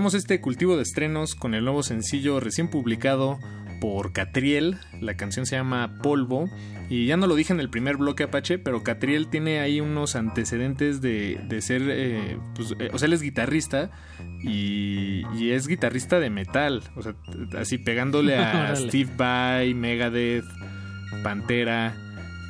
Comenzamos 0.05 0.21
este 0.23 0.39
cultivo 0.39 0.75
de 0.77 0.83
estrenos 0.83 1.33
con 1.33 1.55
el 1.55 1.63
nuevo 1.63 1.81
sencillo 1.81 2.39
recién 2.39 2.67
publicado 2.69 3.39
por 3.81 4.13
Catriel. 4.13 4.77
La 5.01 5.17
canción 5.17 5.47
se 5.47 5.55
llama 5.55 5.97
Polvo. 6.03 6.47
Y 6.91 7.07
ya 7.07 7.17
no 7.17 7.25
lo 7.25 7.33
dije 7.33 7.53
en 7.53 7.59
el 7.59 7.71
primer 7.71 7.97
bloque 7.97 8.21
Apache, 8.25 8.59
pero 8.59 8.83
Catriel 8.83 9.29
tiene 9.31 9.61
ahí 9.61 9.81
unos 9.81 10.15
antecedentes 10.15 11.01
de, 11.01 11.41
de 11.49 11.59
ser. 11.59 11.81
eh, 11.89 12.37
pues, 12.53 12.75
eh, 12.77 12.91
o 12.93 12.99
sea, 12.99 13.07
él 13.07 13.13
es 13.13 13.23
guitarrista 13.23 13.89
y, 14.43 15.23
y 15.39 15.49
es 15.53 15.65
guitarrista 15.67 16.19
de 16.19 16.29
metal. 16.29 16.83
O 16.95 17.01
sea, 17.01 17.15
así 17.57 17.79
pegándole 17.79 18.37
a. 18.37 18.75
Steve 18.75 19.09
Vai, 19.17 19.73
Megadeth, 19.73 20.45
Pantera. 21.23 21.95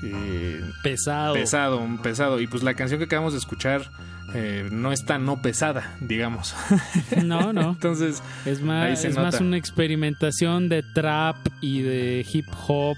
eh, 0.04 0.60
Pesado. 0.84 1.36
Pesado, 1.36 1.82
pesado. 2.04 2.42
Y 2.42 2.48
pues 2.48 2.64
la 2.64 2.74
canción 2.74 3.00
que 3.00 3.06
acabamos 3.06 3.32
de 3.32 3.40
escuchar 3.40 3.90
eh, 4.36 4.68
no 4.72 4.92
está 4.92 5.18
no 5.18 5.42
pesada, 5.42 5.96
digamos. 6.02 6.54
No, 7.24 7.54
no. 7.54 7.70
Entonces, 7.72 8.22
es 8.46 8.62
más, 8.62 9.04
es 9.06 9.16
nota. 9.16 9.22
más 9.32 9.42
una 9.42 9.58
experimentación 9.58 10.70
de 10.70 10.84
trap 10.84 11.38
y 11.62 11.82
de 11.82 12.26
hip 12.32 12.46
hop 12.68 12.98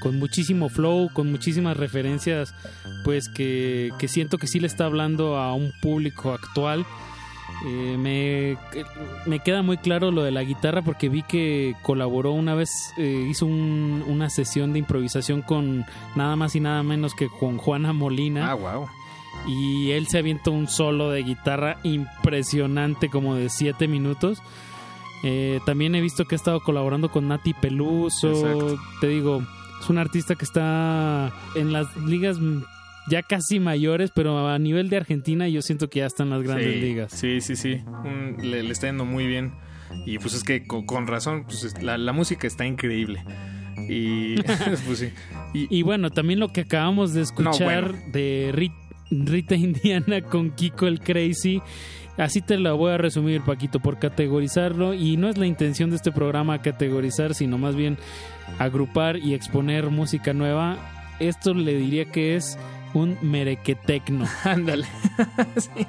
con 0.00 0.18
muchísimo 0.18 0.68
flow, 0.68 1.10
con 1.12 1.30
muchísimas 1.30 1.76
referencias, 1.76 2.54
pues 3.04 3.28
que, 3.28 3.90
que 3.98 4.08
siento 4.08 4.38
que 4.38 4.46
sí 4.46 4.60
le 4.60 4.66
está 4.68 4.84
hablando 4.84 5.36
a 5.36 5.52
un 5.54 5.72
público 5.82 6.32
actual. 6.32 6.86
Eh, 7.66 7.96
me, 7.98 8.58
me 9.24 9.40
queda 9.40 9.62
muy 9.62 9.78
claro 9.78 10.10
lo 10.10 10.22
de 10.22 10.30
la 10.30 10.42
guitarra 10.42 10.82
porque 10.82 11.08
vi 11.08 11.22
que 11.22 11.74
colaboró 11.82 12.32
una 12.32 12.54
vez, 12.54 12.68
eh, 12.98 13.26
hizo 13.30 13.46
un- 13.46 14.04
una 14.06 14.28
sesión 14.28 14.72
de 14.74 14.80
improvisación 14.80 15.40
con 15.42 15.84
nada 16.14 16.36
más 16.36 16.54
y 16.54 16.60
nada 16.60 16.82
menos 16.82 17.14
que 17.14 17.28
con 17.40 17.56
Juana 17.56 17.92
Molina. 17.94 18.50
Ah, 18.50 18.54
wow. 18.54 18.86
Y 19.48 19.92
él 19.92 20.06
se 20.08 20.18
avienta 20.18 20.50
un 20.50 20.66
solo 20.68 21.10
de 21.10 21.22
guitarra 21.22 21.78
impresionante, 21.84 23.08
como 23.08 23.34
de 23.36 23.48
7 23.48 23.86
minutos. 23.88 24.42
Eh, 25.24 25.60
también 25.64 25.94
he 25.94 26.00
visto 26.00 26.24
que 26.24 26.34
ha 26.34 26.36
estado 26.36 26.60
colaborando 26.60 27.10
con 27.10 27.28
Nati 27.28 27.54
Peluso. 27.54 28.30
Exacto. 28.30 28.78
Te 29.00 29.08
digo, 29.08 29.42
es 29.80 29.88
un 29.88 29.98
artista 29.98 30.34
que 30.34 30.44
está 30.44 31.32
en 31.54 31.72
las 31.72 31.96
ligas 31.96 32.38
ya 33.08 33.22
casi 33.22 33.60
mayores, 33.60 34.10
pero 34.14 34.48
a 34.48 34.58
nivel 34.58 34.88
de 34.90 34.96
Argentina 34.96 35.48
yo 35.48 35.62
siento 35.62 35.88
que 35.88 36.00
ya 36.00 36.06
está 36.06 36.24
en 36.24 36.30
las 36.30 36.42
grandes 36.42 36.74
sí, 36.74 36.80
ligas. 36.80 37.12
Sí, 37.12 37.40
sí, 37.40 37.56
sí. 37.56 37.80
Un- 38.04 38.36
le, 38.42 38.62
le 38.64 38.72
está 38.72 38.88
yendo 38.88 39.04
muy 39.04 39.26
bien. 39.26 39.52
Y 40.04 40.18
pues 40.18 40.34
es 40.34 40.42
que 40.42 40.66
con, 40.66 40.84
con 40.86 41.06
razón, 41.06 41.44
pues 41.44 41.62
es- 41.62 41.80
la, 41.82 41.96
la 41.98 42.12
música 42.12 42.46
está 42.48 42.66
increíble. 42.66 43.22
Y 43.88 44.34
pues 44.86 44.98
sí. 44.98 45.10
Y, 45.54 45.82
bueno, 45.82 46.10
también 46.10 46.40
lo 46.40 46.48
que 46.52 46.62
acabamos 46.62 47.14
de 47.14 47.22
escuchar 47.22 47.92
bueno. 47.92 48.04
de 48.12 48.50
Rit- 48.52 48.72
Rita 49.10 49.54
Indiana 49.56 50.22
con 50.22 50.50
Kiko 50.50 50.86
el 50.86 51.00
Crazy. 51.00 51.62
Así 52.16 52.40
te 52.40 52.56
lo 52.56 52.74
voy 52.76 52.92
a 52.92 52.98
resumir, 52.98 53.42
Paquito, 53.42 53.80
por 53.80 53.98
categorizarlo. 53.98 54.94
Y 54.94 55.16
no 55.16 55.28
es 55.28 55.36
la 55.36 55.46
intención 55.46 55.90
de 55.90 55.96
este 55.96 56.12
programa 56.12 56.62
categorizar, 56.62 57.34
sino 57.34 57.58
más 57.58 57.76
bien 57.76 57.98
agrupar 58.58 59.18
y 59.18 59.34
exponer 59.34 59.90
música 59.90 60.32
nueva. 60.32 60.78
Esto 61.20 61.52
le 61.52 61.74
diría 61.74 62.06
que 62.06 62.36
es 62.36 62.58
un 62.94 63.18
merequetecno. 63.20 64.26
Ándale. 64.44 64.86
sí. 65.56 65.86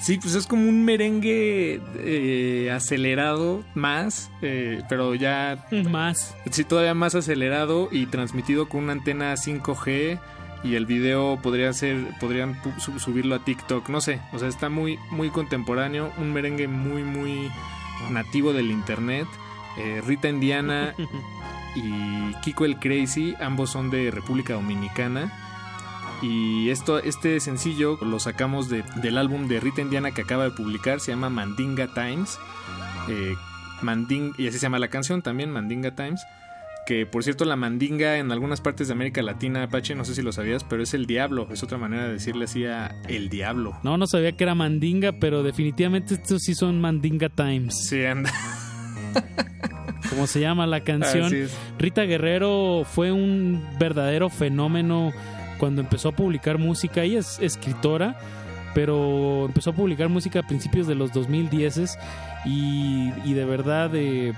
Sí, 0.00 0.18
pues 0.18 0.34
es 0.34 0.46
como 0.46 0.68
un 0.68 0.84
merengue 0.84 1.80
eh, 1.98 2.70
acelerado 2.72 3.62
más, 3.74 4.30
eh, 4.40 4.82
pero 4.88 5.14
ya... 5.14 5.66
Más. 5.90 6.34
Sí, 6.50 6.64
todavía 6.64 6.94
más 6.94 7.14
acelerado 7.14 7.88
y 7.92 8.06
transmitido 8.06 8.68
con 8.68 8.84
una 8.84 8.94
antena 8.94 9.34
5G 9.34 10.18
y 10.64 10.74
el 10.76 10.86
video 10.86 11.38
podría 11.42 11.72
ser, 11.72 12.06
podrían 12.20 12.56
subirlo 12.78 13.34
a 13.34 13.44
TikTok, 13.44 13.88
no 13.88 14.00
sé, 14.00 14.20
o 14.32 14.38
sea, 14.38 14.48
está 14.48 14.68
muy, 14.68 14.98
muy 15.10 15.30
contemporáneo, 15.30 16.12
un 16.18 16.32
merengue 16.32 16.68
muy, 16.68 17.02
muy 17.02 17.50
nativo 18.10 18.52
del 18.52 18.70
internet. 18.70 19.26
Eh, 19.78 20.02
Rita 20.06 20.28
Indiana 20.28 20.94
y 21.74 22.34
Kiko 22.42 22.64
el 22.64 22.78
Crazy, 22.78 23.34
ambos 23.40 23.70
son 23.70 23.90
de 23.90 24.10
República 24.10 24.54
Dominicana. 24.54 25.32
Y 26.20 26.70
esto, 26.70 26.98
este 27.00 27.40
sencillo 27.40 27.98
lo 28.00 28.20
sacamos 28.20 28.68
de- 28.68 28.84
del 29.02 29.18
álbum 29.18 29.48
de 29.48 29.58
Rita 29.58 29.80
Indiana 29.80 30.12
que 30.12 30.22
acaba 30.22 30.44
de 30.44 30.50
publicar, 30.52 31.00
se 31.00 31.10
llama 31.12 31.30
Mandinga 31.30 31.88
Times. 31.88 32.38
Eh, 33.08 33.34
Manding, 33.80 34.34
y 34.38 34.46
así 34.46 34.58
se 34.58 34.62
llama 34.66 34.78
la 34.78 34.86
canción 34.88 35.22
también, 35.22 35.50
Mandinga 35.50 35.90
Times. 35.96 36.22
Que 36.86 37.06
por 37.06 37.22
cierto, 37.22 37.44
la 37.44 37.56
mandinga 37.56 38.18
en 38.18 38.32
algunas 38.32 38.60
partes 38.60 38.88
de 38.88 38.94
América 38.94 39.22
Latina, 39.22 39.62
Apache, 39.62 39.94
no 39.94 40.04
sé 40.04 40.14
si 40.14 40.22
lo 40.22 40.32
sabías, 40.32 40.64
pero 40.64 40.82
es 40.82 40.94
el 40.94 41.06
diablo. 41.06 41.46
Es 41.52 41.62
otra 41.62 41.78
manera 41.78 42.06
de 42.06 42.14
decirle 42.14 42.46
así 42.46 42.64
a 42.64 42.96
el 43.08 43.28
diablo. 43.28 43.78
No, 43.82 43.96
no 43.98 44.06
sabía 44.06 44.32
que 44.32 44.44
era 44.44 44.54
Mandinga, 44.54 45.12
pero 45.12 45.42
definitivamente 45.42 46.14
estos 46.14 46.42
sí 46.42 46.54
son 46.54 46.80
Mandinga 46.80 47.28
Times. 47.28 47.86
Sí, 47.88 48.04
anda. 48.04 48.32
Como 50.10 50.26
se 50.26 50.40
llama 50.40 50.66
la 50.66 50.80
canción. 50.80 51.32
Rita 51.78 52.02
Guerrero 52.02 52.84
fue 52.84 53.12
un 53.12 53.64
verdadero 53.78 54.28
fenómeno 54.28 55.12
cuando 55.58 55.80
empezó 55.80 56.08
a 56.08 56.12
publicar 56.12 56.58
música. 56.58 57.02
Ella 57.02 57.20
es 57.20 57.38
escritora, 57.40 58.18
pero 58.74 59.46
empezó 59.46 59.70
a 59.70 59.72
publicar 59.74 60.08
música 60.08 60.40
a 60.40 60.42
principios 60.42 60.86
de 60.86 60.96
los 60.96 61.12
2010 61.12 61.98
y, 62.44 63.12
y 63.24 63.32
de 63.34 63.44
verdad 63.44 63.90
eh, 63.94 64.32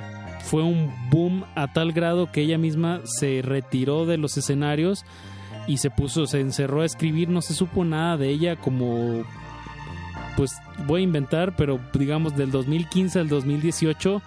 fue 0.44 0.62
un 0.62 0.92
boom 1.10 1.44
a 1.54 1.72
tal 1.72 1.92
grado 1.92 2.30
que 2.30 2.42
ella 2.42 2.58
misma 2.58 3.00
se 3.04 3.40
retiró 3.42 4.06
de 4.06 4.18
los 4.18 4.36
escenarios 4.36 5.04
y 5.66 5.78
se 5.78 5.90
puso, 5.90 6.26
se 6.26 6.40
encerró 6.40 6.82
a 6.82 6.86
escribir. 6.86 7.28
No 7.28 7.40
se 7.42 7.54
supo 7.54 7.84
nada 7.84 8.16
de 8.16 8.28
ella 8.28 8.56
como 8.56 9.24
pues 10.36 10.52
voy 10.86 11.00
a 11.02 11.04
inventar, 11.04 11.54
pero 11.56 11.78
digamos 11.92 12.36
del 12.36 12.50
2015 12.50 13.20
al 13.20 13.28
2018 13.28 14.20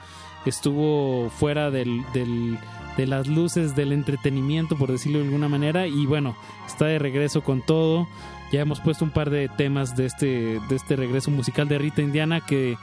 estuvo 0.45 1.29
fuera 1.29 1.69
del, 1.71 2.01
del- 2.13 2.57
de 2.95 3.05
las 3.05 3.27
luces 3.27 3.75
del 3.75 3.91
entretenimiento, 3.91 4.75
por 4.75 4.91
decirlo 4.91 5.19
de 5.19 5.25
alguna 5.25 5.47
manera, 5.47 5.85
y 5.85 6.07
bueno, 6.07 6.35
está 6.65 6.85
de 6.85 6.97
regreso 6.97 7.41
con 7.43 7.61
todo. 7.61 8.07
Ya 8.51 8.61
hemos 8.61 8.79
puesto 8.79 9.05
un 9.05 9.11
par 9.11 9.29
de 9.29 9.49
temas 9.49 9.95
de 9.95 10.07
este, 10.07 10.59
de 10.67 10.75
este 10.75 10.95
regreso 10.95 11.29
musical 11.29 11.67
de 11.67 11.77
Rita 11.77 12.01
Indiana 12.01 12.41
que 12.41 12.75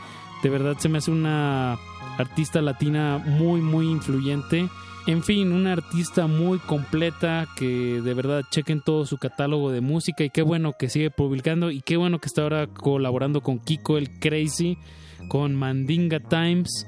de 0.44 0.50
verdad 0.50 0.76
se 0.78 0.88
me 0.88 0.98
hace 0.98 1.10
una 1.10 1.76
artista 2.18 2.60
latina 2.62 3.18
muy, 3.18 3.60
muy 3.60 3.90
influyente. 3.90 4.68
En 5.06 5.22
fin, 5.22 5.52
una 5.52 5.72
artista 5.72 6.26
muy 6.26 6.58
completa 6.58 7.46
que 7.56 8.00
de 8.00 8.14
verdad 8.14 8.42
chequen 8.50 8.80
todo 8.80 9.04
su 9.04 9.18
catálogo 9.18 9.70
de 9.70 9.82
música 9.82 10.24
y 10.24 10.30
qué 10.30 10.40
bueno 10.40 10.72
que 10.78 10.88
sigue 10.88 11.10
publicando 11.10 11.70
y 11.70 11.82
qué 11.82 11.98
bueno 11.98 12.20
que 12.20 12.26
está 12.26 12.42
ahora 12.42 12.66
colaborando 12.68 13.42
con 13.42 13.58
Kiko 13.58 13.98
el 13.98 14.18
Crazy, 14.18 14.78
con 15.28 15.54
Mandinga 15.54 16.20
Times. 16.20 16.86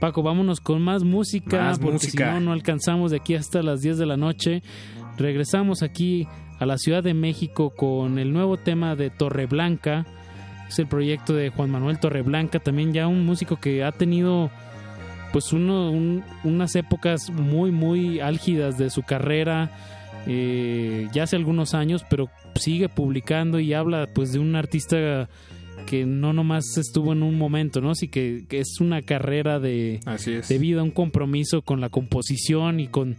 Paco, 0.00 0.22
vámonos 0.22 0.60
con 0.60 0.80
más 0.80 1.04
música 1.04 1.64
Más 1.64 1.78
porque 1.78 1.92
música. 1.92 2.28
si 2.28 2.34
no, 2.34 2.40
no 2.40 2.52
alcanzamos 2.52 3.10
de 3.10 3.18
aquí 3.18 3.34
hasta 3.34 3.62
las 3.62 3.82
10 3.82 3.98
de 3.98 4.06
la 4.06 4.16
noche. 4.16 4.62
Regresamos 5.18 5.82
aquí 5.82 6.26
a 6.58 6.64
la 6.64 6.78
Ciudad 6.78 7.02
de 7.02 7.12
México 7.12 7.74
con 7.76 8.18
el 8.18 8.32
nuevo 8.32 8.56
tema 8.56 8.96
de 8.96 9.10
Torreblanca. 9.10 10.06
Es 10.70 10.78
el 10.78 10.86
proyecto 10.86 11.34
de 11.34 11.50
Juan 11.50 11.70
Manuel 11.70 11.98
Torreblanca, 11.98 12.58
también 12.60 12.92
ya 12.94 13.06
un 13.08 13.26
músico 13.26 13.56
que 13.60 13.84
ha 13.84 13.92
tenido 13.92 14.50
pues 15.32 15.52
uno, 15.52 15.90
un- 15.90 16.24
unas 16.44 16.74
épocas 16.76 17.30
muy 17.30 17.70
muy 17.70 18.18
álgidas 18.20 18.78
de 18.78 18.88
su 18.90 19.02
carrera 19.02 19.70
eh, 20.26 21.08
ya 21.12 21.22
hace 21.22 21.36
algunos 21.36 21.72
años 21.74 22.04
pero 22.10 22.28
sigue 22.56 22.88
publicando 22.88 23.58
y 23.60 23.72
habla 23.72 24.08
pues 24.14 24.32
de 24.32 24.38
un 24.38 24.54
artista 24.56 25.28
que 25.86 26.04
no 26.04 26.32
nomás 26.32 26.76
estuvo 26.76 27.12
en 27.12 27.22
un 27.22 27.38
momento, 27.38 27.80
¿no? 27.80 27.94
Sí 27.94 28.08
que, 28.08 28.44
que 28.48 28.58
es 28.60 28.80
una 28.80 29.02
carrera 29.02 29.58
de, 29.60 29.98
de 30.48 30.58
vida, 30.58 30.82
un 30.82 30.90
compromiso 30.90 31.62
con 31.62 31.80
la 31.80 31.88
composición 31.88 32.80
y 32.80 32.88
con 32.88 33.16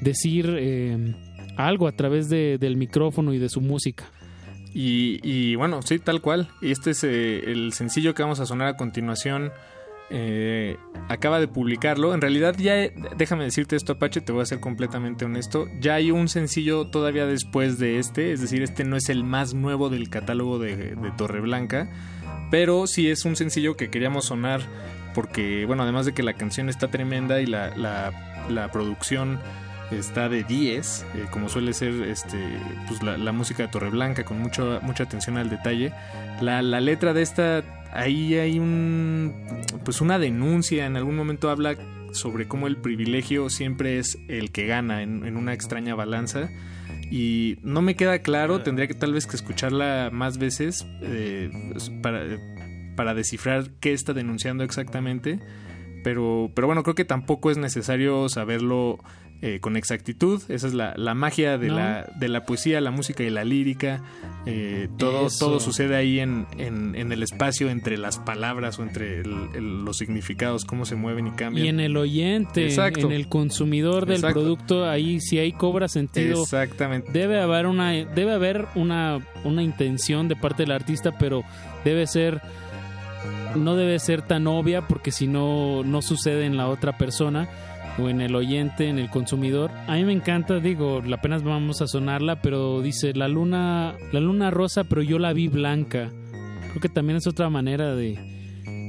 decir 0.00 0.54
eh, 0.58 1.14
algo 1.56 1.88
a 1.88 1.92
través 1.92 2.28
de- 2.28 2.56
del 2.58 2.76
micrófono 2.76 3.34
y 3.34 3.38
de 3.38 3.48
su 3.48 3.60
música. 3.60 4.04
Y, 4.76 5.54
bueno, 5.54 5.82
sí, 5.82 5.98
tal 6.00 6.20
cual. 6.20 6.48
Este 6.60 6.90
es 6.90 7.04
eh, 7.04 7.50
el 7.50 7.72
sencillo 7.72 8.12
que 8.14 8.22
vamos 8.22 8.40
a 8.40 8.46
sonar 8.46 8.68
a 8.68 8.76
continuación. 8.76 9.52
Eh, 10.10 10.76
acaba 11.08 11.38
de 11.38 11.46
publicarlo. 11.48 12.12
En 12.12 12.20
realidad 12.20 12.56
ya, 12.58 12.74
déjame 13.16 13.44
decirte 13.44 13.76
esto 13.76 13.92
Apache, 13.92 14.20
te 14.20 14.32
voy 14.32 14.42
a 14.42 14.46
ser 14.46 14.60
completamente 14.60 15.24
honesto. 15.24 15.68
Ya 15.80 15.94
hay 15.94 16.10
un 16.10 16.28
sencillo 16.28 16.88
todavía 16.88 17.24
después 17.24 17.78
de 17.78 17.98
este, 17.98 18.32
es 18.32 18.40
decir, 18.40 18.62
este 18.62 18.84
no 18.84 18.96
es 18.96 19.08
el 19.08 19.24
más 19.24 19.54
nuevo 19.54 19.90
del 19.90 20.10
catálogo 20.10 20.58
de, 20.58 20.76
de 20.76 21.10
Torreblanca, 21.16 21.88
pero 22.50 22.86
sí 22.86 23.08
es 23.08 23.24
un 23.24 23.36
sencillo 23.36 23.76
que 23.76 23.90
queríamos 23.90 24.26
sonar 24.26 24.60
porque, 25.14 25.64
bueno, 25.66 25.84
además 25.84 26.04
de 26.04 26.12
que 26.12 26.22
la 26.22 26.34
canción 26.34 26.68
está 26.68 26.88
tremenda 26.88 27.40
y 27.40 27.46
la, 27.46 27.70
la 28.48 28.70
producción 28.72 29.38
está 29.98 30.28
de 30.28 30.44
10, 30.44 31.06
eh, 31.14 31.26
como 31.30 31.48
suele 31.48 31.72
ser 31.72 32.02
este, 32.02 32.38
pues 32.88 33.02
la, 33.02 33.16
la 33.16 33.32
música 33.32 33.64
de 33.64 33.68
Torreblanca, 33.68 34.24
con 34.24 34.40
mucho, 34.40 34.78
mucha 34.82 35.04
atención 35.04 35.38
al 35.38 35.50
detalle. 35.50 35.92
La, 36.40 36.62
la 36.62 36.80
letra 36.80 37.12
de 37.12 37.22
esta, 37.22 37.64
ahí 37.92 38.34
hay 38.34 38.58
un, 38.58 39.34
pues 39.84 40.00
una 40.00 40.18
denuncia, 40.18 40.86
en 40.86 40.96
algún 40.96 41.16
momento 41.16 41.50
habla 41.50 41.76
sobre 42.12 42.46
cómo 42.46 42.66
el 42.66 42.76
privilegio 42.76 43.50
siempre 43.50 43.98
es 43.98 44.18
el 44.28 44.50
que 44.52 44.66
gana 44.66 45.02
en, 45.02 45.26
en 45.26 45.36
una 45.36 45.52
extraña 45.52 45.94
balanza. 45.94 46.48
Y 47.10 47.58
no 47.62 47.82
me 47.82 47.96
queda 47.96 48.20
claro, 48.20 48.62
tendría 48.62 48.86
que 48.86 48.94
tal 48.94 49.12
vez 49.12 49.26
que 49.26 49.36
escucharla 49.36 50.10
más 50.12 50.38
veces 50.38 50.86
eh, 51.02 51.50
para, 52.02 52.24
para 52.96 53.14
descifrar 53.14 53.70
qué 53.80 53.92
está 53.92 54.12
denunciando 54.12 54.64
exactamente. 54.64 55.38
Pero, 56.02 56.50
pero 56.54 56.66
bueno, 56.66 56.82
creo 56.82 56.94
que 56.94 57.04
tampoco 57.04 57.50
es 57.50 57.56
necesario 57.56 58.28
saberlo 58.28 58.98
eh, 59.46 59.60
con 59.60 59.76
exactitud. 59.76 60.40
Esa 60.48 60.66
es 60.66 60.72
la, 60.72 60.94
la 60.96 61.12
magia 61.14 61.58
de, 61.58 61.68
No. 61.68 61.74
la, 61.76 62.06
de 62.16 62.28
la 62.28 62.46
poesía, 62.46 62.80
la 62.80 62.90
música 62.90 63.22
y 63.22 63.28
la 63.28 63.44
lírica. 63.44 64.00
Eh, 64.46 64.88
todo, 64.96 65.26
Eso. 65.26 65.44
todo 65.46 65.60
sucede 65.60 65.96
ahí 65.96 66.18
en, 66.18 66.46
en, 66.56 66.94
en 66.94 67.12
el 67.12 67.22
espacio 67.22 67.68
entre 67.68 67.98
las 67.98 68.18
palabras 68.18 68.78
o 68.78 68.82
entre 68.82 69.20
el- 69.20 69.48
el- 69.54 69.84
los 69.84 69.98
significados, 69.98 70.64
cómo 70.64 70.86
se 70.86 70.94
mueven 70.96 71.26
y 71.26 71.30
cambian. 71.32 71.66
Y 71.66 71.68
en 71.68 71.80
el 71.80 71.96
oyente, 71.98 72.64
Exacto. 72.64 73.00
en 73.06 73.12
el 73.12 73.28
consumidor 73.28 74.06
del 74.06 74.16
Exacto. 74.16 74.40
producto, 74.40 74.88
ahí 74.88 75.20
sí 75.20 75.38
ahí 75.38 75.52
cobra 75.52 75.88
sentido. 75.88 76.42
Exactamente. 76.42 77.10
Debe 77.12 77.38
haber 77.40 77.66
una 77.66 77.92
debe 77.92 78.32
haber 78.32 78.66
una 78.74 79.20
una 79.44 79.62
intención 79.62 80.26
de 80.28 80.36
parte 80.36 80.62
del 80.62 80.72
artista, 80.72 81.18
pero 81.18 81.42
debe 81.84 82.06
ser 82.06 82.40
no 83.56 83.76
debe 83.76 83.98
ser 83.98 84.22
tan 84.22 84.46
obvia 84.46 84.82
porque 84.88 85.12
si 85.12 85.26
no 85.26 85.82
no 85.84 86.02
sucede 86.02 86.44
en 86.46 86.56
la 86.56 86.68
otra 86.68 86.98
persona 86.98 87.48
o 87.98 88.08
en 88.08 88.20
el 88.20 88.34
oyente, 88.34 88.88
en 88.88 88.98
el 88.98 89.08
consumidor. 89.10 89.70
A 89.86 89.94
mí 89.94 90.04
me 90.04 90.12
encanta, 90.12 90.58
digo, 90.60 91.02
apenas 91.12 91.42
vamos 91.42 91.80
a 91.82 91.86
sonarla, 91.86 92.40
pero 92.42 92.82
dice 92.82 93.12
la 93.14 93.28
luna 93.28 93.94
la 94.12 94.20
luna 94.20 94.50
rosa, 94.50 94.84
pero 94.84 95.02
yo 95.02 95.18
la 95.18 95.32
vi 95.32 95.48
blanca. 95.48 96.10
Creo 96.70 96.80
que 96.80 96.88
también 96.88 97.16
es 97.18 97.26
otra 97.26 97.48
manera 97.50 97.94
de 97.94 98.18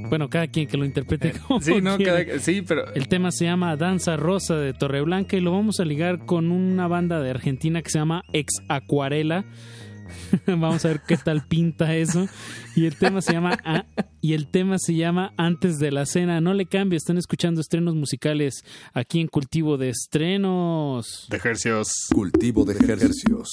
bueno, 0.08 0.28
cada 0.30 0.46
quien 0.46 0.68
que 0.68 0.76
lo 0.76 0.84
interprete 0.84 1.32
como 1.48 1.58
Eh, 1.58 1.62
sí, 1.62 1.80
no, 1.80 1.96
quiera. 1.96 2.24
cada- 2.24 2.38
sí, 2.38 2.62
pero 2.62 2.92
El 2.94 3.08
tema 3.08 3.32
se 3.32 3.44
llama 3.44 3.74
Danza 3.76 4.16
Rosa 4.16 4.56
de 4.56 4.72
Torreblanca 4.72 5.36
y 5.36 5.40
lo 5.40 5.50
vamos 5.52 5.80
a 5.80 5.84
ligar 5.84 6.24
con 6.26 6.52
una 6.52 6.86
banda 6.86 7.20
de 7.20 7.30
Argentina 7.30 7.82
que 7.82 7.90
se 7.90 7.98
llama 7.98 8.22
Ex 8.32 8.52
Acuarela. 8.68 9.44
vamos 10.46 10.84
a 10.84 10.88
ver 10.88 11.00
qué 11.06 11.16
tal 11.16 11.46
pinta 11.46 11.94
eso. 11.94 12.26
Y 12.74 12.86
el 12.86 12.96
tema 12.96 13.20
se 13.22 13.32
llama 13.32 13.58
A- 13.64 13.84
y 14.20 14.32
el 14.34 14.48
tema 14.48 14.76
se 14.78 14.94
llama 14.94 15.32
Antes 15.36 15.78
de 15.78 15.90
la 15.92 16.06
cena. 16.06 16.40
No 16.40 16.54
le 16.54 16.66
cambie, 16.66 16.96
están 16.96 17.18
escuchando 17.18 17.60
estrenos 17.60 17.94
musicales 17.94 18.64
aquí 18.92 19.20
en 19.20 19.28
Cultivo 19.28 19.76
de 19.76 19.90
Estrenos. 19.90 21.26
De 21.30 21.36
ejercicios. 21.36 21.92
Cultivo 22.12 22.64
de 22.64 22.74
ejercicios. 22.74 23.48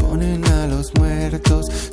Ponen 0.00 0.44
a 0.44 0.66
los 0.66 0.92
muertos 0.94 1.89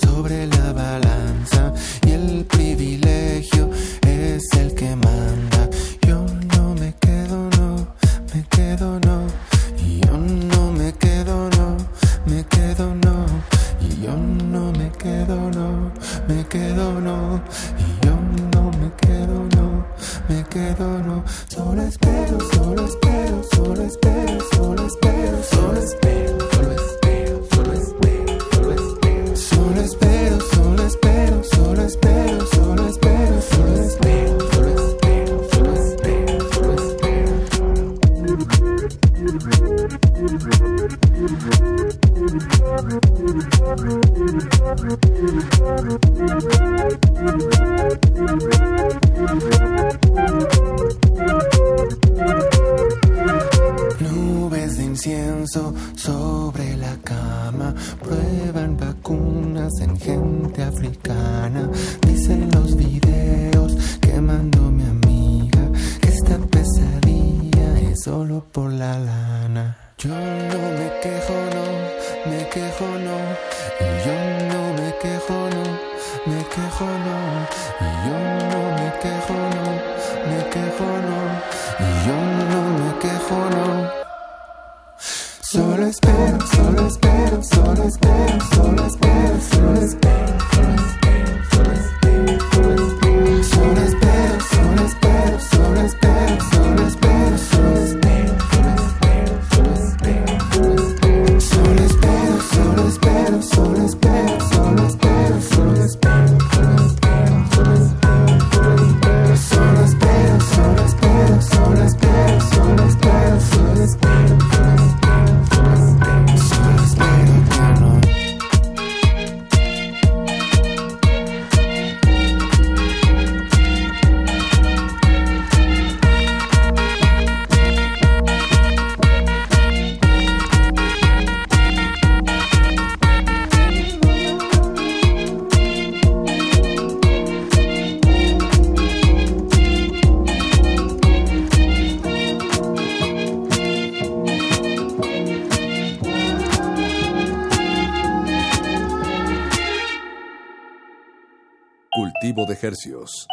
hercios. 152.68 153.28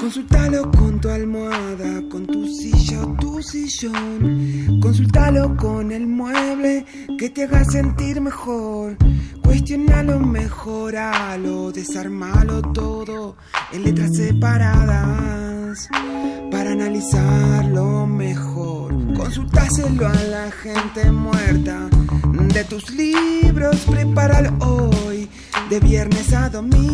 Consultalo 0.00 0.70
con 0.72 1.00
tu 1.00 1.08
almohada, 1.08 2.02
con 2.10 2.26
tu 2.26 2.46
silla 2.46 3.02
o 3.02 3.14
tu 3.20 3.42
sillón. 3.42 4.80
Consultalo 4.80 5.56
con 5.56 5.92
el 5.92 6.06
mueble 6.06 6.84
que 7.18 7.30
te 7.30 7.44
haga 7.44 7.64
sentir 7.64 8.20
mejor. 8.20 8.96
Cuestionalo, 9.42 10.18
mejoralo, 10.20 11.72
desarmalo 11.72 12.49
viernes 26.62 26.86
a 26.86 26.89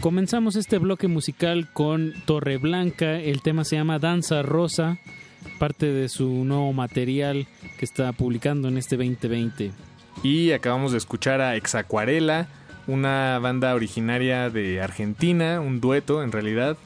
Comenzamos 0.00 0.54
este 0.54 0.78
bloque 0.78 1.08
musical 1.08 1.68
con 1.72 2.14
Torre 2.26 2.58
Blanca. 2.58 3.18
El 3.18 3.42
tema 3.42 3.64
se 3.64 3.74
llama 3.76 3.98
Danza 3.98 4.42
Rosa, 4.42 4.98
parte 5.58 5.86
de 5.86 6.08
su 6.08 6.44
nuevo 6.44 6.72
material 6.72 7.48
que 7.78 7.84
está 7.84 8.12
publicando 8.12 8.68
en 8.68 8.78
este 8.78 8.96
2020. 8.96 9.72
Y 10.22 10.52
acabamos 10.52 10.92
de 10.92 10.98
escuchar 10.98 11.40
a 11.40 11.56
Exacuarela, 11.56 12.46
una 12.86 13.38
banda 13.40 13.74
originaria 13.74 14.48
de 14.48 14.80
Argentina, 14.80 15.60
un 15.60 15.80
dueto 15.80 16.22
en 16.22 16.30
realidad. 16.30 16.76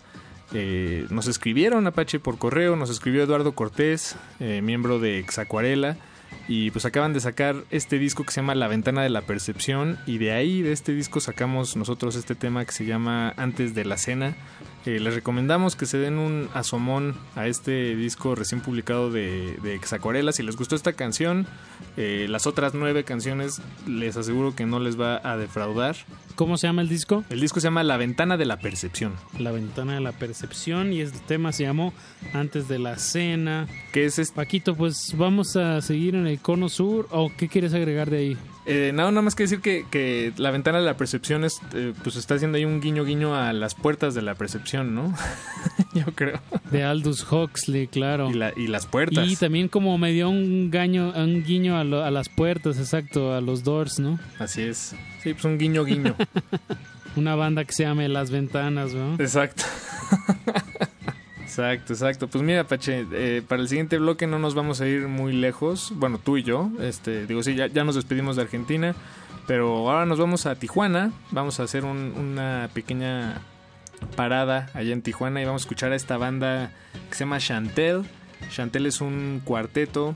Eh, 0.52 1.06
nos 1.10 1.26
escribieron 1.28 1.86
Apache 1.86 2.18
por 2.18 2.38
correo, 2.38 2.76
nos 2.76 2.90
escribió 2.90 3.22
Eduardo 3.22 3.52
Cortés, 3.52 4.16
eh, 4.40 4.62
miembro 4.62 4.98
de 4.98 5.18
Exacuarela, 5.18 5.96
y 6.48 6.70
pues 6.70 6.84
acaban 6.84 7.12
de 7.12 7.20
sacar 7.20 7.56
este 7.70 7.98
disco 7.98 8.24
que 8.24 8.32
se 8.32 8.40
llama 8.40 8.54
La 8.54 8.66
Ventana 8.66 9.02
de 9.02 9.10
la 9.10 9.22
Percepción, 9.22 9.98
y 10.06 10.18
de 10.18 10.32
ahí, 10.32 10.62
de 10.62 10.72
este 10.72 10.92
disco, 10.92 11.20
sacamos 11.20 11.76
nosotros 11.76 12.16
este 12.16 12.34
tema 12.34 12.64
que 12.64 12.72
se 12.72 12.84
llama 12.84 13.32
Antes 13.36 13.74
de 13.74 13.84
la 13.84 13.96
Cena, 13.96 14.36
Eh, 14.86 14.98
les 14.98 15.14
recomendamos 15.14 15.76
que 15.76 15.84
se 15.84 15.98
den 15.98 16.16
un 16.16 16.48
asomón 16.54 17.14
a 17.36 17.46
este 17.46 17.94
disco 17.96 18.34
recién 18.34 18.62
publicado 18.62 19.10
de, 19.10 19.58
de 19.62 19.74
Exacuarela. 19.74 20.32
Si 20.32 20.42
les 20.42 20.56
gustó 20.56 20.74
esta 20.74 20.94
canción, 20.94 21.46
las 21.96 22.46
otras 22.46 22.72
nueve 22.72 23.04
canciones 23.04 23.60
les 23.86 24.16
aseguro 24.16 24.56
que 24.56 24.64
no 24.64 24.80
les 24.80 24.98
va 24.98 25.20
a 25.22 25.36
defraudar. 25.36 25.96
¿Cómo 26.36 26.56
se 26.56 26.66
llama 26.66 26.80
el 26.82 26.88
disco? 26.88 27.22
El 27.28 27.40
disco 27.40 27.60
se 27.60 27.66
llama 27.66 27.82
La 27.82 27.96
Ventana 27.96 28.36
de 28.36 28.46
la 28.46 28.58
Percepción. 28.58 29.12
La 29.38 29.50
Ventana 29.50 29.94
de 29.94 30.00
la 30.00 30.12
Percepción 30.12 30.92
y 30.92 31.00
este 31.00 31.18
tema 31.26 31.52
se 31.52 31.64
llamó 31.64 31.92
Antes 32.32 32.66
de 32.68 32.78
la 32.78 32.96
Cena. 32.98 33.66
¿Qué 33.92 34.06
es 34.06 34.18
este? 34.18 34.34
Paquito, 34.34 34.74
pues 34.74 35.14
vamos 35.16 35.56
a 35.56 35.80
seguir 35.82 36.14
en 36.14 36.26
el 36.26 36.38
cono 36.40 36.68
sur. 36.68 37.08
¿O 37.10 37.30
qué 37.36 37.48
quieres 37.48 37.74
agregar 37.74 38.08
de 38.10 38.16
ahí? 38.18 38.36
Eh, 38.66 38.92
no, 38.94 39.10
nada 39.10 39.22
más 39.22 39.34
que 39.34 39.42
decir 39.44 39.60
que, 39.60 39.84
que 39.90 40.32
la 40.36 40.50
ventana 40.50 40.78
de 40.78 40.84
la 40.84 40.96
percepción 40.96 41.44
es, 41.44 41.60
eh, 41.74 41.92
pues 42.02 42.16
está 42.16 42.34
haciendo 42.34 42.56
ahí 42.58 42.64
un 42.64 42.80
guiño 42.80 43.04
guiño 43.04 43.34
a 43.34 43.52
las 43.52 43.74
puertas 43.74 44.14
de 44.14 44.22
la 44.22 44.34
percepción, 44.34 44.94
¿no? 44.94 45.14
Yo 45.94 46.04
creo. 46.14 46.40
De 46.70 46.84
Aldous 46.84 47.26
Huxley, 47.30 47.86
claro. 47.88 48.30
Y, 48.30 48.34
la- 48.34 48.52
y 48.56 48.66
las 48.68 48.86
puertas. 48.86 49.26
Y 49.28 49.36
también 49.36 49.68
como 49.68 49.96
me 49.98 50.12
dio 50.12 50.28
un, 50.30 50.70
gaño, 50.70 51.12
un 51.16 51.42
guiño 51.42 51.76
a, 51.78 51.84
lo- 51.84 52.04
a 52.04 52.10
las 52.10 52.28
puertas, 52.28 52.78
exacto, 52.78 53.34
a 53.34 53.40
los 53.40 53.64
doors, 53.64 53.98
¿no? 53.98 54.18
Así 54.38 54.62
es. 54.62 54.94
Sí, 55.22 55.32
pues 55.34 55.44
un 55.44 55.58
guiño 55.58 55.84
guiño. 55.84 56.14
Una 57.16 57.34
banda 57.34 57.64
que 57.64 57.72
se 57.72 57.82
llame 57.82 58.08
Las 58.08 58.30
Ventanas, 58.30 58.94
¿no? 58.94 59.14
Exacto. 59.14 59.64
Exacto, 61.42 61.92
exacto. 61.92 62.28
Pues 62.28 62.44
mira, 62.44 62.62
Pache, 62.64 63.04
eh, 63.12 63.42
para 63.46 63.60
el 63.60 63.68
siguiente 63.68 63.98
bloque 63.98 64.28
no 64.28 64.38
nos 64.38 64.54
vamos 64.54 64.80
a 64.80 64.86
ir 64.86 65.08
muy 65.08 65.32
lejos. 65.32 65.92
Bueno, 65.96 66.18
tú 66.18 66.36
y 66.36 66.44
yo. 66.44 66.70
Este, 66.80 67.26
digo, 67.26 67.42
sí, 67.42 67.56
ya, 67.56 67.66
ya 67.66 67.82
nos 67.82 67.96
despedimos 67.96 68.36
de 68.36 68.42
Argentina. 68.42 68.94
Pero 69.48 69.90
ahora 69.90 70.06
nos 70.06 70.18
vamos 70.20 70.46
a 70.46 70.54
Tijuana. 70.54 71.10
Vamos 71.32 71.58
a 71.58 71.64
hacer 71.64 71.84
un- 71.84 72.14
una 72.16 72.70
pequeña 72.72 73.42
parada 74.14 74.70
allá 74.74 74.92
en 74.92 75.02
Tijuana 75.02 75.42
y 75.42 75.44
vamos 75.44 75.62
a 75.62 75.64
escuchar 75.64 75.90
a 75.92 75.96
esta 75.96 76.16
banda 76.18 76.70
que 77.08 77.14
se 77.16 77.24
llama 77.24 77.38
Chantel. 77.40 78.04
Chantel 78.50 78.86
es 78.86 79.00
un 79.00 79.40
cuarteto 79.44 80.14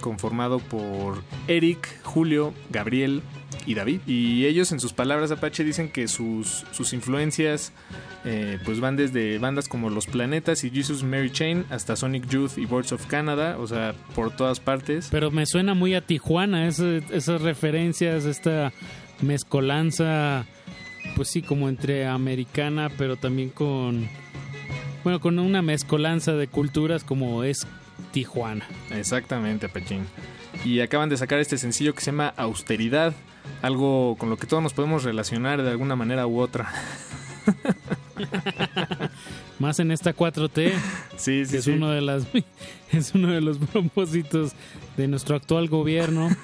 conformado 0.00 0.58
por 0.58 1.22
Eric, 1.46 1.88
Julio, 2.02 2.52
Gabriel 2.70 3.22
y 3.66 3.74
David. 3.74 4.00
Y 4.06 4.44
ellos 4.46 4.72
en 4.72 4.80
sus 4.80 4.92
palabras 4.92 5.30
Apache 5.30 5.64
dicen 5.64 5.88
que 5.88 6.08
sus, 6.08 6.64
sus 6.72 6.92
influencias 6.92 7.72
eh, 8.24 8.58
pues 8.64 8.80
van 8.80 8.96
desde 8.96 9.38
bandas 9.38 9.68
como 9.68 9.90
Los 9.90 10.06
Planetas 10.06 10.64
y 10.64 10.70
Jesus 10.70 11.02
Mary 11.02 11.30
Chain 11.30 11.64
hasta 11.70 11.96
Sonic 11.96 12.28
Youth 12.28 12.52
y 12.58 12.66
Birds 12.66 12.92
of 12.92 13.06
Canada, 13.06 13.56
o 13.58 13.66
sea, 13.66 13.94
por 14.14 14.34
todas 14.34 14.60
partes. 14.60 15.08
Pero 15.10 15.30
me 15.30 15.46
suena 15.46 15.74
muy 15.74 15.94
a 15.94 16.00
Tijuana, 16.00 16.66
ese- 16.68 17.02
esas 17.10 17.42
referencias, 17.42 18.24
esta 18.24 18.72
mezcolanza, 19.44 20.46
pues 21.16 21.28
sí, 21.30 21.42
como 21.42 21.68
entre 21.68 22.06
americana, 22.06 22.90
pero 22.96 23.16
también 23.16 23.50
con, 23.50 24.08
bueno, 25.02 25.20
con 25.20 25.38
una 25.38 25.60
mezcolanza 25.62 26.32
de 26.32 26.48
culturas 26.48 27.04
como 27.04 27.44
es 27.44 27.66
Tijuana. 28.12 28.66
Exactamente, 28.90 29.68
Pachín. 29.68 30.04
Y 30.64 30.80
acaban 30.80 31.08
de 31.08 31.16
sacar 31.16 31.40
este 31.40 31.58
sencillo 31.58 31.94
que 31.94 32.00
se 32.00 32.06
llama 32.10 32.32
Austeridad, 32.36 33.12
algo 33.62 34.16
con 34.18 34.30
lo 34.30 34.36
que 34.36 34.46
todos 34.46 34.62
nos 34.62 34.72
podemos 34.72 35.04
relacionar 35.04 35.62
de 35.62 35.70
alguna 35.70 35.96
manera 35.96 36.26
u 36.26 36.40
otra. 36.40 36.72
Más 39.58 39.78
en 39.80 39.90
esta 39.90 40.14
4T. 40.14 40.72
Sí, 41.16 41.44
sí, 41.44 41.50
que 41.50 41.58
es 41.58 41.64
sí. 41.64 41.72
uno 41.72 41.90
de 41.90 42.00
las 42.00 42.26
es 42.92 43.14
uno 43.14 43.28
de 43.28 43.40
los 43.40 43.58
propósitos 43.58 44.52
de 44.96 45.08
nuestro 45.08 45.36
actual 45.36 45.68
gobierno. 45.68 46.30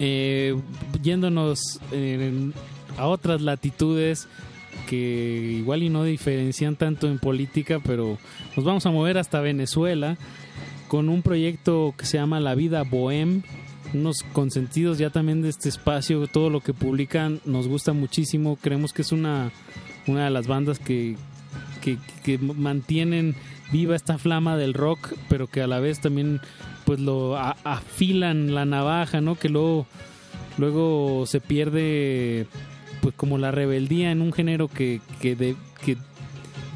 Eh, 0.00 0.60
yéndonos 1.02 1.78
eh, 1.92 2.50
a 2.98 3.06
otras 3.06 3.40
latitudes 3.40 4.26
que 4.88 5.54
igual 5.60 5.84
y 5.84 5.88
no 5.88 6.02
diferencian 6.02 6.74
tanto 6.74 7.06
en 7.06 7.20
política, 7.20 7.78
pero 7.78 8.18
nos 8.56 8.64
vamos 8.64 8.84
a 8.86 8.90
mover 8.90 9.18
hasta 9.18 9.40
Venezuela 9.40 10.18
con 10.88 11.08
un 11.08 11.22
proyecto 11.22 11.94
que 11.96 12.06
se 12.06 12.18
llama 12.18 12.40
La 12.40 12.56
Vida 12.56 12.82
Bohem, 12.82 13.44
unos 13.94 14.24
consentidos 14.32 14.98
ya 14.98 15.10
también 15.10 15.42
de 15.42 15.48
este 15.48 15.68
espacio, 15.68 16.26
todo 16.26 16.50
lo 16.50 16.60
que 16.60 16.74
publican 16.74 17.40
nos 17.44 17.68
gusta 17.68 17.92
muchísimo, 17.92 18.56
creemos 18.60 18.92
que 18.92 19.02
es 19.02 19.12
una, 19.12 19.52
una 20.06 20.24
de 20.24 20.30
las 20.30 20.46
bandas 20.46 20.78
que, 20.78 21.16
que, 21.80 22.38
mantienen 22.38 23.34
viva 23.72 23.96
esta 23.96 24.18
flama 24.18 24.56
del 24.56 24.74
rock, 24.74 25.14
pero 25.28 25.46
que 25.46 25.62
a 25.62 25.66
la 25.66 25.80
vez 25.80 26.00
también 26.00 26.40
pues 26.84 27.00
lo 27.00 27.36
afilan 27.36 28.54
la 28.54 28.64
navaja, 28.64 29.20
¿no? 29.20 29.36
Que 29.36 29.48
luego, 29.48 29.86
luego 30.58 31.24
se 31.26 31.40
pierde 31.40 32.46
pues 33.00 33.14
como 33.14 33.38
la 33.38 33.50
rebeldía 33.50 34.10
en 34.10 34.20
un 34.20 34.32
género 34.32 34.68
que, 34.68 35.00
que, 35.20 35.56
que, 35.84 35.96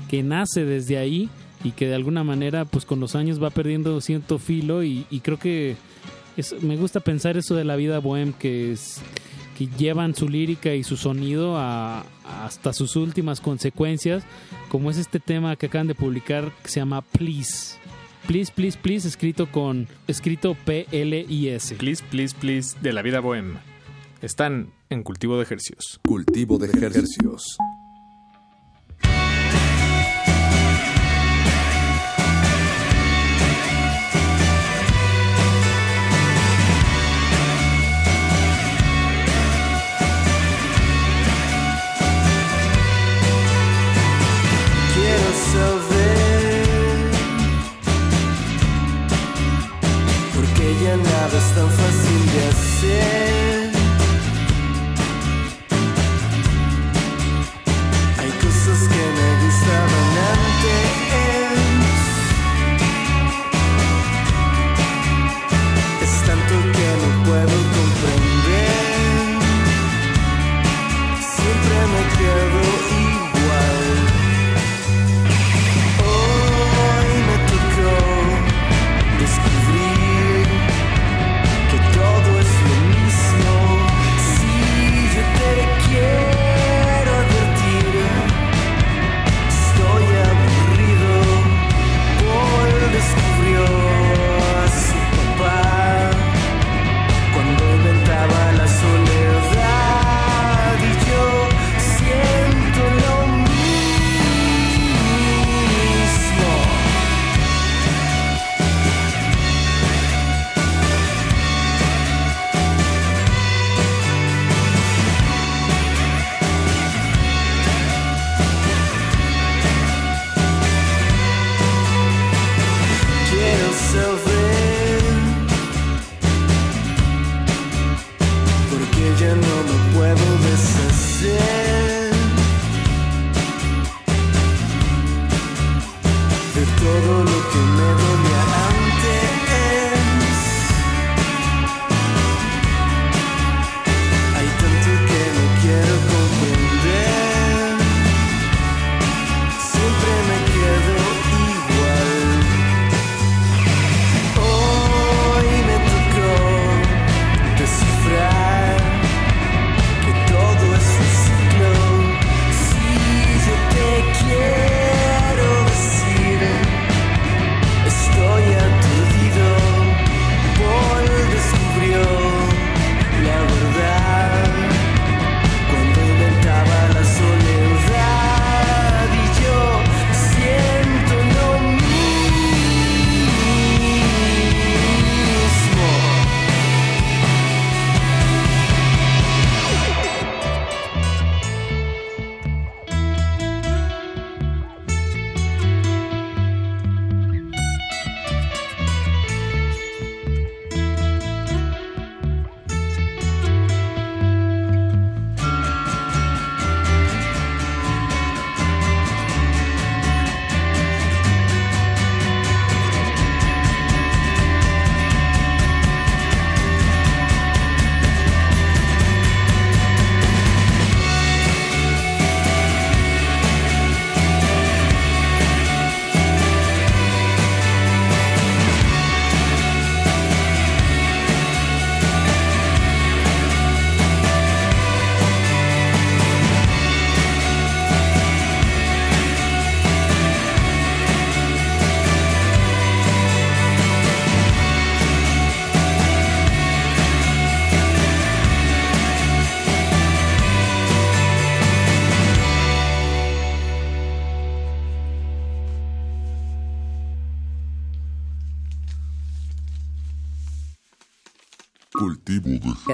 que 0.09 0.23
nace 0.23 0.65
desde 0.65 0.99
ahí 0.99 1.29
y 1.65 1.73
que 1.73 1.87
de 1.87 1.95
alguna 1.95 2.25
manera 2.25 2.65
pues 2.65 2.85
con 2.85 3.01
los 3.01 3.15
años 3.15 3.43
va 3.43 3.51
perdiendo 3.51 4.01
cierto 4.01 4.39
filo 4.39 4.83
y 4.83 5.05
creo 5.23 5.39
que 5.39 5.77
es- 6.41 6.63
me 6.63 6.77
gusta 6.77 7.01
pensar 7.01 7.37
eso 7.37 7.55
de 7.55 7.65
la 7.65 7.77
vida 7.77 7.99
bohem 7.99 8.33
que 8.33 8.73
es 8.73 9.01
que 9.57 9.67
llevan 9.77 10.15
su 10.15 10.29
lírica 10.29 10.75
y 10.75 10.85
su 10.85 10.97
sonido 10.97 11.57
a, 11.59 12.05
hasta 12.45 12.73
sus 12.73 12.95
últimas 12.95 13.41
consecuencias, 13.41 14.23
como 14.69 14.91
es 14.91 14.99
este 14.99 15.19
tema 15.19 15.57
que 15.57 15.67
acaban 15.67 15.89
de 15.89 15.97
publicar 15.97 16.53
que 16.63 16.69
se 16.69 16.79
llama 16.81 17.03
Please. 17.03 17.77
Please, 18.29 18.53
please, 18.55 18.79
please, 18.81 19.09
escrito 19.09 19.51
con 19.51 19.89
escrito 20.07 20.55
P 20.65 20.87
L 20.93 21.27
I 21.29 21.49
S. 21.49 21.75
Please, 21.75 22.05
please, 22.11 22.37
please 22.39 22.77
de 22.81 22.93
la 22.93 23.03
vida 23.03 23.21
bohemia. 23.21 23.61
Están 24.23 24.71
en 24.91 25.03
cultivo 25.03 25.37
de 25.39 25.43
ejercicios. 25.45 25.99
Cultivo 26.07 26.59
de 26.59 26.67
ejercicios. 26.69 27.57
Nada 51.49 51.51
es 51.51 51.55
tan 51.55 51.71
fácil 51.71 52.33
de 52.33 52.47
hacer. 52.49 53.28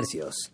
Cultivo 0.04 0.53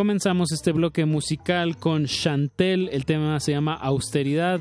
Comenzamos 0.00 0.50
este 0.50 0.72
bloque 0.72 1.04
musical 1.04 1.76
con 1.76 2.06
Chantel, 2.06 2.88
el 2.90 3.04
tema 3.04 3.38
se 3.38 3.52
llama 3.52 3.74
Austeridad, 3.74 4.58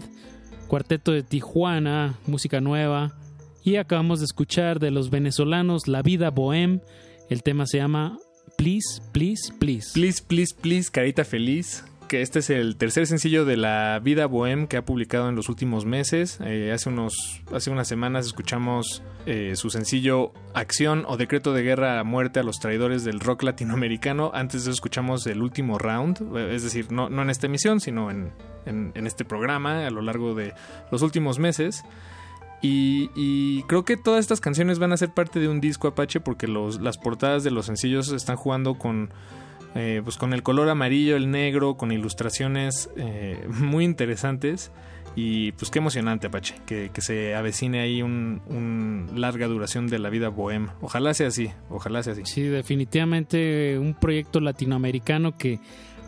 cuarteto 0.68 1.14
de 1.14 1.24
Tijuana, 1.24 2.19
música 2.27 2.59
nueva, 2.59 3.16
y 3.64 3.77
acabamos 3.77 4.19
de 4.19 4.26
escuchar 4.26 4.82
de 4.82 4.92
los 4.92 5.09
venezolanos 5.09 5.88
La 5.88 6.01
Vida 6.01 6.30
Bohem, 6.30 6.82
el 7.30 7.42
tema 7.42 7.68
se 7.68 7.77
llama 7.77 8.18
Please, 8.58 9.01
Please, 9.14 9.53
Please. 9.58 9.92
Please, 9.93 10.22
please, 10.22 10.53
please, 10.53 10.92
carita 10.92 11.24
feliz. 11.24 11.85
Que 12.10 12.24
este 12.24 12.40
es 12.40 12.50
el 12.50 12.76
tercer 12.76 13.06
sencillo 13.06 13.46
de 13.46 13.56
La 13.56 14.00
Vida 14.04 14.26
Bohem 14.26 14.66
que 14.66 14.78
ha 14.78 14.84
publicado 14.84 15.30
en 15.30 15.36
los 15.36 15.48
últimos 15.48 15.86
meses. 15.86 16.40
Eh, 16.44 16.72
hace, 16.74 16.90
unos, 16.90 17.44
hace 17.54 17.70
unas 17.70 17.88
semanas 17.88 18.26
escuchamos 18.26 19.04
eh, 19.28 19.56
su 19.56 19.70
sencillo 19.70 20.34
Acción 20.56 21.06
o 21.08 21.18
Decreto 21.18 21.54
de 21.54 21.62
Guerra 21.62 22.00
a 22.00 22.04
Muerte 22.04 22.40
a 22.40 22.44
los 22.44 22.60
Traidores 22.60 23.04
del 23.04 23.20
Rock 23.20 23.44
Latinoamericano. 23.44 24.32
Antes 24.34 24.64
de 24.64 24.72
eso 24.72 24.76
escuchamos 24.78 25.28
el 25.28 25.44
último 25.44 25.78
round, 25.78 26.36
eh, 26.36 26.56
es 26.56 26.64
decir, 26.64 26.92
no, 26.92 27.12
no 27.12 27.22
en 27.22 27.30
esta 27.30 27.46
emisión, 27.46 27.80
sino 27.80 28.10
en, 28.10 28.32
en, 28.66 29.06
este 29.06 29.24
programa 29.24 29.86
a 29.86 29.92
lo 29.92 30.02
largo 30.02 30.34
de 30.34 30.56
los 30.92 31.04
últimos 31.04 31.38
meses. 31.38 31.84
Y, 32.64 33.12
y 33.16 33.62
creo 33.68 33.86
que 33.86 33.98
todas 33.98 34.22
estas 34.22 34.42
canciones 34.42 34.80
van 34.80 34.94
a 34.94 34.98
ser 34.98 35.14
parte 35.14 35.40
de 35.40 35.48
un 35.48 35.62
disco 35.62 35.88
Apache 35.88 36.22
porque 36.22 36.48
los, 36.48 36.82
las 36.82 36.98
portadas 36.98 37.44
de 37.44 37.52
los 37.52 37.68
sencillos 37.68 38.12
están 38.12 38.36
jugando 38.36 38.80
con, 38.80 39.12
eh, 39.76 40.02
pues 40.04 40.18
con 40.18 40.34
el 40.34 40.44
color 40.44 40.70
amarillo, 40.70 41.16
el 41.16 41.30
negro, 41.30 41.76
con 41.76 41.92
ilustraciones 41.92 42.90
eh, 42.98 43.46
muy 43.48 43.86
interesantes. 43.86 44.72
Y 45.16 45.52
pues 45.54 45.72
qué 45.72 45.80
emocionante 45.80 46.28
Apache, 46.28 46.56
que, 46.66 46.92
que 46.94 47.02
se 47.02 47.36
avecine 47.36 47.82
ahí 47.82 48.02
un, 48.02 48.42
un 48.48 49.10
larga 49.16 49.48
duración 49.48 49.88
de 49.88 50.00
la 50.00 50.10
vida 50.10 50.30
bohem. 50.30 50.70
Ojalá 50.82 51.14
sea 51.14 51.28
así, 51.28 51.52
ojalá 51.70 52.04
sea 52.04 52.14
así. 52.14 52.22
Sí, 52.26 52.44
definitivamente 52.44 53.78
un 53.80 53.96
proyecto 53.96 54.40
latinoamericano 54.40 55.36
que 55.36 55.60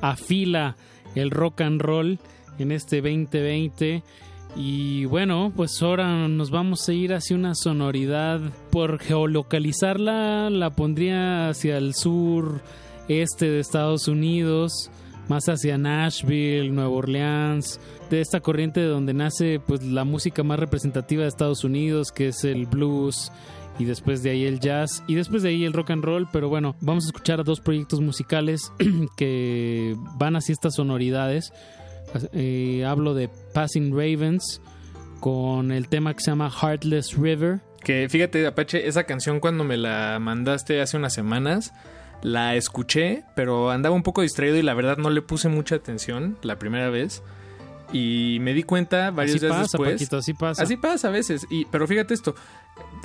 afila 0.02 0.78
el 1.16 1.32
rock 1.32 1.62
and 1.62 1.82
roll 1.82 2.20
en 2.60 2.72
este 2.72 3.02
2020. 3.02 4.04
Y 4.56 5.06
bueno, 5.06 5.52
pues 5.56 5.82
ahora 5.82 6.28
nos 6.28 6.52
vamos 6.52 6.88
a 6.88 6.94
ir 6.94 7.14
hacia 7.14 7.36
una 7.36 7.56
sonoridad. 7.56 8.40
Por 8.70 9.00
geolocalizarla, 9.00 10.50
la 10.50 10.70
pondría 10.72 11.50
hacia 11.50 11.78
el 11.78 11.96
sur 11.96 12.62
este 13.08 13.50
de 13.50 13.60
Estados 13.60 14.08
Unidos, 14.08 14.92
más 15.28 15.46
hacia 15.46 15.78
Nashville, 15.78 16.70
Nueva 16.70 16.90
Orleans, 16.90 17.80
de 18.10 18.22
esta 18.22 18.42
corriente 18.42 18.82
de 18.82 18.88
donde 18.88 19.14
nace 19.14 19.60
pues 19.60 19.84
la 19.84 20.04
música 20.04 20.44
más 20.44 20.60
representativa 20.60 21.24
de 21.24 21.30
Estados 21.30 21.64
Unidos, 21.64 22.12
que 22.12 22.30
es 22.30 22.44
el 22.44 22.66
blues 22.66 23.32
y 23.80 23.86
después 23.86 24.22
de 24.22 24.32
ahí 24.32 24.46
el 24.46 24.60
jazz 24.60 25.04
y 25.08 25.16
después 25.16 25.44
de 25.44 25.50
ahí 25.50 25.64
el 25.64 25.74
rock 25.74 25.92
and 25.92 26.04
roll, 26.04 26.28
pero 26.32 26.50
bueno, 26.50 26.76
vamos 26.82 27.06
a 27.06 27.08
escuchar 27.08 27.44
dos 27.44 27.62
proyectos 27.62 28.02
musicales 28.02 28.72
que 29.18 29.96
van 30.18 30.36
hacia 30.36 30.54
estas 30.54 30.76
sonoridades. 30.76 31.54
Eh, 32.34 32.84
hablo 32.86 33.14
de 33.14 33.30
Passing 33.54 33.92
Ravens 33.92 34.62
con 35.22 35.72
el 35.72 35.88
tema 35.88 36.14
que 36.14 36.20
se 36.20 36.32
llama 36.32 36.52
Heartless 36.52 37.18
River. 37.18 37.62
Que 37.84 38.08
fíjate, 38.10 38.46
Apache, 38.46 38.88
esa 38.88 39.06
canción 39.06 39.40
cuando 39.40 39.64
me 39.64 39.78
la 39.78 40.20
mandaste 40.20 40.82
hace 40.82 40.98
unas 40.98 41.14
semanas, 41.14 41.74
la 42.24 42.56
escuché, 42.56 43.24
pero 43.36 43.72
andaba 43.72 43.96
un 43.96 44.04
poco 44.04 44.22
distraído 44.22 44.58
y 44.58 44.62
la 44.62 44.74
verdad 44.74 44.98
no 44.98 45.10
le 45.10 45.22
puse 45.22 45.50
mucha 45.50 45.76
atención 45.76 46.38
la 46.42 46.58
primera 46.60 46.90
vez. 46.90 47.24
Y 47.94 48.38
me 48.40 48.54
di 48.54 48.64
cuenta 48.64 49.12
varios 49.12 49.36
Así 49.36 49.46
días 49.46 49.52
pasa, 49.52 49.62
después. 49.64 49.94
Paquito, 49.96 50.18
así 50.18 50.34
pasa. 50.34 50.64
Así 50.64 50.78
pasa 50.78 51.08
a 51.10 51.12
veces. 51.12 51.46
Y, 51.50 51.66
pero 51.66 51.88
fíjate 51.88 52.14
esto. 52.14 52.36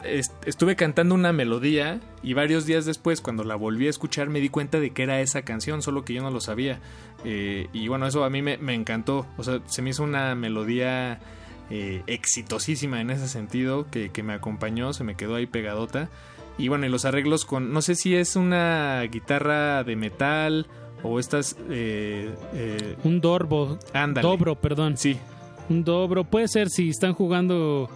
est- 0.04 0.32
estuve 0.46 0.76
cantando 0.76 1.12
una 1.16 1.32
melodía 1.32 1.98
y 2.22 2.34
varios 2.34 2.66
días 2.66 2.84
después, 2.84 3.20
cuando 3.20 3.42
la 3.42 3.56
volví 3.56 3.88
a 3.88 3.90
escuchar, 3.90 4.28
me 4.28 4.38
di 4.40 4.48
cuenta 4.48 4.78
de 4.78 4.90
que 4.90 5.02
era 5.02 5.20
esa 5.20 5.42
canción, 5.42 5.82
solo 5.82 6.04
que 6.04 6.14
yo 6.14 6.22
no 6.22 6.30
lo 6.30 6.40
sabía. 6.40 6.78
Eh, 7.24 7.66
y 7.72 7.88
bueno, 7.88 8.06
eso 8.06 8.22
a 8.22 8.30
mí 8.30 8.42
me, 8.42 8.58
me 8.58 8.74
encantó. 8.74 9.26
O 9.38 9.42
sea, 9.42 9.60
se 9.66 9.82
me 9.82 9.90
hizo 9.90 10.04
una 10.04 10.36
melodía 10.36 11.18
eh, 11.68 12.04
exitosísima 12.06 13.00
en 13.00 13.10
ese 13.10 13.26
sentido, 13.26 13.88
que, 13.90 14.10
que 14.10 14.22
me 14.22 14.34
acompañó, 14.34 14.92
se 14.92 15.02
me 15.02 15.16
quedó 15.16 15.34
ahí 15.34 15.46
pegadota. 15.46 16.10
Y 16.58 16.68
bueno, 16.68 16.86
y 16.86 16.88
los 16.88 17.04
arreglos 17.04 17.44
con, 17.44 17.72
no 17.72 17.82
sé 17.82 17.94
si 17.94 18.14
es 18.14 18.34
una 18.36 19.02
guitarra 19.02 19.84
de 19.84 19.94
metal 19.96 20.66
o 21.02 21.18
estas... 21.20 21.56
eh, 21.68 22.34
eh, 22.54 22.96
Un 23.04 23.20
dorbo. 23.20 23.78
Ándale. 23.92 24.26
Dobro, 24.26 24.54
perdón. 24.56 24.96
Sí. 24.96 25.16
Un 25.68 25.84
dobro. 25.84 26.24
Puede 26.24 26.48
ser 26.48 26.70
si 26.70 26.88
están 26.88 27.12
jugando. 27.12 27.90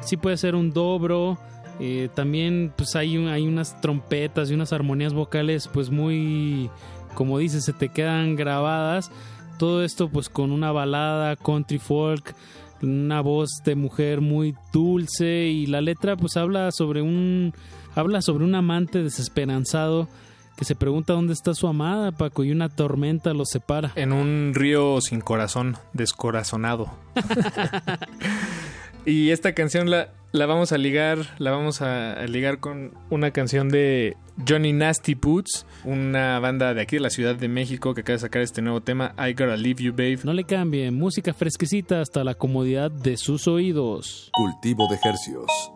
Sí, 0.00 0.16
puede 0.16 0.36
ser 0.36 0.54
un 0.56 0.72
dobro. 0.72 1.38
Eh, 1.78 2.08
también, 2.14 2.72
pues 2.76 2.96
hay, 2.96 3.16
un- 3.16 3.28
hay 3.28 3.46
unas 3.46 3.80
trompetas 3.80 4.50
y 4.50 4.54
unas 4.54 4.72
armonías 4.72 5.14
vocales, 5.14 5.68
pues 5.72 5.90
muy. 5.90 6.70
Como 7.14 7.38
dices, 7.38 7.64
se 7.64 7.72
te 7.72 7.88
quedan 7.88 8.34
grabadas. 8.34 9.10
Todo 9.58 9.84
esto, 9.84 10.08
pues 10.08 10.28
con 10.28 10.50
una 10.50 10.72
balada 10.72 11.36
country 11.36 11.78
folk. 11.78 12.34
Una 12.82 13.20
voz 13.20 13.48
de 13.64 13.76
mujer 13.76 14.20
muy 14.20 14.56
dulce. 14.72 15.46
Y 15.46 15.66
la 15.66 15.80
letra, 15.80 16.16
pues 16.16 16.36
habla 16.36 16.72
sobre 16.72 17.00
un. 17.00 17.54
Habla 17.94 18.22
sobre 18.22 18.44
un 18.44 18.54
amante 18.54 19.02
desesperanzado 19.02 20.08
que 20.56 20.64
se 20.64 20.74
pregunta 20.74 21.12
dónde 21.12 21.32
está 21.32 21.54
su 21.54 21.66
amada, 21.66 22.12
Paco, 22.12 22.44
y 22.44 22.52
una 22.52 22.68
tormenta 22.68 23.34
los 23.34 23.50
separa. 23.50 23.92
En 23.96 24.12
un 24.12 24.52
río 24.54 25.00
sin 25.00 25.20
corazón, 25.20 25.76
descorazonado. 25.92 26.90
y 29.06 29.30
esta 29.30 29.54
canción 29.54 29.90
la, 29.90 30.10
la 30.32 30.46
vamos 30.46 30.72
a 30.72 30.78
ligar, 30.78 31.18
la 31.38 31.50
vamos 31.50 31.82
a, 31.82 32.12
a 32.12 32.26
ligar 32.26 32.60
con 32.60 32.92
una 33.10 33.30
canción 33.30 33.70
de 33.70 34.16
Johnny 34.46 34.72
Nasty 34.72 35.14
Boots, 35.14 35.66
una 35.84 36.38
banda 36.38 36.74
de 36.74 36.82
aquí 36.82 36.96
de 36.96 37.02
la 37.02 37.10
Ciudad 37.10 37.34
de 37.34 37.48
México 37.48 37.94
que 37.94 38.02
acaba 38.02 38.14
de 38.14 38.20
sacar 38.20 38.42
este 38.42 38.62
nuevo 38.62 38.82
tema, 38.82 39.14
I 39.18 39.32
Gotta 39.32 39.56
Leave 39.56 39.82
You 39.82 39.92
Babe. 39.92 40.20
No 40.24 40.32
le 40.32 40.44
cambien, 40.44 40.94
música 40.94 41.32
fresquecita 41.34 42.00
hasta 42.00 42.24
la 42.24 42.34
comodidad 42.34 42.90
de 42.90 43.16
sus 43.16 43.48
oídos. 43.48 44.30
Cultivo 44.34 44.86
de 44.88 44.98
hercios. 45.02 45.71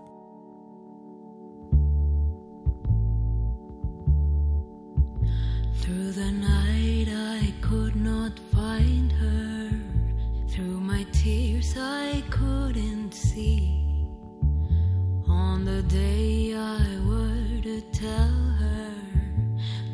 On 15.37 15.67
the 15.67 15.83
day 15.83 16.55
I 16.55 16.99
were 17.07 17.61
to 17.63 17.81
tell 17.93 18.37
her 18.63 18.95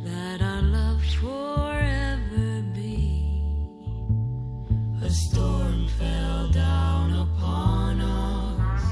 that 0.04 0.40
our 0.40 0.62
love 0.62 1.02
forever 1.20 2.62
be. 2.72 3.42
A 5.02 5.10
storm 5.10 5.88
fell 5.98 6.48
down 6.52 7.12
upon 7.26 8.00
us 8.00 8.84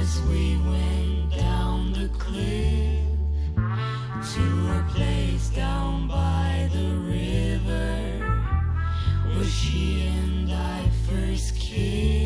as 0.00 0.22
we 0.28 0.56
went 0.70 1.36
down 1.36 1.92
the 1.92 2.10
cliff 2.16 3.02
to 4.34 4.46
a 4.78 4.86
place 4.94 5.48
down 5.50 6.06
by 6.06 6.70
the 6.72 6.90
river 7.18 7.96
where 9.34 9.44
she 9.44 10.06
and 10.06 10.52
I 10.52 10.88
first 11.08 11.56
kissed, 11.56 12.25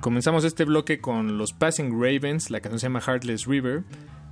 Comenzamos 0.00 0.44
este 0.44 0.64
bloque 0.64 1.00
con 1.00 1.38
los 1.38 1.52
Passing 1.52 1.92
Ravens, 1.92 2.50
la 2.50 2.60
canción 2.60 2.78
se 2.78 2.86
llama 2.86 3.00
Heartless 3.00 3.46
River. 3.46 3.84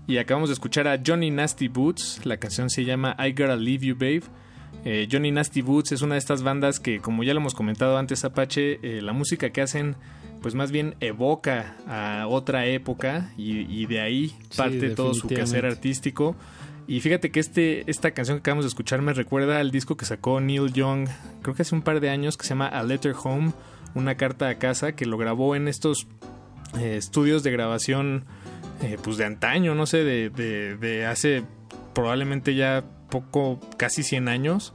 Y 0.06 0.18
acabamos 0.18 0.48
de 0.48 0.54
escuchar 0.54 0.88
a 0.88 1.00
Johnny 1.04 1.30
Nasty 1.30 1.68
Boots, 1.68 2.26
la 2.26 2.36
canción 2.36 2.68
se 2.70 2.84
llama 2.84 3.16
I 3.18 3.32
Gotta 3.32 3.56
Leave 3.56 3.86
You 3.86 3.94
Babe. 3.94 4.22
Eh, 4.84 5.08
Johnny 5.10 5.30
Nasty 5.30 5.62
Boots 5.62 5.92
es 5.92 6.02
una 6.02 6.16
de 6.16 6.18
estas 6.18 6.42
bandas 6.42 6.80
que, 6.80 7.00
como 7.00 7.22
ya 7.22 7.34
lo 7.34 7.40
hemos 7.40 7.54
comentado 7.54 7.96
antes, 7.96 8.24
Apache, 8.24 8.80
eh, 8.82 9.00
la 9.00 9.12
música 9.12 9.50
que 9.50 9.62
hacen, 9.62 9.94
pues 10.42 10.54
más 10.54 10.72
bien 10.72 10.96
evoca 11.00 11.76
a 11.86 12.26
otra 12.26 12.66
época 12.66 13.30
y, 13.36 13.60
y 13.60 13.86
de 13.86 14.00
ahí 14.00 14.28
Sí, 14.50 14.56
parte 14.56 14.90
todo 14.90 15.14
su 15.14 15.28
quehacer 15.28 15.64
artístico. 15.66 16.36
Y 16.86 17.00
fíjate 17.00 17.30
que 17.30 17.40
este, 17.40 17.88
esta 17.90 18.10
canción 18.10 18.38
que 18.38 18.40
acabamos 18.40 18.64
de 18.64 18.68
escuchar 18.70 19.00
me 19.02 19.12
recuerda 19.12 19.60
al 19.60 19.70
disco 19.70 19.96
que 19.96 20.04
sacó 20.04 20.40
Neil 20.40 20.72
Young, 20.72 21.08
creo 21.42 21.54
que 21.54 21.62
hace 21.62 21.74
un 21.74 21.82
par 21.82 22.00
de 22.00 22.10
años, 22.10 22.36
que 22.36 22.42
se 22.44 22.50
llama 22.50 22.66
A 22.66 22.82
Letter 22.82 23.14
Home, 23.22 23.52
una 23.94 24.16
carta 24.16 24.48
a 24.48 24.56
casa, 24.56 24.92
que 24.92 25.06
lo 25.06 25.18
grabó 25.18 25.56
en 25.56 25.68
estos 25.68 26.06
eh, 26.78 26.96
estudios 26.96 27.42
de 27.42 27.50
grabación, 27.50 28.24
eh, 28.82 28.96
pues 29.02 29.16
de 29.16 29.24
antaño, 29.24 29.74
no 29.74 29.86
sé, 29.86 30.04
de, 30.04 30.30
de, 30.30 31.06
hace 31.06 31.44
probablemente 31.94 32.54
ya 32.54 32.84
poco, 33.10 33.60
casi 33.76 34.02
100 34.02 34.28
años, 34.28 34.74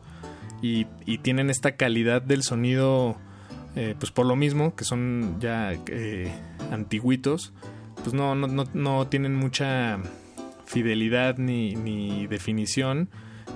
y, 0.62 0.88
y 1.06 1.20
tienen 1.20 1.50
esta 1.50 1.76
calidad 1.76 2.22
del 2.22 2.44
sonido, 2.44 3.18
eh, 3.76 3.96
pues 4.00 4.12
por 4.12 4.26
lo 4.26 4.36
mismo, 4.36 4.76
que 4.76 4.84
son 4.84 5.38
ya 5.40 5.74
antiguitos, 6.72 7.54
pues 8.04 8.14
no, 8.14 8.36
no, 8.36 8.48
no, 8.48 8.66
no 8.74 9.08
tienen 9.08 9.36
mucha 9.36 10.00
fidelidad 10.66 11.38
ni, 11.38 11.76
ni 11.76 12.28
definición, 12.28 13.10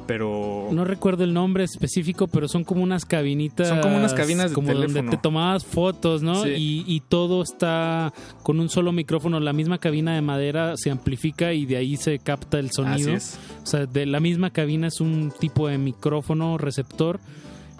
pero... 0.06 0.70
No 0.72 0.86
recuerdo 0.86 1.24
el 1.24 1.34
nombre 1.34 1.64
específico, 1.64 2.28
pero 2.28 2.48
son 2.48 2.64
como 2.64 2.84
unas 2.84 3.06
cabinitas. 3.06 3.68
Son 3.68 3.82
como 3.82 3.98
unas 3.98 4.14
cabinas 4.14 4.50
de 4.50 4.56
como 4.56 4.68
teléfono. 4.68 4.94
donde 4.94 5.12
te 5.12 5.22
tomabas 5.22 5.66
fotos, 5.66 6.22
¿no? 6.24 6.44
Sí. 6.44 6.50
Y, 6.50 6.84
y 6.88 7.00
todo 7.02 7.42
está 7.44 8.14
con 8.44 8.60
un 8.60 8.70
solo 8.70 8.92
micrófono. 8.92 9.40
La 9.40 9.54
misma 9.54 9.78
cabina 9.78 10.14
de 10.16 10.22
madera 10.22 10.74
se 10.78 10.92
amplifica 10.92 11.54
y 11.54 11.66
de 11.66 11.78
ahí 11.78 11.98
se 11.98 12.20
capta 12.20 12.60
el 12.60 12.72
sonido. 12.72 13.16
Así 13.16 13.36
es. 13.36 13.40
O 13.64 13.66
sea, 13.66 13.86
de 13.86 14.06
la 14.06 14.20
misma 14.20 14.52
cabina 14.52 14.88
es 14.88 15.02
un 15.02 15.32
tipo 15.40 15.68
de 15.68 15.78
micrófono 15.78 16.58
receptor. 16.58 17.20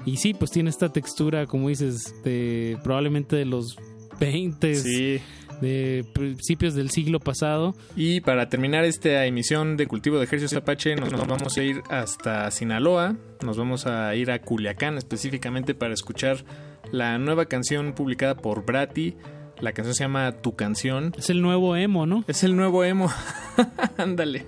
Y 0.06 0.18
sí, 0.18 0.34
pues 0.34 0.52
tiene 0.52 0.70
esta 0.70 0.90
textura, 0.90 1.46
como 1.46 1.70
dices, 1.70 2.16
de 2.24 2.78
probablemente 2.84 3.36
de 3.36 3.46
los 3.46 3.78
20 4.20 4.76
Sí. 4.76 5.20
De 5.62 6.06
principios 6.14 6.76
del 6.76 6.90
siglo 6.90 7.20
pasado. 7.20 7.76
Y 7.96 8.22
para 8.22 8.50
terminar 8.50 8.84
esta 8.84 9.26
emisión 9.26 9.78
de 9.78 9.88
Cultivo 9.88 10.18
de 10.18 10.26
Ejercicios 10.26 10.62
Apache, 10.62 10.96
nos, 10.96 11.12
nos 11.12 11.28
vamos 11.28 11.58
a 11.58 11.64
ir 11.64 11.82
hasta 11.90 12.50
Sinaloa, 12.52 13.16
nos 13.44 13.58
vamos 13.58 13.86
a 13.86 14.14
ir 14.16 14.32
a 14.32 14.42
Culiacán 14.42 14.98
específicamente 14.98 15.74
para 15.74 15.94
escuchar 15.94 16.44
la 16.92 17.18
nueva 17.18 17.46
canción 17.46 17.94
publicada 17.94 18.36
por 18.36 18.66
Brati. 18.66 19.16
La 19.60 19.74
canción 19.74 19.94
se 19.94 20.04
llama 20.04 20.32
Tu 20.42 20.56
canción. 20.56 21.14
Es 21.18 21.30
el 21.30 21.42
nuevo 21.42 21.76
emo, 21.76 22.06
¿no? 22.08 22.26
Es 22.28 22.44
el 22.44 22.56
nuevo 22.56 22.84
emo. 22.84 23.12
Ándale. 23.98 24.46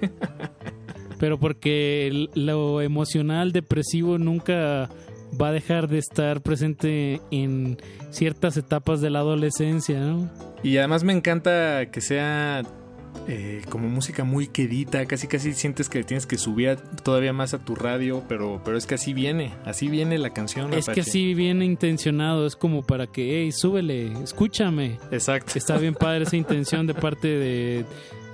Pero 1.20 1.40
porque 1.40 2.28
lo 2.34 2.82
emocional 2.82 3.52
depresivo 3.52 4.18
nunca 4.18 4.90
va 5.40 5.50
a 5.50 5.52
dejar 5.52 5.88
de 5.88 5.98
estar 5.98 6.42
presente 6.42 7.22
en 7.32 7.78
ciertas 8.12 8.58
etapas 8.58 9.02
de 9.02 9.10
la 9.10 9.20
adolescencia, 9.20 10.00
¿no? 10.00 10.30
Y 10.64 10.78
además 10.78 11.04
me 11.04 11.14
encanta 11.14 11.92
que 11.92 12.02
sea 12.02 12.64
eh, 13.28 13.62
como 13.70 13.88
música 13.88 14.26
muy 14.26 14.48
quedita, 14.48 15.06
casi 15.06 15.28
casi 15.28 15.54
sientes 15.54 15.88
que 15.88 16.04
tienes 16.04 16.26
que 16.26 16.38
subir 16.38 16.78
todavía 17.04 17.32
más 17.32 17.54
a 17.54 17.60
tu 17.60 17.74
radio, 17.74 18.24
pero, 18.28 18.62
pero 18.66 18.78
es 18.78 18.86
que 18.86 18.96
así 18.96 19.14
viene, 19.14 19.54
así 19.66 19.88
viene 19.88 20.18
la 20.18 20.32
canción. 20.32 20.74
Es 20.74 20.88
que 20.88 21.02
así 21.02 21.34
viene 21.34 21.64
intencionado, 21.64 22.46
es 22.46 22.58
como 22.58 22.82
para 22.82 23.08
que, 23.08 23.42
hey, 23.42 23.52
súbele, 23.54 24.12
escúchame. 24.24 24.98
Exacto. 25.12 25.54
Está 25.56 25.78
bien 25.78 25.94
padre 25.94 26.24
esa 26.28 26.36
intención 26.36 26.86
de 26.86 26.96
parte 26.96 27.28
de, 27.30 27.86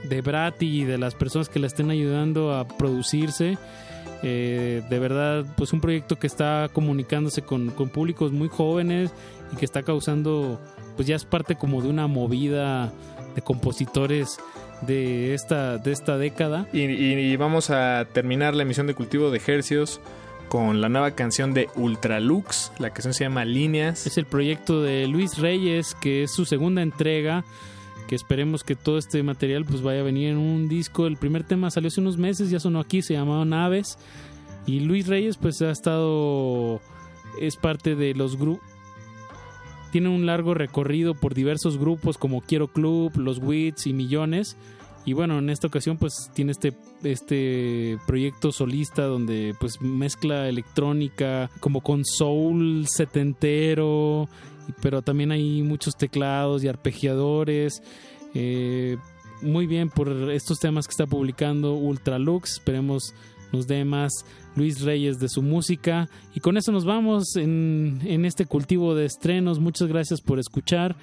de 0.06 0.22
Brati 0.22 0.82
y 0.82 0.86
de 0.86 0.98
las 0.98 1.14
personas 1.14 1.50
que 1.50 1.60
la 1.60 1.68
estén 1.68 1.92
ayudando 1.92 2.56
a 2.56 2.68
producirse. 2.68 3.60
Eh, 4.24 4.82
de 4.90 5.00
verdad, 5.00 5.46
pues 5.56 5.72
un 5.74 5.80
proyecto 5.82 6.18
que 6.20 6.28
está 6.28 6.70
comunicándose 6.74 7.42
con, 7.42 7.70
con 7.70 7.90
públicos 7.90 8.32
muy 8.32 8.50
jóvenes 8.50 9.12
y 9.54 9.56
que 9.56 9.66
está 9.66 9.84
causando, 9.84 10.60
pues 10.96 11.08
ya 11.08 11.16
es 11.16 11.26
parte 11.26 11.56
como 11.56 11.82
de 11.82 11.90
una 11.90 12.08
movida 12.08 12.92
de 13.36 13.42
compositores 13.42 14.38
de 14.82 15.34
esta, 15.34 15.78
de 15.78 15.92
esta 15.92 16.18
década. 16.18 16.68
Y, 16.74 16.82
y- 16.82 17.14
y 17.32 17.36
vamos 17.38 17.70
a 17.70 18.06
terminar 18.14 18.56
la 18.56 18.64
emisión 18.64 18.88
de 18.88 18.94
Cultivo 18.94 19.32
de 19.32 19.38
Ejercios 19.38 20.02
con 20.50 20.82
la 20.82 20.90
nueva 20.90 21.12
canción 21.12 21.54
de 21.54 21.68
Ultralux. 21.76 22.72
La 22.80 22.90
canción 22.90 23.14
se 23.14 23.24
llama 23.24 23.46
Líneas. 23.46 24.08
Es 24.08 24.18
el 24.18 24.26
proyecto 24.26 24.82
de 24.82 25.08
Luis 25.08 25.38
Reyes, 25.38 25.96
que 25.96 26.24
es 26.24 26.32
su 26.34 26.46
segunda 26.46 26.82
entrega. 26.82 27.46
Que 28.10 28.16
esperemos 28.16 28.64
que 28.64 28.76
todo 28.76 28.98
este 28.98 29.22
material 29.22 29.66
pues 29.66 29.84
vaya 29.84 30.00
a 30.00 30.04
venir 30.04 30.30
en 30.30 30.38
un 30.38 30.68
disco. 30.68 31.06
El 31.06 31.18
primer 31.18 31.44
tema 31.44 31.70
salió 31.70 31.90
hace 31.90 32.02
unos 32.02 32.18
meses, 32.18 32.50
ya 32.50 32.60
sonó 32.60 32.80
aquí, 32.80 33.04
se 33.04 33.14
llamaba 33.14 33.46
Naves. 33.46 34.00
Y 34.66 34.80
Luis 34.80 35.06
Reyes 35.06 35.38
pues 35.38 35.62
ha 35.62 35.70
estado, 35.70 36.82
es 37.40 37.56
parte 37.56 37.96
de 37.96 38.16
los 38.16 38.36
grupos, 38.36 38.68
tiene 39.92 40.10
un 40.10 40.26
largo 40.26 40.56
recorrido 40.56 41.14
por 41.14 41.36
diversos 41.36 41.78
grupos 41.78 42.18
como 42.18 42.42
Quiero 42.42 42.68
Club, 42.68 43.16
Los 43.16 43.38
Wits 43.38 43.86
y 43.86 43.94
Millones. 43.94 44.58
Y 45.06 45.14
bueno, 45.14 45.38
en 45.38 45.52
esta 45.52 45.68
ocasión 45.68 45.98
pues 45.98 46.32
tiene 46.34 46.52
este, 46.52 46.74
este 47.04 48.00
proyecto 48.08 48.52
solista 48.52 49.04
donde 49.04 49.56
pues 49.60 49.82
mezcla 49.82 50.50
electrónica 50.50 51.52
como 51.60 51.82
con 51.82 52.04
soul 52.06 52.88
setentero, 52.88 54.28
pero 54.82 55.02
también 55.02 55.32
hay 55.32 55.62
muchos 55.64 55.96
teclados 55.96 56.64
y 56.64 56.68
arpegiadores. 56.68 57.82
Eh, 58.34 58.98
muy 59.42 59.68
bien 59.68 59.90
por 59.90 60.32
estos 60.32 60.60
temas 60.60 60.88
que 60.88 60.92
está 60.92 61.08
publicando 61.08 61.74
Ultralux. 61.76 62.54
Esperemos 62.54 63.14
nos 63.52 63.68
dé 63.68 63.84
más 63.84 64.12
Luis 64.56 64.82
Reyes 64.82 65.20
de 65.20 65.30
su 65.30 65.42
música. 65.42 66.10
Y 66.36 66.40
con 66.40 66.58
eso 66.58 66.72
nos 66.72 66.86
vamos 66.86 67.36
en, 67.36 68.00
en 68.04 68.26
este 68.26 68.46
cultivo 68.46 68.96
de 68.96 69.06
estrenos. 69.06 69.60
Muchas 69.60 69.88
gracias 69.88 70.22
por 70.22 70.40
escuchar 70.40 70.96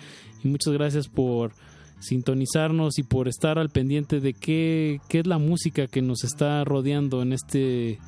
y 0.44 0.48
muchas 0.48 0.72
gracias 0.72 1.08
por 1.08 1.52
sintonizarnos 1.98 2.98
y 2.98 3.02
por 3.02 3.28
estar 3.28 3.58
al 3.58 3.70
pendiente 3.70 4.20
de 4.20 4.34
qué, 4.34 5.00
qué 5.08 5.20
es 5.20 5.26
la 5.26 5.38
música 5.38 5.86
que 5.86 6.02
nos 6.02 6.24
está 6.24 6.62
rodeando 6.64 7.22
en 7.22 7.32
este, 7.32 7.98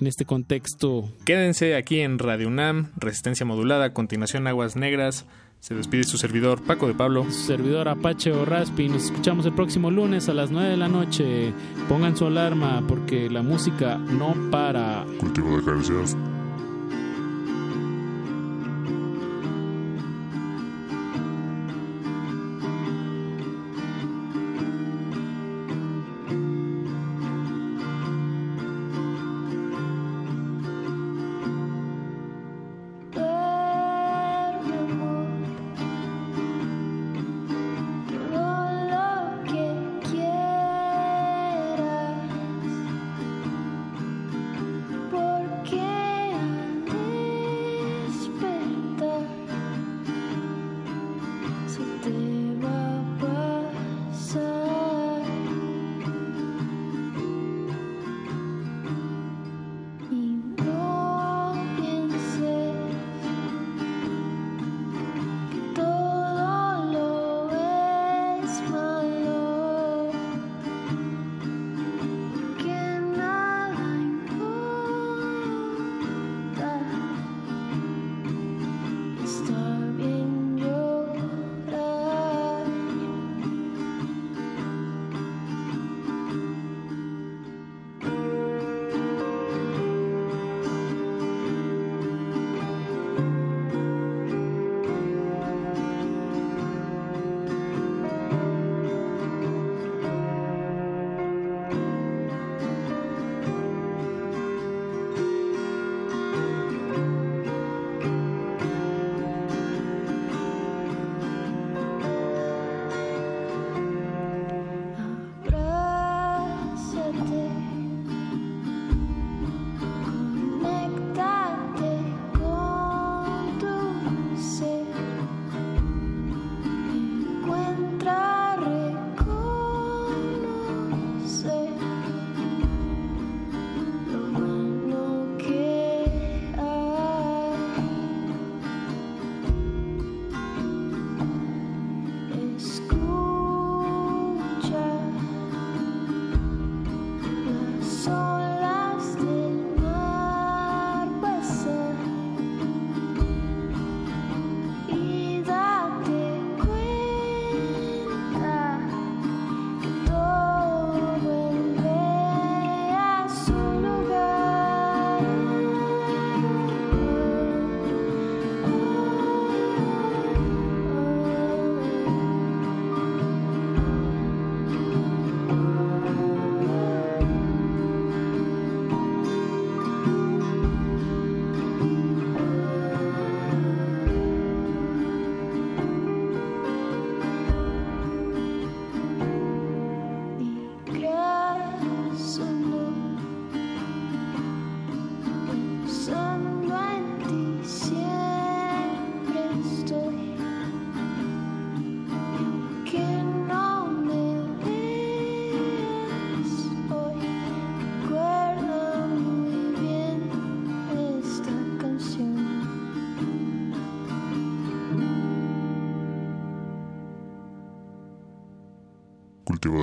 en 0.00 0.06
este 0.06 0.24
contexto. 0.24 1.10
Quédense 1.24 1.76
aquí 1.76 2.00
en 2.00 2.18
Radio 2.18 2.48
UNAM, 2.48 2.92
Resistencia 2.96 3.46
Modulada, 3.46 3.86
a 3.86 3.92
continuación 3.92 4.46
Aguas 4.46 4.76
Negras. 4.76 5.26
Se 5.60 5.74
despide 5.74 6.04
su 6.04 6.16
servidor 6.16 6.62
Paco 6.62 6.86
de 6.86 6.94
Pablo. 6.94 7.24
Su 7.24 7.46
servidor 7.46 7.88
Apache 7.88 8.30
o 8.30 8.44
Raspi. 8.44 8.88
Nos 8.88 9.06
escuchamos 9.06 9.46
el 9.46 9.54
próximo 9.54 9.90
lunes 9.90 10.28
a 10.28 10.34
las 10.34 10.50
9 10.50 10.68
de 10.68 10.76
la 10.76 10.88
noche. 10.88 11.52
Pongan 11.88 12.16
su 12.16 12.26
alarma 12.26 12.84
porque 12.86 13.28
la 13.28 13.42
música 13.42 13.96
no 13.96 14.34
para. 14.50 15.04
Cultivo 15.18 15.56
de 15.56 15.62
ejercicios. 15.62 16.16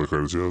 Cultivo 0.06 0.50